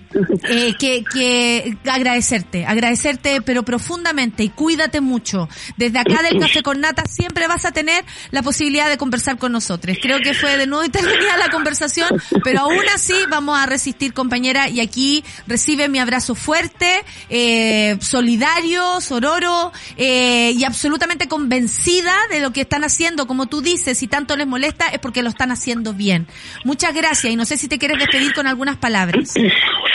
eh, 0.48 0.74
que, 0.78 1.04
que 1.04 1.76
agradecerte, 1.86 2.66
agradecerte, 2.66 3.42
pero 3.42 3.62
profundamente 3.64 4.42
y 4.44 4.48
cuídate 4.48 5.00
mucho. 5.00 5.48
Desde 5.76 5.98
acá 5.98 6.22
del 6.22 6.40
Café 6.40 6.62
con 6.62 6.80
Nata 6.80 7.04
siempre 7.06 7.46
vas 7.46 7.64
a 7.64 7.72
tener 7.72 8.04
la 8.30 8.42
posibilidad 8.42 8.88
de 8.88 8.96
conversar 8.96 9.38
con 9.38 9.52
nosotros. 9.52 9.96
Creo 10.00 10.18
que 10.20 10.34
fue 10.34 10.56
de 10.56 10.66
nuevo 10.66 10.84
intervenida 10.84 11.36
la 11.38 11.50
conversación, 11.50 12.08
pero 12.42 12.60
aún 12.60 12.84
así 12.94 13.14
vamos 13.28 13.58
a 13.58 13.66
resistir 13.66 14.13
compañera, 14.14 14.68
y 14.68 14.80
aquí 14.80 15.24
recibe 15.46 15.88
mi 15.88 15.98
abrazo 15.98 16.34
fuerte, 16.34 17.04
eh, 17.28 17.96
solidario, 18.00 19.00
sororo, 19.00 19.72
eh, 19.96 20.52
y 20.52 20.64
absolutamente 20.64 21.28
convencida 21.28 22.14
de 22.30 22.40
lo 22.40 22.52
que 22.52 22.62
están 22.62 22.84
haciendo, 22.84 23.26
como 23.26 23.46
tú 23.46 23.60
dices, 23.60 23.98
si 23.98 24.06
tanto 24.06 24.36
les 24.36 24.46
molesta 24.46 24.86
es 24.88 24.98
porque 24.98 25.22
lo 25.22 25.28
están 25.28 25.50
haciendo 25.50 25.92
bien. 25.92 26.26
Muchas 26.64 26.94
gracias, 26.94 27.32
y 27.32 27.36
no 27.36 27.44
sé 27.44 27.56
si 27.56 27.68
te 27.68 27.78
quieres 27.78 27.98
despedir 27.98 28.32
con 28.34 28.46
algunas 28.46 28.76
palabras. 28.76 29.34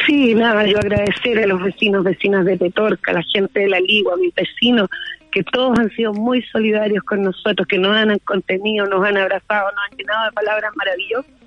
Sí, 0.06 0.36
nada, 0.36 0.66
yo 0.66 0.78
agradecer 0.78 1.40
a 1.40 1.48
los 1.48 1.62
vecinos, 1.62 2.04
vecinas 2.04 2.46
de 2.46 2.58
Petorca, 2.58 3.12
a 3.12 3.16
la 3.16 3.24
gente 3.34 3.62
de 3.62 3.70
la 3.70 3.80
Ligua, 3.80 4.14
a 4.14 4.18
mis 4.18 4.34
vecinos, 4.34 4.90
que 5.32 5.44
todos 5.44 5.78
han 5.78 5.90
sido 5.92 6.14
muy 6.14 6.42
solidarios 6.44 7.04
con 7.04 7.22
nosotros, 7.22 7.68
que 7.68 7.78
nos 7.78 7.96
han 7.96 8.18
contenido, 8.20 8.86
nos 8.88 9.06
han 9.06 9.18
abrazado, 9.18 9.70
nos 9.72 9.82
han 9.90 9.98
llenado 9.98 10.26
de 10.26 10.32
palabras 10.32 10.72
maravillosas 10.76 11.39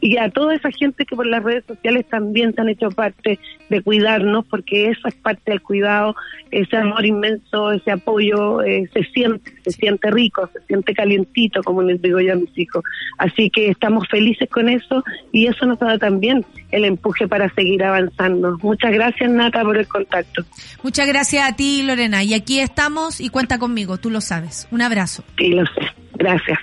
y 0.00 0.16
a 0.16 0.30
toda 0.30 0.54
esa 0.54 0.70
gente 0.70 1.04
que 1.04 1.16
por 1.16 1.26
las 1.26 1.42
redes 1.42 1.64
sociales 1.66 2.06
también 2.08 2.54
se 2.54 2.60
han 2.60 2.68
hecho 2.68 2.90
parte 2.90 3.38
de 3.68 3.82
cuidarnos, 3.82 4.46
porque 4.46 4.90
esa 4.90 5.08
es 5.08 5.14
parte 5.16 5.50
del 5.50 5.60
cuidado, 5.60 6.14
ese 6.50 6.76
amor 6.76 7.04
inmenso, 7.04 7.72
ese 7.72 7.90
apoyo, 7.90 8.62
eh, 8.62 8.88
se 8.92 9.02
siente, 9.04 9.52
se 9.64 9.72
siente 9.72 10.10
rico, 10.10 10.48
se 10.52 10.60
siente 10.66 10.94
calientito, 10.94 11.62
como 11.62 11.82
les 11.82 12.00
digo 12.00 12.20
yo 12.20 12.32
a 12.32 12.36
mis 12.36 12.56
hijos. 12.56 12.82
Así 13.18 13.50
que 13.50 13.70
estamos 13.70 14.06
felices 14.08 14.48
con 14.48 14.68
eso 14.68 15.04
y 15.32 15.46
eso 15.46 15.66
nos 15.66 15.78
da 15.78 15.98
también 15.98 16.44
el 16.70 16.84
empuje 16.84 17.26
para 17.26 17.52
seguir 17.54 17.82
avanzando. 17.82 18.56
Muchas 18.62 18.92
gracias, 18.92 19.30
Nata, 19.30 19.62
por 19.62 19.76
el 19.76 19.88
contacto. 19.88 20.44
Muchas 20.82 21.06
gracias 21.08 21.48
a 21.48 21.56
ti, 21.56 21.82
Lorena. 21.82 22.22
Y 22.22 22.34
aquí 22.34 22.60
estamos 22.60 23.20
y 23.20 23.30
cuenta 23.30 23.58
conmigo, 23.58 23.98
tú 23.98 24.10
lo 24.10 24.20
sabes. 24.20 24.68
Un 24.70 24.82
abrazo. 24.82 25.24
Sí, 25.36 25.48
lo 25.48 25.64
sé. 25.66 25.82
Gracias. 26.14 26.58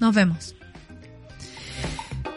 Nos 0.00 0.14
vemos. 0.14 0.56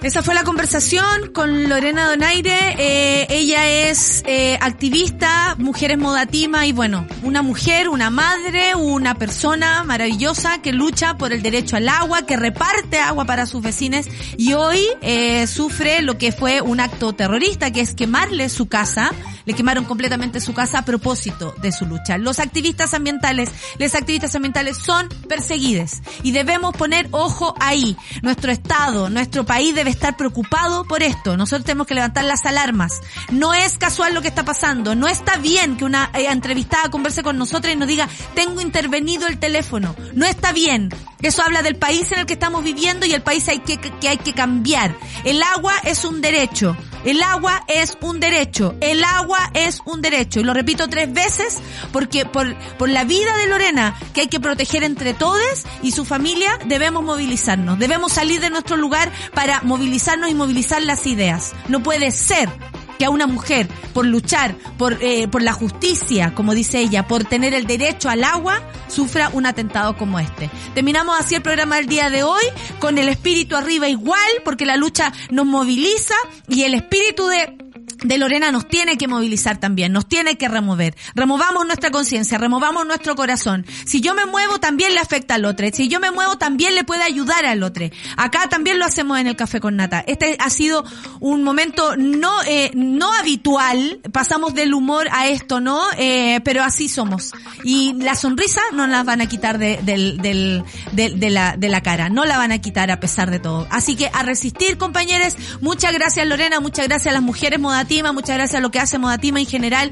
Esa 0.06 0.22
fue 0.22 0.36
la 0.36 0.44
conversación 0.44 1.32
con 1.34 1.68
Lorena 1.68 2.07
Donaire. 2.07 2.76
Eh, 2.77 3.26
ella 3.27 3.68
es 3.68 4.22
eh, 4.27 4.56
activista, 4.61 5.56
mujeres 5.57 5.98
modatima 5.98 6.68
y 6.68 6.73
bueno, 6.73 7.07
una 7.23 7.41
mujer, 7.41 7.90
una 7.90 8.11
madre, 8.11 8.76
una 8.76 9.15
persona 9.15 9.84
maravillosa 9.84 10.61
que 10.61 10.73
lucha 10.73 11.18
por 11.18 11.34
el 11.34 11.41
derecho 11.41 11.76
al 11.76 11.90
agua, 11.90 12.27
que 12.27 12.38
reparte 12.38 12.99
agua 12.99 13.26
para 13.26 13.48
sus 13.48 13.64
vecinos 13.64 14.06
y 14.38 14.53
hoy 14.53 14.80
eh, 15.02 15.48
sufre 15.48 16.03
lo 16.03 16.19
que 16.19 16.32
fue 16.32 16.61
un 16.61 16.82
acto 16.82 17.14
terrorista, 17.14 17.72
que 17.72 17.82
es 17.82 17.95
quemarle 17.95 18.49
su 18.49 18.68
casa. 18.68 19.11
Le 19.45 19.53
quemaron 19.53 19.86
completamente 19.86 20.40
su 20.40 20.56
casa 20.56 20.80
a 20.80 20.86
propósito 20.86 21.53
de 21.61 21.72
su 21.72 21.86
lucha. 21.86 22.18
Los 22.18 22.40
activistas 22.40 22.95
ambientales, 22.95 23.49
les 23.77 23.94
activistas 23.94 24.36
ambientales 24.36 24.76
son 24.77 25.07
perseguidos 25.30 26.02
y 26.23 26.32
debemos 26.32 26.76
poner 26.76 27.07
ojo 27.11 27.53
ahí. 27.60 27.95
Nuestro 28.23 28.52
Estado, 28.52 29.11
nuestro 29.11 29.45
país 29.45 29.76
debe 29.76 29.94
estar 29.95 30.15
preocupado 30.15 30.85
por 30.85 31.03
esto. 31.03 31.35
Nosotros 31.38 31.65
tenemos 31.65 31.88
que 31.88 31.95
levantar 31.95 32.26
las 32.26 32.45
alarmas. 32.45 33.01
No 33.31 33.53
es 33.53 33.77
casual 33.77 34.13
lo 34.13 34.22
que 34.22 34.27
está 34.27 34.45
pasando. 34.45 34.95
No 34.95 35.07
está 35.07 35.38
bien 35.38 35.77
que 35.77 35.85
una 35.85 36.11
eh, 36.13 36.27
entrevistada 36.30 36.89
converse 36.89 37.23
con 37.23 37.38
nosotros 37.38 37.73
y 37.73 37.77
nos 37.77 37.88
diga, 37.88 38.07
tengo 38.34 38.61
intervenido 38.61 39.27
el 39.27 39.39
teléfono. 39.39 39.95
No 40.13 40.26
está 40.26 40.51
bien. 40.51 40.89
Eso 41.22 41.41
habla 41.41 41.63
del 41.63 41.76
país 41.76 42.11
en 42.11 42.19
el 42.19 42.26
que 42.26 42.34
estamos 42.34 42.63
viviendo 42.63 43.05
y 43.05 43.13
el 43.13 43.23
país 43.23 43.47
hay 43.47 43.59
que, 43.59 43.80
hay 44.07 44.17
que 44.17 44.34
cambiar. 44.34 44.95
El 45.23 45.41
agua 45.41 45.73
es 45.84 46.05
un 46.05 46.22
derecho. 46.22 46.77
El 47.03 47.22
agua 47.22 47.63
es 47.67 47.97
un 48.01 48.19
derecho. 48.19 48.76
El 48.81 49.03
agua 49.03 49.51
es 49.53 49.81
un 49.85 50.01
derecho. 50.01 50.39
Y 50.39 50.43
lo 50.43 50.53
repito 50.53 50.88
tres 50.88 51.11
veces 51.11 51.59
porque 51.91 52.26
por, 52.26 52.55
por 52.77 52.89
la 52.89 53.03
vida 53.03 53.35
de 53.38 53.47
Lorena, 53.47 53.95
que 54.13 54.22
hay 54.22 54.27
que 54.27 54.39
proteger 54.39 54.84
entre 54.84 55.13
todos 55.13 55.65
y 55.81 55.91
su 55.91 56.05
familia, 56.05 56.59
debemos 56.65 57.03
movilizarnos. 57.03 57.80
Debemos 57.80 58.13
salir 58.13 58.41
de 58.41 58.49
nuestro 58.49 58.77
lugar 58.77 59.11
para 59.34 59.61
movilizarnos 59.61 59.85
y 59.86 60.34
movilizar 60.34 60.82
las 60.82 61.06
ideas. 61.06 61.53
No 61.68 61.84
puede 61.84 62.12
ser 62.12 62.49
que 62.98 63.06
a 63.06 63.10
una 63.10 63.28
mujer, 63.28 63.68
por 63.94 64.06
luchar 64.06 64.56
por, 64.78 64.98
eh, 65.02 65.28
por 65.28 65.41
la 65.41 65.53
justicia, 65.53 66.34
como 66.34 66.53
dice 66.53 66.80
ella, 66.80 67.07
por 67.07 67.24
tener 67.26 67.53
el 67.53 67.68
derecho 67.68 68.10
al 68.10 68.24
agua, 68.24 68.62
sufra 68.88 69.30
un 69.34 69.45
atentado 69.45 69.98
como 69.98 70.20
este. 70.20 70.49
Terminamos 70.74 71.20
así 71.20 71.36
el 71.36 71.41
programa 71.41 71.76
del 71.76 71.88
día 71.88 72.10
de 72.10 72.24
hoy, 72.24 72.44
con 72.80 72.98
el 72.98 73.10
espíritu 73.10 73.56
arriba 73.56 73.88
igual, 73.88 74.20
porque 74.44 74.66
la 74.66 74.78
lucha 74.78 75.14
nos 75.30 75.45
moviliza 75.45 76.16
y 76.48 76.64
el 76.64 76.74
espíritu 76.74 77.28
de 77.28 77.64
de 78.03 78.17
Lorena 78.17 78.51
nos 78.51 78.67
tiene 78.67 78.97
que 78.97 79.07
movilizar 79.07 79.57
también, 79.59 79.91
nos 79.91 80.07
tiene 80.07 80.38
que 80.38 80.47
remover. 80.47 80.95
Removamos 81.15 81.65
nuestra 81.65 81.91
conciencia, 81.91 82.38
removamos 82.38 82.85
nuestro 82.85 83.15
corazón. 83.15 83.65
Si 83.85 84.01
yo 84.01 84.13
me 84.13 84.26
muevo, 84.26 84.59
también 84.59 84.93
le 84.93 84.99
afecta 84.99 85.35
al 85.35 85.45
otro. 85.45 85.67
Si 85.73 85.88
yo 85.88 85.99
me 85.99 86.11
muevo, 86.11 86.38
también 86.38 86.76
le 86.76 86.84
puede 86.84 87.03
ayudar 87.03 87.45
al 87.45 87.63
otro. 87.63 87.89
Acá 88.17 88.47
también 88.49 88.80
lo 88.80 88.85
hacemos 88.85 89.19
en 89.19 89.27
el 89.27 89.35
Café 89.35 89.59
con 89.59 89.76
Nata. 89.76 90.03
Este 90.07 90.38
ha 90.39 90.49
sido 90.49 90.84
un 91.19 91.43
momento 91.43 91.95
no, 91.97 92.31
eh, 92.47 92.72
no 92.73 93.13
habitual. 93.13 93.99
Pasamos 94.11 94.53
del 94.53 94.73
humor 94.73 95.07
a 95.11 95.27
esto, 95.27 95.59
¿no? 95.59 95.81
Eh, 95.97 96.41
pero 96.43 96.63
así 96.63 96.89
somos. 96.89 97.31
Y 97.63 97.93
la 97.93 98.15
sonrisa 98.15 98.61
no 98.73 98.88
la 98.88 99.03
van 99.03 99.22
a 99.22 99.27
quitar 99.27 99.57
de, 99.57 99.80
de, 99.84 101.30
la, 101.30 101.55
de 101.57 101.69
la 101.69 101.81
cara. 101.81 102.09
No 102.09 102.26
la 102.26 102.38
van 102.38 102.51
a 102.51 102.59
quitar 102.59 102.91
a 102.91 102.99
pesar 102.99 103.31
de 103.31 103.39
todo. 103.39 103.67
Así 103.69 103.95
que 103.95 104.09
a 104.13 104.23
resistir, 104.23 104.77
compañeros. 104.77 105.35
Muchas 105.61 105.93
gracias, 105.93 106.27
Lorena. 106.27 106.59
Muchas 106.59 106.88
gracias 106.88 107.11
a 107.11 107.13
las 107.13 107.23
mujeres 107.23 107.59
modativas. 107.86 108.14
Muchas 108.14 108.36
gracias 108.38 108.60
a 108.60 108.62
lo 108.62 108.72
que 108.72 108.80
hace 108.80 108.98
Modatima 108.98 109.40
en 109.40 109.45
general. 109.45 109.91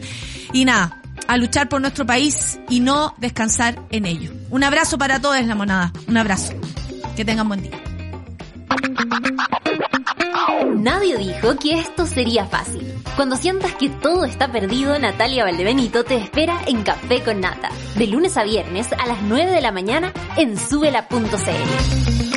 Y 0.51 0.65
nada, 0.65 0.99
a 1.27 1.37
luchar 1.37 1.69
por 1.69 1.81
nuestro 1.81 2.05
país 2.05 2.59
y 2.69 2.79
no 2.79 3.13
descansar 3.17 3.79
en 3.91 4.05
ello. 4.05 4.31
Un 4.49 4.63
abrazo 4.63 4.97
para 4.97 5.19
todos, 5.19 5.43
la 5.45 5.55
monada. 5.55 5.93
Un 6.07 6.17
abrazo. 6.17 6.53
Que 7.15 7.23
tengan 7.23 7.47
buen 7.47 7.61
día. 7.61 7.79
Nadie 10.75 11.17
dijo 11.17 11.55
que 11.57 11.79
esto 11.79 12.07
sería 12.07 12.45
fácil. 12.45 12.91
Cuando 13.15 13.35
sientas 13.35 13.73
que 13.75 13.89
todo 13.89 14.25
está 14.25 14.51
perdido, 14.51 14.97
Natalia 14.97 15.43
Valdebenito 15.43 16.03
te 16.03 16.17
espera 16.17 16.61
en 16.65 16.81
Café 16.81 17.21
con 17.21 17.39
Nata, 17.41 17.69
de 17.95 18.07
lunes 18.07 18.35
a 18.37 18.43
viernes 18.43 18.91
a 18.91 19.05
las 19.05 19.21
9 19.21 19.51
de 19.51 19.61
la 19.61 19.71
mañana 19.71 20.11
en 20.35 20.57
subela.cl. 20.57 22.32